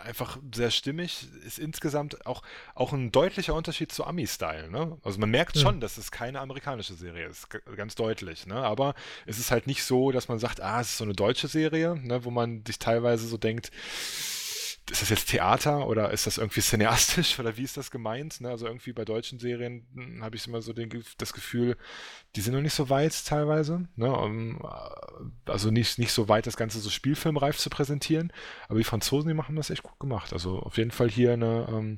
[0.04, 2.42] einfach sehr stimmig, ist insgesamt auch,
[2.74, 4.70] auch ein deutlicher Unterschied zu Ami-Style.
[4.70, 4.96] Ne?
[5.02, 8.46] Also man merkt schon, dass es keine amerikanische Serie ist, ganz deutlich.
[8.46, 8.54] Ne?
[8.54, 8.94] Aber
[9.26, 11.96] es ist halt nicht so, dass man sagt, ah, es ist so eine deutsche Serie,
[11.96, 12.24] ne?
[12.24, 13.70] wo man sich teilweise so denkt,
[14.90, 18.40] ist das jetzt Theater oder ist das irgendwie cineastisch oder wie ist das gemeint?
[18.40, 18.50] Ne?
[18.50, 21.76] Also irgendwie bei deutschen Serien hm, habe ich immer so den, das Gefühl,
[22.36, 23.88] die sind noch nicht so weit teilweise.
[23.96, 24.10] Ne?
[24.12, 28.32] Um, äh, also nicht, nicht so weit, das Ganze so spielfilmreif zu präsentieren.
[28.68, 30.32] Aber die Franzosen, die machen das echt gut gemacht.
[30.32, 31.96] Also auf jeden Fall hier eine, ähm,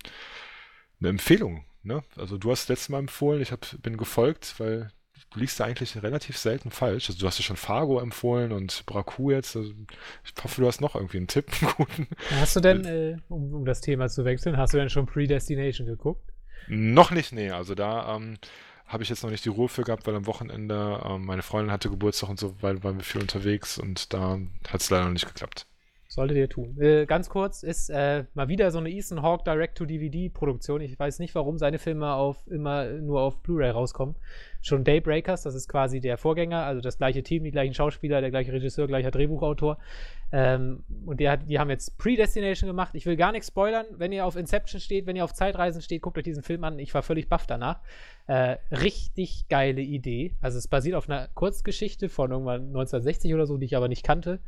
[1.01, 1.65] eine Empfehlung.
[1.83, 2.03] Ne?
[2.17, 4.93] Also du hast das letzte Mal empfohlen, ich hab, bin gefolgt, weil
[5.31, 7.09] du liegst da eigentlich relativ selten falsch.
[7.09, 9.57] Also du hast ja schon Fargo empfohlen und Braku jetzt.
[9.57, 9.73] Also
[10.25, 11.47] ich hoffe, du hast noch irgendwie einen Tipp.
[11.61, 12.09] Einen guten.
[12.31, 15.87] Hast du denn, äh, um, um, das Thema zu wechseln, hast du denn schon Predestination
[15.87, 16.33] geguckt?
[16.69, 17.51] Noch nicht, nee.
[17.51, 18.39] Also da ähm,
[18.87, 21.73] habe ich jetzt noch nicht die Ruhe für gehabt, weil am Wochenende ähm, meine Freundin
[21.73, 24.39] hatte Geburtstag und so, weil waren wir viel unterwegs und da
[24.69, 25.67] hat es leider noch nicht geklappt.
[26.13, 26.77] Solltet ihr tun.
[26.81, 30.81] Äh, ganz kurz, ist äh, mal wieder so eine Ethan Hawke Direct-to-DVD-Produktion.
[30.81, 34.17] Ich weiß nicht, warum seine Filme auf, immer nur auf Blu-ray rauskommen.
[34.61, 38.31] Schon Daybreakers, das ist quasi der Vorgänger, also das gleiche Team, die gleichen Schauspieler, der
[38.31, 39.79] gleiche Regisseur, gleicher Drehbuchautor.
[40.33, 42.97] Ähm, und der hat, die haben jetzt Predestination gemacht.
[42.97, 43.87] Ich will gar nichts spoilern.
[43.97, 46.81] Wenn ihr auf Inception steht, wenn ihr auf Zeitreisen steht, guckt euch diesen Film an.
[46.81, 47.83] Ich war völlig baff danach.
[48.27, 50.35] Äh, richtig geile Idee.
[50.41, 54.05] Also es basiert auf einer Kurzgeschichte von irgendwann 1960 oder so, die ich aber nicht
[54.05, 54.41] kannte.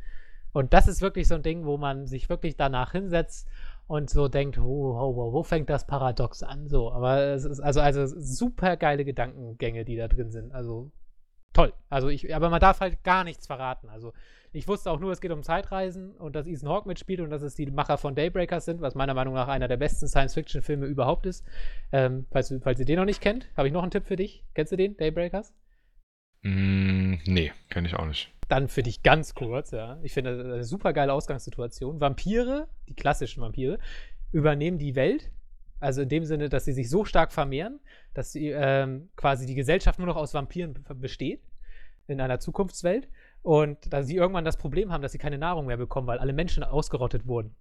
[0.53, 3.47] Und das ist wirklich so ein Ding, wo man sich wirklich danach hinsetzt
[3.87, 6.67] und so denkt, oh, oh, oh, wo fängt das Paradox an?
[6.67, 10.53] So, aber es ist also, also super geile Gedankengänge, die da drin sind.
[10.53, 10.91] Also
[11.53, 11.73] toll.
[11.89, 13.89] Also ich, aber man darf halt gar nichts verraten.
[13.89, 14.13] Also
[14.51, 17.41] ich wusste auch nur, es geht um Zeitreisen und dass Ethan Hawke mitspielt und dass
[17.41, 21.25] es die Macher von Daybreakers sind, was meiner Meinung nach einer der besten Science-Fiction-Filme überhaupt
[21.25, 21.43] ist.
[21.91, 24.43] Ähm, falls, falls ihr den noch nicht kennt, habe ich noch einen Tipp für dich.
[24.53, 25.53] Kennst du den, Daybreakers?
[26.43, 28.32] Mm, nee, kenne ich auch nicht.
[28.49, 29.99] Dann für dich ganz kurz, ja.
[30.03, 31.99] Ich finde das eine super geile Ausgangssituation.
[31.99, 33.79] Vampire, die klassischen Vampire,
[34.31, 35.31] übernehmen die Welt.
[35.79, 37.79] Also in dem Sinne, dass sie sich so stark vermehren,
[38.13, 41.41] dass sie, ähm, quasi die Gesellschaft nur noch aus Vampiren besteht
[42.07, 43.09] in einer Zukunftswelt.
[43.41, 46.31] Und dass sie irgendwann das Problem haben, dass sie keine Nahrung mehr bekommen, weil alle
[46.31, 47.55] Menschen ausgerottet wurden.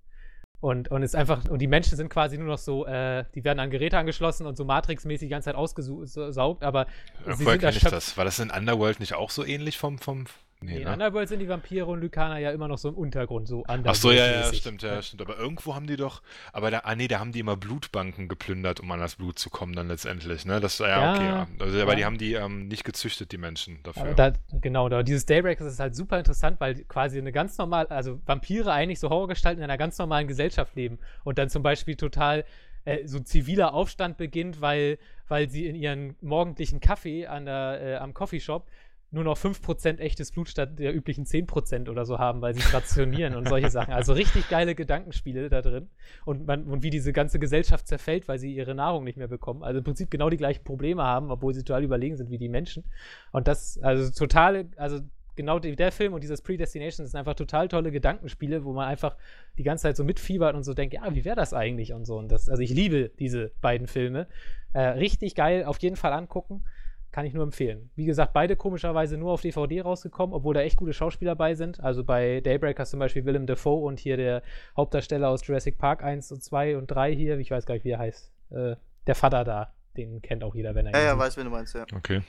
[0.60, 3.58] Und, und ist einfach, und die Menschen sind quasi nur noch so, äh, die werden
[3.58, 6.86] an Geräte angeschlossen und so Matrix-mäßig die ganze Zeit ausgesaugt, aber
[7.26, 8.16] Irgendwoher sind ich das.
[8.16, 10.26] War das in Underworld nicht auch so ähnlich vom, vom,
[10.62, 10.92] Nee, in ne?
[10.92, 13.98] Underworld sind die Vampire und Lykaner ja immer noch so im Untergrund, so anders.
[13.98, 15.22] Ach so, ja, ja, stimmt, ja, stimmt.
[15.22, 16.22] Aber irgendwo haben die doch,
[16.52, 19.50] aber da, ah nee, da haben die immer Blutbanken geplündert, um an das Blut zu
[19.50, 20.60] kommen dann letztendlich, ne?
[20.60, 21.46] Das, ja, ja okay, ja.
[21.60, 21.82] Also, ja.
[21.84, 24.14] aber die haben die ähm, nicht gezüchtet, die Menschen dafür.
[24.14, 28.20] Da, genau, da, dieses Daybreak ist halt super interessant, weil quasi eine ganz normal, also
[28.26, 32.44] Vampire eigentlich so Horrorgestalten in einer ganz normalen Gesellschaft leben und dann zum Beispiel total
[32.84, 34.98] äh, so ziviler Aufstand beginnt, weil,
[35.28, 38.66] weil sie in ihren morgendlichen Kaffee an der, äh, am Coffeeshop
[39.12, 43.36] nur noch 5% echtes Blut statt der üblichen 10% oder so haben, weil sie rationieren
[43.36, 43.92] und solche Sachen.
[43.92, 45.90] Also richtig geile Gedankenspiele da drin.
[46.24, 49.62] Und, man, und wie diese ganze Gesellschaft zerfällt, weil sie ihre Nahrung nicht mehr bekommen.
[49.62, 52.48] Also im Prinzip genau die gleichen Probleme haben, obwohl sie total überlegen sind wie die
[52.48, 52.84] Menschen.
[53.32, 55.00] Und das, also totale, also
[55.36, 59.16] genau der Film und dieses Predestination sind einfach total tolle Gedankenspiele, wo man einfach
[59.58, 62.16] die ganze Zeit so mitfiebert und so denkt, ja, wie wäre das eigentlich und so.
[62.16, 64.26] Und das, also ich liebe diese beiden Filme.
[64.72, 66.64] Äh, richtig geil, auf jeden Fall angucken.
[67.12, 67.90] Kann ich nur empfehlen.
[67.94, 71.78] Wie gesagt, beide komischerweise nur auf DVD rausgekommen, obwohl da echt gute Schauspieler bei sind.
[71.78, 74.42] Also bei Daybreakers zum Beispiel Willem Dafoe und hier der
[74.76, 77.90] Hauptdarsteller aus Jurassic Park 1 und 2 und 3 hier, ich weiß gar nicht, wie
[77.90, 78.32] er heißt.
[78.50, 78.76] Äh,
[79.06, 81.18] der Vater da, den kennt auch jeder, wenn er Ja, ja, sieht.
[81.20, 81.84] weiß, wen du meinst, ja.
[81.94, 82.22] Okay.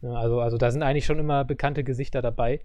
[0.00, 2.60] Ja, also, also da sind eigentlich schon immer bekannte Gesichter dabei.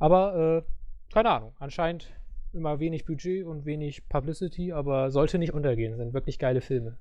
[0.00, 2.12] Aber, äh, keine Ahnung, anscheinend
[2.52, 6.98] immer wenig Budget und wenig Publicity, aber sollte nicht untergehen, sind wirklich geile Filme.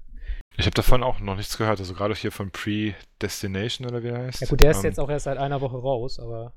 [0.55, 4.25] Ich habe davon auch noch nichts gehört, also gerade hier von Predestination oder wie er
[4.25, 4.41] heißt.
[4.41, 6.53] Ja gut, der ist ähm, jetzt auch erst seit einer Woche raus, aber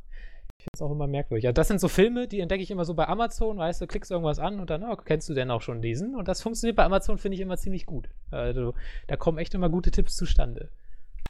[0.59, 1.45] ich finde es auch immer merkwürdig.
[1.45, 4.11] Ja, das sind so Filme, die entdecke ich immer so bei Amazon, weißt du, klickst
[4.11, 6.15] irgendwas an und dann, oh, kennst du denn auch schon diesen?
[6.15, 8.09] Und das funktioniert bei Amazon, finde ich, immer ziemlich gut.
[8.31, 8.75] Also
[9.07, 10.71] da kommen echt immer gute Tipps zustande.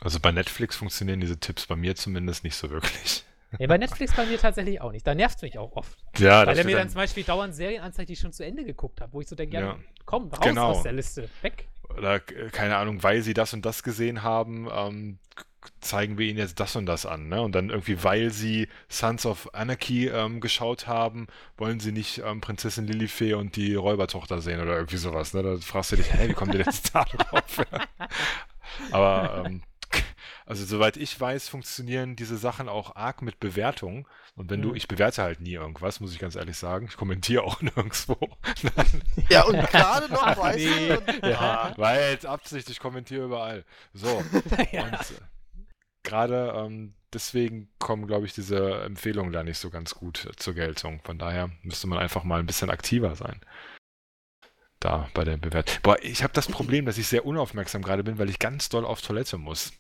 [0.00, 3.24] Also bei Netflix funktionieren diese Tipps bei mir zumindest nicht so wirklich.
[3.58, 5.06] Ja, bei Netflix bei mir tatsächlich auch nicht.
[5.06, 5.96] Da nervt es mich auch oft.
[6.18, 8.64] Ja, Weil er mir dann zum Beispiel dauernd Serien anzeigt, die ich schon zu Ende
[8.64, 10.70] geguckt habe, wo ich so denke, ja, komm, raus genau.
[10.72, 11.68] aus der Liste, weg.
[11.96, 15.18] Oder keine Ahnung, weil sie das und das gesehen haben, ähm,
[15.80, 17.28] zeigen wir ihnen jetzt das und das an.
[17.28, 17.40] Ne?
[17.40, 21.26] Und dann irgendwie, weil sie Sons of Anarchy ähm, geschaut haben,
[21.56, 25.34] wollen sie nicht ähm, Prinzessin Lilifee und die Räubertochter sehen oder irgendwie sowas.
[25.34, 25.42] Ne?
[25.42, 27.66] Da fragst du dich, hä, wie kommt ihr jetzt da drauf?
[28.90, 29.62] Aber ähm,
[30.44, 34.06] also soweit ich weiß, funktionieren diese Sachen auch arg mit Bewertungen.
[34.36, 34.64] Und wenn mhm.
[34.64, 36.86] du, ich bewerte halt nie irgendwas, muss ich ganz ehrlich sagen.
[36.90, 38.18] Ich kommentiere auch nirgendwo.
[39.30, 40.94] ja, und gerade noch weiß nee.
[40.94, 41.22] ich.
[41.22, 43.64] Ja, weil jetzt Absicht, ich kommentiere überall.
[43.94, 44.22] So.
[44.72, 44.84] ja.
[44.84, 45.20] Und äh,
[46.02, 51.00] gerade ähm, deswegen kommen, glaube ich, diese Empfehlungen da nicht so ganz gut zur Geltung.
[51.02, 53.40] Von daher müsste man einfach mal ein bisschen aktiver sein
[54.80, 55.78] da bei der Bewertung.
[55.82, 58.84] Boah, ich habe das Problem, dass ich sehr unaufmerksam gerade bin, weil ich ganz doll
[58.84, 59.72] auf Toilette muss.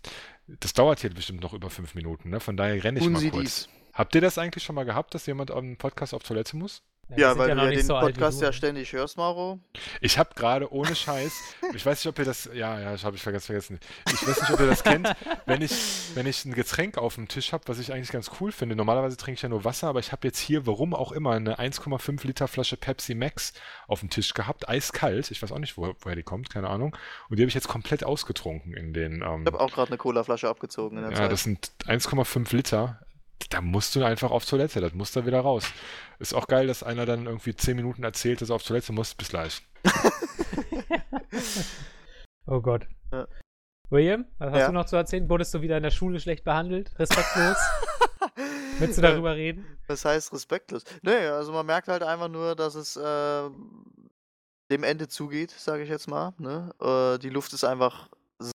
[0.46, 2.40] Das dauert hier bestimmt noch über fünf Minuten, ne?
[2.40, 3.42] Von daher renne ich Tun mal Sie kurz.
[3.42, 3.68] Dies.
[3.96, 6.82] Habt ihr das eigentlich schon mal gehabt, dass jemand am Podcast auf Toilette muss?
[7.16, 8.52] Ja, sind weil ja du ja den so Podcast du, ja ne?
[8.52, 9.60] ständig hörst, Mauro.
[10.00, 11.32] Ich habe gerade ohne Scheiß,
[11.72, 13.78] ich weiß nicht, ob ihr das, ja, ja, das habe ich ganz vergessen.
[14.08, 15.08] Ich weiß nicht, ob ihr das kennt,
[15.46, 15.72] wenn ich,
[16.14, 18.74] wenn ich ein Getränk auf dem Tisch habe, was ich eigentlich ganz cool finde.
[18.74, 21.60] Normalerweise trinke ich ja nur Wasser, aber ich habe jetzt hier, warum auch immer, eine
[21.60, 23.52] 1,5 Liter Flasche Pepsi Max
[23.86, 25.30] auf dem Tisch gehabt, eiskalt.
[25.30, 26.96] Ich weiß auch nicht, woher, woher die kommt, keine Ahnung.
[27.30, 29.22] Und die habe ich jetzt komplett ausgetrunken in den.
[29.22, 31.32] Ähm, Ich habe auch gerade eine Colaflasche abgezogen in der ja, Zeit.
[31.32, 32.98] das sind 1,5 Liter.
[33.50, 35.64] Da musst du einfach auf Toilette, das muss da wieder raus.
[36.18, 39.14] Ist auch geil, dass einer dann irgendwie 10 Minuten erzählt, dass er auf Toilette muss.
[39.14, 39.62] Bis gleich.
[42.46, 42.86] Oh Gott.
[43.12, 43.26] Ja.
[43.90, 44.66] William, was hast Ja.
[44.68, 45.28] du noch zu erzählen?
[45.28, 46.96] Wurdest du wieder in der Schule schlecht behandelt?
[46.98, 47.56] Respektlos?
[48.78, 49.64] Willst du darüber reden?
[49.88, 50.84] Was heißt respektlos?
[51.02, 53.50] Nee, also man merkt halt einfach nur, dass es äh,
[54.70, 56.34] dem Ende zugeht, sage ich jetzt mal.
[56.38, 56.72] Ne?
[56.80, 58.08] Äh, die Luft ist einfach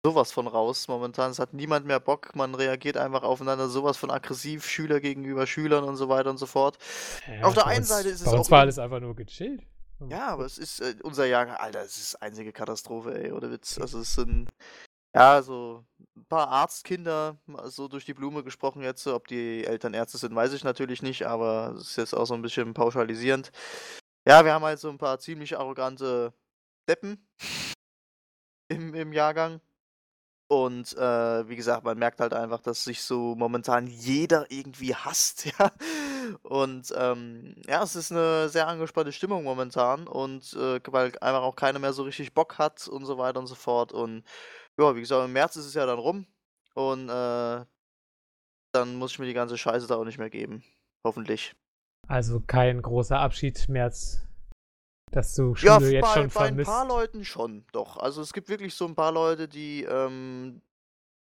[0.04, 1.30] sowas von raus momentan.
[1.30, 2.34] Es hat niemand mehr Bock.
[2.34, 6.46] Man reagiert einfach aufeinander sowas von aggressiv, Schüler gegenüber Schülern und so weiter und so
[6.46, 6.78] fort.
[7.26, 9.14] Ja, Auf der einen uns- Seite ist es Bei uns auch war alles einfach nur
[9.16, 9.62] gechillt.
[10.08, 13.78] Ja, aber es ist äh, unser Jahrgang, Alter, es ist einzige Katastrophe, ey, oder Witz.
[13.78, 14.48] Also es sind,
[15.14, 15.84] ja, so
[16.16, 20.54] ein paar Arztkinder, so durch die Blume gesprochen jetzt, ob die Eltern Ärzte sind, weiß
[20.54, 23.50] ich natürlich nicht, aber es ist jetzt auch so ein bisschen pauschalisierend.
[24.26, 26.32] Ja, wir haben halt so ein paar ziemlich arrogante
[26.88, 27.26] Deppen
[28.68, 29.60] im, im Jahrgang.
[30.50, 35.44] Und äh, wie gesagt, man merkt halt einfach, dass sich so momentan jeder irgendwie hasst,
[35.58, 35.70] ja.
[36.42, 41.54] Und ähm, ja, es ist eine sehr angespannte Stimmung momentan und äh, weil einfach auch
[41.54, 43.92] keiner mehr so richtig Bock hat und so weiter und so fort.
[43.92, 44.24] Und
[44.76, 46.26] ja, wie gesagt, im März ist es ja dann rum
[46.74, 47.64] und äh,
[48.72, 50.64] dann muss ich mir die ganze Scheiße da auch nicht mehr geben.
[51.06, 51.54] Hoffentlich.
[52.08, 54.26] Also kein großer Abschied als
[55.12, 56.70] dass du Ja, Schule jetzt bei, schon bei ein vermisst.
[56.70, 57.96] paar Leuten schon, doch.
[57.96, 60.62] Also es gibt wirklich so ein paar Leute, die, ähm,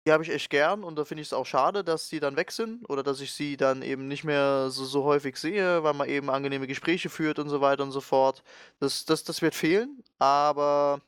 [0.07, 2.36] die habe ich echt gern und da finde ich es auch schade, dass die dann
[2.36, 5.94] weg sind oder dass ich sie dann eben nicht mehr so, so häufig sehe, weil
[5.94, 8.43] man eben angenehme Gespräche führt und so weiter und so fort.
[8.81, 11.01] Das, das, das wird fehlen, aber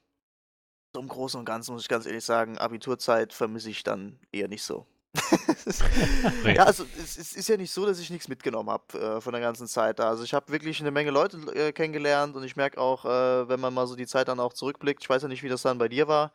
[0.94, 4.48] so im Großen und Ganzen muss ich ganz ehrlich sagen, Abiturzeit vermisse ich dann eher
[4.48, 4.86] nicht so.
[6.44, 9.32] Ja, also es, es ist ja nicht so, dass ich nichts mitgenommen habe äh, von
[9.32, 10.08] der ganzen Zeit da.
[10.08, 13.60] Also ich habe wirklich eine Menge Leute äh, kennengelernt und ich merke auch, äh, wenn
[13.60, 15.78] man mal so die Zeit dann auch zurückblickt, ich weiß ja nicht, wie das dann
[15.78, 16.32] bei dir war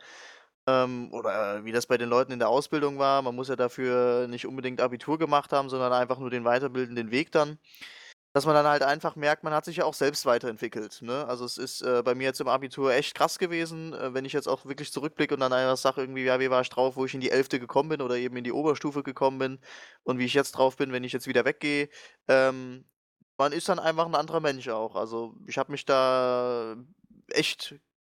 [0.68, 3.22] ähm, oder äh, wie das bei den Leuten in der Ausbildung war.
[3.22, 7.32] Man muss ja dafür nicht unbedingt Abitur gemacht haben, sondern einfach nur den weiterbildenden Weg
[7.32, 7.58] dann.
[8.34, 11.02] Dass man dann halt einfach merkt, man hat sich ja auch selbst weiterentwickelt.
[11.02, 11.26] Ne?
[11.28, 14.34] Also es ist äh, bei mir jetzt im Abitur echt krass gewesen, äh, wenn ich
[14.34, 17.06] jetzt auch wirklich zurückblicke und dann einfach sage, irgendwie, ja, wie war ich drauf, wo
[17.06, 19.60] ich in die Elfte gekommen bin oder eben in die Oberstufe gekommen bin
[20.04, 21.90] und wie ich jetzt drauf bin, wenn ich jetzt wieder weggehe.
[22.28, 22.86] Ähm,
[23.38, 24.96] man ist dann einfach ein anderer Mensch auch.
[24.96, 26.76] Also ich habe mich da
[27.30, 27.76] echt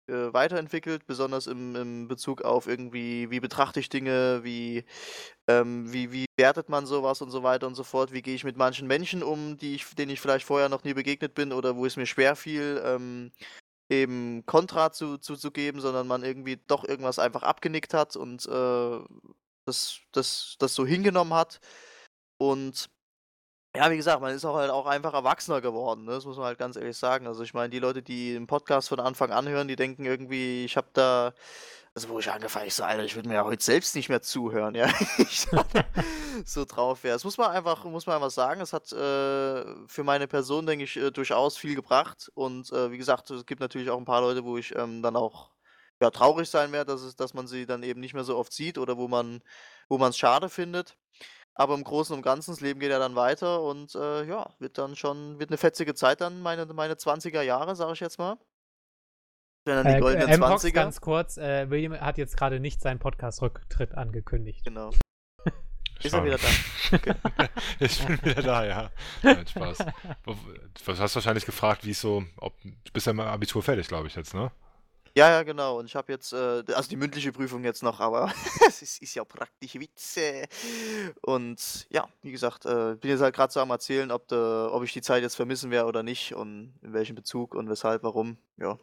[0.08, 4.84] äh, weiterentwickelt, besonders im, im Bezug auf irgendwie, wie betrachte ich Dinge, wie,
[5.46, 8.44] ähm, wie, wie wertet man sowas und so weiter und so fort, wie gehe ich
[8.44, 11.76] mit manchen Menschen um, die ich, denen ich vielleicht vorher noch nie begegnet bin oder
[11.76, 13.32] wo es mir schwer fiel, ähm,
[13.90, 18.46] eben Kontra zu, zu, zu geben, sondern man irgendwie doch irgendwas einfach abgenickt hat und
[18.46, 18.98] äh,
[19.64, 21.60] das, das, das so hingenommen hat.
[22.38, 22.88] Und
[23.78, 26.10] ja, wie gesagt, man ist auch halt auch einfach erwachsener geworden, ne?
[26.12, 27.28] Das muss man halt ganz ehrlich sagen.
[27.28, 30.64] Also ich meine, die Leute, die den Podcast von Anfang an hören, die denken irgendwie,
[30.64, 31.32] ich habe da,
[31.94, 34.20] also wo ich angefangen, ich so, Alter, ich würde mir ja heute selbst nicht mehr
[34.20, 34.88] zuhören, ja.
[35.18, 35.46] Ich
[36.44, 37.14] so drauf wäre.
[37.14, 38.60] Das muss man einfach, muss man einfach sagen.
[38.60, 42.32] Es hat äh, für meine Person, denke ich, äh, durchaus viel gebracht.
[42.34, 45.14] Und äh, wie gesagt, es gibt natürlich auch ein paar Leute, wo ich ähm, dann
[45.14, 45.52] auch
[46.00, 48.76] ja, traurig sein werde, dass, dass man sie dann eben nicht mehr so oft sieht
[48.76, 49.40] oder wo man
[49.88, 50.96] wo man es schade findet.
[51.58, 54.78] Aber im Großen und Ganzen, das Leben geht ja dann weiter und äh, ja, wird
[54.78, 58.38] dann schon, wird eine fetzige Zeit dann, meine, meine 20er Jahre, sage ich jetzt mal.
[59.64, 60.70] Wenn dann die Äh, goldenen M-Hox, 20er.
[60.72, 64.64] ganz kurz, äh, William hat jetzt gerade nicht seinen Podcast-Rücktritt angekündigt.
[64.64, 64.90] Genau.
[66.02, 67.48] Ist er wieder da?
[67.80, 68.90] ich bin wieder da, ja.
[69.24, 69.78] Nein, Spaß.
[70.24, 74.06] Du hast wahrscheinlich gefragt, wie es so, ob, du bist ja im Abitur fertig, glaube
[74.06, 74.52] ich jetzt, ne?
[75.18, 75.80] Ja, ja, genau.
[75.80, 78.32] Und ich habe jetzt, äh, also die mündliche Prüfung jetzt noch, aber
[78.68, 80.46] es ist, ist ja praktisch Witze.
[81.22, 84.84] Und ja, wie gesagt, äh, bin jetzt halt gerade so am Erzählen, ob, de, ob
[84.84, 88.38] ich die Zeit jetzt vermissen werde oder nicht und in welchem Bezug und weshalb, warum.
[88.58, 88.78] Ja.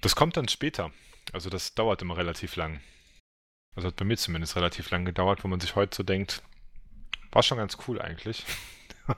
[0.00, 0.92] Das kommt dann später.
[1.34, 2.80] Also das dauert immer relativ lang.
[3.76, 6.42] Also hat bei mir zumindest relativ lang gedauert, wo man sich heute so denkt,
[7.32, 8.46] war schon ganz cool eigentlich.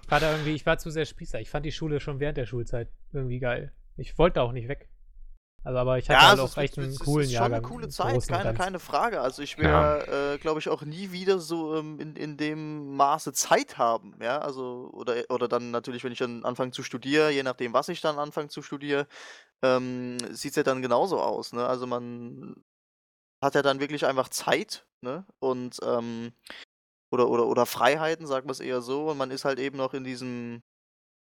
[0.03, 1.41] Ich war da irgendwie, ich war zu sehr Spießer.
[1.41, 3.73] Ich fand die Schule schon während der Schulzeit irgendwie geil.
[3.97, 4.89] Ich wollte auch nicht weg.
[5.65, 7.35] Also, aber ich hatte Ja, halt also auch es, echt es, einen es coolen ist
[7.35, 9.20] schon eine coole Zeit, keine, keine Frage.
[9.20, 9.91] Also ich Ja.
[9.91, 14.16] werde, äh, glaube ich, auch nie wieder so ähm, in, in dem Maße Zeit haben,
[14.20, 17.89] ja, also oder, oder dann natürlich, wenn ich dann anfange zu studieren, je nachdem, was
[17.89, 19.07] ich dann anfange zu studieren,
[19.62, 21.66] ähm, sieht es ja dann genauso aus, ne?
[21.66, 22.57] Also man
[23.43, 25.27] hat ja dann wirklich einfach Zeit, ne?
[25.41, 26.32] Und ähm,
[27.12, 29.95] oder, oder, oder Freiheiten, sagen wir es eher so, und man ist halt eben noch
[29.95, 30.62] in diesem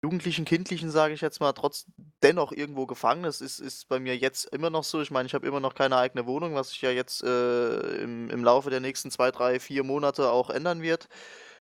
[0.01, 1.85] Jugendlichen, Kindlichen, sage ich jetzt mal, trotz
[2.23, 3.23] dennoch irgendwo gefangen.
[3.23, 5.01] Das ist, ist bei mir jetzt immer noch so.
[5.01, 8.29] Ich meine, ich habe immer noch keine eigene Wohnung, was sich ja jetzt äh, im,
[8.29, 11.09] im Laufe der nächsten zwei, drei, vier Monate auch ändern wird.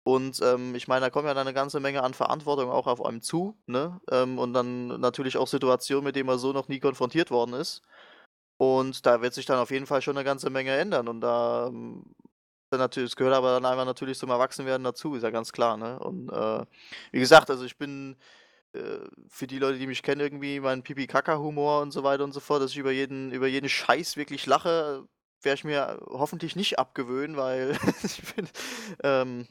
[0.05, 3.05] Und ähm, ich meine, da kommt ja dann eine ganze Menge an Verantwortung auch auf
[3.05, 4.01] einem zu, ne?
[4.11, 7.83] Ähm, und dann natürlich auch Situationen, mit denen man so noch nie konfrontiert worden ist.
[8.59, 11.09] Und da wird sich dann auf jeden Fall schon eine ganze Menge ändern.
[11.09, 12.05] Und da ähm,
[12.79, 15.99] natürlich, es gehört aber dann einfach natürlich zum Erwachsenwerden dazu, ist ja ganz klar, ne?
[15.99, 16.65] Und äh,
[17.13, 18.17] wie gesagt, also ich bin
[18.75, 22.41] äh, für die Leute, die mich kennen, irgendwie mein Pipi-Kaka-Humor und so weiter und so
[22.41, 25.07] fort, dass ich über jeden, über jeden Scheiß wirklich lache,
[25.43, 28.49] werde ich mir hoffentlich nicht abgewöhnen, weil ich bin,
[29.03, 29.47] ähm,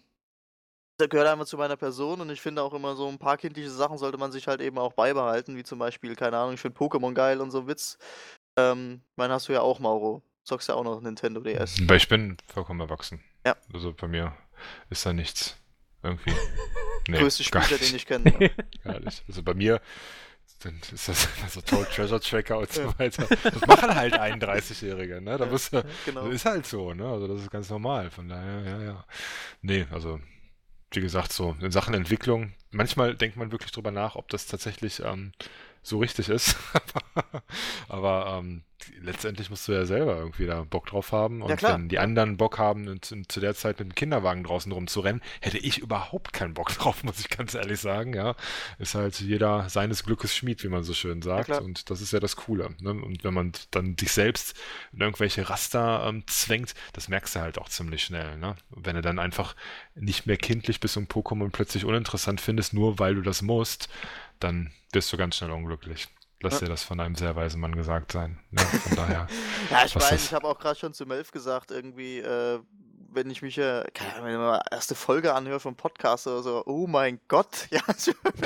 [0.98, 3.70] das gehört einfach zu meiner Person und ich finde auch immer so ein paar kindliche
[3.70, 6.78] Sachen sollte man sich halt eben auch beibehalten, wie zum Beispiel, keine Ahnung, ich finde
[6.78, 7.98] Pokémon geil und so Witz.
[8.58, 10.22] Ähm, meinen hast du ja auch, Mauro.
[10.44, 11.88] Zockst ja auch noch Nintendo DS.
[11.88, 13.24] Weil ich bin vollkommen erwachsen.
[13.46, 13.56] Ja.
[13.74, 14.36] Also bei mir
[14.90, 15.58] ist da nichts.
[16.02, 16.34] Irgendwie.
[17.10, 18.34] Nee, Größte Spieler, den ich kenne.
[18.40, 18.50] Ja.
[18.94, 19.26] Gar nicht.
[19.28, 19.82] Also bei mir
[20.64, 23.28] dann ist das so Total Treasure Tracker und so weiter.
[23.44, 25.38] Das machen halt 31-Jährige, ne?
[25.38, 26.26] Da Ja, musst du, genau.
[26.26, 27.06] das ist halt so, ne?
[27.06, 28.10] Also das ist ganz normal.
[28.12, 29.06] Von daher, ja, ja.
[29.62, 30.20] Nee, also
[30.92, 35.02] wie gesagt, so in Sachen Entwicklung, manchmal denkt man wirklich drüber nach, ob das tatsächlich
[35.04, 35.34] ähm,
[35.84, 36.58] so richtig ist.
[37.90, 38.64] Aber ähm,
[39.02, 41.42] letztendlich musst du ja selber irgendwie da Bock drauf haben.
[41.42, 41.74] Und klar.
[41.74, 45.22] wenn die anderen Bock haben, und, und zu der Zeit mit dem Kinderwagen draußen rumzurennen,
[45.42, 48.14] hätte ich überhaupt keinen Bock drauf, muss ich ganz ehrlich sagen.
[48.14, 48.36] Ja,
[48.80, 51.46] ist halt jeder seines Glückes Schmied, wie man so schön sagt.
[51.46, 51.62] klar.
[51.62, 52.76] und das ist ja das Coole.
[52.80, 52.92] Ne?
[52.92, 54.56] Und wenn man dann sich selbst
[54.94, 58.38] in irgendwelche Raster ähm, zwängt, das merkst du halt auch ziemlich schnell.
[58.38, 58.56] Ne?
[58.70, 59.56] Wenn du dann einfach
[59.96, 63.90] nicht mehr kindlich bist und Pokémon plötzlich uninteressant findest, nur weil du das musst,
[64.44, 66.08] dann wirst du ganz schnell unglücklich.
[66.42, 66.60] Lass Ja.
[66.62, 68.38] dir das von einem sehr weisen Mann gesagt sein.
[68.52, 68.62] Ne?
[68.62, 69.28] Von daher.
[69.72, 72.60] Ja, ich weiß, das- ich habe auch gerade schon zu Melf gesagt, irgendwie, äh,
[73.16, 76.42] wenn ich mich, äh, keine Ahnung, wenn ich mal erste Folge anhöre vom Podcast oder
[76.44, 77.82] so, oh mein Gott, ja.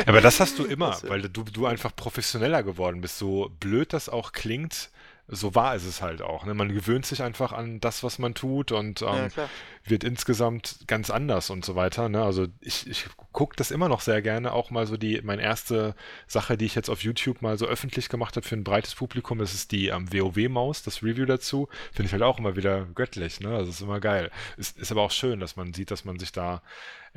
[0.06, 3.18] Aber das hast du immer, Das, weil du, du einfach professioneller geworden bist.
[3.18, 4.90] So blöd das auch klingt,
[5.30, 6.46] so wahr ist es halt auch.
[6.46, 6.54] Ne?
[6.54, 9.50] Man gewöhnt sich einfach an das, was man tut und ähm, ja,
[9.84, 12.08] wird insgesamt ganz anders und so weiter.
[12.08, 12.24] Ne?
[12.24, 14.54] Also ich, ich gucke das immer noch sehr gerne.
[14.54, 15.96] Auch mal so die, meine erste
[16.28, 19.40] Sache, die ich jetzt auf YouTube mal so öffentlich gemacht habe für ein breites Publikum,
[19.40, 21.68] das ist die ähm, WoW-Maus, das Review dazu.
[21.92, 23.42] Finde ich halt auch immer wieder göttlich.
[23.42, 23.50] Ne?
[23.50, 24.32] Also ist immer geil.
[24.56, 26.62] Ist, ist aber auch schön, dass man sieht, dass man sich da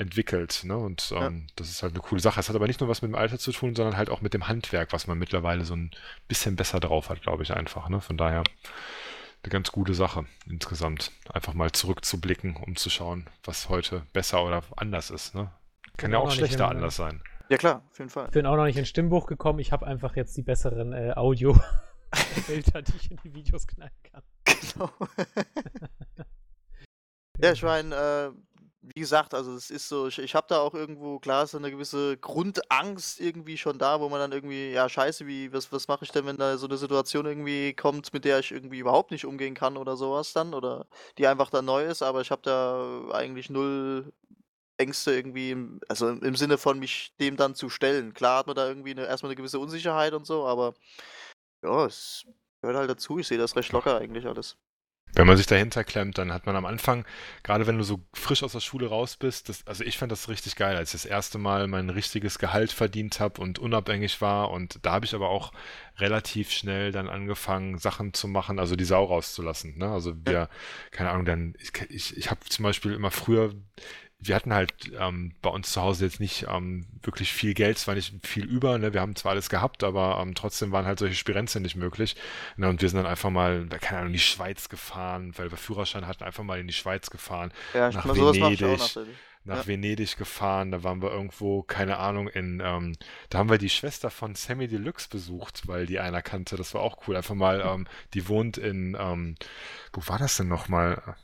[0.01, 0.63] entwickelt.
[0.65, 0.77] Ne?
[0.77, 2.41] Und ähm, das ist halt eine coole Sache.
[2.41, 4.35] Es hat aber nicht nur was mit dem Alter zu tun, sondern halt auch mit
[4.35, 5.91] dem Handwerk, was man mittlerweile so ein
[6.27, 7.89] bisschen besser drauf hat, glaube ich einfach.
[7.89, 8.01] Ne?
[8.01, 8.43] Von daher
[9.43, 11.13] eine ganz gute Sache insgesamt.
[11.33, 15.35] Einfach mal zurückzublicken, um zu schauen, was heute besser oder anders ist.
[15.35, 15.51] Ne?
[15.97, 17.23] Kann Bin ja auch schlechter anders sein.
[17.51, 18.27] Ja, klar, auf jeden Fall.
[18.27, 19.59] Ich bin auch noch nicht ins Stimmbuch gekommen.
[19.59, 24.23] Ich habe einfach jetzt die besseren äh, Audio-Filter, die ich in die Videos knallen kann.
[24.45, 24.91] Genau.
[27.43, 28.31] Ja, ich meine, äh,
[28.95, 31.71] wie gesagt, also es ist so, ich, ich habe da auch irgendwo, klar, so eine
[31.71, 36.05] gewisse Grundangst irgendwie schon da, wo man dann irgendwie, ja, scheiße, wie, was, was mache
[36.05, 39.25] ich denn, wenn da so eine Situation irgendwie kommt, mit der ich irgendwie überhaupt nicht
[39.27, 40.87] umgehen kann oder sowas dann, oder
[41.19, 44.13] die einfach dann neu ist, aber ich habe da eigentlich null
[44.79, 48.15] Ängste irgendwie, im, also im, Sinne von mich dem dann zu stellen.
[48.15, 50.75] Klar hat man da irgendwie eine, erstmal eine gewisse Unsicherheit und so, aber
[51.63, 52.27] ja, es
[52.63, 54.57] gehört halt dazu, ich sehe das recht locker eigentlich alles.
[55.15, 57.05] Wenn man sich dahinter klemmt, dann hat man am Anfang,
[57.43, 60.29] gerade wenn du so frisch aus der Schule raus bist, das, also ich fand das
[60.29, 64.51] richtig geil, als ich das erste Mal mein richtiges Gehalt verdient habe und unabhängig war.
[64.51, 65.53] Und da habe ich aber auch
[65.99, 69.79] relativ schnell dann angefangen, Sachen zu machen, also die Sau rauszulassen.
[69.79, 69.91] Ne?
[69.91, 70.49] Also wir,
[70.91, 73.53] keine Ahnung, dann, ich, ich, ich habe zum Beispiel immer früher,
[74.23, 77.87] wir hatten halt ähm, bei uns zu Hause jetzt nicht ähm, wirklich viel Geld, es
[77.87, 78.93] war nicht viel über, ne?
[78.93, 82.17] wir haben zwar alles gehabt, aber ähm, trotzdem waren halt solche Spirenzen nicht möglich.
[82.57, 82.69] Ne?
[82.69, 86.07] Und wir sind dann einfach mal, keine Ahnung, in die Schweiz gefahren, weil wir Führerschein
[86.07, 88.81] hatten, einfach mal in die Schweiz gefahren, Ja, ich Nach Venedig.
[89.45, 89.67] nach Ja.
[89.67, 92.97] Venedig gefahren, da waren wir irgendwo, keine Ahnung, in, ähm,
[93.31, 96.83] da haben wir die Schwester von Sammy Deluxe besucht, weil die einer kannte, das war
[96.83, 97.17] auch cool.
[97.17, 99.37] Einfach mal, ähm, die wohnt in, ähm,
[99.95, 101.17] wo war das denn nochmal?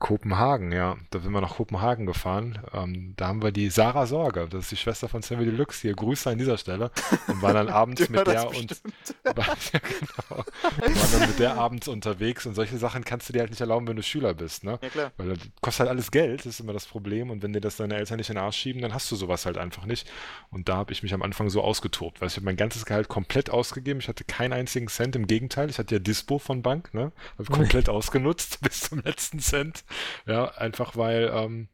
[0.00, 0.96] Kopenhagen, ja.
[1.10, 2.58] Da sind wir nach Kopenhagen gefahren.
[2.72, 5.94] Ähm, da haben wir die Sarah Sorge, das ist die Schwester von Sammy Deluxe hier.
[5.94, 6.90] Grüße an dieser Stelle.
[7.28, 8.80] Und waren dann abends mit der und
[9.24, 10.44] war, ja, genau.
[10.80, 13.86] Waren dann mit der abends unterwegs und solche Sachen kannst du dir halt nicht erlauben,
[13.86, 14.78] wenn du Schüler bist, ne?
[14.82, 15.12] Ja, klar.
[15.18, 17.30] Weil das kostet halt alles Geld, das ist immer das Problem.
[17.30, 19.44] Und wenn dir das deine Eltern nicht in den Arsch schieben, dann hast du sowas
[19.44, 20.10] halt einfach nicht.
[20.50, 23.08] Und da habe ich mich am Anfang so ausgetobt, weil ich habe mein ganzes Gehalt
[23.08, 24.00] komplett ausgegeben.
[24.00, 25.68] Ich hatte keinen einzigen Cent, im Gegenteil.
[25.68, 27.12] Ich hatte ja Dispo von Bank, ne?
[27.38, 29.84] Habe komplett ausgenutzt bis zum letzten Cent.
[30.26, 31.68] Ja, einfach weil, ähm,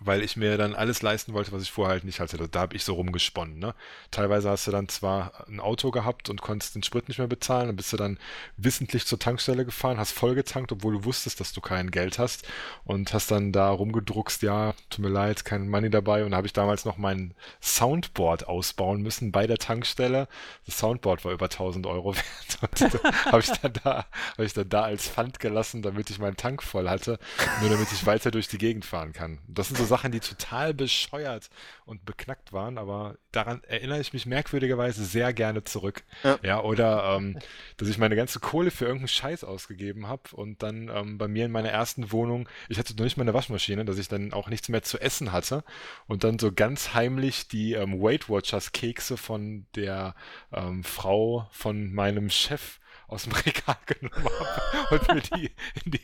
[0.00, 2.36] weil ich mir dann alles leisten wollte, was ich vorher halt nicht hatte.
[2.48, 3.58] Da habe ich so rumgesponnen.
[3.58, 3.74] Ne?
[4.10, 7.66] Teilweise hast du dann zwar ein Auto gehabt und konntest den Sprit nicht mehr bezahlen,
[7.66, 8.18] dann bist du dann
[8.56, 12.48] wissentlich zur Tankstelle gefahren, hast vollgetankt, obwohl du wusstest, dass du kein Geld hast
[12.84, 16.52] und hast dann da rumgedruckst, ja, tut mir leid, kein Money dabei und habe ich
[16.52, 20.28] damals noch mein Soundboard ausbauen müssen bei der Tankstelle.
[20.64, 22.50] Das Soundboard war über 1000 Euro wert
[23.26, 26.62] habe ich dann da, habe ich dann da als Pfand gelassen, damit ich meinen Tank
[26.62, 27.18] voll hatte,
[27.60, 29.38] nur damit ich weiter durch die Gegend fahren kann.
[29.46, 31.50] Das sind so Sachen, die total bescheuert
[31.84, 36.04] und beknackt waren, aber daran erinnere ich mich merkwürdigerweise sehr gerne zurück.
[36.22, 37.38] Ja, ja oder ähm,
[37.76, 41.44] dass ich meine ganze Kohle für irgendeinen Scheiß ausgegeben habe und dann ähm, bei mir
[41.44, 44.48] in meiner ersten Wohnung, ich hatte noch nicht mal eine Waschmaschine, dass ich dann auch
[44.48, 45.64] nichts mehr zu essen hatte
[46.06, 50.14] und dann so ganz heimlich die ähm, Weight Watchers Kekse von der
[50.52, 55.50] ähm, Frau von meinem Chef aus dem Regal genommen habe und mir die
[55.84, 56.00] in die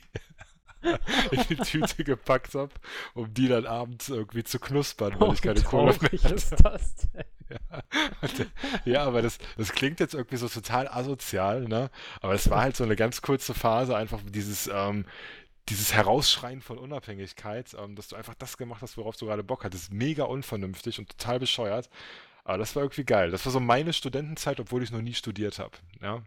[1.30, 2.72] in die Tüte gepackt habe,
[3.14, 6.34] um die dann abends irgendwie zu knuspern, weil oh, ich keine Kohle mehr hatte.
[6.34, 7.24] ist das denn?
[7.48, 7.82] Ja,
[8.22, 8.50] und,
[8.84, 11.90] ja, aber das, das klingt jetzt irgendwie so total asozial, ne?
[12.20, 15.04] Aber es war halt so eine ganz kurze Phase, einfach dieses, ähm,
[15.68, 19.64] dieses Herausschreien von Unabhängigkeit, ähm, dass du einfach das gemacht hast, worauf du gerade Bock
[19.64, 19.92] hattest.
[19.92, 21.88] Mega unvernünftig und total bescheuert.
[22.44, 23.30] Aber das war irgendwie geil.
[23.30, 25.76] Das war so meine Studentenzeit, obwohl ich noch nie studiert habe.
[26.00, 26.22] Ja?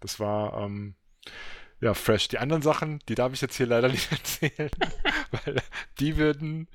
[0.00, 0.96] Das war, ähm,
[1.84, 2.28] ja, fresh.
[2.28, 4.70] Die anderen Sachen, die darf ich jetzt hier leider nicht erzählen,
[5.30, 5.56] weil
[5.98, 6.66] die würden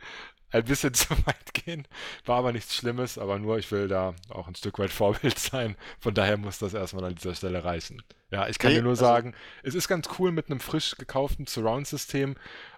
[0.52, 1.88] ein bisschen zu weit gehen.
[2.26, 5.76] War aber nichts Schlimmes, aber nur, ich will da auch ein Stück weit Vorbild sein.
[6.00, 8.04] Von daher muss das erstmal an dieser Stelle reichen.
[8.30, 9.34] Ja, ich kann nee, dir nur also sagen,
[9.64, 12.36] es ist ganz cool mit einem frisch gekauften Surround-System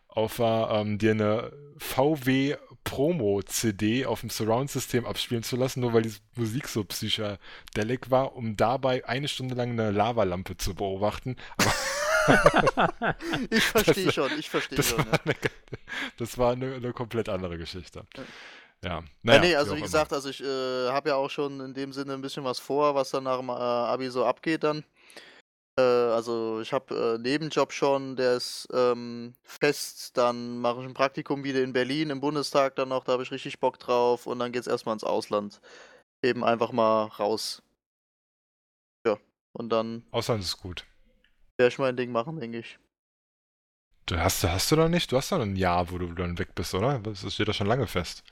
[0.07, 2.55] auf ähm, dir eine VW
[2.85, 8.55] Promo-CD auf dem Surround-System abspielen zu lassen, nur weil die Musik so psychedelic war, um
[8.55, 11.35] dabei eine Stunde lang eine Lavalampe zu beobachten.
[11.57, 11.73] Aber
[13.49, 14.99] ich verstehe schon, ich verstehe schon.
[14.99, 15.35] War eine,
[16.18, 18.06] das war eine, eine, komplett andere Geschichte.
[18.84, 21.60] Ja, naja, ja nee, also wie, wie gesagt, also ich äh, habe ja auch schon
[21.60, 24.64] in dem Sinne ein bisschen was vor, was dann nach dem äh, Abi so abgeht
[24.64, 24.84] dann.
[25.77, 30.93] Äh, also ich habe äh, Nebenjob schon, der ist ähm, fest, dann mache ich ein
[30.93, 34.39] Praktikum wieder in Berlin im Bundestag dann noch, da habe ich richtig Bock drauf und
[34.39, 35.61] dann geht es erstmal ins Ausland.
[36.23, 37.64] Eben einfach mal raus.
[39.06, 39.18] Ja,
[39.53, 40.06] und dann.
[40.11, 40.85] Ausland ist gut
[41.61, 42.79] werde ich mein Ding machen, denke ich.
[44.07, 45.11] Du hast, hast du doch nicht?
[45.11, 46.99] Du hast doch ein Jahr, wo du dann weg bist, oder?
[46.99, 48.23] Das steht doch schon lange fest.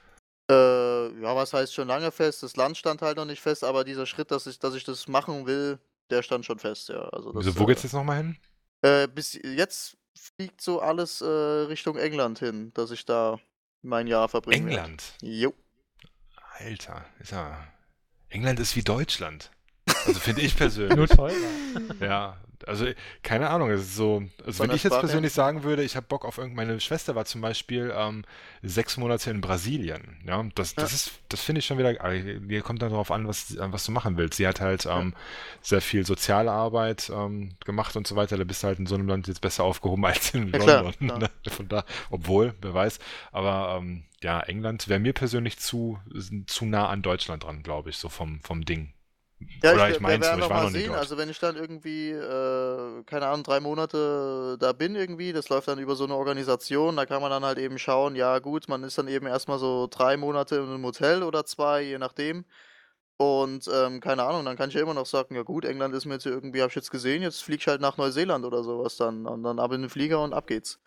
[0.49, 2.41] Äh, ja, was heißt schon lange fest?
[2.41, 5.07] Das Land stand halt noch nicht fest, aber dieser Schritt, dass ich, dass ich das
[5.07, 5.77] machen will,
[6.09, 7.01] der stand schon fest, ja.
[7.09, 8.37] Also das, also, wo geht's äh, jetzt nochmal hin?
[8.81, 13.39] Äh, bis jetzt fliegt so alles äh, Richtung England hin, dass ich da
[13.83, 14.71] mein Jahr verbringe.
[14.71, 15.03] England?
[15.21, 15.53] Jo.
[16.57, 17.67] Alter, ist ja.
[18.29, 19.51] England ist wie Deutschland.
[20.07, 20.97] Also finde ich persönlich.
[20.97, 21.35] Nur teurer.
[21.99, 22.37] Ja,
[22.67, 22.85] also
[23.23, 26.25] keine Ahnung, es ist so, also wenn ich jetzt persönlich sagen würde, ich habe Bock
[26.25, 28.23] auf irgendeine Schwester war zum Beispiel ähm,
[28.61, 30.95] sechs Monate in Brasilien, ja, das, das ja.
[30.95, 34.17] ist, das finde ich schon wieder, hier kommt dann darauf an, was, was du machen
[34.17, 34.37] willst.
[34.37, 35.21] Sie hat halt ähm, ja.
[35.61, 38.95] sehr viel soziale Arbeit ähm, gemacht und so weiter, da bist du halt in so
[38.95, 41.19] einem Land jetzt besser aufgehoben als in ja, London, klar, klar.
[41.19, 41.29] Ne?
[41.51, 42.99] von da, obwohl, wer weiß,
[43.31, 45.99] aber ähm, ja, England wäre mir persönlich zu,
[46.45, 48.93] zu nah an Deutschland dran, glaube ich, so vom, vom Ding.
[49.63, 50.93] Ja, Oder ich, ich meine, ich war noch sehen.
[50.93, 55.67] Also wenn ich dann irgendwie, äh, keine Ahnung, drei Monate da bin irgendwie, das läuft
[55.67, 58.83] dann über so eine Organisation, da kann man dann halt eben schauen, ja gut, man
[58.83, 62.45] ist dann eben erstmal so drei Monate in einem Hotel oder zwei, je nachdem.
[63.17, 66.05] Und ähm, keine Ahnung, dann kann ich ja immer noch sagen, ja gut, England ist
[66.05, 68.95] mir jetzt irgendwie, hab ich jetzt gesehen, jetzt flieg ich halt nach Neuseeland oder sowas
[68.95, 69.25] dann.
[69.25, 70.79] Und dann ab in den Flieger und ab geht's.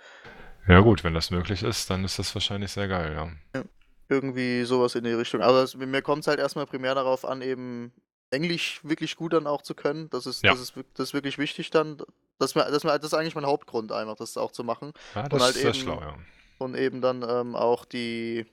[0.66, 3.30] Ja gut, wenn das möglich ist, dann ist das wahrscheinlich sehr geil, ja.
[3.54, 3.64] ja
[4.08, 5.40] irgendwie sowas in die Richtung.
[5.40, 7.92] Also mir kommt es halt erstmal primär darauf an, eben
[8.32, 10.08] Englisch wirklich gut dann auch zu können.
[10.10, 10.50] Das ist, ja.
[10.52, 11.98] das ist, das ist wirklich wichtig dann.
[12.38, 14.92] Das, das, das ist eigentlich mein Hauptgrund, einfach das auch zu machen.
[15.14, 16.16] Ja, das und halt ist eben, schlau, ja.
[16.58, 18.46] Und eben dann ähm, auch die,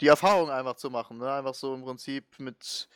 [0.00, 1.18] die Erfahrung einfach zu machen.
[1.18, 1.32] Ne?
[1.32, 2.88] Einfach so im Prinzip mit,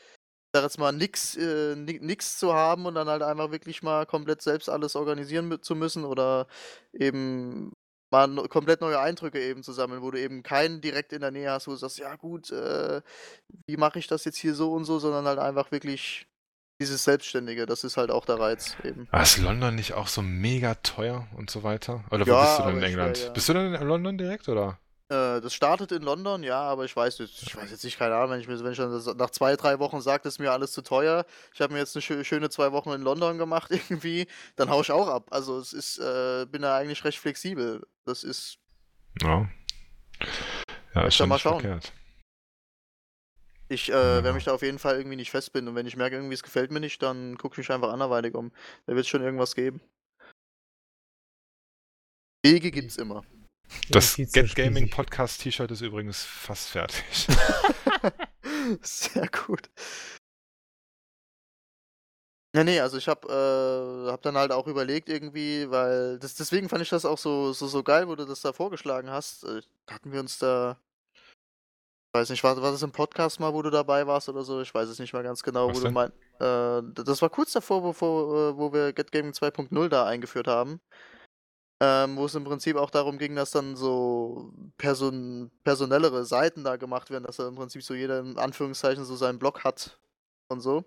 [0.52, 4.42] sag jetzt mal, nix, äh, nix zu haben und dann halt einfach wirklich mal komplett
[4.42, 6.46] selbst alles organisieren zu müssen oder
[6.92, 7.72] eben
[8.10, 11.50] mal komplett neue Eindrücke eben zu sammeln, wo du eben keinen direkt in der Nähe
[11.50, 13.02] hast, wo du sagst, ja gut, äh,
[13.66, 16.26] wie mache ich das jetzt hier so und so, sondern halt einfach wirklich
[16.80, 19.08] dieses Selbstständige, das ist halt auch der Reiz eben.
[19.10, 22.04] Aber ist London nicht auch so mega teuer und so weiter?
[22.10, 23.18] Oder ja, wo bist du denn in England?
[23.18, 23.32] Wär, ja.
[23.32, 24.78] Bist du denn in London direkt oder?
[25.08, 28.16] Äh, das startet in London, ja, aber ich weiß jetzt, ich weiß jetzt nicht, keine
[28.16, 30.50] Ahnung, wenn ich mir, wenn ich dann nach zwei, drei Wochen sage, das ist mir
[30.50, 34.26] alles zu teuer, ich habe mir jetzt eine schöne zwei Wochen in London gemacht irgendwie,
[34.56, 35.28] dann haue ich auch ab.
[35.30, 37.86] Also es ist, äh, bin da eigentlich recht flexibel.
[38.04, 38.58] Das ist.
[39.22, 39.48] Ja.
[40.94, 41.60] Ja, ist schon mal schauen.
[41.60, 41.92] Verkehrt.
[43.68, 44.02] Ich äh, ja.
[44.24, 45.68] werde mich da auf jeden Fall irgendwie nicht festbinden.
[45.68, 48.34] Und wenn ich merke, irgendwie es gefällt mir nicht, dann gucke ich mich einfach anderweitig
[48.34, 48.52] um.
[48.86, 49.80] Da wird es schon irgendwas geben.
[52.44, 53.24] Wege gibt's immer.
[53.90, 54.90] Das zu Get Gaming.
[54.90, 57.04] Podcast T-Shirt ist übrigens fast fertig.
[58.82, 59.68] Sehr gut.
[62.54, 66.68] Ja, nee, also ich hab, äh, hab dann halt auch überlegt irgendwie, weil das, deswegen
[66.70, 69.44] fand ich das auch so, so, so geil, wo du das da vorgeschlagen hast.
[69.44, 70.78] Äh, hatten wir uns da,
[72.14, 74.62] weiß nicht, war, war das im Podcast mal, wo du dabei warst oder so?
[74.62, 75.92] Ich weiß es nicht mal ganz genau, Was wo du denn?
[75.94, 80.06] mein, äh, d- das war kurz davor, bevor, äh, wo wir Get Gaming 2.0 da
[80.06, 80.80] eingeführt haben.
[81.78, 86.76] Ähm, wo es im Prinzip auch darum ging, dass dann so person personellere Seiten da
[86.76, 89.98] gemacht werden, dass da im Prinzip so jeder in Anführungszeichen so seinen Blog hat
[90.48, 90.84] und so.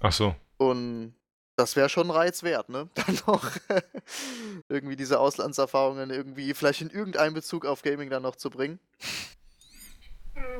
[0.00, 0.34] Ach so.
[0.58, 1.14] Und
[1.56, 2.88] das wäre schon Reiz wert, ne?
[2.94, 3.50] Dann noch
[4.68, 8.78] irgendwie diese Auslandserfahrungen irgendwie vielleicht in irgendeinem Bezug auf Gaming dann noch zu bringen.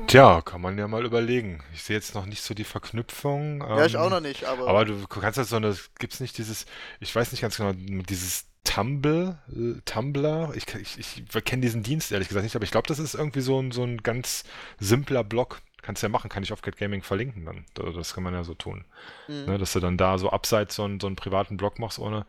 [0.07, 1.63] Tja, kann man ja mal überlegen.
[1.73, 3.61] Ich sehe jetzt noch nicht so die Verknüpfung.
[3.61, 6.37] ja, ich auch ähm, noch nicht, aber, Aber du kannst halt so eine, gibt's nicht
[6.39, 6.67] dieses,
[6.99, 12.13] ich weiß nicht ganz genau, dieses Tumble, äh, Tumblr, ich, ich, ich kenne diesen Dienst
[12.13, 14.45] ehrlich gesagt nicht, aber ich glaube, das ist irgendwie so ein, so ein ganz
[14.79, 15.61] simpler Blog.
[15.83, 17.65] Kannst ja machen, kann ich auf Get Gaming verlinken dann.
[17.75, 18.85] Das das kann man ja so tun.
[19.29, 19.45] Mhm.
[19.47, 22.27] Ne, dass du dann da so abseits so einen, so einen privaten Blog machst ohne.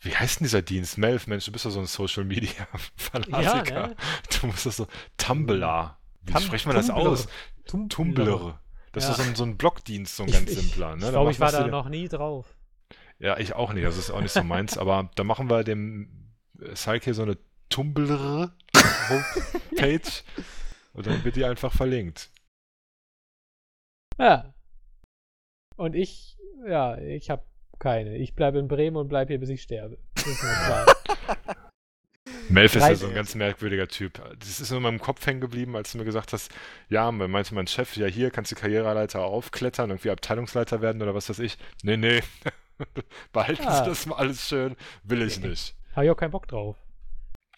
[0.00, 0.98] Wie heißt denn dieser Dienst?
[0.98, 3.88] Melf, Mensch, du bist ja so ein Social Media Fanatiker.
[3.88, 3.96] ne?
[4.40, 4.86] Du musst das so.
[5.16, 5.96] Tumblr.
[6.24, 7.28] Wie Tum- spricht man das aus?
[7.66, 8.58] Tum- Tumblr.
[8.92, 9.10] Das Ja.
[9.10, 10.96] ist so ein, so ein Blogdienst, so ein ganz ich, simpler.
[10.96, 11.04] Ne?
[11.06, 12.56] ich glaube, ich war da noch nie drauf.
[13.18, 13.84] Ja, ich auch nicht.
[13.84, 14.76] Das ist auch nicht so meins.
[14.78, 16.32] aber da machen wir dem
[16.74, 17.36] Psyche so eine
[17.70, 18.52] Tumblr-Page
[20.92, 22.30] und dann wird die einfach verlinkt.
[24.18, 24.54] Ja.
[25.76, 26.36] Und ich,
[26.66, 27.44] ja, ich habe
[27.80, 28.16] keine.
[28.16, 29.98] Ich bleibe in Bremen und bleibe hier, bis ich sterbe.
[30.14, 30.86] Das ist mir klar.
[32.48, 34.20] Melf ist ja so ein ganz merkwürdiger Typ.
[34.38, 36.52] Das ist nur in meinem Kopf hängen geblieben, als du mir gesagt hast,
[36.88, 41.28] ja, meinte mein Chef, ja hier kannst du Karriereleiter aufklettern, irgendwie Abteilungsleiter werden oder was
[41.28, 41.56] weiß ich.
[41.82, 42.22] Nee, nee.
[43.32, 43.84] Behalten Ah.
[43.84, 44.76] Sie das mal alles schön.
[45.04, 45.74] Will ich nicht.
[45.94, 46.76] habe ich auch keinen Bock drauf.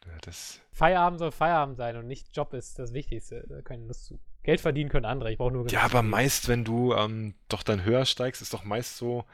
[0.07, 3.45] Ja, das, Feierabend soll Feierabend sein und nicht Job ist das Wichtigste.
[3.49, 4.21] Da keine Lust zu.
[4.43, 5.33] Geld verdienen können andere.
[5.33, 8.63] Ich brauche nur ja, aber meist, wenn du ähm, doch dann höher steigst, ist doch
[8.63, 9.25] meist so,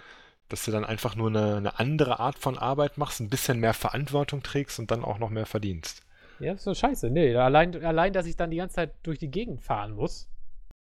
[0.52, 3.74] dass du dann einfach nur eine, eine andere Art von Arbeit machst, ein bisschen mehr
[3.74, 6.02] Verantwortung trägst und dann auch noch mehr verdienst.
[6.40, 7.10] Ja, ist so scheiße.
[7.10, 10.28] Nee, allein, allein, dass ich dann die ganze Zeit durch die Gegend fahren muss.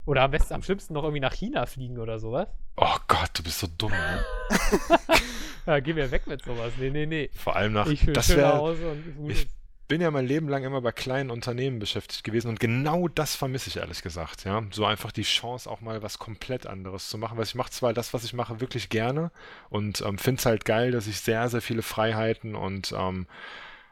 [0.05, 2.47] Oder am besten, am schlimmsten noch irgendwie nach China fliegen oder sowas.
[2.77, 4.25] Oh Gott, du bist so dumm, ne?
[5.65, 6.73] Ja, geh mir weg mit sowas.
[6.79, 7.29] Nee, nee, nee.
[7.35, 9.47] Vor allem nach, Ich will das schön nach wäre, Hause und ich-.
[9.89, 13.69] Bin ja mein Leben lang immer bei kleinen Unternehmen beschäftigt gewesen und genau das vermisse
[13.69, 14.63] ich ehrlich gesagt, ja.
[14.71, 17.93] So einfach die Chance auch mal was komplett anderes zu machen, weil ich mache zwar
[17.93, 19.31] das, was ich mache, wirklich gerne
[19.69, 23.27] und ähm, finde es halt geil, dass ich sehr, sehr viele Freiheiten und ähm,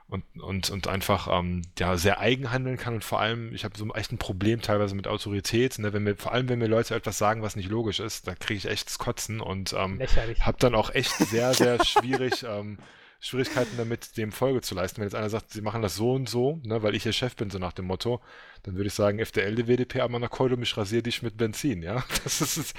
[0.10, 3.78] und, und, und einfach ähm, ja, sehr eigen handeln kann und vor allem, ich habe
[3.78, 5.92] so echt ein Problem teilweise mit Autorität, ne?
[5.92, 8.58] wenn mir, vor allem wenn mir Leute etwas sagen, was nicht logisch ist, da kriege
[8.58, 10.00] ich echt das Kotzen und ähm,
[10.40, 12.78] habe dann auch echt sehr, sehr schwierig, ähm,
[13.20, 14.98] Schwierigkeiten damit, dem Folge zu leisten.
[14.98, 17.36] Wenn jetzt einer sagt, sie machen das so und so, ne, weil ich ihr Chef
[17.36, 18.22] bin, so nach dem Motto,
[18.64, 21.82] dann würde ich sagen, FDL, die WDP, aber nach Keulum, ich rasiere dich mit Benzin,
[21.82, 22.04] ja.
[22.24, 22.76] Das ist, ist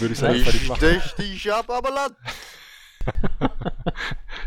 [0.00, 2.16] würde ich sagen, Ich stech dich ab, aber land.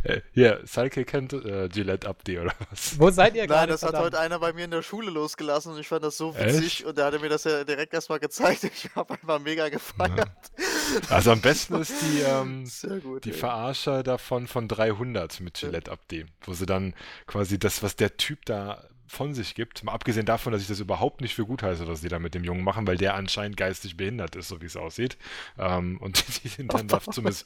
[0.03, 2.99] Äh, Hier, Salke kennt äh, Gillette Abdi oder was?
[2.99, 3.61] Wo seid ihr gerade?
[3.61, 4.05] Nein, das hat verdammt?
[4.13, 6.55] heute einer bei mir in der Schule losgelassen und ich fand das so Echt?
[6.55, 8.63] witzig und der hatte mir das ja direkt erstmal gezeigt.
[8.77, 10.29] Ich habe einfach mega gefeiert.
[11.09, 13.25] Also am besten ist die, ähm, Sehr gut.
[13.25, 13.37] die ey.
[13.37, 16.93] Verarscher davon von 300 mit Gillette Abdi, wo sie dann
[17.25, 20.79] quasi das, was der Typ da von sich gibt, mal abgesehen davon, dass ich das
[20.79, 23.57] überhaupt nicht für gut heiße, was die da mit dem Jungen machen, weil der anscheinend
[23.57, 25.17] geistig behindert ist, so wie es aussieht.
[25.57, 26.87] Ähm, und die ihn dann
[27.23, 27.45] miss,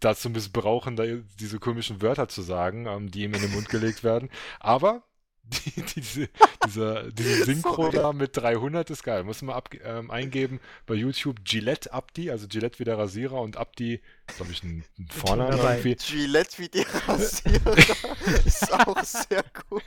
[0.00, 1.04] dazu missbrauchen, da
[1.38, 4.30] diese komischen Wörter zu sagen, ähm, die ihm in den Mund gelegt werden.
[4.60, 5.02] Aber
[5.44, 6.28] die, die, diese,
[6.64, 9.22] dieser, diese Synchro da mit 300 ist geil.
[9.22, 13.56] Muss man ab, ähm, eingeben bei YouTube Gillette Abdi, also Gillette wie der Rasierer und
[13.56, 14.00] Abdi,
[14.36, 15.94] glaube ich, ein, ein Vorname irgendwie.
[15.94, 17.76] Gillette wie die Rasierer
[18.44, 19.82] ist auch sehr gut.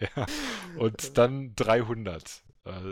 [0.00, 0.26] Ja.
[0.76, 2.45] Und dann 300 äh,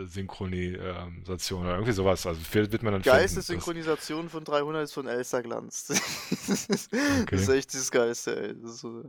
[0.07, 2.25] Synchronisation oder irgendwie sowas.
[2.25, 3.35] Also wird man dann Geilste finden.
[3.35, 5.87] Das- Synchronisation von 300 ist von Elster Glanz.
[6.47, 7.25] Das ist, Okay.
[7.31, 8.55] das ist echt das Geilste, ey.
[8.61, 9.03] Das ist so,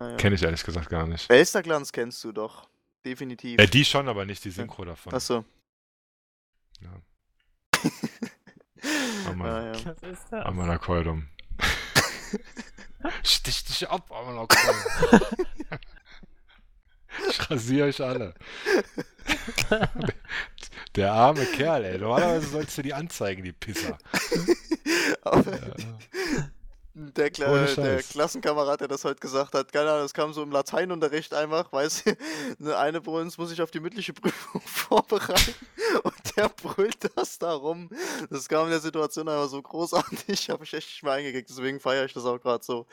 [0.00, 0.16] naja.
[0.16, 1.30] Kenne ich ehrlich gesagt gar nicht.
[1.30, 2.68] Elster Glanz kennst du doch.
[3.04, 3.58] Definitiv.
[3.60, 5.12] Ja, die schon, aber nicht die Synchro davon.
[5.14, 5.44] Achso.
[6.80, 7.00] Ja.
[9.28, 9.44] Ammer.
[9.44, 9.72] Ah, ja.
[9.84, 10.80] Was ist das?
[10.80, 11.28] Keulum.
[13.24, 14.82] Stich dich ab, Amana Keulum.
[17.28, 18.34] Ich rasiere euch alle.
[20.96, 21.98] Der arme Kerl, ey.
[21.98, 23.98] Normalerweise sollst du die anzeigen, die Pisser.
[25.22, 26.50] Aber Ja.
[26.94, 28.02] Der, Kla der.
[28.02, 32.04] Klassenkamerad, der das heute gesagt hat, keine Ahnung, das kam so im Lateinunterricht einfach, weiß
[32.58, 35.54] ne, eine bei uns muss sich auf die mündliche Prüfung vorbereiten
[36.02, 37.88] und der brüllt das da rum.
[38.28, 41.80] Das kam in der Situation einfach so großartig, habe ich echt nicht mehr eingekriegt, deswegen
[41.80, 42.86] feiere ich das auch gerade so.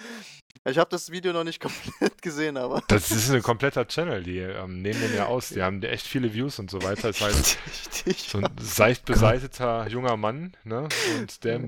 [0.66, 4.40] Ich habe das Video noch nicht komplett gesehen, aber Das ist ein kompletter Channel, die
[4.40, 5.50] ähm, nehmen den ja aus.
[5.50, 7.10] Die haben echt viele Views und so weiter.
[7.10, 8.30] Das heißt, richtig.
[8.30, 10.88] so ein seicht beseiteter junger Mann, ne?
[11.18, 11.61] Und der,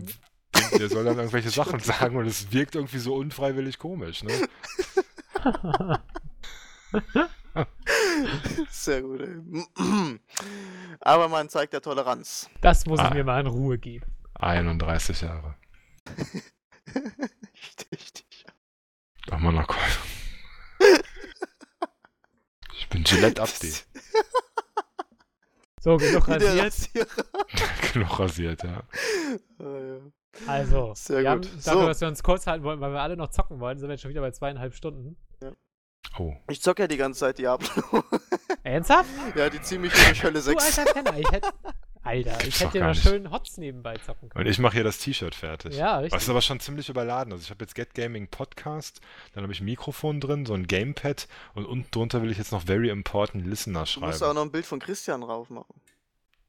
[0.77, 4.33] der soll dann irgendwelche Sachen sagen und es wirkt irgendwie so unfreiwillig komisch, ne?
[8.69, 9.35] Sehr gut, ey.
[10.99, 12.49] Aber man zeigt ja Toleranz.
[12.61, 13.13] Das muss ich Ah.
[13.13, 14.05] mir mal in Ruhe geben.
[14.35, 15.55] 31 Jahre.
[17.91, 18.45] Richtig.
[19.29, 19.67] Ach mal noch
[22.79, 23.73] Ich bin Gillette Abdi.
[25.79, 26.89] So, genug rasiert.
[27.93, 28.83] Genug rasiert, ja.
[29.59, 29.97] Ah, ja.
[30.47, 31.47] Also, Sehr wir gut.
[31.47, 31.87] haben, dafür, So.
[31.87, 34.01] dass wir uns kurz halten wollten, weil wir alle noch zocken wollen, sind wir jetzt
[34.01, 35.17] schon wieder bei zweieinhalb Stunden.
[36.17, 36.33] Oh.
[36.49, 37.69] Ich zocke ja die ganze Zeit Diablo.
[38.63, 39.09] Ernsthaft?
[39.35, 40.79] ja, die ziehen mich durch Hölle Du 6.
[40.79, 41.49] alter Penner, ich hätte.
[42.03, 43.03] Alter, ich hätte dir nicht.
[43.03, 44.43] schön Hots nebenbei zocken können.
[44.45, 45.75] Und ich mache hier das T-Shirt fertig.
[45.75, 46.21] Ja, Das richtig.
[46.23, 47.31] ist aber schon ziemlich überladen.
[47.31, 48.99] Also ich habe jetzt Get Gaming Podcast,
[49.33, 52.51] dann habe ich ein Mikrofon drin, so ein Gamepad und unten drunter will ich jetzt
[52.51, 54.35] noch Very Important Listener Du musst auch schreiben.
[54.35, 55.79] noch ein Bild von Christian drauf machen.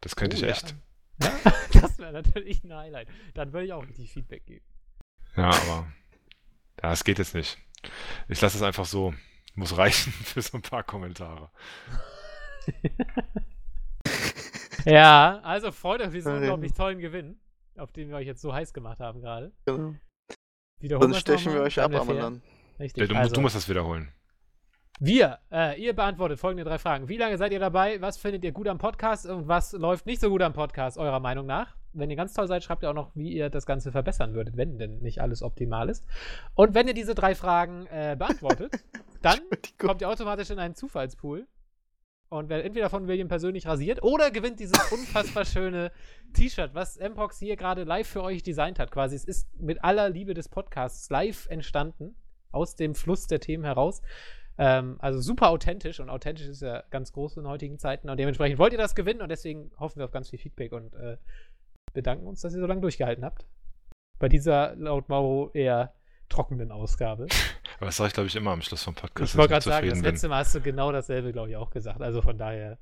[0.00, 0.48] Das könnte Oh, ich ja.
[0.48, 0.70] echt.
[0.70, 0.76] Ja,
[1.80, 3.08] das wäre natürlich ein Highlight.
[3.34, 4.64] Dann würde ich auch richtig Feedback geben.
[5.36, 5.92] Ja, aber
[6.82, 7.58] ja, es geht jetzt nicht.
[8.28, 9.14] Ich lasse es einfach so.
[9.54, 11.50] Muss reichen für so ein paar Kommentare.
[14.84, 16.40] Ja, also freut euch auf diesen Ja, ja.
[16.42, 17.38] unglaublich tollen Gewinn,
[17.76, 19.52] auf den wir euch jetzt so heiß gemacht haben gerade.
[19.64, 19.94] Genau.
[20.80, 22.42] Wiederholen Sonst wir's stechen wir euch dann ab, aber dann.
[22.80, 23.02] Richtig.
[23.02, 24.12] Ja, du, also, du musst das wiederholen.
[25.00, 27.08] Wir, äh, ihr beantwortet folgende drei Fragen.
[27.08, 28.00] Wie lange seid ihr dabei?
[28.00, 31.20] Was findet ihr gut am Podcast und was läuft nicht so gut am Podcast, eurer
[31.20, 31.76] Meinung nach?
[31.92, 34.56] Wenn ihr ganz toll seid, schreibt ihr auch noch, wie ihr das Ganze verbessern würdet,
[34.56, 36.04] wenn denn nicht alles optimal ist.
[36.54, 38.72] Und wenn ihr diese drei Fragen äh, beantwortet,
[39.22, 39.40] dann
[39.78, 41.46] kommt ihr automatisch in einen Zufallspool
[42.28, 45.92] und werdet entweder von William persönlich rasiert oder gewinnt dieses unfassbar schöne
[46.32, 48.90] T-Shirt, was Mpox hier gerade live für euch designt hat.
[48.90, 52.16] Quasi, es ist mit aller Liebe des Podcasts live entstanden,
[52.50, 54.00] aus dem Fluss der Themen heraus.
[54.58, 58.58] Ähm, also super authentisch und authentisch ist ja ganz groß in heutigen Zeiten und dementsprechend
[58.58, 61.16] wollt ihr das gewinnen und deswegen hoffen wir auf ganz viel Feedback und äh,
[61.92, 63.46] bedanken uns, dass ihr so lange durchgehalten habt.
[64.18, 65.94] Bei dieser laut Mauro eher
[66.28, 67.26] trockenen Ausgabe.
[67.76, 69.32] Aber das sage ich, glaube ich, immer am Schluss vom Podcast.
[69.32, 70.04] Ich wollte gerade sagen, das bin.
[70.04, 72.00] letzte Mal hast du genau dasselbe, glaube ich, auch gesagt.
[72.00, 72.78] Also von daher.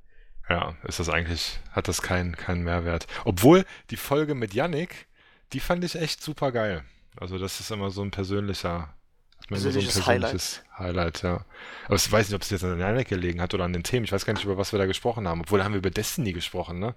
[0.49, 3.07] Ja, ist das eigentlich, hat das keinen keinen Mehrwert.
[3.25, 5.07] Obwohl, die Folge mit Yannick,
[5.53, 6.83] die fand ich echt super geil.
[7.17, 8.93] Also das ist immer so ein persönlicher,
[9.41, 11.21] ist mir immer so ein Persönliches persönliches Highlight.
[11.23, 11.45] ja.
[11.85, 14.05] Aber ich weiß nicht, ob es jetzt an Yannick gelegen hat oder an den Themen.
[14.05, 15.41] Ich weiß gar nicht, über was wir da gesprochen haben.
[15.41, 16.95] Obwohl, da haben wir über Destiny gesprochen, ne?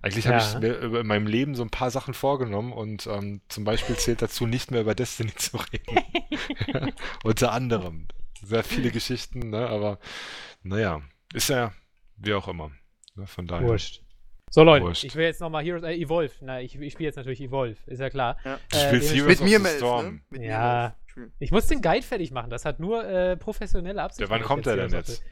[0.00, 0.48] Eigentlich habe Ja.
[0.48, 0.58] ich
[0.92, 4.46] mir in meinem Leben so ein paar Sachen vorgenommen und ähm, zum Beispiel zählt dazu,
[4.46, 6.04] nicht mehr über Destiny zu reden.
[6.72, 6.88] ja,
[7.24, 8.06] unter anderem.
[8.40, 9.66] Sehr viele Geschichten, ne?
[9.68, 9.98] Aber
[10.62, 11.02] naja,
[11.34, 11.72] ist ja
[12.16, 12.70] wie auch immer.
[13.16, 13.26] Ne?
[13.26, 13.66] Von daher.
[13.66, 14.02] Wurscht.
[14.50, 15.04] So, Leute, Wurscht.
[15.04, 16.32] ich will jetzt nochmal Heroes, äh, Evolve.
[16.42, 18.36] Na, ich, ich spiele jetzt natürlich Evolve, ist ja klar.
[18.44, 18.58] Ja.
[18.70, 20.04] Du Äh, spielst Heroes Mit of mir, the Melf, Storm.
[20.06, 20.20] ne?
[20.30, 20.96] Mit Ja.
[21.18, 21.32] Spielen.
[21.38, 22.50] Ich muss den Guide fertig machen.
[22.50, 24.28] Das hat nur äh, professionelle Absicht.
[24.28, 25.22] Ja, wann kommt der denn jetzt?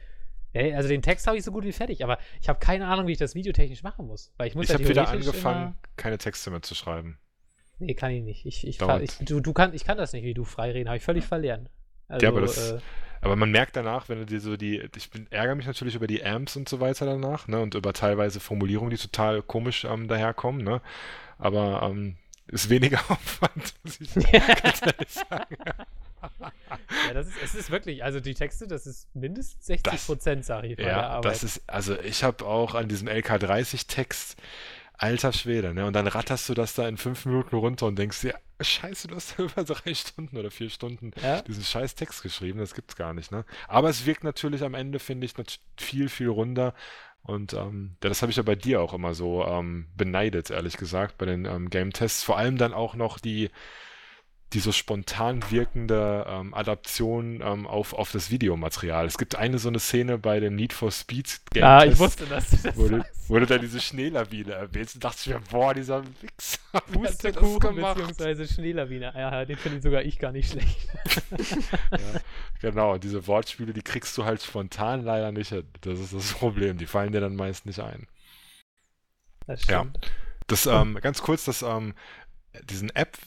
[0.53, 3.07] Ja, also den Text habe ich so gut wie fertig, aber ich habe keine Ahnung,
[3.07, 4.33] wie ich das videotechnisch machen muss.
[4.37, 5.75] Weil ich muss Ich ja habe wieder angefangen, Immer...
[5.97, 7.19] keine Texte mehr zu schreiben.
[7.79, 8.45] Nee, kann ich nicht.
[8.45, 9.03] Ich, ich, Dauert.
[9.03, 10.89] ich, du, du kann, ich kann das nicht, wie du frei reden.
[10.89, 11.69] Habe ich völlig verlernt.
[12.07, 12.79] Also, Ja, aber das- äh,
[13.21, 16.07] Aber man merkt danach, wenn du dir so die, ich bin, ärgere mich natürlich über
[16.07, 20.07] die Amps und so weiter danach, ne, und über teilweise Formulierungen, die total komisch ähm,
[20.07, 20.81] daherkommen, ne,
[21.37, 22.15] aber ähm,
[22.47, 25.57] ist weniger Aufwand, muss ich ganz ehrlich sagen.
[27.07, 30.45] ja, das ist, es ist wirklich, also die Texte, das ist mindestens 60 Das- Prozent,
[30.45, 34.37] sage ich, der Ja, das ist, also ich habe auch an diesem LK30-Text,
[34.99, 38.21] alter Schwede, ne, und dann ratterst du das da in fünf Minuten runter und denkst
[38.21, 41.41] dir, scheiße, du hast da über drei Stunden oder vier Stunden ja?
[41.43, 43.45] diesen scheiß Text geschrieben, das gibt's gar nicht, ne?
[43.67, 45.33] Aber es wirkt natürlich am Ende, finde ich,
[45.79, 46.73] viel, viel runder.
[47.27, 50.77] Und ähm, ja, das habe ich ja bei dir auch immer so ähm, beneidet, ehrlich
[50.77, 52.23] gesagt, bei den ähm, Game-Tests.
[52.23, 53.49] Vor allem dann auch noch die,
[54.53, 59.05] die so spontan wirkende ähm, Adaption ähm, auf, auf das Videomaterial.
[59.05, 62.25] Es gibt eine so eine Szene bei dem Need for Speed Game Ah, ich wusste,
[62.25, 62.77] dass du das sagst.
[63.27, 66.59] wo du da diese Schneelawine erwähnst und dachte ich mir, boah, dieser Wichser,
[66.93, 69.11] Pustekuchen beziehungsweise Schneelawine.
[69.17, 70.87] Ja, den finde ich sogar ich gar nicht schlecht.
[71.91, 72.21] Ja,
[72.61, 75.51] genau, diese Wortspiele, die kriegst du halt spontan leider nicht.
[75.81, 76.77] Das ist das Problem.
[76.77, 78.07] Die fallen dir dann meist nicht ein.
[79.45, 79.81] Das Ja.
[79.81, 79.99] stimmt.
[80.47, 81.93] Das, ähm, ganz kurz, das, ähm,
[82.69, 83.17] diesen App,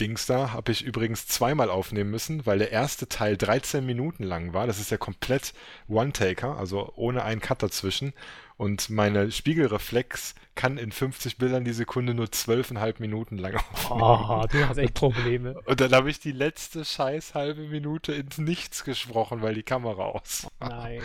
[0.00, 4.52] Dings da habe ich übrigens zweimal aufnehmen müssen, weil der erste Teil 13 Minuten lang
[4.52, 4.66] war.
[4.66, 5.52] Das ist ja komplett
[5.88, 8.12] One-Taker, also ohne einen Cut dazwischen.
[8.56, 14.02] Und meine Spiegelreflex kann in 50 Bildern die Sekunde nur 12,5 Minuten lang aufnehmen.
[14.02, 15.60] Oh, du hast echt Probleme.
[15.64, 20.06] Und dann habe ich die letzte scheiß halbe Minute ins Nichts gesprochen, weil die Kamera
[20.06, 20.68] aus war.
[20.70, 21.02] Nein.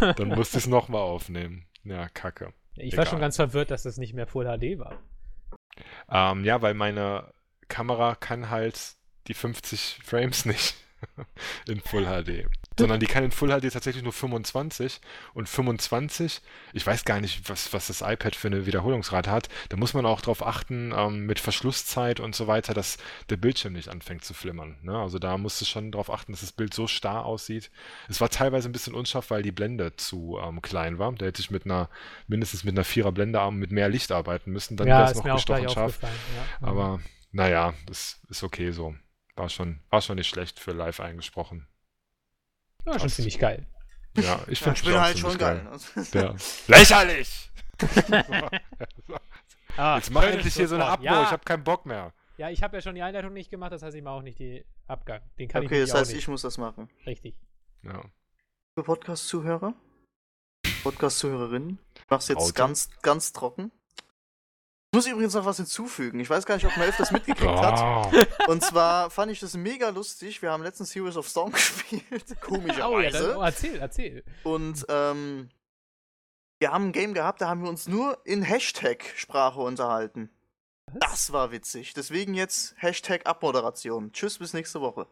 [0.16, 1.64] Dann musste ich es nochmal aufnehmen.
[1.84, 2.52] Ja, kacke.
[2.74, 3.26] Ich war schon Egal.
[3.26, 4.98] ganz verwirrt, dass das nicht mehr Full HD war.
[6.10, 7.32] Ähm, ja, weil meine
[7.68, 8.96] Kamera kann halt
[9.28, 10.74] die 50 Frames nicht
[11.68, 12.46] in Full HD.
[12.78, 15.00] Sondern die kann in Full HD tatsächlich nur 25
[15.32, 16.42] und 25,
[16.74, 19.48] ich weiß gar nicht, was, was das iPad für eine Wiederholungsrate hat.
[19.70, 22.98] Da muss man auch drauf achten, ähm, mit Verschlusszeit und so weiter, dass
[23.30, 24.76] der Bildschirm nicht anfängt zu flimmern.
[24.82, 24.96] Ne?
[24.96, 27.70] Also da musst du schon drauf achten, dass das Bild so starr aussieht.
[28.08, 31.12] Es war teilweise ein bisschen unscharf, weil die Blende zu ähm, klein war.
[31.12, 31.88] Da hätte ich mit einer,
[32.26, 34.76] mindestens mit einer Vierer Blende mit mehr Licht arbeiten müssen.
[34.76, 35.98] Dann ja, wäre es noch gestochen scharf.
[36.02, 36.68] Ja.
[36.68, 37.00] Aber
[37.32, 38.94] naja, das ist okay so.
[39.34, 41.66] War schon, war schon nicht schlecht für live eingesprochen.
[42.86, 43.16] ja, schon passt.
[43.16, 43.66] ziemlich geil.
[44.16, 45.68] Ja, ich Ja, finde ich bin halt schon geil.
[46.12, 46.34] Ja.
[46.68, 47.50] Lächerlich!
[49.78, 50.86] Ah, Jetzt mach endlich hier so eine.
[50.86, 52.14] Abmo, Ja, ich habe keinen Bock mehr.
[52.38, 54.38] ja, ich habe ja schon die Einleitung nicht gemacht, das heißt, ich mache auch nicht
[54.38, 55.20] die Abgang.
[55.38, 56.20] Den kann ich Okay, nämlich das heißt, nicht.
[56.22, 56.88] ich muss das machen.
[57.04, 57.36] Richtig.
[57.82, 58.00] Ja.
[58.74, 59.74] Liebe Podcast-Zuhörer,
[60.82, 62.52] Podcast-Zuhörerinnen, ich mach's jetzt Raute.
[62.54, 63.70] ganz, ganz trocken.
[64.96, 66.20] Ich muss übrigens noch was hinzufügen.
[66.20, 68.48] Ich weiß gar nicht, ob Melf das mitgekriegt hat.
[68.48, 70.40] Und zwar fand ich das mega lustig.
[70.40, 73.28] Wir haben letztens Heroes of Storm gespielt, Oh, ja, komischerweise.
[73.28, 74.24] dann, oh, erzähl, erzähl.
[74.42, 75.50] Und ähm,
[76.60, 80.30] wir haben ein Game gehabt, da haben wir uns nur in Hashtag-Sprache unterhalten.
[80.94, 81.92] Das war witzig.
[81.92, 84.12] Deswegen jetzt Hashtag Abmoderation.
[84.12, 85.06] Tschüss, bis nächste Woche.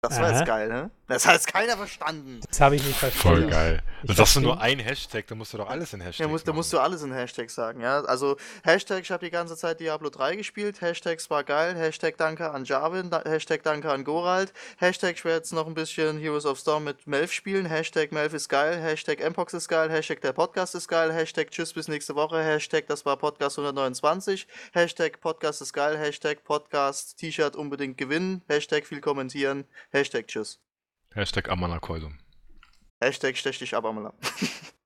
[0.00, 0.38] Das war Aha.
[0.38, 0.90] jetzt geil, ne?
[1.12, 2.40] Das hat jetzt keiner verstanden.
[2.48, 3.42] Das habe ich nicht verstanden.
[3.42, 3.82] voll geil.
[4.02, 6.30] Ich Dann sagst du nur ein Hashtag, dann musst du doch alles in Ja, Hashtags
[6.30, 8.00] musst, da musst du alles in Hashtags sagen, ja.
[8.00, 12.50] Also Hashtag, ich habe die ganze Zeit Diablo 3 gespielt, Hashtags war geil, Hashtag Danke
[12.50, 16.46] an Jarvin, da, Hashtag Danke an Gorald, Hashtag ich werde jetzt noch ein bisschen Heroes
[16.46, 20.32] of Storm mit Melf spielen, Hashtag Melf ist geil, Hashtag Mpox ist geil, Hashtag der
[20.32, 25.62] Podcast ist geil, Hashtag Tschüss bis nächste Woche, Hashtag das war Podcast 129, Hashtag Podcast
[25.62, 30.58] ist geil, Hashtag Podcast T-Shirt unbedingt gewinnen, Hashtag viel kommentieren, Hashtag Tschüss.
[31.14, 32.18] Hashtag Amanakeusum.
[33.00, 34.14] Hashtag stech dich ab, Amala.